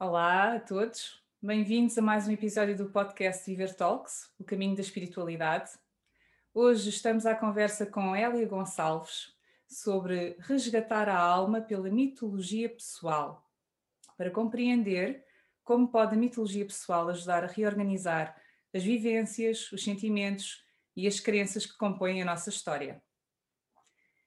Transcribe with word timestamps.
Olá 0.00 0.56
a 0.56 0.60
todos, 0.60 1.22
bem-vindos 1.40 1.96
a 1.96 2.02
mais 2.02 2.26
um 2.26 2.32
episódio 2.32 2.76
do 2.76 2.90
podcast 2.90 3.48
Viver 3.48 3.76
Talks, 3.76 4.28
o 4.36 4.42
caminho 4.42 4.74
da 4.74 4.80
espiritualidade. 4.80 5.70
Hoje 6.52 6.88
estamos 6.88 7.24
à 7.24 7.34
conversa 7.34 7.86
com 7.86 8.14
Hélia 8.14 8.44
Gonçalves 8.44 9.32
sobre 9.68 10.36
resgatar 10.40 11.08
a 11.08 11.16
alma 11.16 11.60
pela 11.60 11.88
mitologia 11.88 12.68
pessoal, 12.68 13.48
para 14.16 14.32
compreender 14.32 15.24
como 15.62 15.86
pode 15.86 16.16
a 16.16 16.18
mitologia 16.18 16.66
pessoal 16.66 17.08
ajudar 17.08 17.44
a 17.44 17.46
reorganizar 17.46 18.36
as 18.74 18.82
vivências, 18.82 19.70
os 19.70 19.84
sentimentos 19.84 20.64
e 20.96 21.06
as 21.06 21.20
crenças 21.20 21.66
que 21.66 21.78
compõem 21.78 22.20
a 22.20 22.24
nossa 22.24 22.50
história. 22.50 23.00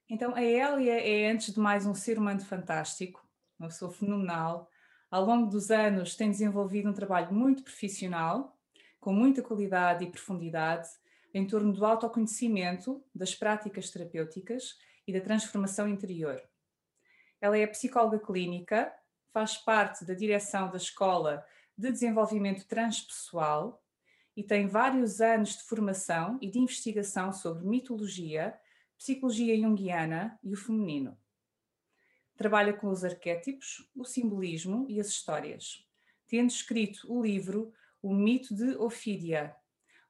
Então, 0.09 0.33
a 0.33 0.41
Hélia 0.41 0.97
é, 1.05 1.29
antes 1.29 1.53
de 1.53 1.59
mais, 1.59 1.85
um 1.85 1.93
ser 1.93 2.17
humano 2.17 2.39
fantástico, 2.39 3.21
uma 3.59 3.67
pessoa 3.67 3.91
fenomenal. 3.91 4.71
Ao 5.09 5.23
longo 5.23 5.49
dos 5.49 5.71
anos, 5.71 6.15
tem 6.15 6.29
desenvolvido 6.29 6.89
um 6.89 6.93
trabalho 6.93 7.33
muito 7.33 7.63
profissional, 7.63 8.57
com 8.99 9.13
muita 9.13 9.41
qualidade 9.41 10.03
e 10.03 10.11
profundidade, 10.11 10.89
em 11.33 11.47
torno 11.47 11.71
do 11.71 11.85
autoconhecimento, 11.85 13.01
das 13.15 13.33
práticas 13.33 13.89
terapêuticas 13.89 14.77
e 15.07 15.13
da 15.13 15.21
transformação 15.21 15.87
interior. 15.87 16.41
Ela 17.39 17.57
é 17.57 17.65
psicóloga 17.67 18.19
clínica, 18.19 18.91
faz 19.31 19.57
parte 19.57 20.03
da 20.03 20.13
direção 20.13 20.69
da 20.69 20.77
Escola 20.77 21.45
de 21.77 21.89
Desenvolvimento 21.89 22.67
Transpessoal 22.67 23.81
e 24.35 24.43
tem 24.43 24.67
vários 24.67 25.21
anos 25.21 25.55
de 25.55 25.63
formação 25.63 26.37
e 26.41 26.49
de 26.49 26.59
investigação 26.59 27.31
sobre 27.31 27.65
mitologia, 27.65 28.59
psicologia 28.97 29.55
junguiana 29.55 30.37
e 30.43 30.53
o 30.53 30.57
feminino. 30.57 31.17
Trabalha 32.37 32.71
com 32.71 32.87
os 32.87 33.03
arquétipos, 33.03 33.89
o 33.95 34.05
simbolismo 34.05 34.85
e 34.87 34.99
as 34.99 35.07
histórias, 35.07 35.83
tendo 36.27 36.49
escrito 36.49 37.11
o 37.11 37.21
livro 37.21 37.73
O 37.99 38.13
Mito 38.13 38.55
de 38.55 38.75
Ofídia, 38.77 39.55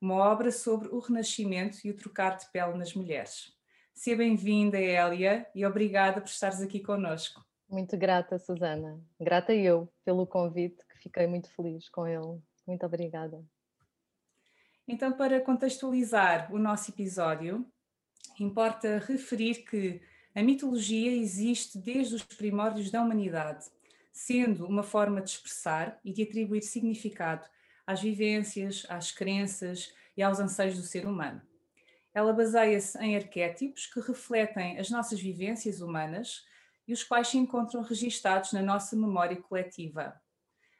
uma 0.02 0.16
obra 0.16 0.52
sobre 0.52 0.90
o 0.90 1.00
renascimento 1.00 1.78
e 1.86 1.90
o 1.90 1.96
trocar 1.96 2.38
de 2.38 2.46
pele 2.52 2.78
nas 2.78 2.94
mulheres. 2.94 3.56
Seja 3.94 4.18
bem-vinda, 4.18 4.78
Hélia, 4.78 5.48
e 5.56 5.66
obrigada 5.66 6.20
por 6.20 6.28
estares 6.28 6.62
aqui 6.62 6.82
conosco. 6.82 7.44
Muito 7.70 7.98
grata, 7.98 8.38
Susana. 8.38 9.02
Grata 9.20 9.54
eu 9.56 9.92
pelo 10.04 10.28
convite, 10.28 10.86
que 10.90 10.98
fiquei 11.00 11.28
muito 11.28 11.50
feliz 11.56 11.90
com 11.90 12.06
ele. 12.06 12.42
Muito 12.68 12.86
obrigada. 12.86 13.42
Então, 14.86 15.14
para 15.14 15.40
contextualizar 15.40 16.54
o 16.54 16.60
nosso 16.60 16.92
episódio, 16.92 17.66
importa 18.40 19.00
referir 19.00 19.66
que 19.66 20.02
a 20.38 20.44
mitologia 20.44 21.12
existe 21.14 21.80
desde 21.80 22.14
os 22.14 22.22
primórdios 22.22 22.92
da 22.92 23.02
humanidade, 23.02 23.66
sendo 24.14 24.68
uma 24.68 24.84
forma 24.84 25.20
de 25.20 25.32
expressar 25.32 26.00
e 26.06 26.14
de 26.14 26.22
atribuir 26.22 26.62
significado 26.62 27.48
às 27.88 28.04
vivências, 28.04 28.86
às 28.88 29.12
crenças 29.12 29.92
e 30.16 30.22
aos 30.22 30.40
anseios 30.40 30.78
do 30.78 30.84
ser 30.84 31.08
humano. 31.08 31.42
Ela 32.14 32.32
baseia-se 32.34 33.00
em 33.00 33.16
arquétipos 33.16 33.88
que 33.88 34.00
refletem 34.00 34.78
as 34.78 34.92
nossas 34.92 35.20
vivências 35.20 35.82
humanas 35.82 36.46
e 36.88 36.94
os 36.94 37.04
quais 37.04 37.30
se 37.30 37.38
encontram 37.40 37.82
registados 37.82 38.54
na 38.54 38.62
nossa 38.62 38.96
memória 38.96 39.38
coletiva. 39.38 40.22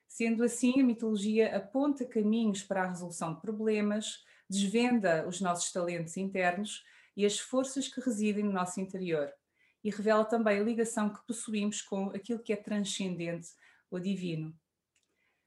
Sendo 0.08 0.44
assim, 0.44 0.80
a 0.80 0.84
mitologia 0.84 1.58
aponta 1.58 2.06
caminhos 2.06 2.62
para 2.62 2.84
a 2.84 2.90
resolução 2.90 3.34
de 3.34 3.42
problemas, 3.42 4.24
desvenda 4.48 5.28
os 5.28 5.42
nossos 5.42 5.72
talentos 5.72 6.16
internos 6.16 6.86
e 7.16 7.26
as 7.26 7.40
forças 7.40 7.88
que 7.88 8.00
residem 8.00 8.44
no 8.44 8.52
nosso 8.52 8.80
interior, 8.80 9.34
e 9.88 9.90
revela 9.90 10.26
também 10.26 10.60
a 10.60 10.64
ligação 10.64 11.10
que 11.10 11.26
possuímos 11.26 11.82
com 11.82 12.10
aquilo 12.10 12.40
que 12.44 12.52
é 12.52 12.58
transcendente 12.58 13.52
ou 13.90 14.02
divino. 14.02 14.54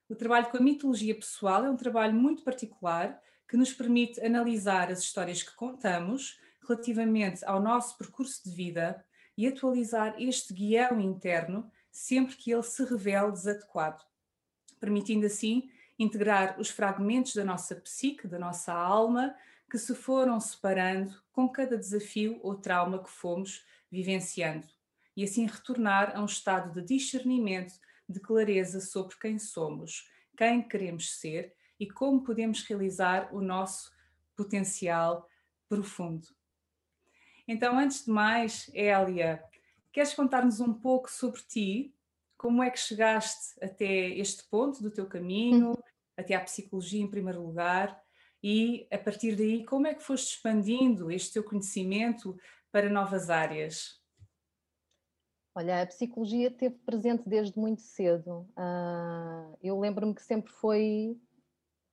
O 0.08 0.14
trabalho 0.14 0.50
com 0.50 0.56
a 0.56 0.62
mitologia 0.62 1.14
pessoal 1.14 1.62
é 1.66 1.70
um 1.70 1.76
trabalho 1.76 2.14
muito 2.14 2.42
particular 2.42 3.20
que 3.46 3.58
nos 3.58 3.70
permite 3.74 4.18
analisar 4.24 4.90
as 4.90 5.00
histórias 5.00 5.42
que 5.42 5.54
contamos 5.54 6.40
relativamente 6.66 7.44
ao 7.44 7.60
nosso 7.60 7.98
percurso 7.98 8.42
de 8.42 8.56
vida 8.56 9.04
e 9.36 9.46
atualizar 9.46 10.14
este 10.18 10.54
guião 10.54 10.98
interno 10.98 11.70
sempre 11.90 12.34
que 12.34 12.50
ele 12.50 12.62
se 12.62 12.82
revele 12.82 13.32
desadequado, 13.32 14.02
permitindo 14.80 15.26
assim 15.26 15.68
integrar 15.98 16.58
os 16.58 16.70
fragmentos 16.70 17.34
da 17.34 17.44
nossa 17.44 17.76
psique, 17.76 18.26
da 18.26 18.38
nossa 18.38 18.72
alma, 18.72 19.36
que 19.70 19.76
se 19.76 19.94
foram 19.94 20.40
separando 20.40 21.14
com 21.30 21.46
cada 21.46 21.76
desafio 21.76 22.40
ou 22.42 22.54
trauma 22.54 23.04
que 23.04 23.10
fomos 23.10 23.68
vivenciando, 23.90 24.66
e 25.16 25.24
assim 25.24 25.46
retornar 25.46 26.16
a 26.16 26.22
um 26.22 26.26
estado 26.26 26.72
de 26.72 26.86
discernimento, 26.86 27.74
de 28.08 28.20
clareza 28.20 28.80
sobre 28.80 29.16
quem 29.18 29.38
somos, 29.38 30.08
quem 30.36 30.62
queremos 30.62 31.18
ser 31.18 31.54
e 31.78 31.88
como 31.88 32.22
podemos 32.22 32.62
realizar 32.62 33.34
o 33.34 33.40
nosso 33.40 33.90
potencial 34.36 35.28
profundo. 35.68 36.28
Então, 37.46 37.78
antes 37.78 38.04
de 38.04 38.10
mais, 38.10 38.70
Hélia, 38.72 39.42
queres 39.92 40.14
contar-nos 40.14 40.60
um 40.60 40.72
pouco 40.72 41.10
sobre 41.10 41.40
ti? 41.42 41.94
Como 42.36 42.62
é 42.62 42.70
que 42.70 42.78
chegaste 42.78 43.62
até 43.62 44.08
este 44.10 44.44
ponto 44.44 44.82
do 44.82 44.90
teu 44.90 45.06
caminho, 45.06 45.76
até 46.16 46.34
à 46.34 46.40
psicologia 46.40 47.02
em 47.02 47.10
primeiro 47.10 47.42
lugar? 47.42 48.00
e 48.42 48.86
a 48.90 48.98
partir 48.98 49.36
daí 49.36 49.64
como 49.64 49.86
é 49.86 49.94
que 49.94 50.02
foste 50.02 50.34
expandindo 50.34 51.10
este 51.10 51.34
teu 51.34 51.44
conhecimento 51.44 52.38
para 52.72 52.88
novas 52.88 53.30
áreas? 53.30 54.00
Olha, 55.54 55.82
a 55.82 55.86
psicologia 55.86 56.48
esteve 56.48 56.76
presente 56.86 57.28
desde 57.28 57.58
muito 57.58 57.82
cedo. 57.82 58.48
Uh, 58.56 59.56
eu 59.62 59.78
lembro-me 59.78 60.14
que 60.14 60.22
sempre 60.22 60.52
foi, 60.52 61.20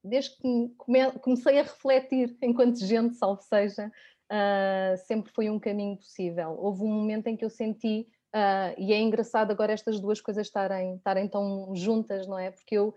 desde 0.03 0.37
que 0.37 0.75
comecei 1.19 1.59
a 1.59 1.63
refletir 1.63 2.37
enquanto 2.41 2.77
gente, 2.85 3.15
salvo 3.15 3.41
seja, 3.41 3.91
uh, 4.31 4.97
sempre 5.05 5.31
foi 5.33 5.49
um 5.49 5.59
caminho 5.59 5.97
possível. 5.97 6.51
Houve 6.51 6.83
um 6.83 6.91
momento 6.91 7.27
em 7.27 7.35
que 7.35 7.43
eu 7.43 7.49
senti, 7.49 8.07
uh, 8.35 8.79
e 8.79 8.93
é 8.93 8.99
engraçado 8.99 9.51
agora 9.51 9.73
estas 9.73 9.99
duas 9.99 10.21
coisas 10.21 10.45
estarem, 10.45 10.95
estarem 10.95 11.27
tão 11.27 11.75
juntas, 11.75 12.27
não 12.27 12.37
é? 12.37 12.51
Porque 12.51 12.75
eu 12.75 12.93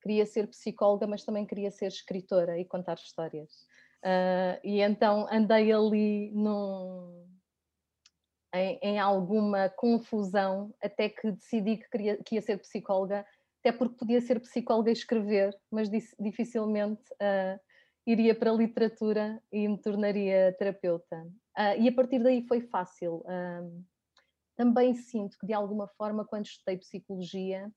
queria 0.00 0.24
ser 0.24 0.46
psicóloga, 0.46 1.06
mas 1.06 1.24
também 1.24 1.44
queria 1.44 1.70
ser 1.70 1.86
escritora 1.86 2.58
e 2.58 2.64
contar 2.64 2.94
histórias. 2.94 3.66
Uh, 4.04 4.58
e 4.64 4.80
então 4.80 5.28
andei 5.30 5.72
ali 5.72 6.32
num, 6.32 7.24
em, 8.52 8.78
em, 8.82 8.98
alguma 8.98 9.68
confusão 9.68 10.74
até 10.82 11.08
que 11.08 11.30
decidi 11.30 11.76
que, 11.76 11.88
queria, 11.88 12.16
que 12.24 12.34
ia 12.34 12.42
ser 12.42 12.58
psicóloga, 12.58 13.24
até 13.60 13.70
porque 13.70 13.94
podia 13.94 14.20
ser 14.20 14.40
psicóloga 14.40 14.90
e 14.90 14.92
escrever, 14.92 15.56
mas 15.70 15.88
dificilmente 16.18 17.00
uh, 17.12 17.60
iria 18.04 18.34
para 18.34 18.50
a 18.50 18.54
literatura 18.54 19.40
e 19.52 19.68
me 19.68 19.80
tornaria 19.80 20.52
terapeuta. 20.58 21.22
Uh, 21.56 21.80
e 21.80 21.88
a 21.88 21.92
partir 21.94 22.20
daí 22.20 22.44
foi 22.48 22.60
fácil. 22.62 23.24
também 24.56 24.94
sinto 24.94 25.38
que, 25.38 25.46
de 25.46 25.52
alguma 25.52 25.86
forma, 25.96 26.24
quando 26.24 26.46
estudei 26.46 26.76
psicologia, 26.76 27.70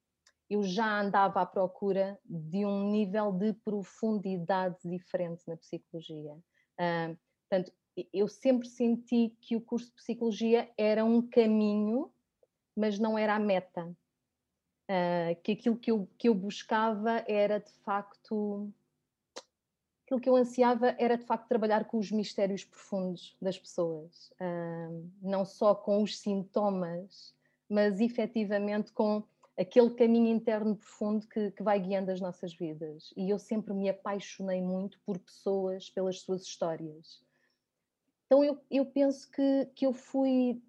eu 0.49 0.63
já 0.63 1.01
andava 1.01 1.41
à 1.41 1.45
procura 1.45 2.19
de 2.23 2.65
um 2.65 2.91
nível 2.91 3.31
de 3.31 3.53
profundidade 3.53 4.77
diferente 4.83 5.43
na 5.47 5.57
psicologia. 5.57 6.33
Uh, 6.33 7.17
portanto, 7.49 7.71
eu 8.13 8.27
sempre 8.27 8.67
senti 8.67 9.35
que 9.41 9.55
o 9.55 9.61
curso 9.61 9.87
de 9.87 9.95
psicologia 9.95 10.69
era 10.77 11.03
um 11.03 11.21
caminho, 11.21 12.11
mas 12.75 12.99
não 12.99 13.17
era 13.17 13.35
a 13.35 13.39
meta. 13.39 13.85
Uh, 14.87 15.41
que 15.41 15.53
aquilo 15.53 15.77
que 15.77 15.89
eu, 15.89 16.07
que 16.17 16.29
eu 16.29 16.35
buscava 16.35 17.23
era 17.27 17.59
de 17.59 17.71
facto. 17.83 18.71
Aquilo 20.05 20.21
que 20.21 20.29
eu 20.29 20.35
ansiava 20.35 20.95
era 20.99 21.17
de 21.17 21.25
facto 21.25 21.47
trabalhar 21.47 21.85
com 21.85 21.97
os 21.97 22.11
mistérios 22.11 22.63
profundos 22.63 23.35
das 23.41 23.57
pessoas, 23.57 24.31
uh, 24.33 25.11
não 25.19 25.43
só 25.43 25.73
com 25.73 26.03
os 26.03 26.19
sintomas, 26.19 27.33
mas 27.67 27.99
efetivamente 27.99 28.91
com 28.91 29.23
aquele 29.57 29.89
caminho 29.91 30.35
interno 30.35 30.75
profundo 30.75 31.27
que, 31.27 31.51
que, 31.51 31.63
vai 31.63 31.79
guiando 31.79 32.11
as 32.11 32.19
nossas 32.19 32.53
vidas. 32.53 33.13
E 33.15 33.29
eu 33.29 33.39
sempre 33.39 33.73
me 33.73 33.89
apaixonei 33.89 34.61
muito 34.61 34.99
por 35.05 35.17
pessoas, 35.17 35.89
pelas 35.89 36.21
suas 36.21 36.43
histórias. 36.43 37.21
Então 38.25 38.43
eu, 38.43 38.59
eu 38.69 38.85
penso 38.85 39.29
que, 39.31 39.65
que 39.75 39.85
eu 39.85 39.93
fui, 39.93 40.61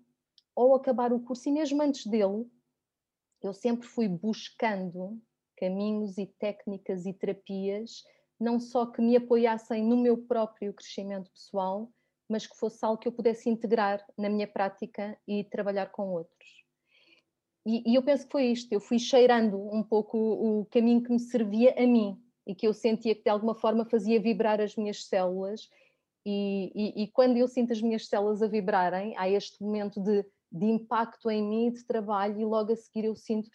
ao 0.54 0.74
acabar 0.74 1.12
o 1.12 1.20
curso, 1.20 1.48
e 1.48 1.52
mesmo 1.52 1.82
antes 1.82 2.06
dele, 2.06 2.48
eu 3.42 3.52
sempre 3.52 3.86
fui 3.86 4.08
buscando 4.08 5.20
caminhos 5.56 6.18
e 6.18 6.26
técnicas 6.26 7.06
e 7.06 7.12
terapias, 7.12 8.04
não 8.38 8.60
só 8.60 8.86
que 8.86 9.00
me 9.00 9.16
apoiassem 9.16 9.82
no 9.82 9.96
meu 9.96 10.18
próprio 10.18 10.72
crescimento 10.74 11.30
pessoal, 11.30 11.90
mas 12.28 12.46
que 12.46 12.56
fosse 12.56 12.84
algo 12.84 12.98
que 12.98 13.08
eu 13.08 13.12
pudesse 13.12 13.48
integrar 13.48 14.04
na 14.18 14.28
minha 14.28 14.46
prática 14.46 15.18
e 15.26 15.44
trabalhar 15.44 15.86
com 15.86 16.08
outros. 16.10 16.65
E, 17.66 17.82
e, 17.84 17.96
eu 17.96 18.02
penso 18.02 18.24
que 18.24 18.30
foi 18.30 18.44
isto, 18.44 18.72
eu 18.72 18.78
fui 18.78 18.96
cheirando 18.96 19.58
um 19.58 19.82
pouco 19.82 20.16
o, 20.16 20.64
caminho 20.66 21.02
que 21.02 21.10
me 21.10 21.18
servia 21.18 21.74
a 21.76 21.84
mim 21.84 22.16
e 22.46 22.54
que 22.54 22.64
eu 22.64 22.72
sentia 22.72 23.12
que 23.12 23.24
de 23.24 23.28
alguma 23.28 23.56
forma 23.56 23.84
fazia 23.84 24.20
vibrar 24.20 24.60
as 24.60 24.76
minhas 24.76 25.04
células 25.04 25.68
e, 26.24 26.70
e, 26.74 27.02
e, 27.02 27.08
quando 27.08 27.36
eu 27.36 27.48
sinto 27.48 27.72
as 27.72 27.82
minhas 27.82 28.06
células 28.06 28.40
a 28.40 28.46
vibrarem, 28.46 29.16
há 29.16 29.28
este 29.28 29.60
momento 29.60 30.00
de, 30.00 30.24
de 30.50 30.66
impacto 30.66 31.28
em 31.28 31.42
mim, 31.42 31.72
de 31.72 31.84
trabalho, 31.84 32.40
e 32.40 32.44
logo 32.44 32.72
a 32.72 32.76
seguir 32.76 33.04
eu 33.06 33.16
sinto 33.16 33.50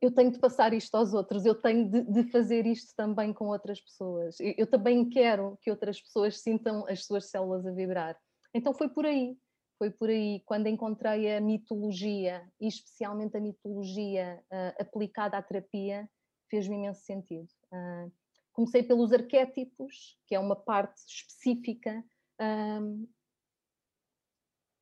eu 0.00 0.12
tenho 0.12 0.30
de 0.30 0.38
passar 0.38 0.72
isto 0.72 0.94
aos 0.94 1.12
outros, 1.12 1.44
eu 1.44 1.56
tenho 1.56 1.90
de, 1.90 2.02
de 2.02 2.30
fazer 2.30 2.64
isto 2.66 2.94
também 2.94 3.32
com 3.32 3.48
outras 3.48 3.80
pessoas. 3.80 4.38
Eu, 4.38 4.54
eu, 4.58 4.66
também 4.66 5.08
quero 5.08 5.58
que 5.60 5.70
outras 5.70 6.00
pessoas 6.00 6.38
sintam 6.38 6.86
as 6.88 7.04
suas 7.04 7.26
células 7.26 7.66
a 7.66 7.72
vibrar. 7.72 8.16
Então 8.54 8.72
foi 8.72 8.88
por 8.88 9.04
aí, 9.04 9.36
foi 9.78 9.90
por 9.90 10.08
aí 10.08 10.42
quando 10.44 10.66
encontrei 10.66 11.36
a 11.36 11.40
mitologia, 11.40 12.46
e 12.60 12.66
especialmente 12.66 13.36
a 13.36 13.40
mitologia 13.40 14.42
uh, 14.52 14.82
aplicada 14.82 15.36
à 15.36 15.42
terapia, 15.42 16.08
fez-me 16.50 16.76
imenso 16.76 17.02
sentido. 17.02 17.48
Uh, 17.72 18.12
comecei 18.52 18.82
pelos 18.82 19.12
arquétipos, 19.12 20.18
que 20.26 20.34
é 20.34 20.40
uma 20.40 20.56
parte 20.56 20.98
específica, 21.06 22.04
um, 22.40 23.08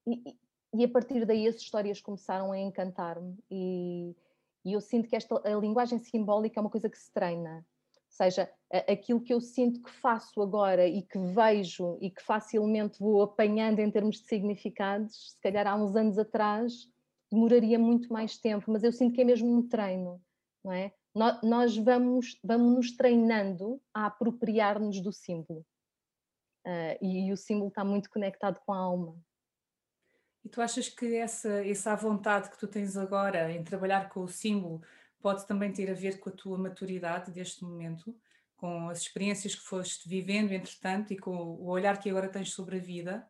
e, 0.07 0.37
e 0.75 0.85
a 0.85 0.89
partir 0.89 1.25
daí 1.27 1.47
as 1.47 1.57
histórias 1.57 2.01
começaram 2.01 2.53
a 2.53 2.59
encantar-me 2.59 3.37
e 3.51 4.15
e 4.67 4.73
eu 4.73 4.81
sinto 4.81 5.09
que 5.09 5.15
esta 5.15 5.37
a 5.37 5.61
linguagem 5.61 6.01
simbólica 6.01 6.59
é 6.59 6.61
uma 6.61 6.69
coisa 6.69 6.91
que 6.91 6.99
se 6.99 7.13
treina. 7.13 7.65
Seja, 8.17 8.51
aquilo 8.91 9.21
que 9.21 9.35
eu 9.35 9.43
sinto 9.43 9.83
que 9.83 9.91
faço 9.91 10.41
agora 10.41 10.87
e 10.87 11.03
que 11.03 11.19
vejo 11.19 11.99
e 12.01 12.11
que 12.11 12.23
facilmente 12.23 12.99
vou 12.99 13.21
apanhando 13.21 13.81
em 13.81 13.91
termos 13.91 14.23
de 14.23 14.27
significados, 14.27 15.33
se 15.33 15.41
calhar 15.43 15.67
há 15.67 15.77
uns 15.77 15.95
anos 15.95 16.19
atrás 16.19 16.89
demoraria 17.31 17.79
muito 17.79 18.11
mais 18.11 18.39
tempo, 18.39 18.73
mas 18.73 18.83
eu 18.83 18.91
sinto 18.91 19.15
que 19.15 19.21
é 19.21 19.25
mesmo 19.25 19.55
um 19.55 19.69
treino, 19.69 20.19
não 20.65 20.73
é? 20.73 20.95
Nós 21.43 21.77
vamos, 21.77 22.39
vamos 22.43 22.75
nos 22.75 22.97
treinando 22.97 23.81
a 23.93 24.07
apropriar-nos 24.07 25.03
do 25.03 25.13
símbolo. 25.13 25.61
Uh, 26.67 26.97
e, 27.03 27.29
e 27.29 27.33
o 27.33 27.37
símbolo 27.37 27.69
está 27.69 27.85
muito 27.85 28.09
conectado 28.09 28.59
com 28.65 28.73
a 28.73 28.79
alma. 28.79 29.15
E 30.43 30.49
tu 30.49 30.63
achas 30.63 30.89
que 30.89 31.17
essa, 31.17 31.67
essa 31.67 31.95
vontade 31.95 32.51
que 32.51 32.59
tu 32.59 32.67
tens 32.67 32.97
agora 32.97 33.53
em 33.53 33.63
trabalhar 33.63 34.09
com 34.09 34.21
o 34.21 34.29
símbolo 34.29 34.81
pode 35.21 35.47
também 35.47 35.73
ter 35.73 35.91
a 35.91 35.95
ver 35.95 36.19
com 36.19 36.29
a 36.29 36.33
tua 36.33 36.59
maturidade 36.59 37.31
deste 37.31 37.65
momento, 37.65 38.15
com 38.57 38.89
as 38.89 39.01
experiências 39.01 39.55
que 39.55 39.63
foste 39.63 40.09
vivendo, 40.09 40.53
entretanto, 40.53 41.13
e 41.13 41.19
com 41.19 41.37
o 41.37 41.67
olhar 41.67 41.99
que 41.99 42.09
agora 42.09 42.29
tens 42.29 42.53
sobre 42.53 42.77
a 42.77 42.81
vida? 42.81 43.29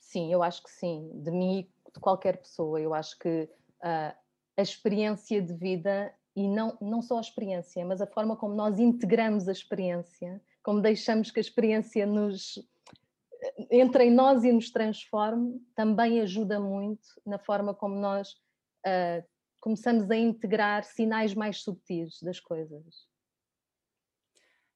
Sim, 0.00 0.32
eu 0.32 0.42
acho 0.42 0.62
que 0.62 0.70
sim, 0.70 1.10
de 1.14 1.30
mim 1.30 1.60
e 1.60 1.90
de 1.92 2.00
qualquer 2.00 2.38
pessoa. 2.38 2.80
Eu 2.80 2.94
acho 2.94 3.18
que 3.18 3.48
uh, 3.82 4.14
a 4.56 4.62
experiência 4.62 5.40
de 5.42 5.52
vida, 5.54 6.14
e 6.34 6.48
não, 6.48 6.76
não 6.80 7.02
só 7.02 7.18
a 7.18 7.20
experiência, 7.20 7.84
mas 7.84 8.00
a 8.00 8.06
forma 8.06 8.36
como 8.36 8.54
nós 8.54 8.78
integramos 8.78 9.48
a 9.48 9.52
experiência, 9.52 10.40
como 10.62 10.80
deixamos 10.80 11.30
que 11.30 11.38
a 11.38 11.42
experiência 11.42 12.06
nos 12.06 12.58
entre 13.70 14.04
em 14.04 14.10
nós 14.10 14.44
e 14.44 14.52
nos 14.52 14.70
transforme, 14.70 15.60
também 15.74 16.20
ajuda 16.20 16.58
muito 16.58 17.06
na 17.26 17.38
forma 17.38 17.74
como 17.74 17.94
nós 17.94 18.32
uh, 18.86 19.24
começamos 19.64 20.10
a 20.10 20.16
integrar 20.16 20.84
sinais 20.84 21.32
mais 21.32 21.62
subtis 21.62 22.20
das 22.20 22.38
coisas. 22.38 23.08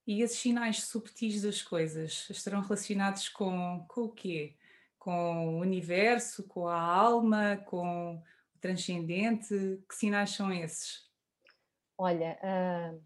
E 0.07 0.23
esses 0.23 0.39
sinais 0.39 0.85
subtis 0.85 1.43
das 1.43 1.61
coisas 1.61 2.27
estarão 2.31 2.63
relacionados 2.63 3.29
com, 3.29 3.85
com 3.87 4.05
o 4.05 4.09
quê? 4.09 4.57
Com 4.99 5.57
o 5.57 5.61
universo, 5.61 6.43
com 6.49 6.67
a 6.67 6.81
alma, 6.81 7.59
com 7.67 8.15
o 8.17 8.59
transcendente? 8.63 9.79
Que 9.87 9.95
sinais 9.95 10.31
são 10.31 10.51
esses? 10.51 11.07
Olha, 11.99 12.39
uh, 12.43 13.05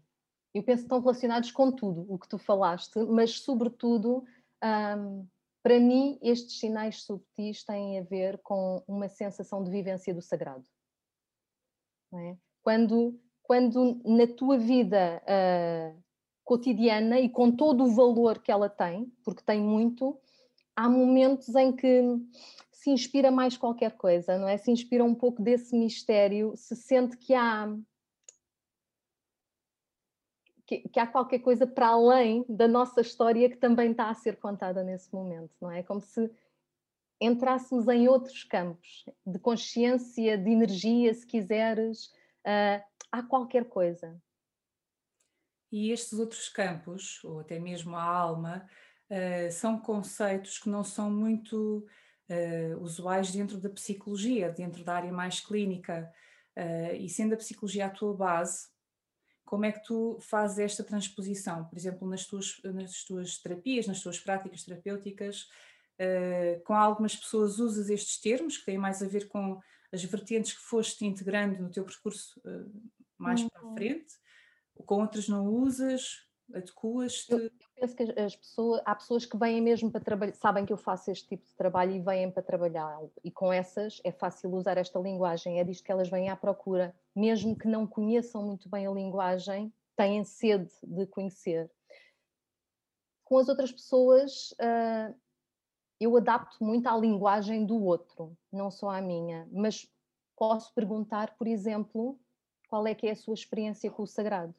eu 0.53 0.63
penso 0.63 0.83
que 0.83 0.85
estão 0.85 1.01
relacionados 1.01 1.51
com 1.51 1.69
tudo 1.69 2.05
o 2.07 2.17
que 2.17 2.29
tu 2.29 2.37
falaste, 2.37 2.97
mas 3.07 3.41
sobretudo 3.41 4.19
um, 4.19 4.25
ah, 4.61 5.25
para 5.61 5.81
mim, 5.81 6.17
estes 6.21 6.59
sinais 6.59 7.03
subtis 7.03 7.65
têm 7.65 7.99
a 7.99 8.03
ver 8.03 8.37
com 8.41 8.81
uma 8.87 9.09
sensação 9.09 9.61
de 9.61 9.69
vivência 9.69 10.13
do 10.13 10.21
sagrado. 10.21 10.63
É? 12.19 12.37
Quando, 12.61 13.19
quando 13.41 14.01
na 14.05 14.27
tua 14.27 14.57
vida 14.57 15.21
uh, 15.23 16.03
cotidiana 16.43 17.19
e 17.19 17.29
com 17.29 17.51
todo 17.51 17.83
o 17.83 17.91
valor 17.91 18.39
que 18.39 18.51
ela 18.51 18.69
tem, 18.69 19.11
porque 19.23 19.43
tem 19.43 19.61
muito, 19.61 20.19
há 20.75 20.89
momentos 20.89 21.53
em 21.55 21.71
que 21.71 22.01
se 22.71 22.89
inspira 22.89 23.31
mais 23.31 23.57
qualquer 23.57 23.95
coisa, 23.97 24.37
não 24.37 24.47
é? 24.47 24.57
Se 24.57 24.69
inspira 24.69 25.03
um 25.03 25.15
pouco 25.15 25.41
desse 25.41 25.75
mistério, 25.75 26.53
se 26.55 26.75
sente 26.75 27.17
que 27.17 27.33
há 27.33 27.73
que, 30.65 30.79
que, 30.89 30.99
há 30.99 31.05
qualquer 31.05 31.39
coisa 31.39 31.67
para 31.67 31.87
além 31.87 32.45
da 32.47 32.67
nossa 32.67 33.01
história 33.01 33.49
que 33.49 33.57
também 33.57 33.91
está 33.91 34.09
a 34.09 34.13
ser 34.13 34.37
contada 34.37 34.83
nesse 34.83 35.13
momento, 35.13 35.53
não 35.61 35.69
é? 35.69 35.83
Como 35.83 36.01
se 36.01 36.29
entrássemos 37.23 37.87
em 37.87 38.07
outros 38.07 38.43
campos 38.43 39.05
de 39.25 39.39
consciência, 39.39 40.37
de 40.37 40.49
energia, 40.49 41.13
se 41.13 41.25
quiseres, 41.25 42.07
uh, 42.45 42.83
há 43.11 43.23
qualquer 43.23 43.65
coisa. 43.65 44.21
E 45.71 45.91
estes 45.91 46.19
outros 46.19 46.49
campos, 46.49 47.23
ou 47.23 47.39
até 47.39 47.59
mesmo 47.59 47.95
a 47.95 48.03
alma, 48.03 48.67
uh, 49.09 49.51
são 49.51 49.79
conceitos 49.79 50.59
que 50.59 50.69
não 50.69 50.83
são 50.83 51.09
muito 51.09 51.87
uh, 52.29 52.81
usuais 52.81 53.31
dentro 53.31 53.57
da 53.57 53.69
psicologia, 53.69 54.51
dentro 54.51 54.83
da 54.83 54.95
área 54.95 55.11
mais 55.11 55.39
clínica. 55.39 56.11
e 56.99 57.09
sendo 57.09 57.33
a 57.33 57.37
psicologia 57.37 57.87
a 57.87 57.89
tua 57.89 58.13
base, 58.13 58.67
como 59.43 59.65
é 59.65 59.71
que 59.71 59.83
tu 59.83 60.19
fazes 60.21 60.59
esta 60.59 60.83
transposição, 60.83 61.65
por 61.65 61.77
exemplo, 61.77 62.07
nas 62.07 62.27
tuas, 62.27 62.61
nas 62.63 63.03
tuas 63.03 63.39
terapias, 63.39 63.87
nas 63.87 64.01
tuas 64.01 64.19
práticas 64.19 64.63
terapêuticas, 64.63 65.47
uh, 65.99 66.63
com 66.63 66.73
algumas 66.73 67.15
pessoas 67.15 67.59
usas 67.59 67.89
estes 67.89 68.19
termos 68.19 68.57
que 68.57 68.65
têm 68.65 68.77
mais 68.77 69.01
a 69.01 69.07
ver 69.07 69.27
com 69.27 69.59
as 69.91 70.03
vertentes 70.03 70.53
que 70.53 70.61
foste 70.61 71.05
integrando 71.05 71.61
no 71.61 71.69
teu 71.69 71.83
percurso 71.83 72.39
uh, 72.45 72.71
mais 73.17 73.41
uhum. 73.41 73.49
para 73.49 73.69
a 73.69 73.73
frente, 73.73 74.13
com 74.85 75.01
outras 75.01 75.27
não 75.27 75.45
usas, 75.45 76.27
adequas-te? 76.53 77.31
Eu, 77.31 77.39
eu, 77.39 77.51
penso 77.75 77.95
que 77.95 78.03
as 78.19 78.35
pessoas, 78.35 78.81
há 78.85 78.95
pessoas 78.95 79.25
que 79.25 79.37
vêm 79.37 79.61
mesmo 79.61 79.91
para 79.91 80.01
trabalhar, 80.01 80.33
sabem 80.33 80.65
que 80.65 80.73
eu 80.73 80.77
faço 80.77 81.11
este 81.11 81.27
tipo 81.27 81.45
de 81.45 81.55
trabalho 81.55 81.91
e 81.91 81.99
vêm 81.99 82.31
para 82.31 82.43
trabalhar, 82.43 82.99
e 83.23 83.31
com 83.31 83.53
essas 83.53 84.01
é 84.03 84.11
fácil 84.11 84.51
usar 84.53 84.77
esta 84.77 84.99
linguagem, 84.99 85.59
é 85.59 85.63
disto 85.63 85.83
que 85.83 85.91
elas 85.91 86.09
vêm 86.09 86.29
à 86.29 86.35
procura 86.35 86.95
mesmo 87.15 87.57
que 87.57 87.67
não 87.67 87.85
conheçam 87.85 88.43
muito 88.43 88.67
bem 88.67 88.87
a 88.87 88.91
linguagem, 88.91 89.71
têm 89.95 90.23
sede 90.23 90.71
de 90.81 91.05
conhecer. 91.05 91.69
Com 93.23 93.37
as 93.37 93.47
outras 93.47 93.71
pessoas, 93.71 94.51
uh, 94.53 95.15
eu 95.99 96.15
adapto 96.17 96.63
muito 96.63 96.87
à 96.87 96.97
linguagem 96.97 97.65
do 97.65 97.81
outro, 97.83 98.37
não 98.51 98.69
só 98.69 98.89
à 98.89 99.01
minha, 99.01 99.47
mas 99.51 99.87
posso 100.35 100.73
perguntar, 100.73 101.35
por 101.37 101.47
exemplo, 101.47 102.19
qual 102.67 102.87
é 102.87 102.95
que 102.95 103.07
é 103.07 103.11
a 103.11 103.15
sua 103.15 103.33
experiência 103.33 103.89
com 103.91 104.03
o 104.03 104.07
sagrado? 104.07 104.53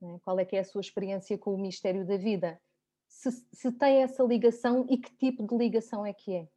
Né? 0.00 0.18
Qual 0.22 0.38
é 0.38 0.44
que 0.44 0.56
é 0.56 0.60
a 0.60 0.64
sua 0.64 0.80
experiência 0.80 1.36
com 1.36 1.54
o 1.54 1.58
mistério 1.58 2.06
da 2.06 2.16
vida? 2.16 2.60
Se, 3.08 3.30
se 3.52 3.72
tem 3.72 4.02
essa 4.02 4.22
ligação 4.22 4.86
e 4.88 4.98
que 4.98 5.14
tipo 5.16 5.46
de 5.46 5.56
ligação 5.56 6.04
é 6.04 6.12
que 6.12 6.34
é? 6.34 6.48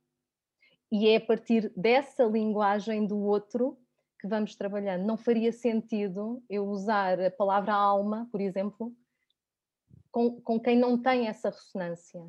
E 0.91 1.07
é 1.07 1.17
a 1.17 1.21
partir 1.21 1.71
dessa 1.75 2.23
linguagem 2.23 3.05
do 3.05 3.17
outro 3.19 3.77
que 4.19 4.27
vamos 4.27 4.55
trabalhando. 4.55 5.05
Não 5.05 5.17
faria 5.17 5.51
sentido 5.51 6.43
eu 6.49 6.67
usar 6.67 7.19
a 7.19 7.31
palavra 7.31 7.73
alma, 7.73 8.27
por 8.31 8.41
exemplo, 8.41 8.93
com, 10.11 10.41
com 10.41 10.59
quem 10.59 10.77
não 10.77 11.01
tem 11.01 11.27
essa 11.27 11.49
ressonância. 11.49 12.21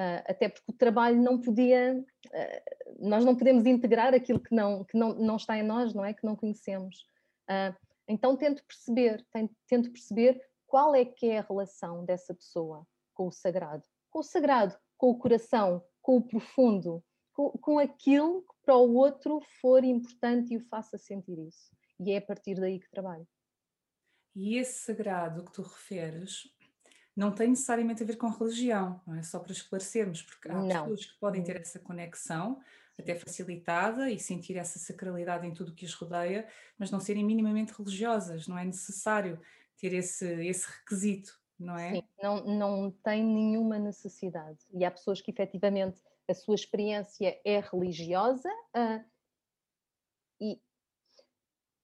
Uh, 0.00 0.24
até 0.26 0.48
porque 0.48 0.72
o 0.72 0.72
trabalho 0.72 1.20
não 1.20 1.38
podia, 1.38 1.94
uh, 1.98 3.06
nós 3.06 3.22
não 3.22 3.36
podemos 3.36 3.66
integrar 3.66 4.14
aquilo 4.14 4.40
que 4.40 4.54
não, 4.54 4.82
que 4.82 4.96
não, 4.96 5.14
não 5.14 5.36
está 5.36 5.58
em 5.58 5.62
nós, 5.62 5.92
não 5.92 6.02
é? 6.02 6.14
Que 6.14 6.24
não 6.24 6.34
conhecemos. 6.34 7.04
Uh, 7.42 7.76
então 8.08 8.34
tento 8.34 8.64
perceber, 8.64 9.26
tento 9.68 9.92
perceber 9.92 10.40
qual 10.66 10.94
é 10.94 11.04
que 11.04 11.26
é 11.26 11.40
a 11.40 11.46
relação 11.46 12.02
dessa 12.02 12.34
pessoa 12.34 12.86
com 13.12 13.26
o 13.26 13.30
sagrado. 13.30 13.86
Com 14.08 14.20
o 14.20 14.22
sagrado, 14.22 14.74
com 14.96 15.10
o 15.10 15.18
coração, 15.18 15.84
com 16.00 16.16
o 16.16 16.22
profundo, 16.22 17.04
com, 17.34 17.50
com 17.50 17.78
aquilo 17.78 18.40
que 18.40 18.54
para 18.64 18.76
o 18.76 18.94
outro 18.94 19.42
for 19.60 19.84
importante 19.84 20.54
e 20.54 20.56
o 20.56 20.66
faça 20.68 20.96
sentir 20.96 21.38
isso. 21.38 21.76
E 21.98 22.12
é 22.12 22.16
a 22.16 22.22
partir 22.22 22.54
daí 22.54 22.80
que 22.80 22.88
trabalho. 22.88 23.28
E 24.34 24.56
esse 24.56 24.78
sagrado 24.80 25.44
que 25.44 25.52
tu 25.52 25.60
referes 25.60 26.48
não 27.20 27.30
tem 27.30 27.48
necessariamente 27.48 28.02
a 28.02 28.06
ver 28.06 28.16
com 28.16 28.28
religião, 28.30 28.98
não 29.06 29.14
é 29.14 29.22
só 29.22 29.38
para 29.38 29.52
esclarecermos, 29.52 30.22
porque 30.22 30.50
há 30.50 30.54
não. 30.54 30.68
pessoas 30.68 31.04
que 31.04 31.20
podem 31.20 31.44
ter 31.44 31.60
essa 31.60 31.78
conexão, 31.78 32.58
até 32.98 33.14
facilitada, 33.14 34.10
e 34.10 34.18
sentir 34.18 34.56
essa 34.56 34.78
sacralidade 34.78 35.46
em 35.46 35.52
tudo 35.52 35.70
o 35.70 35.74
que 35.74 35.84
os 35.84 35.92
rodeia, 35.92 36.48
mas 36.78 36.90
não 36.90 36.98
serem 36.98 37.22
minimamente 37.22 37.74
religiosas, 37.76 38.48
não 38.48 38.56
é 38.56 38.64
necessário 38.64 39.38
ter 39.76 39.92
esse, 39.92 40.26
esse 40.46 40.66
requisito, 40.66 41.38
não 41.58 41.76
é? 41.76 41.96
Sim, 41.96 42.02
não, 42.22 42.42
não 42.46 42.90
tem 42.90 43.22
nenhuma 43.22 43.78
necessidade. 43.78 44.60
E 44.72 44.82
há 44.82 44.90
pessoas 44.90 45.20
que 45.20 45.30
efetivamente 45.30 46.00
a 46.26 46.32
sua 46.32 46.54
experiência 46.54 47.38
é 47.44 47.60
religiosa 47.60 48.48
uh, 48.74 49.04
e 50.40 50.58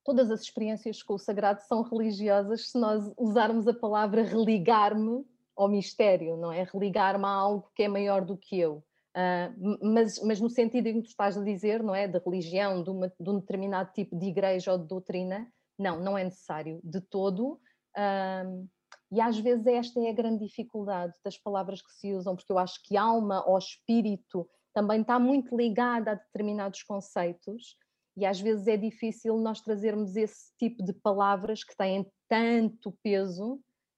todas 0.06 0.30
as 0.30 0.40
experiências 0.40 1.02
com 1.02 1.14
o 1.14 1.18
sagrado 1.18 1.60
são 1.62 1.82
religiosas 1.82 2.70
se 2.70 2.78
nós 2.78 3.12
usarmos 3.18 3.66
a 3.66 3.74
palavra 3.74 4.22
religar-me 4.22 5.26
ao 5.56 5.68
mistério, 5.68 6.36
não 6.36 6.52
é? 6.52 6.62
Religar-me 6.62 7.24
a 7.24 7.28
algo 7.28 7.70
que 7.74 7.82
é 7.82 7.88
maior 7.88 8.24
do 8.24 8.36
que 8.36 8.58
eu. 8.58 8.84
Uh, 9.16 9.78
mas, 9.82 10.22
mas 10.22 10.40
no 10.40 10.48
sentido 10.48 10.86
em 10.86 11.00
que 11.00 11.08
tu 11.08 11.10
estás 11.10 11.36
a 11.36 11.42
dizer, 11.42 11.82
não 11.82 11.94
é? 11.94 12.06
Da 12.06 12.20
religião, 12.24 12.82
de, 12.82 12.90
uma, 12.90 13.08
de 13.08 13.30
um 13.30 13.40
determinado 13.40 13.90
tipo 13.92 14.16
de 14.16 14.26
igreja 14.26 14.72
ou 14.72 14.78
de 14.78 14.86
doutrina, 14.86 15.50
Não, 15.78 16.00
não 16.00 16.16
é 16.16 16.24
necessário 16.24 16.80
de 16.82 17.00
todo. 17.00 17.60
Um, 17.96 18.68
e 19.10 19.20
às 19.20 19.38
vezes 19.38 19.66
esta 19.66 20.00
é 20.00 20.10
a 20.10 20.14
grande 20.14 20.44
dificuldade 20.44 21.14
das 21.24 21.36
palavras 21.36 21.82
que 21.82 21.92
se 21.92 22.14
usam, 22.14 22.34
porque 22.34 22.52
eu 22.52 22.58
acho 22.58 22.82
que 22.82 22.96
alma 22.96 23.44
ou 23.46 23.58
espírito 23.58 24.48
também 24.72 25.00
está 25.00 25.18
muito 25.18 25.56
ligada 25.56 26.10
a 26.12 26.14
determinados 26.14 26.82
conceitos, 26.82 27.76
e 28.16 28.24
às 28.24 28.40
vezes 28.40 28.66
é 28.66 28.76
difícil 28.76 29.36
nós 29.38 29.60
trazermos 29.60 30.16
esse 30.16 30.52
tipo 30.58 30.82
de 30.82 30.92
palavras 30.92 31.62
que 31.62 31.76
têm 31.76 32.10
tanto 32.28 32.96
peso 33.02 33.54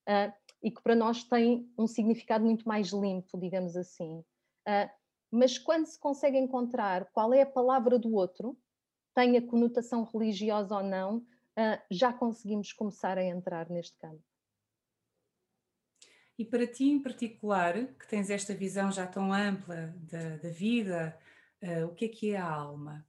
uh, 0.09 0.33
e 0.63 0.71
que 0.71 0.83
para 0.83 0.97
nós 0.97 1.23
têm 1.25 1.73
um 1.79 1.87
significado 1.87 2.45
muito 2.45 2.67
mais 2.67 2.89
limpo, 2.89 3.39
digamos 3.39 3.77
assim. 3.77 4.19
Uh, 4.67 4.91
mas 5.31 5.59
quando 5.59 5.87
se 5.87 5.99
consegue 5.99 6.39
encontrar 6.39 7.11
qual 7.13 7.33
é 7.33 7.43
a 7.43 7.47
palavra 7.47 7.99
do 7.99 8.15
outro, 8.15 8.59
tenha 9.15 9.41
conotação 9.41 10.05
religiosa 10.05 10.77
ou 10.77 10.83
não, 10.83 11.19
uh, 11.19 11.81
já 11.91 12.13
conseguimos 12.13 12.73
começar 12.73 13.19
a 13.19 13.25
entrar 13.25 13.71
neste 13.71 13.97
campo. 13.99 14.23
E 16.39 16.45
para 16.45 16.67
ti 16.67 16.85
em 16.85 17.03
particular, 17.03 17.75
que 17.95 18.07
tens 18.07 18.31
esta 18.31 18.55
visão 18.55 18.93
já 18.93 19.07
tão 19.07 19.33
ampla 19.33 19.95
da, 20.11 20.37
da 20.37 20.49
vida, 20.49 21.19
uh, 21.63 21.87
o 21.87 21.95
que 21.95 22.05
é 22.05 22.09
que 22.09 22.31
é 22.33 22.37
a 22.37 22.49
alma? 22.49 23.08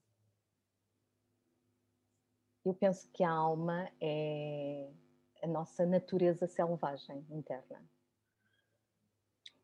Eu 2.66 2.74
penso 2.74 3.10
que 3.12 3.24
a 3.24 3.32
alma 3.32 3.90
é 4.02 4.90
a 5.42 5.48
nossa 5.48 5.86
natureza 5.86 6.48
selvagem 6.48 7.26
interna. 7.30 7.82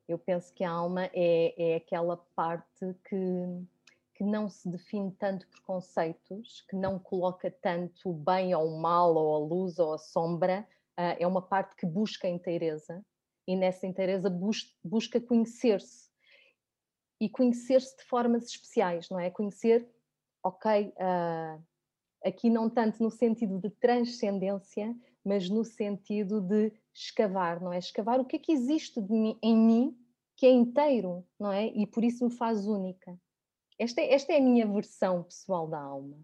Eu 0.08 0.20
penso 0.20 0.54
que 0.54 0.64
a 0.64 0.70
alma 0.70 1.06
é, 1.14 1.74
é 1.74 1.76
aquela 1.76 2.16
parte 2.36 2.94
que, 3.10 3.66
que 4.14 4.24
não 4.24 4.48
se 4.48 4.70
define 4.70 5.12
tanto 5.12 5.48
por 5.48 5.62
conceitos, 5.62 6.62
que 6.70 6.76
não 6.76 7.00
coloca 7.00 7.50
tanto 7.50 8.12
o 8.12 8.14
bem 8.14 8.54
ou 8.54 8.68
o 8.68 8.80
mal, 8.80 9.16
ou 9.16 9.36
a 9.36 9.40
luz 9.40 9.80
ou 9.80 9.94
a 9.94 9.98
sombra, 9.98 10.68
uh, 10.98 11.18
é 11.20 11.26
uma 11.26 11.42
parte 11.42 11.76
que 11.76 11.86
busca 11.86 12.28
a 12.28 12.32
inteireza 12.32 13.04
e 13.48 13.56
nessa 13.56 13.86
inteireza 13.86 14.30
bus 14.30 14.76
busca 14.84 15.20
conhecer-se 15.20 16.10
e 17.20 17.30
conhecer-se 17.30 17.98
de 17.98 18.04
formas 18.04 18.46
especiais, 18.46 19.10
não 19.10 19.20
é? 19.20 19.30
Conhecer, 19.30 19.90
ok, 20.44 20.94
uh, 20.98 21.64
aqui 22.26 22.50
não 22.50 22.70
tanto 22.70 23.02
no 23.02 23.12
sentido 23.12 23.60
de 23.60 23.70
transcendência, 23.70 24.96
mas 25.24 25.50
no 25.50 25.64
sentido 25.64 26.42
de 26.42 26.74
escavar, 26.94 27.62
não 27.62 27.72
é? 27.72 27.78
Escavar 27.78 28.20
o 28.20 28.26
que 28.26 28.38
é 28.38 28.40
que 28.40 28.52
existe 28.52 29.00
mim, 29.02 29.38
em 29.42 29.56
mim 29.56 29.98
que 30.36 30.46
é 30.46 30.52
inteiro, 30.52 31.26
não 31.40 31.52
é? 31.52 31.68
E 31.68 31.86
por 31.88 32.04
isso 32.04 32.26
me 32.26 32.32
faz 32.32 32.68
única. 32.68 33.18
Esta 33.78 34.02
é, 34.02 34.14
esta 34.14 34.34
é 34.34 34.38
a 34.38 34.42
minha 34.42 34.66
versão 34.68 35.24
pessoal 35.24 35.68
da 35.68 35.80
alma. 35.80 36.18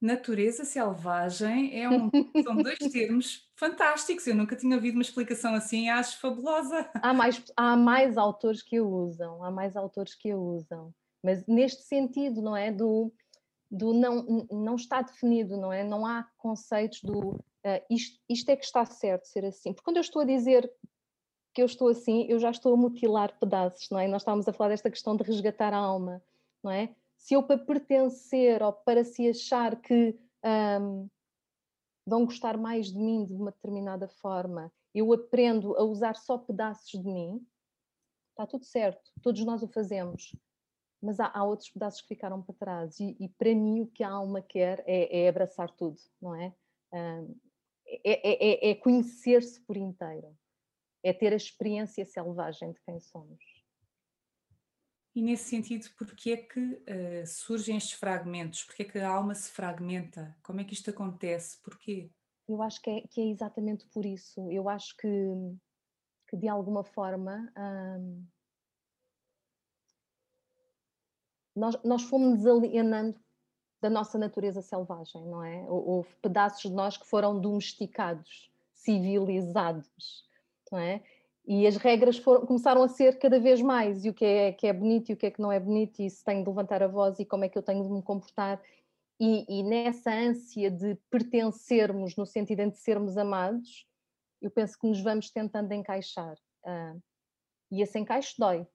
Natureza 0.00 0.64
selvagem 0.64 1.80
é 1.80 1.88
um, 1.88 2.10
são 2.42 2.56
dois 2.56 2.78
termos 2.90 3.48
fantásticos. 3.54 4.26
Eu 4.26 4.34
nunca 4.34 4.56
tinha 4.56 4.74
ouvido 4.74 4.94
uma 4.94 5.02
explicação 5.02 5.54
assim, 5.54 5.88
acho 5.88 6.20
fabulosa. 6.20 6.90
Há 6.94 7.14
mais, 7.14 7.42
há 7.56 7.76
mais 7.76 8.18
autores 8.18 8.62
que 8.62 8.80
o 8.80 8.88
usam, 8.88 9.44
há 9.44 9.50
mais 9.50 9.76
autores 9.76 10.14
que 10.14 10.34
o 10.34 10.40
usam, 10.40 10.92
mas 11.22 11.46
neste 11.46 11.82
sentido, 11.82 12.42
não 12.42 12.56
é? 12.56 12.72
Do, 12.72 13.12
do 13.72 13.94
não, 13.94 14.46
não 14.50 14.76
está 14.76 15.00
definido, 15.00 15.56
não 15.56 15.72
é? 15.72 15.82
Não 15.82 16.04
há 16.04 16.24
conceitos 16.36 17.02
do 17.02 17.30
uh, 17.30 17.84
isto, 17.88 18.20
isto 18.28 18.50
é 18.50 18.56
que 18.56 18.66
está 18.66 18.84
certo 18.84 19.24
ser 19.24 19.46
assim. 19.46 19.72
Porque 19.72 19.84
quando 19.84 19.96
eu 19.96 20.02
estou 20.02 20.20
a 20.20 20.26
dizer 20.26 20.70
que 21.54 21.62
eu 21.62 21.66
estou 21.66 21.88
assim, 21.88 22.26
eu 22.28 22.38
já 22.38 22.50
estou 22.50 22.74
a 22.74 22.76
mutilar 22.76 23.38
pedaços, 23.40 23.88
não 23.90 23.98
é? 23.98 24.06
Nós 24.06 24.20
estávamos 24.20 24.46
a 24.46 24.52
falar 24.52 24.70
desta 24.70 24.90
questão 24.90 25.16
de 25.16 25.24
resgatar 25.24 25.72
a 25.72 25.78
alma, 25.78 26.22
não 26.62 26.70
é? 26.70 26.94
Se 27.16 27.32
eu 27.32 27.42
para 27.42 27.58
pertencer 27.58 28.62
ou 28.62 28.74
para 28.74 29.04
se 29.04 29.26
achar 29.26 29.80
que 29.80 30.18
um, 30.44 31.08
vão 32.06 32.26
gostar 32.26 32.58
mais 32.58 32.92
de 32.92 32.98
mim 32.98 33.24
de 33.24 33.32
uma 33.32 33.52
determinada 33.52 34.06
forma, 34.06 34.70
eu 34.94 35.10
aprendo 35.14 35.74
a 35.78 35.82
usar 35.82 36.16
só 36.16 36.36
pedaços 36.36 37.00
de 37.00 37.08
mim, 37.08 37.46
está 38.30 38.46
tudo 38.46 38.64
certo, 38.64 39.10
todos 39.22 39.42
nós 39.46 39.62
o 39.62 39.68
fazemos 39.68 40.34
mas 41.02 41.18
há, 41.18 41.30
há, 41.34 41.42
outros 41.44 41.68
pedaços 41.68 42.00
que 42.00 42.08
ficaram 42.08 42.40
para 42.40 42.54
trás. 42.54 43.00
E, 43.00 43.16
e, 43.18 43.28
para 43.28 43.54
mim, 43.54 43.80
o 43.80 43.86
que 43.86 44.04
a 44.04 44.10
alma 44.10 44.40
quer 44.40 44.84
é, 44.86 45.24
é 45.24 45.28
abraçar 45.28 45.70
tudo, 45.70 46.00
não 46.20 46.34
é? 46.34 46.54
Um, 46.92 47.34
é, 47.86 48.68
é, 48.68 48.70
é 48.70 48.74
conhecer-se 48.76 49.60
por 49.60 49.76
inteiro, 49.76 50.36
é 51.02 51.12
ter 51.12 51.32
a 51.32 51.36
experiência 51.36 52.04
selvagem 52.06 52.72
de 52.72 52.80
quem 52.82 53.00
somos. 53.00 53.44
E 55.14 55.20
nesse 55.20 55.44
sentido, 55.44 55.86
porquê 55.98 56.30
é 56.30 56.36
que 56.38 56.60
uh, 56.60 57.26
surgem 57.26 57.76
estes 57.76 57.98
fragmentos? 57.98 58.64
Porquê 58.64 58.82
é 58.82 58.86
que 58.86 58.98
a 58.98 59.10
alma 59.10 59.34
se 59.34 59.50
fragmenta? 59.50 60.34
Como 60.42 60.60
é 60.60 60.64
que 60.64 60.72
isto 60.72 60.88
acontece? 60.88 61.60
Porquê? 61.62 62.10
Eu 62.48 62.62
acho 62.62 62.80
que 62.80 62.90
é, 62.90 63.00
que 63.02 63.20
é 63.20 63.26
exatamente 63.26 63.86
por 63.88 64.06
isso. 64.06 64.50
Eu 64.50 64.68
acho 64.70 64.96
que, 64.96 65.08
que 66.28 66.36
de 66.36 66.48
alguma 66.48 66.82
forma 66.82 67.52
um, 67.58 68.26
nós, 71.62 71.80
nós 71.84 72.02
fomos 72.02 72.44
alienando 72.44 73.16
da 73.80 73.88
nossa 73.88 74.18
natureza 74.18 74.60
selvagem, 74.60 75.24
não 75.24 75.44
é? 75.44 75.64
Houve 75.68 76.08
pedaços 76.20 76.68
de 76.68 76.74
nós 76.74 76.96
que 76.96 77.06
foram 77.06 77.40
domesticados, 77.40 78.50
civilizados, 78.72 80.26
não 80.72 80.78
é? 80.80 81.00
E 81.46 81.64
as 81.64 81.76
regras 81.76 82.18
foram, 82.18 82.46
começaram 82.46 82.82
a 82.82 82.88
ser 82.88 83.16
cada 83.20 83.38
vez 83.38 83.62
mais, 83.62 84.04
e 84.04 84.10
o 84.10 84.14
que 84.14 84.24
é, 84.24 84.52
que 84.52 84.66
é 84.66 84.72
bonito 84.72 85.10
e 85.10 85.12
o 85.12 85.16
que 85.16 85.26
é 85.26 85.30
que 85.30 85.40
não 85.40 85.52
é 85.52 85.60
bonito, 85.60 86.02
e 86.02 86.10
se 86.10 86.24
tenho 86.24 86.42
de 86.42 86.48
levantar 86.48 86.82
a 86.82 86.88
voz 86.88 87.20
e 87.20 87.24
como 87.24 87.44
é 87.44 87.48
que 87.48 87.56
eu 87.56 87.62
tenho 87.62 87.84
de 87.84 87.92
me 87.92 88.02
comportar. 88.02 88.60
E, 89.20 89.46
e 89.48 89.62
nessa 89.62 90.12
ânsia 90.12 90.68
de 90.68 90.96
pertencermos, 91.10 92.16
no 92.16 92.26
sentido 92.26 92.68
de 92.68 92.76
sermos 92.76 93.16
amados, 93.16 93.86
eu 94.40 94.50
penso 94.50 94.76
que 94.76 94.88
nos 94.88 95.00
vamos 95.00 95.30
tentando 95.30 95.72
encaixar. 95.72 96.36
Uh, 96.64 97.00
e 97.70 97.82
esse 97.82 97.98
encaixe 98.00 98.34
dói, 98.36 98.66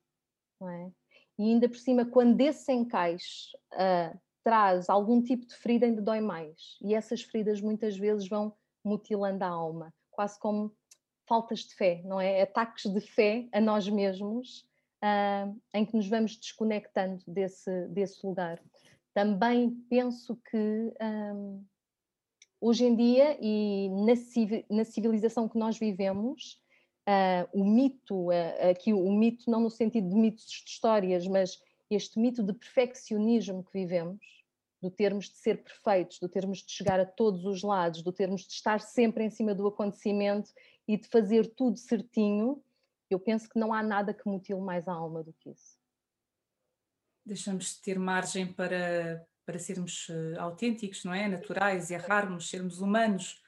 não 0.60 0.70
é? 0.70 0.92
E 1.38 1.44
ainda 1.44 1.70
por 1.70 1.78
cima, 1.78 2.06
quando 2.06 2.40
esse 2.42 2.72
encaixe 2.72 3.56
uh, 3.74 4.18
traz 4.44 4.90
algum 4.90 5.22
tipo 5.22 5.46
de 5.46 5.56
ferida, 5.56 5.86
ainda 5.86 6.02
dói 6.02 6.20
mais. 6.20 6.78
E 6.82 6.96
essas 6.96 7.22
feridas 7.22 7.62
muitas 7.62 7.98
vezes 7.98 8.28
vão 8.28 8.54
mutilando 8.84 9.44
a 9.44 9.48
alma, 9.48 9.94
quase 10.10 10.40
como 10.40 10.74
faltas 11.28 11.60
de 11.60 11.76
fé, 11.76 12.02
não 12.06 12.20
é? 12.20 12.42
Ataques 12.42 12.92
de 12.92 13.02
fé 13.02 13.48
a 13.52 13.60
nós 13.60 13.88
mesmos, 13.88 14.66
uh, 15.04 15.56
em 15.74 15.86
que 15.86 15.96
nos 15.96 16.08
vamos 16.08 16.38
desconectando 16.38 17.22
desse, 17.28 17.88
desse 17.90 18.26
lugar. 18.26 18.62
Também 19.14 19.72
penso 19.90 20.40
que 20.50 20.94
um, 21.02 21.64
hoje 22.62 22.86
em 22.86 22.96
dia 22.96 23.38
e 23.42 23.90
na 24.70 24.86
civilização 24.86 25.50
que 25.50 25.58
nós 25.58 25.78
vivemos, 25.78 26.62
uh, 27.08 27.50
o 27.54 27.64
mito, 27.64 28.30
uh, 28.30 28.70
aqui 28.70 28.94
o 28.94 29.12
mito 29.12 29.50
não 29.50 29.62
no 29.62 29.70
sentido 29.70 30.10
de 30.10 30.16
mitos 30.16 30.46
de 30.46 30.70
histórias, 30.70 31.26
mas 31.28 31.60
este 31.90 32.20
mito 32.20 32.44
de 32.44 32.54
perfeccionismo 32.54 33.64
que 33.64 33.72
vivemos, 33.74 34.20
do 34.82 34.92
termos 34.92 35.30
de 35.30 35.38
ser 35.38 35.64
perfeitos, 35.64 36.20
do 36.20 36.30
termos 36.30 36.60
de 36.60 36.72
chegar 36.72 37.00
a 37.00 37.06
todos 37.06 37.46
os 37.46 37.64
lados, 37.64 38.04
do 38.04 38.12
termos 38.12 38.42
de 38.42 38.54
estar 38.54 38.80
sempre 38.80 39.24
em 39.24 39.30
cima 39.30 39.56
do 39.56 39.66
acontecimento 39.66 40.52
e 40.88 40.98
de 40.98 41.08
fazer 41.08 41.48
tudo 41.56 41.78
certinho, 41.78 42.62
eu 43.10 43.20
penso 43.20 43.50
que 43.50 43.58
não 43.58 43.74
há 43.74 43.82
nada 43.82 44.14
que 44.14 44.28
mutile 44.28 44.60
mais 44.60 44.88
a 44.88 44.94
alma 44.94 45.24
do 45.24 45.34
que 45.34 45.50
isso. 45.50 45.78
Deixamos 47.26 47.76
de 47.76 47.82
ter 47.82 47.98
margem 47.98 48.54
para, 48.54 49.26
para 49.46 49.58
sermos 49.58 50.08
uh, 50.10 50.40
autênticos, 50.40 51.04
não 51.04 51.14
é? 51.14 51.28
Naturais, 51.28 51.90
errarmos, 51.90 52.50
sermos 52.50 52.80
humanos. 52.80 53.42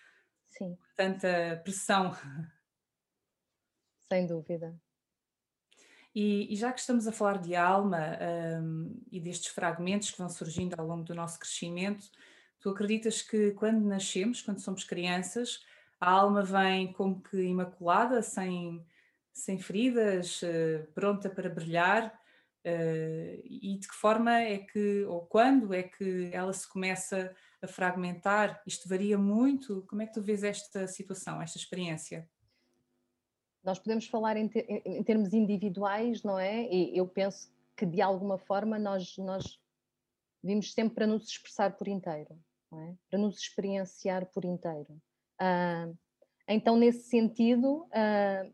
Sim. 0.48 0.78
Tanta 0.96 1.62
pressão 1.64 2.12
sem 4.12 4.26
dúvida. 4.26 4.76
E, 6.14 6.52
e, 6.52 6.56
já 6.56 6.74
que 6.74 6.80
estamos 6.80 7.08
a 7.08 7.12
falar 7.12 7.38
de 7.38 7.56
alma 7.56 8.18
um, 8.62 9.00
e 9.12 9.20
destes 9.20 9.52
fragmentos 9.52 10.10
que 10.10 10.18
vão 10.18 10.28
surgindo 10.28 10.74
ao 10.78 10.86
longo 10.86 11.04
do 11.04 11.14
nosso 11.14 11.40
crescimento, 11.40 12.10
tu 12.60 12.70
acreditas 12.70 13.22
que 13.22 13.52
quando 13.52 13.86
nascemos, 13.86 14.42
quando 14.42 14.60
somos 14.60 14.84
crianças, 14.84 15.64
a 16.00 16.10
alma 16.10 16.44
vem 16.44 16.92
como 16.94 17.22
que 17.22 17.38
imaculada, 17.38 18.24
sem, 18.24 18.84
sem 19.32 19.60
feridas, 19.60 20.42
uh, 20.42 20.92
pronta 20.94 21.30
para 21.30 21.50
brilhar? 21.50 22.20
Uh, 22.66 23.40
e 23.46 23.78
de 23.80 23.88
que 23.88 23.96
forma 23.96 24.42
é 24.42 24.58
que, 24.58 25.04
ou 25.06 25.26
quando 25.26 25.74
é 25.74 25.84
que 25.84 26.30
ela 26.34 26.52
se 26.54 26.68
começa 26.68 27.34
a 27.62 27.68
fragmentar? 27.68 28.62
Isto 28.66 28.90
varia 28.90 29.18
muito? 29.18 29.86
Como 29.88 30.02
é 30.02 30.08
que 30.08 30.14
tu 30.14 30.22
vês 30.22 30.44
esta 30.44 30.88
situação, 30.88 31.42
esta 31.42 31.58
experiência? 31.58 32.28
Nós 33.64 33.80
podemos 33.80 34.08
falar 34.08 34.38
em, 34.38 34.48
ter, 34.48 34.66
em, 34.86 35.04
termos 35.04 35.34
individuais, 35.34 36.24
não 36.24 36.40
é? 36.40 36.64
E 36.72 36.98
eu 36.98 37.08
penso 37.08 37.52
que 37.76 37.86
de 37.86 38.02
alguma 38.02 38.38
forma 38.38 38.80
nós, 38.80 39.18
nós 39.18 39.60
vimos 40.44 40.74
sempre 40.74 40.96
para 40.96 41.08
nos 41.08 41.28
expressar 41.28 41.76
por 41.76 41.88
inteiro, 41.88 42.38
é? 42.74 42.94
para 43.10 43.20
nos 43.20 43.38
experienciar 43.40 44.26
por 44.28 44.46
inteiro. 44.46 45.02
Uh, 45.42 45.98
então, 46.48 46.78
nesse 46.78 47.10
sentido, 47.10 47.84
uh, 47.86 48.54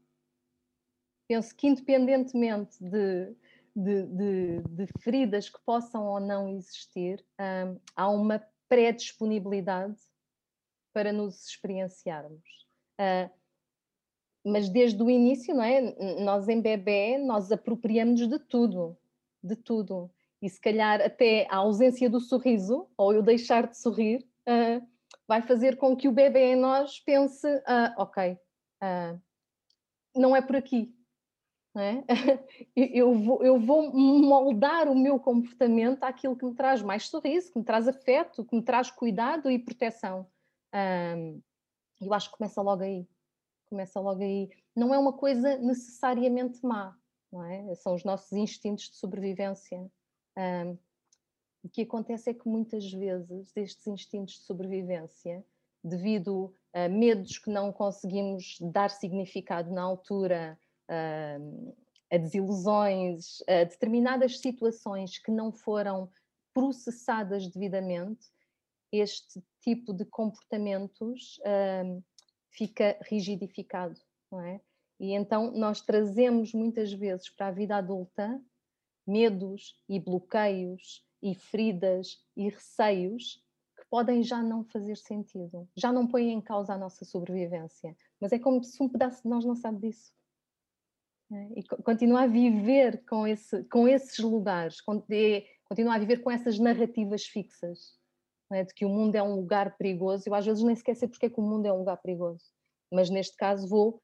penso 1.28 1.56
que 1.56 1.68
independentemente 1.68 2.78
de, 2.84 3.36
de, 3.76 4.06
de, 4.08 4.62
de, 4.62 4.88
feridas 5.00 5.50
que 5.50 5.60
possam 5.66 6.06
ou 6.06 6.20
não 6.20 6.50
existir, 6.50 7.26
há 7.96 8.10
uma 8.10 8.46
pré-disponibilidade 8.68 9.98
para 10.94 11.12
nos 11.12 11.48
experienciarmos. 11.48 12.68
Uh, 13.00 13.30
mas 14.46 14.70
desde 14.70 15.02
o 15.02 15.10
início, 15.10 15.56
não 15.56 15.64
é? 15.64 15.82
Nós 16.22 16.48
em 16.48 16.62
bebê, 16.62 17.18
nós 17.18 17.52
apropriamos 17.52 18.28
de 18.28 18.38
tudo, 18.38 18.96
de 19.44 19.56
tudo. 19.56 20.12
E 20.40 20.48
se 20.48 20.62
calhar 20.62 21.02
até 21.02 21.48
a 21.50 21.58
ausência 21.58 22.08
do 22.08 22.20
sorriso, 22.20 22.88
ou 22.96 23.12
eu 23.12 23.24
deixar 23.24 23.66
de 23.66 23.76
sorrir, 23.76 24.24
uh, 24.48 24.88
vai 25.28 25.42
fazer 25.42 25.78
com 25.78 25.98
que 25.98 26.08
o 26.08 26.12
bebê 26.12 26.54
em 26.54 26.56
nós 26.56 27.00
pense, 27.00 27.48
uh, 27.48 27.94
ok, 27.98 28.34
uh, 28.84 29.20
não 30.16 30.36
é 30.36 30.42
por 30.44 30.56
aqui. 30.56 30.94
É? 31.78 32.04
eu, 32.76 33.14
vou, 33.16 33.44
eu 33.44 33.60
vou 33.60 33.92
moldar 33.92 34.88
o 34.88 34.96
meu 34.96 35.20
comportamento 35.20 36.04
àquilo 36.04 36.38
que 36.38 36.46
me 36.46 36.54
traz 36.54 36.82
mais 36.82 37.10
sorriso, 37.10 37.52
que 37.52 37.60
me 37.60 37.66
traz 37.66 37.88
afeto, 37.88 38.46
que 38.46 38.56
me 38.56 38.62
traz 38.62 38.90
cuidado 38.92 39.52
e 39.52 39.60
proteção. 39.60 40.26
eu 42.00 42.14
acho 42.14 42.32
que 42.32 42.38
começa 42.38 42.62
logo 42.62 42.84
aí 42.84 43.06
começa 43.76 44.00
logo 44.00 44.24
aí. 44.24 44.50
Não 44.74 44.94
é 44.94 44.98
uma 44.98 45.12
coisa 45.12 45.58
necessariamente 45.58 46.66
má, 46.66 46.98
não 47.32 47.44
é? 47.44 47.76
São 47.76 47.94
os 47.94 48.06
nossos 48.06 48.32
instintos 48.32 48.90
de 48.90 48.96
sobrevivência. 48.96 49.86
Um, 50.38 50.78
o 51.62 51.70
que 51.70 51.82
acontece 51.82 52.30
é 52.30 52.34
que 52.34 52.48
muitas 52.48 52.90
vezes 52.90 53.52
estes 53.56 53.86
instintos 53.88 54.36
de 54.36 54.42
sobrevivência, 54.42 55.44
devido 55.84 56.56
a 56.74 56.88
medos 56.88 57.38
que 57.38 57.50
não 57.50 57.72
conseguimos 57.72 58.58
dar 58.62 58.90
significado 58.90 59.72
na 59.72 59.82
altura, 59.82 60.58
a 62.12 62.18
desilusões, 62.18 63.42
a 63.48 63.64
determinadas 63.64 64.40
situações 64.40 65.18
que 65.18 65.32
não 65.32 65.52
foram 65.52 66.10
processadas 66.54 67.48
devidamente, 67.48 68.28
este 68.92 69.44
tipo 69.62 69.92
de 69.92 70.06
comportamentos 70.06 71.40
fica 72.56 72.98
rigidificado, 73.02 74.00
não 74.32 74.42
é? 74.42 74.62
E 75.00 75.14
então 75.14 75.52
nós 75.52 75.82
trazemos 75.82 76.54
muitas 76.54 76.92
vezes 76.94 77.30
para 77.30 77.48
a 77.48 77.52
vida 77.52 77.76
adulta 77.76 78.42
medos 79.06 79.78
e 79.88 80.00
bloqueios 80.00 81.06
e 81.22 81.36
feridas 81.36 82.24
e 82.36 82.50
receios 82.50 83.44
que 83.78 83.86
podem 83.90 84.24
já 84.24 84.42
não 84.42 84.64
fazer 84.64 84.96
sentido, 84.96 85.68
já 85.76 85.92
não 85.92 86.08
põem 86.08 86.32
em 86.32 86.42
causa 86.42 86.74
a 86.74 86.78
nossa 86.78 87.04
sobrevivência, 87.04 87.96
mas 88.20 88.32
é 88.32 88.40
como 88.40 88.64
se 88.64 88.82
um 88.82 88.90
pedaço 88.90 89.24
de 89.24 89.30
nós 89.30 89.44
não 89.44 89.56
sabe 89.56 89.88
disso. 89.88 90.14
É? 91.32 91.60
E 91.60 91.64
continua 91.84 92.22
a 92.22 92.28
viver 92.28 93.04
com, 93.06 93.28
esse, 93.28 93.64
com 93.66 93.88
esses 93.88 94.20
lugares, 94.20 94.80
continua 94.80 95.96
a 95.96 96.00
viver 96.00 96.22
com 96.22 96.32
essas 96.32 96.58
narrativas 96.58 97.26
fixas 97.26 98.00
é? 98.52 98.64
de 98.64 98.74
que 98.74 98.86
o 98.86 98.90
mundo 98.90 99.16
é 99.16 99.24
um 99.24 99.36
lugar 99.36 99.78
perigoso. 99.78 100.24
Eu 100.28 100.36
às 100.36 100.46
vezes 100.46 100.64
nem 100.64 100.76
sequer 100.76 100.96
sei 100.96 101.08
porque 101.08 101.26
é 101.26 101.30
que 101.30 101.40
o 101.40 101.44
mundo 101.44 101.66
é 101.66 101.74
um 101.74 101.80
lugar 101.80 101.98
perigoso, 101.98 102.44
mas 102.92 103.10
neste 103.10 103.36
caso 103.36 103.68
vou, 103.68 104.02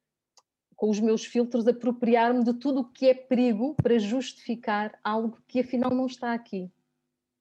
com 0.75 0.89
os 0.89 0.99
meus 0.99 1.23
filtros, 1.23 1.67
apropriar-me 1.67 2.43
de 2.43 2.53
tudo 2.53 2.81
o 2.81 2.89
que 2.91 3.07
é 3.07 3.13
perigo 3.13 3.75
para 3.75 3.99
justificar 3.99 4.97
algo 5.03 5.37
que 5.47 5.59
afinal 5.59 5.91
não 5.91 6.07
está 6.07 6.33
aqui, 6.33 6.71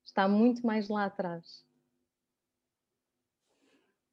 está 0.04 0.28
muito 0.28 0.66
mais 0.66 0.88
lá 0.88 1.06
atrás. 1.06 1.64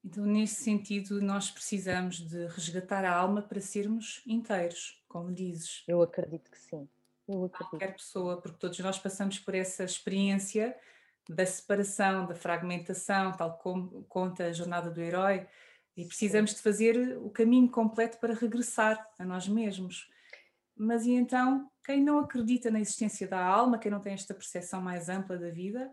Então, 0.03 0.25
nesse 0.25 0.63
sentido, 0.63 1.21
nós 1.21 1.51
precisamos 1.51 2.19
de 2.21 2.47
resgatar 2.47 3.03
a 3.03 3.13
alma 3.13 3.41
para 3.41 3.59
sermos 3.59 4.23
inteiros, 4.25 5.03
como 5.09 5.33
dizes. 5.33 5.83
Eu 5.85 6.01
acredito 6.01 6.49
que 6.49 6.57
sim. 6.57 6.87
Eu 7.27 7.43
acredito. 7.43 7.71
Qualquer 7.71 7.93
pessoa, 7.93 8.41
porque 8.41 8.57
todos 8.57 8.79
nós 8.79 8.97
passamos 8.97 9.37
por 9.37 9.53
essa 9.53 9.83
experiência 9.83 10.77
da 11.29 11.45
separação, 11.45 12.25
da 12.25 12.35
fragmentação, 12.35 13.31
tal 13.33 13.57
como 13.57 14.03
conta 14.03 14.45
a 14.45 14.53
jornada 14.53 14.89
do 14.89 15.01
herói, 15.01 15.47
e 15.95 16.05
precisamos 16.05 16.53
de 16.53 16.61
fazer 16.61 17.17
o 17.17 17.29
caminho 17.29 17.69
completo 17.69 18.19
para 18.19 18.33
regressar 18.33 19.09
a 19.17 19.25
nós 19.25 19.47
mesmos. 19.47 20.07
Mas 20.75 21.05
e 21.05 21.13
então, 21.13 21.69
quem 21.83 22.03
não 22.03 22.19
acredita 22.19 22.69
na 22.69 22.79
existência 22.79 23.27
da 23.27 23.43
alma, 23.43 23.79
quem 23.79 23.91
não 23.91 23.99
tem 23.99 24.13
esta 24.13 24.33
percepção 24.33 24.79
mais 24.79 25.09
ampla 25.09 25.37
da 25.37 25.49
vida, 25.49 25.91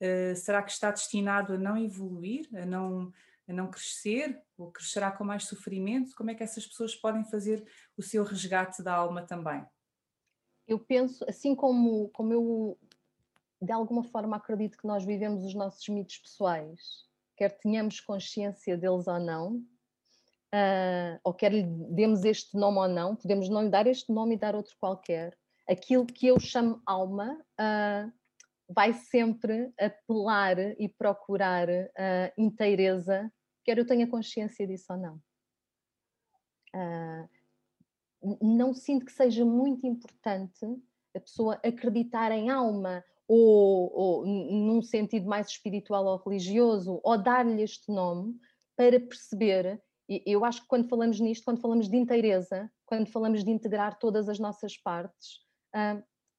uh, 0.00 0.36
será 0.36 0.60
que 0.60 0.72
está 0.72 0.90
destinado 0.90 1.54
a 1.54 1.58
não 1.58 1.78
evoluir, 1.78 2.48
a 2.52 2.66
não, 2.66 3.12
a 3.48 3.52
não 3.52 3.70
crescer, 3.70 4.42
ou 4.58 4.72
crescerá 4.72 5.12
com 5.12 5.22
mais 5.22 5.44
sofrimento? 5.44 6.16
Como 6.16 6.30
é 6.30 6.34
que 6.34 6.42
essas 6.42 6.66
pessoas 6.66 6.96
podem 6.96 7.24
fazer 7.24 7.64
o 7.96 8.02
seu 8.02 8.24
resgate 8.24 8.82
da 8.82 8.92
alma 8.92 9.22
também? 9.22 9.64
Eu 10.66 10.80
penso, 10.80 11.24
assim 11.28 11.54
como, 11.54 12.08
como 12.08 12.32
eu 12.32 12.78
de 13.64 13.72
alguma 13.72 14.04
forma 14.04 14.36
acredito 14.36 14.78
que 14.78 14.86
nós 14.86 15.04
vivemos 15.04 15.44
os 15.44 15.54
nossos 15.54 15.88
mitos 15.88 16.18
pessoais, 16.18 17.06
quer 17.36 17.50
tenhamos 17.58 18.00
consciência 18.00 18.76
deles 18.76 19.06
ou 19.06 19.18
não, 19.18 19.56
uh, 20.54 21.18
ou 21.24 21.34
quer 21.34 21.52
lhe 21.52 21.62
demos 21.62 22.24
este 22.24 22.56
nome 22.56 22.78
ou 22.78 22.88
não, 22.88 23.16
podemos 23.16 23.48
não 23.48 23.62
lhe 23.62 23.70
dar 23.70 23.86
este 23.86 24.12
nome 24.12 24.34
e 24.34 24.38
dar 24.38 24.54
outro 24.54 24.76
qualquer. 24.78 25.36
Aquilo 25.68 26.06
que 26.06 26.26
eu 26.26 26.38
chamo 26.38 26.80
alma 26.86 27.38
uh, 27.60 28.12
vai 28.68 28.92
sempre 28.92 29.72
apelar 29.78 30.58
e 30.78 30.88
procurar 30.88 31.68
uh, 31.68 32.32
inteireza, 32.36 33.32
quer 33.64 33.78
eu 33.78 33.86
tenha 33.86 34.06
consciência 34.06 34.66
disso 34.66 34.92
ou 34.92 34.98
não. 34.98 35.16
Uh, 36.74 37.28
não 38.40 38.72
sinto 38.72 39.06
que 39.06 39.12
seja 39.12 39.44
muito 39.44 39.86
importante 39.86 40.64
a 41.14 41.20
pessoa 41.20 41.60
acreditar 41.62 42.32
em 42.32 42.50
alma 42.50 43.04
ou, 43.26 43.92
ou 43.92 44.26
num 44.26 44.82
sentido 44.82 45.26
mais 45.26 45.48
espiritual 45.48 46.04
ou 46.06 46.16
religioso, 46.16 47.00
ou 47.02 47.18
dar-lhe 47.18 47.62
este 47.62 47.90
nome 47.90 48.38
para 48.76 49.00
perceber. 49.00 49.82
Eu 50.08 50.44
acho 50.44 50.62
que 50.62 50.68
quando 50.68 50.88
falamos 50.88 51.18
nisto, 51.20 51.44
quando 51.44 51.60
falamos 51.60 51.88
de 51.88 51.96
inteireza, 51.96 52.70
quando 52.84 53.06
falamos 53.06 53.42
de 53.42 53.50
integrar 53.50 53.98
todas 53.98 54.28
as 54.28 54.38
nossas 54.38 54.76
partes, 54.76 55.40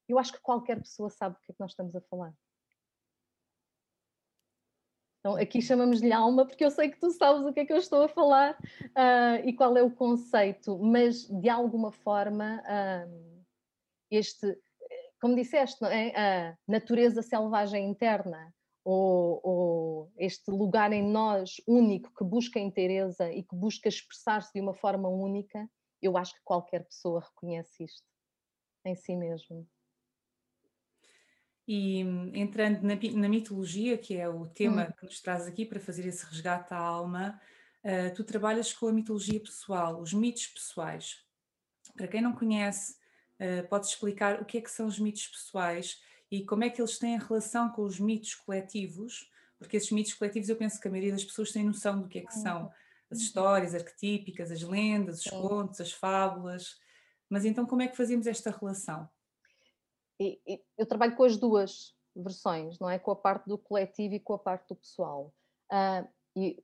eu 0.08 0.19
acho 0.19 0.34
que 0.34 0.41
qualquer 0.41 0.80
pessoa 0.80 1.10
sabe 1.10 1.36
do 1.36 1.41
que 1.41 1.52
é 1.52 1.56
que 1.56 1.60
nós 1.60 1.71
estamos 1.71 1.95
a 1.95 2.02
falar. 2.02 2.34
Então, 5.26 5.36
aqui 5.38 5.60
chamamos-lhe 5.60 6.13
alma, 6.13 6.45
porque 6.45 6.63
eu 6.63 6.69
sei 6.69 6.88
que 6.88 7.00
tu 7.00 7.10
sabes 7.10 7.43
o 7.43 7.52
que 7.52 7.62
é 7.62 7.65
que 7.65 7.74
eu 7.74 7.78
estou 7.78 8.04
a 8.04 8.08
falar 8.08 8.56
uh, 8.62 9.43
e 9.43 9.54
qual 9.54 9.76
é 9.76 9.82
o 9.82 9.89
conceito, 9.89 10.78
mas 10.78 11.28
de 11.28 11.50
alguma 11.50 11.91
forma, 11.91 12.62
uh, 12.62 13.45
este, 14.12 14.56
como 15.19 15.36
disseste, 15.36 15.84
é? 15.86 16.49
a 16.49 16.58
natureza 16.67 17.21
selvagem 17.21 17.89
interna, 17.89 18.54
ou, 18.84 19.41
ou, 19.43 20.13
este 20.17 20.51
lugar 20.51 20.93
em 20.93 21.04
nós 21.04 21.56
único 21.67 22.13
que 22.13 22.23
busca 22.23 22.60
inteireza 22.60 23.32
e 23.32 23.41
que 23.41 23.56
busca 23.56 23.89
expressar-se 23.89 24.54
de 24.54 24.62
uma 24.62 24.75
forma 24.75 25.10
única, 25.10 25.67
eu 26.01 26.15
acho 26.15 26.36
que 26.36 26.41
qualquer 26.43 26.86
pessoa 26.86 27.19
reconhece 27.19 27.84
isto 27.84 28.06
em 28.86 28.95
si 28.95 29.15
mesmo. 29.15 29.67
E 31.67 32.01
entrando 32.36 32.84
na, 32.84 32.95
na 32.95 33.28
mitologia, 33.28 33.97
que 33.97 34.15
é 34.15 34.30
o 34.30 34.45
tema 34.45 34.84
hum. 34.84 34.93
que 34.99 35.06
nos 35.06 35.19
traz 35.19 35.47
aqui 35.47 35.65
para 35.65 35.80
fazer 35.80 36.06
esse 36.06 36.23
resgate 36.23 36.71
à 36.71 36.78
alma, 36.78 37.41
uh, 37.84 38.13
tu 38.13 38.23
trabalhas 38.23 38.71
com 38.71 38.88
a 38.88 38.93
mitologia 38.93 39.39
pessoal, 39.39 39.99
os 39.99 40.13
mitos 40.13 40.45
pessoais. 40.45 41.25
Para 41.97 42.08
quem 42.08 42.21
não 42.21 42.34
conhece, 42.34 42.97
Uh, 43.39 43.67
podes 43.67 43.89
explicar 43.89 44.41
o 44.41 44.45
que 44.45 44.58
é 44.58 44.62
que 44.62 44.71
são 44.71 44.86
os 44.88 44.98
mitos 44.98 45.28
pessoais 45.28 46.00
e 46.32 46.45
como 46.45 46.63
é 46.63 46.69
que 46.69 46.82
eles 46.82 46.98
têm 46.98 47.17
relação 47.17 47.69
com 47.69 47.84
os 47.84 48.00
mitos 48.00 48.36
coletivos? 48.36 49.30
Porque 49.58 49.78
esses 49.78 49.91
mitos 49.91 50.13
coletivos 50.13 50.50
eu 50.50 50.56
penso 50.56 50.80
que 50.80 50.88
a 50.88 50.91
maioria 50.91 51.12
das 51.12 51.24
pessoas 51.24 51.52
tem 51.52 51.63
noção 51.63 52.02
do 52.02 52.08
que 52.08 52.19
é 52.19 52.26
que 52.26 52.34
são 52.34 52.71
as 53.10 53.19
uhum. 53.19 53.26
histórias 53.26 53.76
arquetípicas, 53.76 54.52
as 54.52 54.62
lendas, 54.62 55.26
os 55.26 55.32
contos, 55.32 55.82
as 55.82 55.91
fábulas. 55.91 56.78
Mas 57.30 57.45
então 57.45 57.65
como 57.65 57.82
é 57.82 57.88
que 57.88 57.98
fazemos 57.98 58.28
esta 58.28 58.52
relação? 58.52 59.10
Eu 60.78 60.86
trabalho 60.86 61.15
com 61.15 61.24
as 61.24 61.38
duas 61.38 61.93
versões, 62.15 62.80
não 62.80 62.89
é? 62.89 62.98
Com 62.98 63.12
a 63.12 63.15
parte 63.15 63.48
do 63.48 63.58
coletivo 63.58 64.15
e 64.15 64.19
com 64.19 64.34
a 64.34 64.39
parte 64.39 64.69
do 64.69 64.76
pessoal. 64.76 65.34
Uh, 65.71 66.08
e 66.38 66.63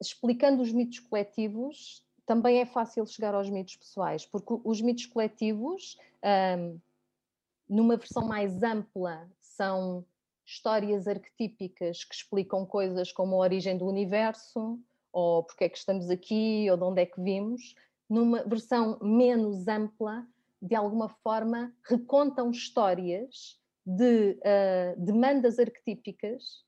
explicando 0.00 0.62
os 0.62 0.72
mitos 0.72 1.00
coletivos, 1.00 2.04
também 2.28 2.60
é 2.60 2.66
fácil 2.66 3.06
chegar 3.06 3.34
aos 3.34 3.48
mitos 3.48 3.76
pessoais, 3.76 4.26
porque 4.26 4.60
os 4.62 4.82
mitos 4.82 5.06
coletivos, 5.06 5.96
um, 6.58 6.78
numa 7.66 7.96
versão 7.96 8.26
mais 8.28 8.62
ampla, 8.62 9.26
são 9.40 10.04
histórias 10.44 11.08
arquetípicas 11.08 12.04
que 12.04 12.14
explicam 12.14 12.66
coisas 12.66 13.10
como 13.10 13.34
a 13.34 13.38
origem 13.38 13.78
do 13.78 13.86
universo, 13.86 14.78
ou 15.10 15.42
porque 15.42 15.64
é 15.64 15.68
que 15.70 15.78
estamos 15.78 16.10
aqui, 16.10 16.70
ou 16.70 16.76
de 16.76 16.84
onde 16.84 17.00
é 17.00 17.06
que 17.06 17.18
vimos. 17.18 17.74
Numa 18.10 18.42
versão 18.42 18.98
menos 19.00 19.66
ampla, 19.66 20.26
de 20.60 20.74
alguma 20.74 21.08
forma, 21.08 21.74
recontam 21.82 22.50
histórias 22.50 23.58
de 23.86 24.32
uh, 24.32 25.00
demandas 25.00 25.58
arquetípicas 25.58 26.62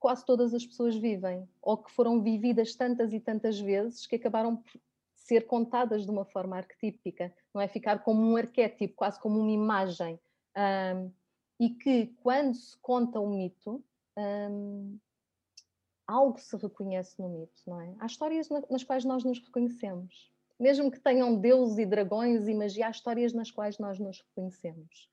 quase 0.00 0.24
todas 0.24 0.54
as 0.54 0.64
pessoas 0.64 0.96
vivem, 0.96 1.46
ou 1.60 1.76
que 1.76 1.92
foram 1.92 2.22
vividas 2.22 2.74
tantas 2.74 3.12
e 3.12 3.20
tantas 3.20 3.60
vezes 3.60 4.06
que 4.06 4.16
acabaram 4.16 4.56
por 4.56 4.80
ser 5.14 5.46
contadas 5.46 6.04
de 6.04 6.10
uma 6.10 6.24
forma 6.24 6.56
arquetípica, 6.56 7.32
não 7.54 7.60
é? 7.60 7.68
Ficar 7.68 8.02
como 8.02 8.20
um 8.20 8.36
arquétipo, 8.36 8.96
quase 8.96 9.20
como 9.20 9.38
uma 9.38 9.50
imagem. 9.50 10.18
Um, 10.56 11.12
e 11.60 11.70
que 11.70 12.06
quando 12.22 12.54
se 12.54 12.76
conta 12.78 13.20
um 13.20 13.36
mito, 13.36 13.84
um, 14.16 14.98
algo 16.06 16.40
se 16.40 16.56
reconhece 16.56 17.20
no 17.20 17.28
mito, 17.28 17.62
não 17.66 17.80
é? 17.80 17.94
Há 18.00 18.06
histórias 18.06 18.48
nas 18.48 18.82
quais 18.82 19.04
nós 19.04 19.22
nos 19.22 19.38
reconhecemos. 19.38 20.32
Mesmo 20.58 20.90
que 20.90 20.98
tenham 20.98 21.36
deuses 21.36 21.78
e 21.78 21.86
dragões 21.86 22.48
e 22.48 22.54
magia, 22.54 22.88
há 22.88 22.90
histórias 22.90 23.32
nas 23.32 23.50
quais 23.50 23.78
nós 23.78 23.98
nos 23.98 24.20
reconhecemos. 24.20 25.10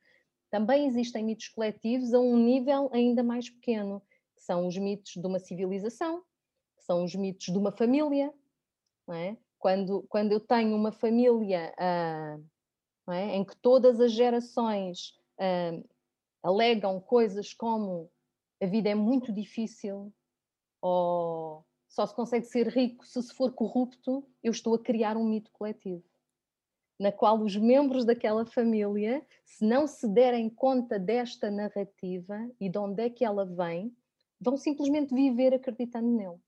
Também 0.49 0.87
existem 0.87 1.23
mitos 1.23 1.49
coletivos 1.49 2.13
a 2.13 2.19
um 2.19 2.37
nível 2.37 2.89
ainda 2.93 3.21
mais 3.21 3.49
pequeno, 3.49 4.01
são 4.37 4.67
os 4.67 4.77
mitos 4.77 5.13
de 5.13 5.25
uma 5.25 5.39
civilização, 5.39 6.23
são 6.77 7.03
os 7.03 7.13
mitos 7.15 7.47
de 7.47 7.57
uma 7.57 7.71
família. 7.71 8.33
É? 9.09 9.37
Quando, 9.57 10.05
quando 10.09 10.31
eu 10.33 10.39
tenho 10.39 10.75
uma 10.75 10.91
família 10.91 11.73
uh, 11.77 13.11
é? 13.11 13.35
em 13.35 13.43
que 13.43 13.55
todas 13.57 13.99
as 14.01 14.11
gerações 14.11 15.11
uh, 15.39 15.87
alegam 16.43 16.99
coisas 16.99 17.53
como 17.53 18.11
a 18.61 18.65
vida 18.65 18.89
é 18.89 18.95
muito 18.95 19.31
difícil, 19.31 20.13
ou 20.81 21.65
só 21.87 22.05
se 22.05 22.13
consegue 22.13 22.45
ser 22.45 22.67
rico 22.67 23.05
se 23.05 23.21
se 23.21 23.33
for 23.33 23.53
corrupto, 23.53 24.27
eu 24.43 24.51
estou 24.51 24.75
a 24.75 24.79
criar 24.79 25.15
um 25.17 25.23
mito 25.23 25.51
coletivo, 25.51 26.03
na 26.99 27.11
qual 27.11 27.39
os 27.41 27.55
membros 27.55 28.05
daquela 28.05 28.45
família, 28.45 29.25
se 29.45 29.65
não 29.65 29.87
se 29.87 30.07
derem 30.07 30.49
conta 30.49 30.99
desta 30.99 31.49
narrativa 31.49 32.49
e 32.59 32.69
de 32.69 32.77
onde 32.77 33.03
é 33.03 33.09
que 33.09 33.23
ela 33.23 33.45
vem, 33.45 33.95
vão 34.39 34.57
simplesmente 34.57 35.13
viver 35.13 35.53
acreditando 35.53 36.09
nele. 36.09 36.39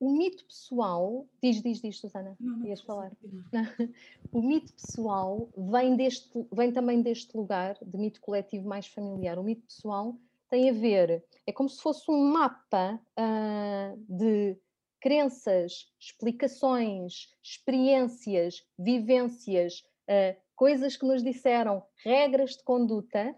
O 0.00 0.10
mito 0.10 0.44
pessoal, 0.44 1.26
diz, 1.42 1.62
diz, 1.62 1.80
diz, 1.80 1.98
Susana, 1.98 2.36
não, 2.38 2.58
não 2.58 2.66
ias 2.66 2.82
falar. 2.82 3.12
o 4.32 4.42
mito 4.42 4.72
pessoal 4.74 5.48
vem, 5.56 5.96
deste, 5.96 6.30
vem 6.52 6.72
também 6.72 7.00
deste 7.00 7.34
lugar 7.36 7.78
de 7.80 7.96
mito 7.96 8.20
coletivo 8.20 8.68
mais 8.68 8.86
familiar. 8.86 9.38
O 9.38 9.44
mito 9.44 9.62
pessoal 9.62 10.18
tem 10.50 10.68
a 10.68 10.72
ver, 10.72 11.24
é 11.46 11.52
como 11.52 11.68
se 11.68 11.80
fosse 11.80 12.10
um 12.10 12.22
mapa 12.32 13.00
uh, 13.18 13.96
de 14.08 14.58
crenças, 15.00 15.90
explicações, 15.98 17.34
experiências, 17.42 18.64
vivências, 18.78 19.84
uh, 20.08 20.38
coisas 20.54 20.96
que 20.96 21.06
nos 21.06 21.22
disseram, 21.22 21.84
regras 22.04 22.56
de 22.56 22.62
conduta, 22.62 23.34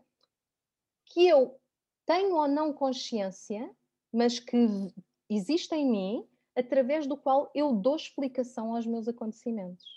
que 1.05 1.29
eu 1.29 1.59
tenho 2.07 2.37
ou 2.37 2.49
não 2.49 2.73
consciência, 2.73 3.71
mas 4.13 4.39
que 4.39 4.57
existem 5.29 5.83
em 5.83 5.91
mim, 5.91 6.29
através 6.57 7.07
do 7.07 7.17
qual 7.17 7.51
eu 7.55 7.75
dou 7.75 7.97
explicação 7.97 8.75
aos 8.75 8.87
meus 8.87 9.07
acontecimentos 9.09 9.97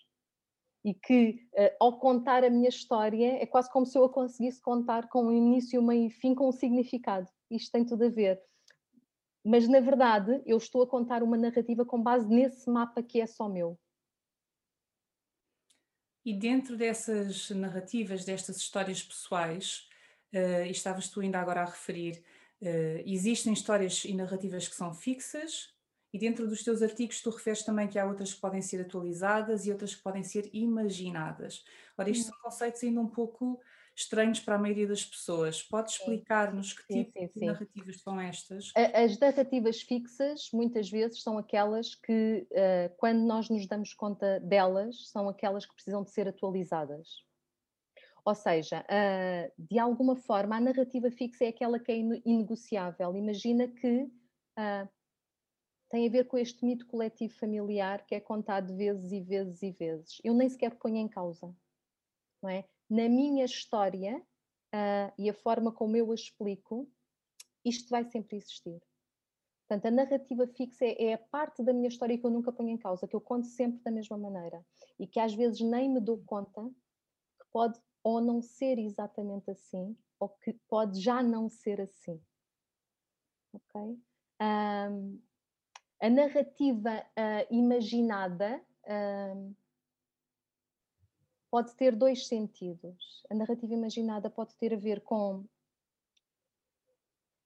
e 0.83 0.93
que 0.93 1.47
uh, 1.53 1.75
ao 1.79 1.99
contar 1.99 2.43
a 2.43 2.49
minha 2.49 2.69
história 2.69 3.41
é 3.41 3.45
quase 3.45 3.71
como 3.71 3.85
se 3.85 3.97
eu 3.97 4.05
a 4.05 4.09
conseguisse 4.09 4.61
contar 4.61 5.09
com 5.09 5.25
um 5.25 5.31
início, 5.31 5.81
meio 5.81 6.07
e 6.07 6.09
fim, 6.09 6.33
com 6.33 6.49
um 6.49 6.51
significado. 6.51 7.27
Isto 7.49 7.71
tem 7.71 7.85
tudo 7.85 8.05
a 8.05 8.09
ver. 8.09 8.41
Mas 9.43 9.67
na 9.67 9.79
verdade 9.79 10.41
eu 10.45 10.57
estou 10.57 10.83
a 10.83 10.87
contar 10.87 11.23
uma 11.23 11.37
narrativa 11.37 11.85
com 11.85 12.01
base 12.01 12.27
nesse 12.27 12.69
mapa 12.69 13.03
que 13.03 13.19
é 13.19 13.27
só 13.27 13.49
meu. 13.49 13.77
E 16.25 16.33
dentro 16.33 16.77
dessas 16.77 17.49
narrativas, 17.49 18.25
destas 18.25 18.57
histórias 18.57 19.01
pessoais, 19.01 19.88
uh, 20.33 20.65
e 20.65 20.71
estavas 20.71 21.09
tu 21.09 21.21
ainda 21.21 21.39
agora 21.39 21.61
a 21.61 21.65
referir, 21.65 22.23
uh, 22.61 23.03
existem 23.05 23.53
histórias 23.53 24.03
e 24.05 24.13
narrativas 24.13 24.67
que 24.67 24.75
são 24.75 24.93
fixas 24.93 25.73
e 26.13 26.17
dentro 26.17 26.47
dos 26.47 26.63
teus 26.63 26.81
artigos 26.81 27.21
tu 27.21 27.29
referes 27.29 27.63
também 27.63 27.87
que 27.87 27.99
há 27.99 28.05
outras 28.05 28.33
que 28.33 28.41
podem 28.41 28.61
ser 28.61 28.81
atualizadas 28.81 29.65
e 29.65 29.71
outras 29.71 29.93
que 29.93 30.01
podem 30.01 30.23
ser 30.23 30.49
imaginadas. 30.53 31.63
Ora, 31.97 32.09
estes 32.09 32.27
hum. 32.27 32.31
são 32.31 32.41
conceitos 32.41 32.83
ainda 32.83 32.99
um 32.99 33.07
pouco 33.07 33.59
estranhos 33.95 34.39
para 34.39 34.55
a 34.55 34.57
maioria 34.57 34.87
das 34.87 35.03
pessoas. 35.03 35.61
Podes 35.61 35.95
explicar-nos 35.95 36.73
que 36.73 36.81
sim, 36.83 37.03
tipo 37.03 37.19
sim, 37.19 37.27
sim. 37.27 37.39
de 37.39 37.45
narrativas 37.45 38.01
são 38.01 38.19
estas? 38.19 38.71
As 38.75 39.19
narrativas 39.19 39.81
fixas, 39.81 40.49
muitas 40.53 40.89
vezes, 40.89 41.21
são 41.21 41.37
aquelas 41.37 41.95
que, 41.95 42.47
uh, 42.51 42.95
quando 42.97 43.19
nós 43.19 43.49
nos 43.49 43.67
damos 43.67 43.93
conta 43.93 44.39
delas, 44.39 45.09
são 45.09 45.27
aquelas 45.27 45.65
que 45.65 45.73
precisam 45.73 46.03
de 46.03 46.11
ser 46.11 46.27
atualizadas. 46.27 47.07
Ou 48.25 48.35
seja, 48.35 48.81
uh, 48.81 49.51
de 49.57 49.79
alguma 49.79 50.15
forma, 50.15 50.57
a 50.57 50.61
narrativa 50.61 51.09
fixa 51.11 51.45
é 51.45 51.47
aquela 51.49 51.79
que 51.79 51.91
é 51.91 51.97
inegociável. 51.97 53.15
Imagina 53.15 53.67
que 53.67 54.03
uh, 54.03 54.89
tem 55.89 56.07
a 56.07 56.11
ver 56.11 56.27
com 56.27 56.37
este 56.37 56.63
mito 56.63 56.85
coletivo 56.85 57.33
familiar 57.33 58.05
que 58.05 58.15
é 58.15 58.19
contado 58.19 58.75
vezes 58.75 59.11
e 59.11 59.21
vezes 59.21 59.61
e 59.63 59.71
vezes. 59.71 60.17
Eu 60.23 60.33
nem 60.33 60.49
sequer 60.49 60.75
ponho 60.75 60.97
em 60.97 61.07
causa, 61.07 61.53
não 62.41 62.49
é? 62.49 62.65
Na 62.89 63.09
minha 63.09 63.45
história 63.45 64.17
uh, 64.73 65.13
e 65.17 65.29
a 65.29 65.33
forma 65.33 65.71
como 65.71 65.95
eu 65.95 66.11
a 66.11 66.15
explico, 66.15 66.89
isto 67.65 67.89
vai 67.89 68.03
sempre 68.05 68.37
existir. 68.37 68.79
Portanto, 69.67 69.85
a 69.85 69.91
narrativa 69.91 70.47
fixa 70.47 70.83
é, 70.83 71.09
é, 71.09 71.13
a 71.13 71.17
parte 71.17 71.63
da 71.63 71.71
minha 71.71 71.89
história 71.89 72.17
que 72.17 72.25
eu 72.25 72.31
nunca 72.31 72.51
ponho 72.51 72.69
em 72.69 72.77
causa, 72.77 73.07
que 73.07 73.15
eu 73.15 73.21
conto 73.21 73.45
sempre 73.45 73.79
da 73.83 73.91
mesma 73.91 74.17
maneira 74.17 74.65
e 74.99 75.05
que 75.05 75.19
às 75.19 75.33
vezes 75.33 75.61
nem 75.61 75.87
me 75.87 75.99
dou 75.99 76.17
conta 76.25 76.63
que 77.39 77.45
pode 77.51 77.79
ou 78.03 78.21
não 78.21 78.41
ser 78.41 78.77
exatamente 78.77 79.51
assim, 79.51 79.97
ou 80.19 80.29
que 80.29 80.53
pode 80.67 80.99
já 80.99 81.21
não 81.21 81.49
ser 81.49 81.81
assim. 81.81 82.21
Ok? 83.53 83.99
Um, 84.41 85.21
a 86.01 86.09
narrativa 86.09 86.99
uh, 86.99 87.53
imaginada 87.53 88.61
uh, 88.83 89.55
pode 91.51 91.75
ter 91.75 91.95
dois 91.95 92.27
sentidos. 92.27 93.23
A 93.29 93.35
narrativa 93.35 93.73
imaginada 93.73 94.29
pode 94.29 94.55
ter 94.55 94.73
a 94.73 94.77
ver 94.77 95.01
com 95.01 95.45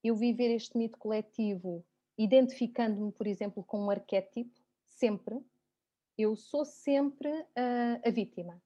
eu 0.04 0.16
viver 0.16 0.54
este 0.54 0.78
mito 0.78 0.98
coletivo 0.98 1.86
identificando-me, 2.18 3.12
por 3.12 3.26
exemplo, 3.26 3.64
com 3.64 3.86
um 3.86 3.90
arquétipo, 3.90 4.62
sempre. 4.88 5.40
Eu 6.18 6.36
sou 6.36 6.64
sempre 6.64 7.30
uh, 7.32 8.08
a 8.08 8.12
vítima. 8.12 8.62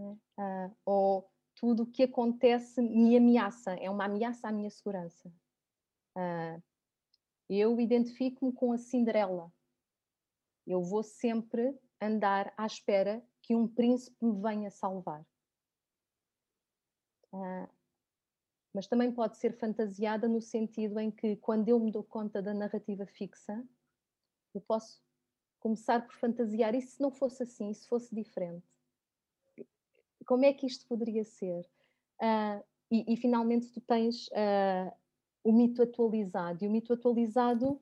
Né? 0.00 0.18
Uh, 0.38 0.76
ou 0.84 1.30
tudo 1.54 1.82
o 1.82 1.86
que 1.86 2.04
acontece 2.04 2.80
me 2.80 3.16
ameaça, 3.16 3.74
é 3.74 3.90
uma 3.90 4.06
ameaça 4.06 4.48
à 4.48 4.52
minha 4.52 4.70
segurança. 4.70 5.28
Uh, 6.16 6.62
eu 7.48 7.78
identifico-me 7.80 8.52
com 8.52 8.72
a 8.72 8.78
Cinderela. 8.78 9.52
Eu 10.66 10.82
vou 10.82 11.02
sempre 11.02 11.78
andar 12.00 12.54
à 12.56 12.64
espera 12.64 13.22
que 13.42 13.54
um 13.54 13.68
príncipe 13.68 14.16
me 14.24 14.40
venha 14.40 14.70
salvar. 14.70 15.26
Ah, 17.32 17.68
mas 18.72 18.86
também 18.86 19.12
pode 19.12 19.36
ser 19.36 19.52
fantasiada 19.58 20.28
no 20.28 20.40
sentido 20.40 20.98
em 21.00 21.10
que, 21.10 21.36
quando 21.36 21.68
eu 21.68 21.78
me 21.80 21.90
dou 21.90 22.04
conta 22.04 22.40
da 22.40 22.54
narrativa 22.54 23.04
fixa, 23.04 23.66
eu 24.54 24.60
posso 24.60 25.02
começar 25.58 26.06
por 26.06 26.14
fantasiar. 26.14 26.74
E 26.74 26.80
se 26.80 27.00
não 27.00 27.10
fosse 27.10 27.42
assim, 27.42 27.72
se 27.74 27.86
fosse 27.88 28.14
diferente? 28.14 28.66
Como 30.30 30.44
é 30.44 30.52
que 30.52 30.64
isto 30.64 30.86
poderia 30.86 31.24
ser? 31.24 31.66
Uh, 32.22 32.62
e, 32.88 33.14
e, 33.14 33.16
finalmente 33.16 33.66
tu 33.72 33.80
tens 33.80 34.28
uh, 34.28 34.94
o 35.42 35.52
mito 35.52 35.82
atualizado. 35.82 36.64
E 36.64 36.68
o 36.68 36.70
mito 36.70 36.92
atualizado 36.92 37.80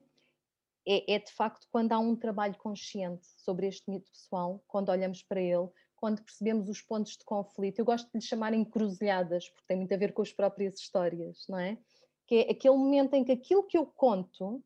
é, 0.83 1.13
é, 1.13 1.19
de 1.19 1.31
facto 1.31 1.67
quando 1.71 1.91
há 1.91 1.99
um 1.99 2.15
trabalho 2.15 2.57
consciente 2.57 3.27
sobre 3.37 3.67
este 3.67 3.87
mito 3.87 4.09
pessoal, 4.09 4.63
quando 4.67 4.89
olhamos 4.89 5.21
para 5.21 5.39
ele, 5.39 5.69
quando 5.95 6.23
percebemos 6.23 6.67
os 6.67 6.81
pontos 6.81 7.17
de 7.17 7.23
conflito. 7.23 7.77
Eu 7.77 7.85
gosto 7.85 8.07
de 8.07 8.17
lhe 8.17 8.25
chamar 8.25 8.51
encruzilhadas, 8.55 9.47
porque 9.49 9.67
tem 9.67 9.77
muito 9.77 9.93
a 9.93 9.97
ver 9.97 10.11
com 10.11 10.23
as 10.23 10.33
próprias 10.33 10.73
histórias, 10.73 11.45
não 11.47 11.59
é? 11.59 11.77
Que 12.25 12.37
é 12.37 12.51
aquele 12.51 12.75
momento 12.75 13.13
em 13.13 13.23
que 13.23 13.31
aquilo 13.31 13.61
que 13.61 13.77
eu 13.77 13.85
conto 13.85 14.63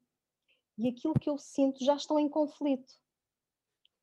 e 0.77 0.87
aquilo 0.87 1.15
que 1.15 1.29
eu 1.29 1.37
sinto 1.37 1.83
já 1.83 1.95
estão 1.95 2.17
em 2.17 2.29
conflito. 2.29 2.93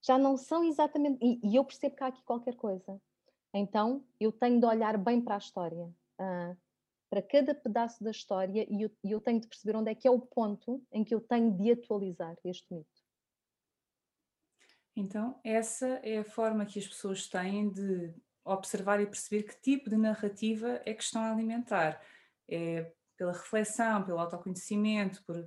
Já 0.02 0.18
não 0.18 0.36
são 0.36 0.64
exatamente. 0.64 1.18
E, 1.24 1.40
e 1.42 1.56
eu 1.56 1.64
percebo 1.64 1.96
que 1.96 2.04
há 2.04 2.08
aqui 2.08 2.22
qualquer 2.24 2.56
coisa. 2.56 3.00
Então 3.52 4.04
eu 4.18 4.30
tenho 4.32 4.60
de 4.60 4.66
olhar 4.66 4.96
bem 4.98 5.20
para 5.20 5.34
a 5.34 5.38
história. 5.38 5.92
Uh, 6.20 6.56
para 7.10 7.22
cada 7.22 7.54
pedaço 7.54 8.02
da 8.04 8.12
história 8.12 8.64
e 8.70 8.82
eu, 8.82 8.90
eu, 9.02 9.20
tenho 9.20 9.40
de 9.40 9.48
perceber 9.48 9.76
onde 9.76 9.90
é 9.90 9.94
que 9.96 10.06
é 10.06 10.10
o 10.10 10.20
ponto 10.20 10.80
em 10.92 11.02
que 11.02 11.12
eu 11.12 11.20
tenho 11.20 11.50
de 11.50 11.72
atualizar 11.72 12.36
este 12.44 12.72
mito. 12.72 12.88
Então, 14.94 15.40
essa 15.42 15.86
é 16.04 16.18
a 16.18 16.24
forma 16.24 16.64
que 16.64 16.78
as 16.78 16.86
pessoas 16.86 17.26
têm 17.26 17.68
de 17.68 18.14
observar 18.44 19.00
e 19.00 19.06
perceber 19.06 19.42
que 19.42 19.60
tipo 19.60 19.90
de 19.90 19.96
narrativa 19.96 20.80
é 20.84 20.94
que 20.94 21.02
estão 21.02 21.22
a 21.22 21.32
alimentar. 21.32 22.00
É 22.48 22.92
pela 23.16 23.32
reflexão, 23.32 24.04
pelo 24.04 24.18
autoconhecimento, 24.18 25.22
por 25.24 25.46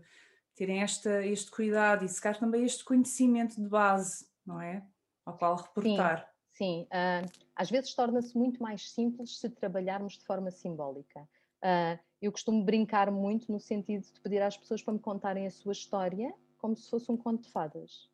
terem 0.55 0.81
esta, 0.81 1.25
este 1.25 1.49
cuidado 1.49 2.05
e 2.05 2.09
secar 2.09 2.37
também 2.37 2.63
este 2.63 2.83
conhecimento 2.83 3.55
de 3.55 3.67
base, 3.67 4.27
não 4.45 4.61
é? 4.61 4.85
Ao 5.25 5.35
qual 5.37 5.55
reportar. 5.55 6.19
Sim, 6.19 6.32
sim. 6.53 6.83
Uh, 6.83 7.29
às 7.55 7.69
vezes 7.69 7.93
torna-se 7.93 8.37
muito 8.37 8.61
mais 8.61 8.89
simples 8.91 9.39
se 9.39 9.49
trabalharmos 9.49 10.17
de 10.17 10.25
forma 10.25 10.51
simbólica. 10.51 11.21
Uh, 11.63 11.99
eu 12.21 12.31
costumo 12.31 12.63
brincar 12.63 13.11
muito 13.11 13.51
no 13.51 13.59
sentido 13.59 14.03
de 14.03 14.19
pedir 14.21 14.41
às 14.41 14.57
pessoas 14.57 14.81
para 14.81 14.93
me 14.93 14.99
contarem 14.99 15.45
a 15.45 15.51
sua 15.51 15.73
história 15.73 16.33
como 16.57 16.75
se 16.77 16.89
fosse 16.89 17.11
um 17.11 17.17
conto 17.17 17.43
de 17.43 17.51
fadas. 17.51 18.09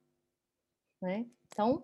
É? 1.04 1.24
Então, 1.48 1.84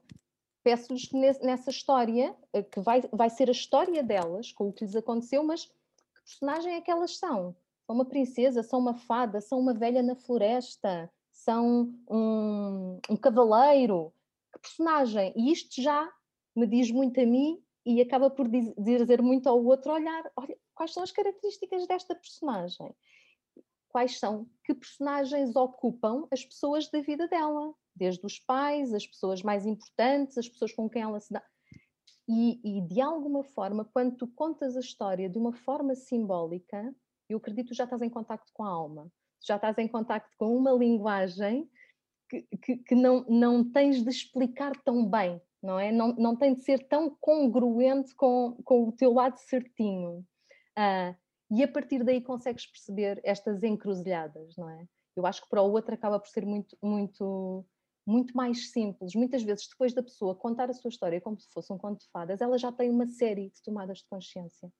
peço-lhes 0.64 1.10
nessa 1.42 1.70
história, 1.70 2.36
ah, 2.52 2.64
que 2.64 2.80
vai, 2.80 3.02
vai 3.14 3.30
ser 3.30 3.48
a 3.50 3.52
história 3.52 4.02
delas, 4.04 4.52
com 4.52 4.70
o 4.70 4.74
que 4.74 4.84
lhes 4.84 4.96
aconteceu, 4.96 5.44
mas 5.44 5.66
que 5.66 6.22
personagem 6.26 6.74
é 6.74 6.82
que 6.82 6.90
elas 6.90 7.18
são? 7.18 7.56
São 7.86 7.96
uma 7.96 8.06
princesa, 8.06 8.64
são 8.64 8.80
uma 8.80 8.96
fada, 8.96 9.40
são 9.40 9.60
uma 9.60 9.76
velha 9.76 10.02
na 10.02 10.16
floresta, 10.16 11.08
são 11.30 11.94
um, 12.10 13.00
um 13.08 13.16
cavaleiro. 13.16 14.12
Que 14.52 14.60
personagem? 14.60 15.32
E 15.36 15.52
isto 15.52 15.80
já 15.80 16.12
me 16.56 16.66
diz 16.68 16.92
muito 16.92 17.20
a 17.20 17.26
mim 17.26 17.62
e 17.86 18.02
acaba 18.02 18.30
por 18.30 18.48
dizer 18.48 19.22
muito 19.22 19.48
ao 19.48 19.64
outro 19.64 19.92
olhar, 19.92 20.24
olha, 20.36 20.58
quais 20.74 20.94
são 20.94 21.04
as 21.04 21.12
características 21.12 21.86
desta 21.88 22.16
personagem? 22.16 22.96
Quais 23.90 24.20
são? 24.20 24.50
Que 24.64 24.74
personagens 24.74 25.56
ocupam 25.56 26.28
as 26.32 26.44
pessoas 26.44 26.90
da 26.90 27.00
vida 27.02 27.28
dela? 27.28 27.74
Desde 27.96 28.26
os 28.26 28.40
pais, 28.40 28.94
as 28.94 29.06
pessoas 29.06 29.42
mais 29.42 29.66
importantes, 29.66 30.38
as 30.38 30.50
pessoas 30.50 30.74
com 30.74 30.90
quem 30.90 31.02
ela 31.02 31.20
se 31.20 31.32
dá. 31.32 31.44
E, 32.28 32.60
e 32.64 32.82
de 32.82 33.00
alguma 33.00 33.44
forma, 33.44 33.86
quando 33.86 34.18
tu 34.18 34.28
contas 34.28 34.76
a 34.76 34.80
história 34.80 35.30
de 35.30 35.38
uma 35.38 35.54
forma 35.54 35.94
simbólica, 35.96 36.94
eu 37.30 37.38
acredito 37.38 37.70
que 37.70 37.76
já 37.76 37.84
estás 37.84 38.02
em 38.02 38.10
contacto 38.10 38.52
com 38.54 38.64
a 38.64 38.70
alma, 38.70 39.12
já 39.46 39.56
estás 39.56 39.78
em 39.78 39.88
contacto 39.88 40.36
com 40.38 40.56
uma 40.58 40.72
linguagem 40.72 41.70
que, 42.30 42.42
que, 42.62 42.78
que, 42.78 42.96
não, 42.96 43.24
não 43.30 43.64
tens 43.72 44.04
de 44.04 44.10
explicar 44.10 44.76
tão 44.84 45.06
bem, 45.06 45.40
não 45.66 45.80
é? 45.80 45.92
Não, 45.92 46.14
não 46.14 46.36
tem 46.36 46.54
de 46.54 46.62
ser 46.62 46.88
tão 46.88 47.10
congruente 47.20 48.14
com, 48.16 48.56
com 48.64 48.88
o 48.88 48.92
teu 48.92 49.12
lado 49.14 49.38
certinho. 49.38 50.26
Uh, 50.78 51.16
e 51.52 51.64
a 51.64 51.68
partir 51.68 52.04
daí 52.04 52.22
consegues 52.22 52.66
perceber 52.68 53.20
estas 53.24 53.64
encruzilhadas, 53.64 54.56
não 54.56 54.70
é? 54.70 54.88
Eu 55.16 55.26
acho 55.26 55.42
que 55.42 55.50
para 55.50 55.62
o 55.62 55.72
outro 55.72 55.94
acaba 55.94 56.20
por 56.20 56.28
ser 56.28 56.46
muito, 56.46 56.78
muito, 56.82 57.66
muito 58.06 58.36
mais 58.36 58.72
simples. 58.72 59.16
Muitas 59.16 59.44
vezes, 59.44 59.68
depois 59.68 59.94
da 59.94 60.04
pessoa 60.04 60.36
contar 60.36 60.70
a 60.70 60.74
sua 60.74 60.90
história 60.90 61.22
como 61.22 61.40
se 61.40 61.50
fosse 61.52 61.72
um 61.72 61.78
conto 61.78 62.02
de 62.02 62.10
fadas, 62.12 62.42
ela 62.42 62.58
já 62.58 62.72
tem 62.72 62.90
uma 62.90 63.08
série 63.08 63.50
de 63.50 63.62
tomadas 63.64 64.00
de 64.00 64.06
consciência. 64.08 64.72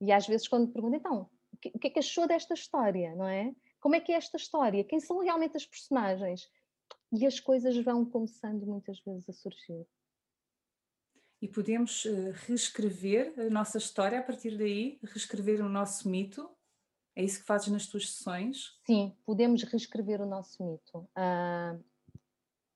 E 0.00 0.10
às 0.10 0.26
vezes, 0.26 0.48
quando 0.48 0.72
pergunta, 0.72 0.96
então, 0.96 1.28
o 1.52 1.56
que, 1.58 1.70
o 1.74 1.78
que 1.78 1.86
é 1.86 1.90
que 1.90 1.98
achou 1.98 2.26
desta 2.26 2.54
história, 2.54 3.14
não 3.14 3.28
é? 3.28 3.54
Como 3.80 3.94
é 3.94 4.00
que 4.00 4.12
é 4.12 4.16
esta 4.16 4.36
história? 4.36 4.84
Quem 4.84 4.98
são 5.00 5.18
realmente 5.18 5.56
as 5.56 5.66
personagens? 5.66 6.48
E 7.12 7.26
as 7.26 7.38
coisas 7.38 7.76
vão 7.84 8.04
começando 8.04 8.64
muitas 8.66 8.98
vezes 9.00 9.28
a 9.28 9.32
surgir. 9.32 9.86
E 11.42 11.48
podemos 11.48 12.04
uh, 12.04 12.32
reescrever 12.46 13.34
a 13.38 13.50
nossa 13.50 13.76
história 13.76 14.18
a 14.18 14.22
partir 14.22 14.56
daí, 14.56 14.98
reescrever 15.02 15.60
o 15.60 15.68
nosso 15.68 16.08
mito? 16.08 16.48
É 17.14 17.22
isso 17.22 17.40
que 17.40 17.44
fazes 17.44 17.68
nas 17.68 17.86
tuas 17.86 18.10
sessões? 18.10 18.78
Sim, 18.86 19.14
podemos 19.26 19.62
reescrever 19.64 20.22
o 20.22 20.26
nosso 20.26 20.64
mito. 20.64 20.98
Uh, 20.98 21.84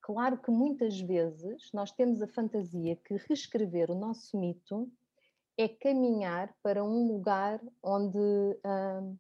claro 0.03 0.37
que 0.37 0.51
muitas 0.51 1.01
vezes 1.01 1.70
nós 1.72 1.90
temos 1.92 2.20
a 2.20 2.29
fantasia 2.29 2.96
que 2.96 3.16
reescrever 3.29 3.90
o 3.90 3.94
nosso 3.94 4.38
mito 4.38 4.92
é 5.57 5.68
caminhar 5.68 6.55
para 6.62 6.85
um 6.85 7.07
lugar 7.07 7.62
onde 7.83 8.18
uh, 8.18 9.18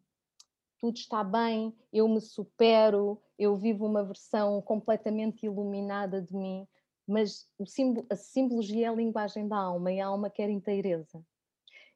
tudo 0.78 0.96
está 0.96 1.24
bem, 1.24 1.74
eu 1.92 2.08
me 2.08 2.20
supero, 2.20 3.20
eu 3.38 3.56
vivo 3.56 3.86
uma 3.86 4.04
versão 4.04 4.60
completamente 4.62 5.46
iluminada 5.46 6.20
de 6.20 6.34
mim, 6.34 6.66
mas 7.06 7.48
símbolo, 7.66 8.06
a 8.10 8.16
simbologia 8.16 8.86
é 8.86 8.88
a 8.88 8.94
linguagem 8.94 9.46
da 9.48 9.56
alma 9.56 9.92
e 9.92 10.00
a 10.00 10.06
alma 10.06 10.28
quer 10.28 10.50
inteireza. 10.50 11.24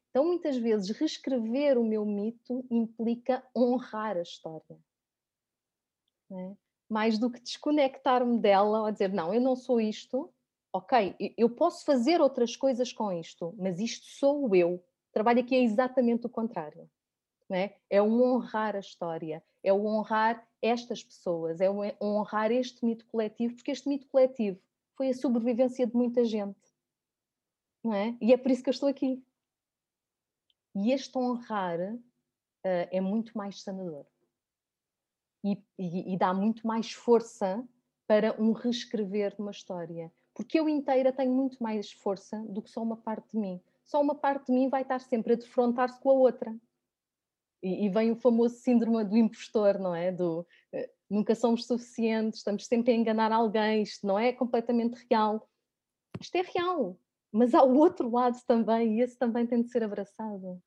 Então, 0.09 0.25
muitas 0.25 0.57
vezes, 0.57 0.89
reescrever 0.97 1.77
o 1.77 1.85
meu 1.85 2.05
mito 2.05 2.65
implica 2.69 3.43
honrar 3.55 4.17
a 4.17 4.21
história. 4.21 4.77
É? 6.31 6.55
Mais 6.89 7.17
do 7.17 7.29
que 7.29 7.39
desconectar-me 7.39 8.37
dela 8.39 8.83
ou 8.83 8.91
dizer, 8.91 9.11
não, 9.13 9.33
eu 9.33 9.39
não 9.39 9.55
sou 9.55 9.79
isto, 9.79 10.33
ok, 10.73 11.15
eu 11.37 11.49
posso 11.49 11.85
fazer 11.85 12.19
outras 12.19 12.55
coisas 12.55 12.91
com 12.91 13.11
isto, 13.11 13.53
mas 13.57 13.79
isto 13.79 14.05
sou 14.07 14.53
eu. 14.55 14.83
Trabalho 15.13 15.41
aqui 15.41 15.55
é 15.55 15.63
exatamente 15.63 16.25
o 16.25 16.29
contrário 16.29 16.89
é? 17.55 17.75
é 17.89 18.01
o 18.01 18.21
honrar 18.23 18.75
a 18.75 18.79
história, 18.79 19.43
é 19.63 19.73
o 19.73 19.85
honrar 19.85 20.47
estas 20.61 21.03
pessoas, 21.03 21.59
é 21.59 21.69
o 21.69 21.81
honrar 22.01 22.51
este 22.51 22.85
mito 22.85 23.05
coletivo, 23.07 23.55
porque 23.55 23.71
este 23.71 23.89
mito 23.89 24.07
coletivo 24.07 24.59
foi 24.95 25.09
a 25.09 25.13
sobrevivência 25.13 25.87
de 25.87 25.95
muita 25.95 26.23
gente. 26.23 26.59
Não 27.83 27.93
é? 27.93 28.15
E 28.21 28.31
é 28.31 28.37
por 28.37 28.51
isso 28.51 28.63
que 28.63 28.69
eu 28.69 28.73
estou 28.73 28.87
aqui. 28.87 29.23
E 30.75 30.91
este 30.91 31.17
honrar 31.17 31.79
uh, 31.79 31.99
é 32.63 33.01
muito 33.01 33.37
mais 33.37 33.61
sanador. 33.61 34.05
E, 35.43 35.57
e, 35.77 36.13
e, 36.13 36.17
dá 36.17 36.33
muito 36.33 36.65
mais 36.67 36.91
força 36.91 37.67
para 38.05 38.39
um 38.39 38.51
reescrever 38.51 39.35
de 39.35 39.41
uma 39.41 39.51
história. 39.51 40.13
Porque 40.35 40.59
eu 40.59 40.69
inteira 40.69 41.11
tenho 41.11 41.33
muito 41.33 41.61
mais 41.61 41.91
força 41.91 42.37
do 42.47 42.61
que 42.61 42.69
só 42.69 42.83
uma 42.83 42.95
parte 42.97 43.31
de 43.31 43.39
mim. 43.39 43.59
Só 43.83 43.99
uma 43.99 44.15
parte 44.15 44.47
de 44.47 44.53
mim 44.53 44.69
vai 44.69 44.83
estar 44.83 44.99
sempre 44.99 45.33
a 45.33 45.35
defrontar-se 45.35 45.99
com 45.99 46.11
a 46.11 46.13
outra. 46.13 46.55
E, 47.61 47.85
e, 47.85 47.89
vem 47.89 48.11
o 48.11 48.15
famoso 48.15 48.55
síndrome 48.55 49.03
do 49.03 49.15
impostor, 49.15 49.77
não 49.77 49.93
é? 49.93 50.11
Do 50.11 50.39
uh, 50.73 50.89
nunca 51.09 51.35
somos 51.35 51.65
suficientes, 51.65 52.39
estamos 52.39 52.65
sempre 52.65 52.91
a 52.91 52.95
enganar 52.95 53.31
alguém, 53.31 53.83
isto 53.83 54.05
não 54.07 54.17
é 54.17 54.33
completamente 54.33 55.05
real. 55.09 55.47
Isto 56.19 56.35
é 56.37 56.41
real, 56.41 56.97
mas 57.31 57.53
há 57.53 57.63
o 57.63 57.75
outro 57.75 58.09
lado 58.09 58.37
também, 58.47 58.97
e 58.97 59.01
esse 59.01 59.17
também 59.17 59.45
tem 59.45 59.61
de 59.61 59.69
ser 59.69 59.83
abraçado. 59.83 60.61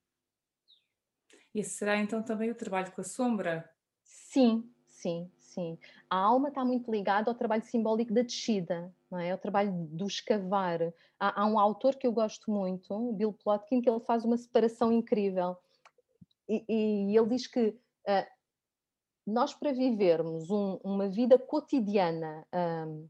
Esse 1.54 1.70
será 1.70 1.96
então 1.96 2.22
também 2.22 2.50
o 2.50 2.54
trabalho 2.54 2.92
com 2.92 3.00
a 3.00 3.04
sombra? 3.04 3.70
Sim, 4.02 4.68
sim, 4.86 5.30
sim. 5.38 5.78
A 6.10 6.16
alma 6.16 6.48
está 6.48 6.64
muito 6.64 6.90
ligada 6.90 7.30
ao 7.30 7.36
trabalho 7.36 7.62
simbólico 7.62 8.12
da 8.12 8.22
descida, 8.22 8.92
não 9.10 9.18
é? 9.18 9.32
O 9.34 9.38
trabalho 9.38 9.72
do 9.72 10.06
escavar. 10.06 10.80
Há, 11.18 11.42
há 11.42 11.46
um 11.46 11.58
autor 11.58 11.94
que 11.96 12.06
eu 12.06 12.12
gosto 12.12 12.50
muito, 12.50 13.12
Bill 13.12 13.32
Plotkin, 13.32 13.80
que 13.80 13.88
ele 13.88 14.00
faz 14.00 14.24
uma 14.24 14.36
separação 14.36 14.92
incrível 14.92 15.56
e, 16.48 16.64
e 16.68 17.16
ele 17.16 17.28
diz 17.28 17.46
que 17.46 17.68
uh, 17.68 18.34
nós, 19.26 19.54
para 19.54 19.72
vivermos 19.72 20.50
um, 20.50 20.78
uma 20.84 21.08
vida 21.08 21.38
cotidiana 21.38 22.46
um, 22.86 23.08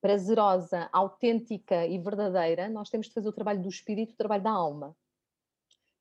prazerosa, 0.00 0.88
autêntica 0.92 1.86
e 1.86 1.98
verdadeira, 1.98 2.68
nós 2.68 2.90
temos 2.90 3.08
de 3.08 3.14
fazer 3.14 3.28
o 3.28 3.32
trabalho 3.32 3.62
do 3.62 3.68
espírito, 3.68 4.12
o 4.12 4.16
trabalho 4.16 4.42
da 4.42 4.50
alma. 4.50 4.96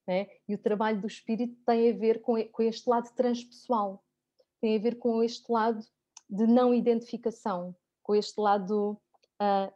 Né? 0.06 0.28
E 0.48 0.56
o 0.56 0.58
trabalho 0.58 1.02
do 1.02 1.08
espírito 1.08 1.58
tem 1.66 1.90
a 1.90 1.98
ver 1.98 2.22
com, 2.22 2.42
com 2.50 2.64
este 2.64 2.90
lado 2.90 3.10
transpessoal, 3.16 4.04
tem 4.62 4.78
a 4.78 4.82
ver 4.82 4.98
com 4.98 5.24
este 5.24 5.52
lado 5.52 5.84
de 6.30 6.46
não 6.46 6.74
identificação, 6.74 7.76
com 8.04 8.14
este 8.14 8.40
lado 8.40 9.00
uh, 9.42 9.74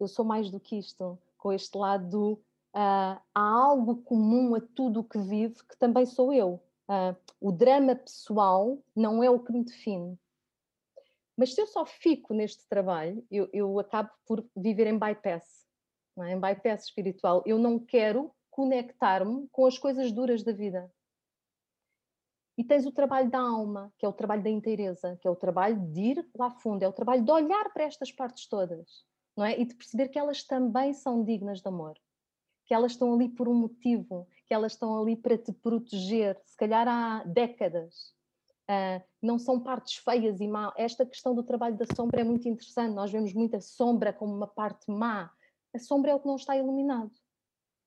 eu 0.00 0.08
sou 0.08 0.24
mais 0.24 0.50
do 0.50 0.60
que 0.60 0.76
isto, 0.76 1.18
com 1.38 1.52
este 1.52 1.76
lado 1.76 2.40
uh, 2.74 3.20
há 3.34 3.40
algo 3.40 4.02
comum 4.02 4.54
a 4.54 4.60
tudo 4.60 5.00
o 5.00 5.04
que 5.04 5.18
vive, 5.18 5.54
que 5.64 5.76
também 5.78 6.04
sou 6.04 6.32
eu. 6.32 6.60
Uh, 6.88 7.16
o 7.40 7.52
drama 7.52 7.94
pessoal 7.94 8.78
não 8.94 9.22
é 9.22 9.30
o 9.30 9.40
que 9.40 9.52
me 9.52 9.64
define. 9.64 10.18
Mas 11.36 11.54
se 11.54 11.60
eu 11.60 11.66
só 11.66 11.86
fico 11.86 12.34
neste 12.34 12.68
trabalho, 12.68 13.24
eu, 13.30 13.48
eu 13.52 13.78
acabo 13.78 14.10
por 14.26 14.44
viver 14.56 14.86
em 14.86 14.98
bypass, 14.98 15.66
é? 16.20 16.32
em 16.32 16.40
bypass 16.40 16.84
espiritual. 16.84 17.42
Eu 17.46 17.58
não 17.58 17.78
quero 17.78 18.30
conectar-me 18.50 19.48
com 19.50 19.66
as 19.66 19.78
coisas 19.78 20.12
duras 20.12 20.44
da 20.44 20.52
vida. 20.52 20.92
E 22.56 22.62
tens 22.62 22.86
o 22.86 22.92
trabalho 22.92 23.28
da 23.28 23.40
alma, 23.40 23.92
que 23.98 24.06
é 24.06 24.08
o 24.08 24.12
trabalho 24.12 24.44
da 24.44 24.50
inteireza, 24.50 25.18
que 25.20 25.26
é 25.26 25.30
o 25.30 25.34
trabalho 25.34 25.80
de 25.90 26.00
ir 26.00 26.30
lá 26.36 26.50
fundo, 26.50 26.84
é 26.84 26.88
o 26.88 26.92
trabalho 26.92 27.24
de 27.24 27.32
olhar 27.32 27.72
para 27.72 27.82
estas 27.82 28.12
partes 28.12 28.46
todas, 28.46 29.04
não 29.36 29.44
é? 29.44 29.58
E 29.58 29.64
de 29.64 29.74
perceber 29.74 30.08
que 30.08 30.18
elas 30.20 30.44
também 30.44 30.92
são 30.92 31.24
dignas 31.24 31.60
de 31.60 31.66
amor 31.66 31.98
que 32.64 32.74
elas 32.74 32.92
estão 32.92 33.14
ali 33.14 33.28
por 33.28 33.48
um 33.48 33.54
motivo, 33.54 34.26
que 34.46 34.54
elas 34.54 34.72
estão 34.72 35.00
ali 35.00 35.16
para 35.16 35.36
te 35.38 35.52
proteger, 35.52 36.40
se 36.44 36.56
calhar 36.56 36.86
há 36.88 37.22
décadas. 37.24 38.14
Uh, 38.64 39.02
não 39.20 39.38
são 39.38 39.60
partes 39.60 39.96
feias 39.96 40.40
e 40.40 40.48
má. 40.48 40.72
Esta 40.76 41.04
questão 41.04 41.34
do 41.34 41.42
trabalho 41.42 41.76
da 41.76 41.84
sombra 41.94 42.22
é 42.22 42.24
muito 42.24 42.48
interessante. 42.48 42.94
Nós 42.94 43.10
vemos 43.10 43.34
muita 43.34 43.60
sombra 43.60 44.12
como 44.12 44.34
uma 44.34 44.46
parte 44.46 44.90
má. 44.90 45.30
A 45.74 45.78
sombra 45.78 46.12
é 46.12 46.14
o 46.14 46.20
que 46.20 46.26
não 46.26 46.36
está 46.36 46.56
iluminado. 46.56 47.12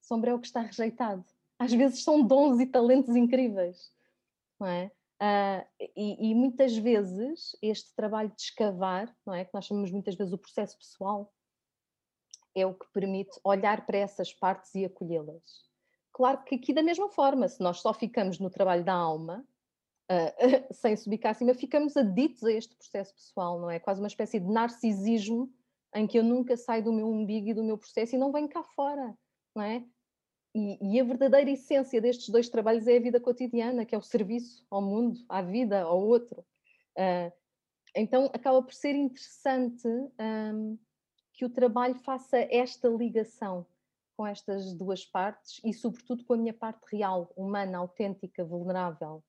A 0.01 0.03
sombra 0.03 0.31
é 0.31 0.33
o 0.33 0.39
que 0.39 0.45
está 0.47 0.61
rejeitado. 0.61 1.25
Às 1.57 1.73
vezes 1.73 2.03
são 2.03 2.21
dons 2.21 2.59
e 2.59 2.67
talentos 2.67 3.15
incríveis. 3.15 3.91
Não 4.59 4.67
é? 4.67 4.91
Uh, 5.19 5.65
e, 5.95 6.29
e, 6.29 6.35
muitas 6.35 6.77
vezes 6.77 7.57
este 7.59 7.95
trabalho 7.95 8.29
de 8.29 8.39
escavar, 8.39 9.11
não 9.25 9.33
é? 9.33 9.45
que 9.45 9.51
nós 9.51 9.65
chamamos 9.65 9.91
muitas 9.91 10.13
vezes 10.13 10.31
o 10.31 10.37
processo 10.37 10.77
pessoal, 10.77 11.33
é 12.57 12.65
o 12.65 12.73
que 12.73 12.87
permite 12.91 13.39
olhar 13.43 13.85
para 13.85 13.99
essas 13.99 14.33
partes 14.33 14.73
e 14.73 14.83
acolhê-las. 14.83 15.67
Claro 16.11 16.43
que 16.43 16.55
aqui 16.55 16.73
da 16.73 16.81
mesma 16.81 17.07
forma, 17.09 17.47
se 17.47 17.61
nós 17.61 17.79
só 17.79 17.93
ficamos 17.93 18.39
no 18.39 18.49
trabalho 18.49 18.83
da 18.83 18.93
alma, 18.93 19.45
uh, 20.11 20.73
sem 20.73 20.97
subir 20.97 21.19
cá 21.19 21.29
acima, 21.29 21.53
ficamos 21.53 21.95
aditos 21.95 22.43
a 22.43 22.51
este 22.51 22.75
processo 22.75 23.13
pessoal, 23.13 23.59
não 23.59 23.69
é? 23.69 23.79
Quase 23.79 24.01
uma 24.01 24.07
espécie 24.07 24.39
de 24.39 24.51
narcisismo 24.51 25.53
em 25.93 26.07
que 26.07 26.17
eu 26.17 26.23
nunca 26.23 26.57
saio 26.57 26.83
do 26.83 26.91
meu 26.91 27.07
umbigo 27.07 27.49
e 27.49 27.53
do 27.53 27.63
meu 27.63 27.77
processo 27.77 28.15
e 28.15 28.17
não 28.17 28.31
venho 28.31 28.49
cá 28.49 28.63
fora, 28.63 29.15
não 29.55 29.63
é? 29.63 29.85
E, 30.55 30.95
e, 30.95 30.99
a 30.99 31.03
verdadeira 31.03 31.51
essência 31.51 32.01
destes 32.01 32.29
dois 32.29 32.49
trabalhos 32.49 32.87
é 32.87 32.97
a 32.97 33.01
vida 33.01 33.19
cotidiana, 33.19 33.85
que 33.85 33.93
é 33.93 33.97
o 33.97 34.01
serviço 34.01 34.65
ao 34.71 34.81
mundo, 34.81 35.19
à 35.29 35.43
vida, 35.43 35.81
ao 35.81 36.03
outro. 36.03 36.43
Uh, 36.97 37.31
então 37.95 38.25
acaba 38.33 38.61
por 38.63 38.73
ser 38.73 38.95
interessante 38.95 39.87
um, 39.87 40.77
que 41.37 41.45
o 41.45 41.49
trabalho 41.49 41.93
faça 41.93 42.39
esta 42.51 42.89
ligação 42.89 43.65
com 44.17 44.25
estas 44.25 44.73
duas 44.73 45.05
partes 45.05 45.61
e, 45.63 45.71
sobretudo, 45.71 46.25
com 46.25 46.33
a 46.33 46.37
minha 46.37 46.53
parte 46.53 46.83
real, 46.91 47.31
humana, 47.37 47.77
autêntica, 47.77 48.43
vulnerável. 48.43 49.23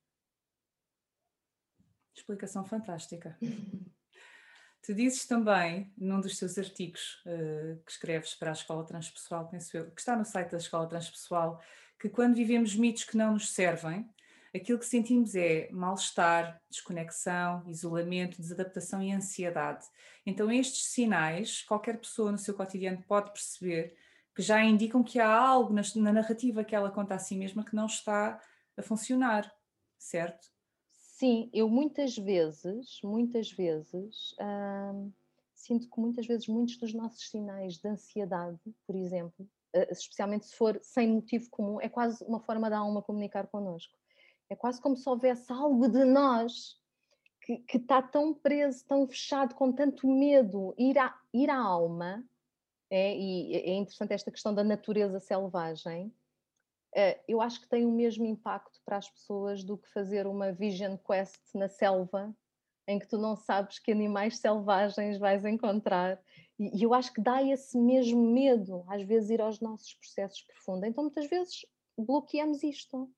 Explicação 2.16 2.64
fantástica. 2.64 3.36
tu 4.82 4.94
dizes 4.94 5.26
também, 5.26 5.92
num 5.98 6.22
dos 6.22 6.38
teus 6.38 6.56
artigos 6.56 7.22
uh, 7.26 7.78
que 7.84 7.92
escreves 7.92 8.34
para 8.34 8.48
a 8.48 8.52
Escola 8.54 8.86
Transpessoal, 8.86 9.46
penso 9.46 9.76
eu, 9.76 9.90
que 9.90 10.00
está 10.00 10.16
no 10.16 10.24
site 10.24 10.50
da 10.50 10.56
Escola 10.56 10.88
Transpessoal, 10.88 11.62
que 12.00 12.08
quando 12.08 12.34
vivemos 12.34 12.74
mitos 12.74 13.04
que 13.04 13.18
não 13.18 13.34
nos 13.34 13.50
servem, 13.50 14.08
aquilo 14.54 14.78
que 14.78 14.86
sentimos 14.86 15.34
é 15.34 15.68
mal-estar, 15.70 16.60
desconexão, 16.70 17.62
isolamento, 17.66 18.40
desadaptação 18.40 19.02
e 19.02 19.12
ansiedade. 19.12 19.86
Então, 20.24 20.50
estes 20.50 20.86
sinais, 20.86 21.62
qualquer 21.62 21.98
pessoa 21.98 22.32
no 22.32 22.38
seu 22.38 22.54
cotidiano 22.54 23.02
pode 23.06 23.32
perceber 23.32 23.96
que 24.34 24.42
já 24.42 24.62
indicam 24.62 25.02
que 25.02 25.18
há 25.18 25.36
algo 25.36 25.72
na, 25.72 25.82
na 25.96 26.12
narrativa 26.12 26.64
que 26.64 26.74
ela 26.74 26.90
conta 26.90 27.14
a 27.14 27.18
si 27.18 27.36
mesma 27.36 27.64
que 27.64 27.74
não 27.74 27.86
está 27.86 28.40
a 28.76 28.82
funcionar, 28.82 29.52
certo? 29.98 30.48
Sim, 30.92 31.50
eu 31.52 31.68
muitas 31.68 32.16
vezes, 32.16 33.00
muitas 33.02 33.50
vezes, 33.50 34.36
hum, 34.40 35.12
sinto 35.52 35.90
que 35.90 36.00
muitas 36.00 36.26
vezes 36.26 36.46
muitos 36.46 36.76
dos 36.76 36.94
nossos 36.94 37.28
sinais 37.28 37.78
de 37.78 37.88
ansiedade, 37.88 38.60
por 38.86 38.94
exemplo, 38.94 39.48
eh, 39.72 39.88
especialmente 39.90 40.46
se 40.46 40.54
for 40.54 40.78
sem 40.80 41.08
motivo 41.08 41.50
comum, 41.50 41.80
é 41.80 41.88
quase 41.88 42.24
uma 42.24 42.38
forma 42.38 42.70
da 42.70 42.78
alma 42.78 43.02
comunicar 43.02 43.48
connosco. 43.48 43.92
É 44.50 44.56
quase 44.56 44.80
como 44.80 44.96
se 44.96 45.08
houvesse 45.08 45.52
algo 45.52 45.88
de 45.88 46.04
nós 46.04 46.78
que, 47.66 47.76
está 47.76 48.02
tão 48.02 48.34
preso, 48.34 48.84
tão 48.86 49.06
fechado, 49.06 49.54
com 49.54 49.72
tanto 49.72 50.06
medo. 50.06 50.74
Ir 50.76 50.98
à, 50.98 51.18
ir 51.32 51.48
à 51.48 51.56
alma, 51.56 52.24
é, 52.90 53.16
e 53.16 53.54
é 53.54 53.74
interessante 53.74 54.12
esta 54.12 54.30
questão 54.30 54.54
da 54.54 54.64
natureza 54.64 55.18
selvagem, 55.20 56.12
é, 56.94 57.20
eu 57.28 57.40
acho 57.40 57.60
que 57.60 57.68
tem 57.68 57.84
o 57.84 57.92
mesmo 57.92 58.24
impacto 58.24 58.80
para 58.84 58.96
as 58.96 59.08
pessoas 59.08 59.62
do 59.62 59.76
que 59.76 59.92
fazer 59.92 60.26
uma 60.26 60.52
Vision 60.52 60.96
Quest 60.96 61.54
na 61.54 61.68
selva, 61.68 62.34
em 62.86 62.98
que 62.98 63.06
tu 63.06 63.18
não 63.18 63.36
sabes 63.36 63.78
que 63.78 63.92
animais 63.92 64.38
selvagens 64.38 65.18
vais 65.18 65.44
encontrar. 65.44 66.18
E, 66.58 66.78
e 66.78 66.82
eu 66.82 66.94
acho 66.94 67.12
que 67.12 67.20
dá 67.20 67.42
esse 67.42 67.78
mesmo 67.78 68.32
medo, 68.32 68.84
às 68.88 69.02
vezes, 69.02 69.30
ir 69.30 69.40
aos 69.40 69.60
nossos 69.60 69.94
processos 69.94 70.42
profundos. 70.42 70.88
Então, 70.88 71.04
muitas 71.04 71.26
vezes, 71.28 71.66
bloqueamos 71.98 72.62
isto 72.62 73.10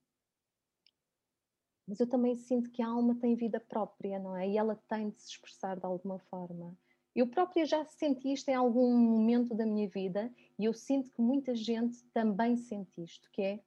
mas 1.91 1.99
eu 1.99 2.07
também 2.07 2.37
sinto 2.37 2.71
que 2.71 2.81
a 2.81 2.87
alma 2.87 3.15
tem 3.15 3.35
vida 3.35 3.59
própria, 3.59 4.17
não 4.17 4.33
é? 4.37 4.47
E 4.47 4.57
ela 4.57 4.81
tem 4.87 5.09
de 5.09 5.21
se 5.21 5.31
expressar 5.31 5.77
de 5.77 5.85
alguma 5.85 6.19
forma. 6.19 6.73
Eu 7.13 7.27
própria 7.27 7.65
já 7.65 7.83
senti 7.83 8.31
isto 8.31 8.47
em 8.47 8.53
algum 8.53 8.97
momento 8.97 9.53
da 9.53 9.65
minha 9.65 9.89
vida 9.89 10.33
e 10.57 10.63
eu 10.63 10.73
sinto 10.73 11.11
que 11.11 11.21
muita 11.21 11.53
gente 11.53 12.01
também 12.13 12.55
sente 12.55 13.03
isto, 13.03 13.29
que 13.33 13.41
é 13.41 13.59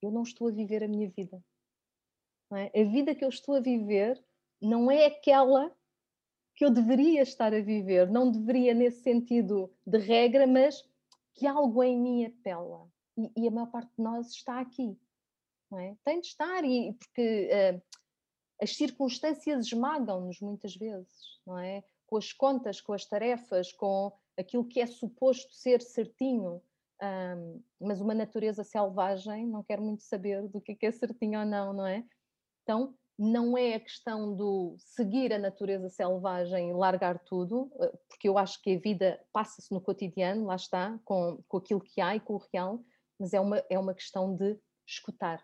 eu 0.00 0.12
não 0.12 0.22
estou 0.22 0.46
a 0.46 0.52
viver 0.52 0.84
a 0.84 0.88
minha 0.88 1.10
vida. 1.10 1.44
É? 2.52 2.80
A 2.80 2.84
vida 2.84 3.12
que 3.12 3.24
eu 3.24 3.28
estou 3.28 3.56
a 3.56 3.60
viver 3.60 4.24
não 4.62 4.88
é 4.88 5.06
aquela 5.06 5.74
que 6.54 6.64
eu 6.64 6.70
deveria 6.70 7.22
estar 7.22 7.52
a 7.52 7.60
viver, 7.60 8.08
não 8.08 8.30
deveria 8.30 8.72
nesse 8.72 9.02
sentido 9.02 9.68
de 9.84 9.98
regra, 9.98 10.46
mas 10.46 10.88
que 11.34 11.44
algo 11.44 11.82
em 11.82 12.00
mim 12.00 12.24
apela. 12.24 12.88
E, 13.18 13.32
e 13.36 13.48
a 13.48 13.50
maior 13.50 13.72
parte 13.72 13.90
de 13.96 14.00
nós 14.04 14.28
está 14.28 14.60
aqui 14.60 14.96
é? 15.74 15.96
Tem 16.04 16.20
de 16.20 16.28
estar, 16.28 16.64
e, 16.64 16.92
porque 16.92 17.50
uh, 17.50 17.82
as 18.62 18.76
circunstâncias 18.76 19.66
esmagam-nos 19.66 20.40
muitas 20.40 20.74
vezes, 20.76 21.40
não 21.46 21.58
é? 21.58 21.82
Com 22.06 22.16
as 22.16 22.32
contas, 22.32 22.80
com 22.80 22.92
as 22.92 23.04
tarefas, 23.04 23.72
com 23.72 24.12
aquilo 24.38 24.64
que 24.64 24.80
é 24.80 24.86
suposto 24.86 25.52
ser 25.54 25.82
certinho, 25.82 26.62
um, 27.02 27.62
mas 27.80 28.00
uma 28.00 28.14
natureza 28.14 28.64
selvagem 28.64 29.46
não 29.46 29.62
quer 29.62 29.80
muito 29.80 30.02
saber 30.02 30.48
do 30.48 30.60
que 30.60 30.72
é, 30.72 30.86
é 30.86 30.92
certinho 30.92 31.40
ou 31.40 31.46
não, 31.46 31.72
não 31.72 31.86
é? 31.86 32.04
Então, 32.62 32.94
não 33.18 33.56
é 33.56 33.74
a 33.74 33.80
questão 33.80 34.34
do 34.34 34.76
seguir 34.78 35.32
a 35.32 35.38
natureza 35.38 35.88
selvagem 35.88 36.70
e 36.70 36.74
largar 36.74 37.18
tudo, 37.18 37.70
eh, 37.80 37.92
porque 38.08 38.28
eu 38.28 38.36
acho 38.36 38.60
que 38.60 38.76
a 38.76 38.78
vida 38.78 39.20
passa-se 39.32 39.72
no 39.72 39.80
cotidiano, 39.80 40.44
lá 40.44 40.56
está, 40.56 40.98
com, 41.04 41.42
com 41.48 41.56
aquilo 41.56 41.80
que 41.80 42.00
há 42.00 42.14
e 42.14 42.20
com 42.20 42.34
o 42.34 42.42
real, 42.52 42.84
mas 43.18 43.32
é 43.32 43.40
uma, 43.40 43.64
é 43.70 43.78
uma 43.78 43.94
questão 43.94 44.36
de 44.36 44.58
escutar, 44.86 45.42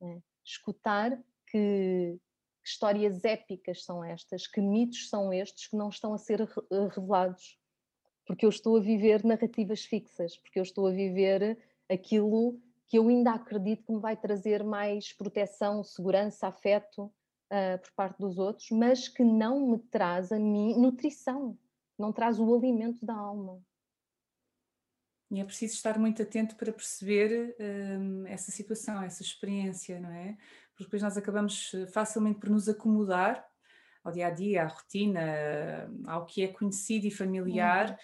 né? 0.00 0.20
Escutar 0.44 1.16
que, 1.46 2.18
que 2.62 2.68
histórias 2.68 3.24
épicas 3.24 3.84
são 3.84 4.02
estas, 4.02 4.46
que 4.46 4.60
mitos 4.60 5.08
são 5.08 5.32
estes 5.32 5.66
que 5.68 5.76
não 5.76 5.88
estão 5.88 6.14
a 6.14 6.18
ser 6.18 6.40
eh, 6.40 6.88
revelados. 6.94 7.58
Porque 8.26 8.44
eu 8.44 8.50
estou 8.50 8.76
a 8.76 8.80
viver 8.80 9.24
narrativas 9.24 9.84
fixas, 9.84 10.36
porque 10.36 10.58
eu 10.58 10.62
estou 10.62 10.86
a 10.86 10.92
viver 10.92 11.58
aquilo 11.88 12.60
que 12.86 12.98
eu 12.98 13.08
ainda 13.08 13.32
acredito 13.32 13.84
que 13.84 13.92
me 13.92 14.00
vai 14.00 14.16
trazer 14.16 14.64
mais 14.64 15.12
proteção, 15.12 15.82
segurança, 15.84 16.48
afeto 16.48 17.04
uh, 17.04 17.78
por 17.80 17.92
parte 17.92 18.18
dos 18.18 18.38
outros, 18.38 18.68
mas 18.70 19.08
que 19.08 19.22
não 19.22 19.68
me 19.68 19.78
traz 19.78 20.32
a 20.32 20.38
mim 20.38 20.76
nutrição, 20.76 21.56
não 21.98 22.12
traz 22.12 22.40
o 22.40 22.54
alimento 22.54 23.04
da 23.04 23.14
alma. 23.14 23.60
E 25.30 25.40
é 25.40 25.44
preciso 25.44 25.74
estar 25.74 25.98
muito 25.98 26.20
atento 26.20 26.56
para 26.56 26.72
perceber 26.72 27.54
hum, 27.60 28.24
essa 28.26 28.50
situação, 28.50 29.00
essa 29.00 29.22
experiência, 29.22 30.00
não 30.00 30.10
é? 30.10 30.36
Porque 30.72 30.84
depois 30.84 31.02
nós 31.02 31.16
acabamos 31.16 31.72
eh, 31.72 31.86
facilmente 31.86 32.40
por 32.40 32.50
nos 32.50 32.68
acomodar 32.68 33.46
ao 34.02 34.10
dia 34.10 34.26
a 34.26 34.30
dia, 34.30 34.62
à 34.62 34.66
rotina, 34.66 35.20
ao 36.06 36.26
que 36.26 36.42
é 36.42 36.48
conhecido 36.48 37.06
e 37.06 37.10
familiar, 37.10 37.90
uhum. 37.90 37.96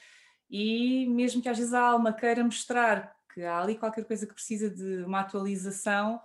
e 0.51 1.07
mesmo 1.09 1.43
que 1.43 1.49
às 1.49 1.59
vezes 1.59 1.73
a 1.73 1.81
alma 1.81 2.13
queira 2.13 2.45
mostrar 2.45 3.17
que 3.33 3.43
há 3.43 3.61
ali 3.61 3.77
qualquer 3.77 4.05
coisa 4.05 4.27
que 4.27 4.35
precisa 4.35 4.71
de 4.71 5.03
uma 5.05 5.21
atualização, 5.21 6.21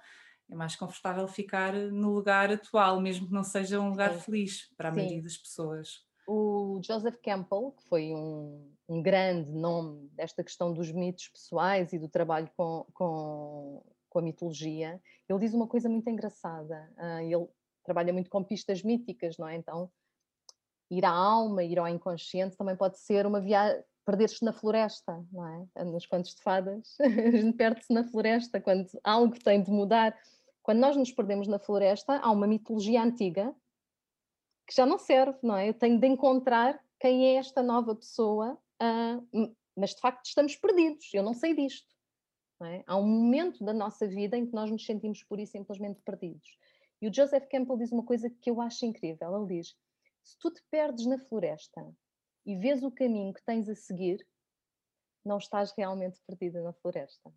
é 0.50 0.56
mais 0.56 0.76
confortável 0.76 1.28
ficar 1.28 1.74
no 1.74 2.14
lugar 2.14 2.52
atual, 2.52 3.00
mesmo 3.00 3.28
que 3.28 3.34
não 3.34 3.44
seja 3.44 3.80
um 3.80 3.90
lugar 3.90 4.14
Sim. 4.14 4.20
feliz 4.20 4.70
para 4.76 4.90
a 4.90 4.92
Sim. 4.92 5.00
maioria 5.00 5.22
das 5.22 5.38
pessoas. 5.38 6.06
O 6.34 6.80
Joseph 6.82 7.18
Campbell, 7.22 7.74
que 7.76 7.84
foi 7.90 8.14
um, 8.14 8.72
um 8.88 9.02
grande 9.02 9.52
nome 9.52 10.08
desta 10.14 10.42
questão 10.42 10.72
dos 10.72 10.90
mitos 10.90 11.28
pessoais 11.28 11.92
e 11.92 12.00
do 12.00 12.08
trabalho 12.08 12.50
com, 12.56 12.86
com, 12.94 13.84
com 14.10 14.20
a 14.20 14.22
mitologia, 14.22 15.02
ele 15.28 15.40
diz 15.40 15.54
uma 15.54 15.68
coisa 15.68 15.90
muito 15.90 16.10
engraçada. 16.10 16.90
Uh, 16.98 17.20
ele 17.20 17.48
trabalha 17.84 18.14
muito 18.14 18.30
com 18.30 18.42
pistas 18.46 18.82
míticas, 18.82 19.38
não 19.38 19.46
é? 19.46 19.58
Então, 19.58 19.92
ir 20.90 21.04
à 21.04 21.12
alma, 21.12 21.66
ir 21.66 21.78
ao 21.78 21.86
inconsciente 21.90 22.56
também 22.56 22.78
pode 22.78 22.98
ser 22.98 23.26
uma 23.26 23.42
viagem, 23.42 23.84
perder-se 24.06 24.46
na 24.46 24.54
floresta, 24.54 25.22
não 25.34 25.68
é? 25.76 25.84
Nos 25.84 26.06
contos 26.06 26.34
de 26.34 26.42
fadas, 26.42 26.96
a 27.02 27.10
gente 27.36 27.58
perde-se 27.58 27.92
na 27.92 28.06
floresta 28.06 28.62
quando 28.62 28.88
algo 29.04 29.38
tem 29.38 29.62
de 29.62 29.70
mudar. 29.70 30.18
Quando 30.64 30.80
nós 30.80 30.96
nos 30.96 31.12
perdemos 31.12 31.50
na 31.50 31.60
floresta, 31.60 32.20
há 32.20 32.32
uma 32.32 32.48
mitologia 32.48 33.04
antiga 33.04 33.54
que 34.72 34.78
já 34.78 34.86
não 34.86 34.98
serve, 34.98 35.38
não 35.44 35.58
é? 35.58 35.68
Eu 35.68 35.74
tenho 35.74 36.00
de 36.00 36.08
encontrar 36.08 36.82
quem 36.98 37.28
é 37.28 37.36
esta 37.36 37.62
nova 37.62 37.94
pessoa 37.94 38.58
uh, 38.82 39.56
mas 39.76 39.92
de 39.92 40.00
facto 40.00 40.26
estamos 40.26 40.56
perdidos, 40.56 41.14
eu 41.14 41.22
não 41.22 41.34
sei 41.34 41.54
disto. 41.54 41.94
Não 42.58 42.68
é? 42.68 42.82
Há 42.88 42.96
um 42.96 43.06
momento 43.06 43.66
da 43.66 43.74
nossa 43.74 44.08
vida 44.08 44.38
em 44.38 44.46
que 44.46 44.54
nós 44.54 44.72
nos 44.72 44.86
sentimos 44.86 45.24
por 45.24 45.40
isso 45.42 45.52
simplesmente 45.52 46.02
perdidos. 46.06 46.58
E 47.02 47.10
o 47.10 47.14
Joseph 47.14 47.48
Campbell 47.50 47.78
diz 47.78 47.92
uma 47.92 48.06
coisa 48.06 48.30
que 48.30 48.50
eu 48.50 48.62
acho 48.62 48.86
incrível. 48.86 49.36
Ele 49.36 49.58
diz: 49.58 49.76
se 50.24 50.38
tu 50.40 50.52
te 50.52 50.64
perdes 50.72 51.06
na 51.06 51.18
floresta 51.18 51.94
e 52.46 52.56
vês 52.56 52.82
o 52.82 52.92
caminho 52.92 53.34
que 53.34 53.44
tens 53.44 53.68
a 53.68 53.76
seguir, 53.76 54.26
não 55.26 55.38
estás 55.38 55.74
realmente 55.76 56.22
perdida 56.26 56.62
na 56.62 56.72
floresta. 56.72 57.30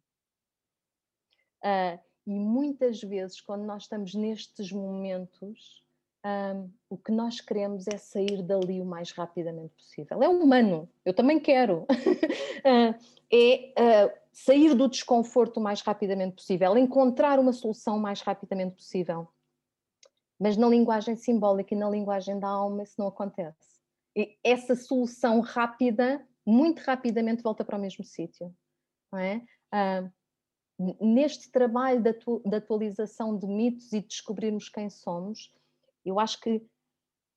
Uh, 1.65 1.99
e 2.27 2.39
muitas 2.39 3.01
vezes, 3.01 3.41
quando 3.41 3.65
nós 3.65 3.85
estamos 3.85 4.15
nestes 4.15 4.71
momentos, 4.71 5.84
um, 6.25 6.71
o 6.89 6.97
que 6.97 7.13
nós 7.13 7.41
queremos 7.41 7.87
é 7.87 7.99
sair 7.99 8.43
dali 8.43 8.81
o 8.81 8.85
mais 8.85 9.13
rapidamente 9.13 9.75
possível. 9.75 10.23
É 10.23 10.29
humano, 10.29 10.89
eu 11.05 11.13
também 11.13 11.39
quero. 11.39 11.83
uh, 11.83 12.95
é 13.31 13.75
uh, 14.07 14.19
sair 14.33 14.75
do 14.75 14.89
desconforto 14.89 15.59
o 15.59 15.63
mais 15.63 15.83
rapidamente 15.83 16.37
possível, 16.37 16.77
encontrar 16.79 17.39
uma 17.39 17.53
solução 17.53 17.99
o 17.99 18.01
mais 18.01 18.23
rapidamente 18.23 18.75
possível. 18.75 19.29
Mas 20.41 20.57
na 20.57 20.69
linguagem 20.69 21.15
simbólica 21.15 21.75
e 21.75 21.79
na 21.79 21.89
linguagem 21.89 22.39
da 22.39 22.49
alma 22.49 22.83
isso 22.83 22.95
não 22.99 23.09
acontece. 23.09 23.79
E 24.17 24.37
essa 24.43 24.75
solução 24.75 25.41
rápida, 25.41 26.27
muito 26.47 26.81
rapidamente 26.81 27.43
volta 27.43 27.65
para 27.65 27.77
o 27.77 27.81
mesmo 27.81 28.05
sítio. 28.05 28.55
É? 29.15 29.37
Uh, 29.73 30.11
neste 31.01 31.51
trabalho 31.53 32.03
de, 32.03 32.11
atu 32.11 32.43
de 32.45 32.57
atualização 32.57 33.39
de 33.39 33.47
mitos 33.47 33.93
e 33.93 34.01
de 34.01 34.09
descobrirmos 34.09 34.69
quem 34.69 34.91
somos, 34.91 35.53
eu 36.05 36.21
acho 36.21 36.41
que 36.41 36.65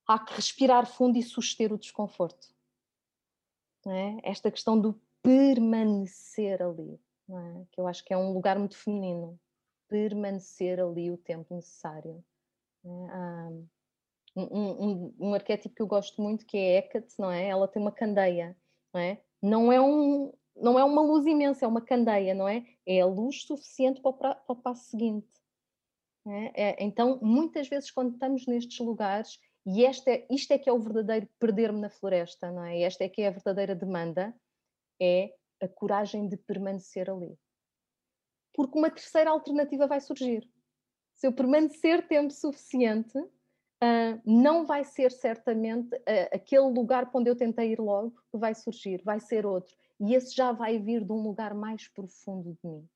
há 0.07 0.19
que 0.19 0.33
respirar 0.33 0.85
fundo 0.85 1.17
e 1.17 1.23
suster 1.23 1.73
o 1.73 1.77
desconforto. 1.77 2.47
É? 3.85 4.31
Esta 4.31 4.51
questão 4.51 4.79
do 4.79 4.99
permanecer 5.21 6.61
ali, 6.61 6.99
é? 7.29 7.65
que 7.71 7.79
eu 7.79 7.87
acho 7.87 8.03
que 8.03 8.13
é 8.13 8.17
um 8.17 8.33
lugar 8.33 8.57
muito 8.57 8.77
feminino. 8.77 9.39
Permanecer 9.87 10.79
ali 10.79 11.11
o 11.11 11.17
tempo 11.17 11.53
necessário. 11.55 12.23
É? 12.85 12.89
Um, 14.35 14.43
um, 14.43 15.15
um, 15.19 15.33
arquétipo 15.33 15.73
que 15.73 15.81
eu 15.81 15.87
gosto 15.87 16.21
muito 16.21 16.45
que 16.45 16.57
é 16.57 16.77
Hecate, 16.77 17.15
não 17.17 17.31
é? 17.31 17.47
Ela 17.47 17.67
tem 17.67 17.81
uma 17.81 17.91
candeia, 17.91 18.55
não 18.93 19.01
é? 19.01 19.21
Não 19.41 19.71
é 19.71 19.81
um, 19.81 20.31
não 20.55 20.77
é 20.77 20.83
uma 20.83 21.01
luz 21.01 21.25
imensa, 21.25 21.65
é 21.65 21.67
uma 21.67 21.81
candeia, 21.81 22.35
não 22.35 22.47
é? 22.47 22.63
É 22.85 23.01
a 23.01 23.05
luz 23.05 23.43
suficiente 23.43 23.99
para 23.99 24.09
o, 24.09 24.13
para 24.13 24.37
o 24.47 24.55
passo 24.55 24.91
seguinte. 24.91 25.27
É? 26.29 26.51
É, 26.55 26.83
então, 26.83 27.19
muitas 27.21 27.69
vezes, 27.69 27.89
quando 27.89 28.13
estamos 28.13 28.45
nestes 28.45 28.79
lugares, 28.79 29.39
e 29.65 29.85
esta 29.85 30.11
é, 30.11 30.27
isto 30.29 30.51
é 30.51 30.57
que 30.57 30.69
é 30.69 30.73
o 30.73 30.79
verdadeiro 30.79 31.27
perder-me 31.39 31.79
na 31.79 31.89
floresta, 31.89 32.51
não 32.51 32.63
é? 32.63 32.81
Esta 32.81 33.03
é 33.03 33.09
que 33.09 33.21
é 33.21 33.27
a 33.27 33.31
verdadeira 33.31 33.75
demanda, 33.75 34.35
é 35.01 35.33
a 35.61 35.67
coragem 35.67 36.27
de 36.27 36.37
permanecer 36.37 37.09
ali. 37.09 37.37
Porque 38.53 38.77
uma 38.77 38.89
terceira 38.89 39.29
alternativa 39.29 39.87
vai 39.87 40.01
surgir. 40.01 40.49
Se 41.13 41.27
eu 41.27 41.33
permanecer 41.33 42.07
tempo 42.07 42.31
suficiente, 42.31 43.17
uh, 43.17 44.21
não 44.25 44.65
vai 44.65 44.83
ser 44.83 45.11
certamente 45.11 45.95
uh, 45.95 46.29
aquele 46.33 46.69
lugar 46.69 47.09
para 47.09 47.19
onde 47.19 47.29
eu 47.29 47.35
tentei 47.35 47.71
ir 47.71 47.79
logo 47.79 48.11
que 48.31 48.37
vai 48.37 48.53
surgir, 48.53 49.01
vai 49.03 49.19
ser 49.19 49.45
outro. 49.45 49.75
E 49.99 50.13
esse 50.13 50.35
já 50.35 50.51
vai 50.51 50.77
vir 50.77 51.03
de 51.03 51.11
um 51.11 51.21
lugar 51.21 51.53
mais 51.53 51.87
profundo 51.87 52.57
de 52.61 52.69
mim. 52.69 52.87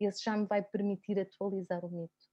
Esse 0.00 0.24
já 0.24 0.36
me 0.36 0.46
vai 0.46 0.62
permitir 0.62 1.18
atualizar 1.18 1.84
o 1.84 1.88
mito. 1.88 2.25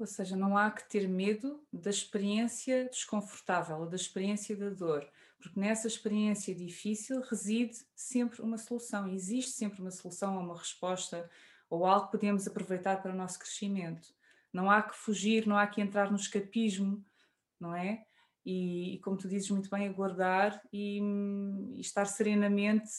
Ou 0.00 0.06
seja, 0.06 0.34
não 0.34 0.56
há 0.56 0.70
que 0.70 0.88
ter 0.88 1.06
medo 1.06 1.62
da 1.70 1.90
experiência 1.90 2.88
desconfortável, 2.88 3.84
da 3.84 3.96
experiência 3.96 4.56
da 4.56 4.70
dor, 4.70 5.06
porque 5.38 5.60
nessa 5.60 5.86
experiência 5.86 6.54
difícil 6.54 7.20
reside 7.20 7.76
sempre 7.94 8.40
uma 8.40 8.56
solução, 8.56 9.06
existe 9.12 9.52
sempre 9.52 9.82
uma 9.82 9.90
solução 9.90 10.36
ou 10.36 10.42
uma 10.42 10.56
resposta 10.56 11.28
ou 11.68 11.84
algo 11.84 12.06
que 12.06 12.12
podemos 12.12 12.46
aproveitar 12.46 13.02
para 13.02 13.12
o 13.12 13.16
nosso 13.16 13.38
crescimento. 13.38 14.08
Não 14.50 14.70
há 14.70 14.82
que 14.82 14.96
fugir, 14.96 15.46
não 15.46 15.58
há 15.58 15.66
que 15.66 15.82
entrar 15.82 16.10
no 16.10 16.16
escapismo, 16.16 17.04
não 17.60 17.76
é? 17.76 18.02
E, 18.44 18.94
e 18.94 18.98
como 19.00 19.18
tu 19.18 19.28
dizes 19.28 19.50
muito 19.50 19.68
bem, 19.68 19.86
aguardar 19.86 20.62
e, 20.72 20.98
e 21.76 21.80
estar 21.80 22.06
serenamente 22.06 22.90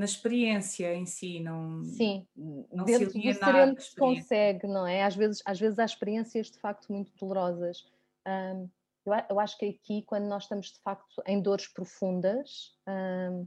na 0.00 0.06
experiência 0.06 0.94
em 0.94 1.04
si, 1.04 1.40
não 1.40 1.84
Sim, 1.84 2.26
não 2.34 2.86
dentro 2.86 3.10
se 3.10 3.18
do 3.18 3.34
sereno 3.34 3.76
que 3.76 3.82
se 3.82 3.94
consegue, 3.94 4.66
não 4.66 4.86
é? 4.86 5.02
Às 5.02 5.14
vezes, 5.14 5.42
às 5.44 5.60
vezes 5.60 5.78
há 5.78 5.84
experiências 5.84 6.50
de 6.50 6.58
facto 6.58 6.90
muito 6.90 7.12
dolorosas. 7.20 7.84
Um, 8.26 8.66
eu, 9.04 9.12
eu, 9.28 9.38
acho 9.38 9.58
que 9.58 9.66
aqui, 9.66 10.02
quando 10.06 10.24
nós 10.24 10.44
estamos 10.44 10.72
de 10.72 10.80
facto 10.80 11.22
em 11.26 11.42
dores 11.42 11.68
profundas, 11.68 12.74
um, 12.88 13.46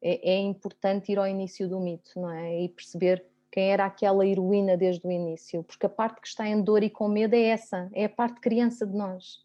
é, 0.00 0.34
é, 0.34 0.38
importante 0.38 1.10
ir 1.10 1.18
ao 1.18 1.26
início 1.26 1.68
do 1.68 1.80
mito, 1.80 2.12
não 2.14 2.30
é? 2.30 2.62
E 2.62 2.68
perceber 2.68 3.26
quem 3.50 3.72
era 3.72 3.84
aquela 3.84 4.24
heroína 4.24 4.76
desde 4.76 5.04
o 5.04 5.10
início, 5.10 5.64
porque 5.64 5.86
a 5.86 5.88
parte 5.90 6.20
que 6.20 6.28
está 6.28 6.46
em 6.46 6.62
dor 6.62 6.84
e 6.84 6.90
com 6.90 7.08
medo 7.08 7.34
é 7.34 7.42
essa, 7.42 7.90
é 7.92 8.04
a 8.04 8.08
parte 8.08 8.40
criança 8.40 8.86
de 8.86 8.96
nós, 8.96 9.44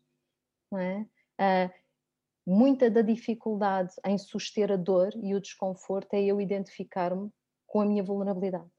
não 0.72 0.78
é? 0.78 1.08
Uh, 1.42 1.83
muita 2.46 2.90
da 2.90 3.02
dificuldade 3.02 3.94
em 4.06 4.18
suster 4.18 4.72
a 4.72 4.76
dor 4.76 5.14
e 5.22 5.34
o 5.34 5.42
desconforto 5.42 6.14
é 6.14 6.24
eu 6.24 6.42
identificar-me 6.42 7.30
com 7.66 7.82
a 7.82 7.86
minha 7.86 8.04
vulnerabilidade, 8.04 8.70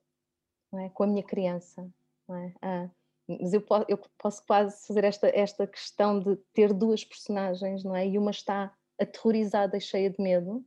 é? 0.75 0.89
com 0.91 1.05
a 1.05 1.07
minha 1.07 1.23
criança. 1.23 1.89
É? 2.31 2.53
Ah, 2.63 2.91
mas 3.27 3.53
eu 3.53 3.61
posso, 3.61 3.87
eu 3.89 3.99
posso, 4.19 4.45
quase 4.47 4.87
fazer 4.87 5.05
esta, 5.05 5.29
esta 5.29 5.67
questão 5.67 6.21
de 6.21 6.37
ter 6.53 6.73
duas 6.73 7.05
personagens, 7.05 7.83
não 7.83 7.97
é? 7.97 8.07
E 8.07 8.19
uma 8.19 8.31
está 8.31 8.75
aterrorizada 9.01 9.77
e 9.77 9.81
cheia 9.81 10.11
de 10.11 10.23
medo, 10.23 10.65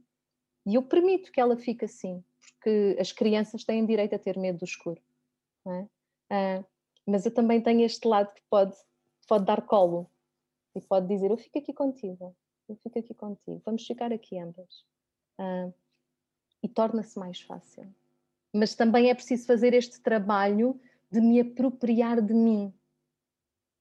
e 0.65 0.75
eu 0.75 0.83
permito 0.83 1.31
que 1.31 1.39
ela 1.39 1.55
fique 1.55 1.85
assim, 1.85 2.23
porque 2.39 2.97
as 2.99 3.11
crianças 3.11 3.63
têm 3.63 3.85
direito 3.85 4.15
a 4.15 4.19
ter 4.19 4.37
medo 4.37 4.59
do 4.59 4.65
escuro. 4.65 5.01
É? 5.67 5.87
Ah, 6.29 6.65
mas 7.05 7.25
eu 7.25 7.33
também 7.33 7.61
tenho 7.61 7.85
este 7.85 8.07
lado 8.07 8.33
que 8.33 8.41
pode, 8.49 8.75
pode 9.27 9.45
dar 9.45 9.61
colo 9.65 10.09
e 10.75 10.81
pode 10.81 11.07
dizer: 11.07 11.31
Eu 11.31 11.37
fico 11.37 11.59
aqui 11.59 11.73
contigo, 11.73 12.35
eu 12.69 12.75
fico 12.77 12.99
aqui 12.99 13.13
contigo, 13.13 13.61
vamos 13.65 13.85
ficar 13.85 14.11
aqui 14.11 14.37
ambas. 14.37 14.85
Uh, 15.39 15.73
e 16.61 16.67
torna-se 16.67 17.17
mais 17.17 17.39
fácil. 17.41 17.93
Mas 18.53 18.75
também 18.75 19.09
é 19.09 19.13
preciso 19.13 19.45
fazer 19.45 19.73
este 19.73 20.01
trabalho 20.01 20.79
de 21.11 21.21
me 21.21 21.39
apropriar 21.39 22.21
de 22.21 22.33
mim. 22.33 22.73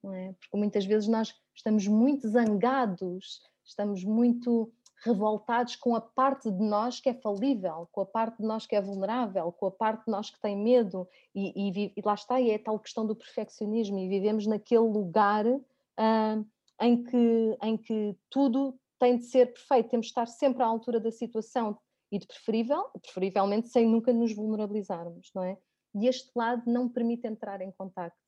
É? 0.05 0.33
Porque 0.35 0.57
muitas 0.57 0.85
vezes 0.85 1.09
nós 1.09 1.35
estamos 1.55 1.87
muito 1.87 2.29
zangados, 2.29 3.41
estamos 3.65 4.05
muito 4.05 4.73
revoltados 5.05 5.77
com 5.77 5.95
a 5.95 6.01
parte 6.01 6.51
de 6.51 6.63
nós 6.63 7.01
que 7.01 7.09
é 7.09 7.15
falível, 7.15 7.89
com 7.93 8.01
a 8.01 8.07
parte 8.07 8.39
de 8.39 8.45
nós 8.45 8.67
que 8.67 8.77
é 8.77 8.81
vulnerável, 8.81 9.53
com 9.53 9.67
a 9.67 9.71
parte 9.71 10.05
de 10.05 10.11
nós 10.11 10.31
que 10.31 10.41
tem 10.41 10.57
medo, 10.57 11.09
e, 11.35 11.53
e, 11.55 11.93
e 11.97 12.03
lá 12.05 12.15
está, 12.15 12.41
e 12.41 12.51
é 12.51 12.55
a 12.55 12.63
tal 12.63 12.79
questão 12.79 13.07
do 13.07 13.15
perfeccionismo, 13.15 13.99
e 13.99 14.09
vivemos 14.09 14.47
naquele 14.47 14.81
lugar 14.81 15.47
uh, 15.47 16.47
em 16.81 17.03
que, 17.03 17.59
em 17.63 17.77
que 17.77 18.17
tudo 18.31 18.79
tem 18.99 19.19
de 19.19 19.25
ser 19.25 19.53
perfeito, 19.53 19.91
temos 19.91 20.07
de 20.07 20.11
estar 20.11 20.27
sempre 20.27 20.63
à 20.63 20.67
altura 20.67 21.01
da 21.01 21.11
situação 21.11 21.79
e 22.11 22.19
de 22.19 22.27
preferível, 22.27 22.89
preferivelmente 23.03 23.69
sem 23.69 23.87
nunca 23.87 24.13
nos 24.13 24.35
vulnerabilizarmos, 24.35 25.31
não 25.35 25.43
é? 25.43 25.59
E 25.95 26.07
este 26.07 26.31
lado 26.35 26.63
não 26.71 26.89
permite 26.89 27.27
entrar 27.27 27.61
em 27.61 27.73
contacto 27.73 28.19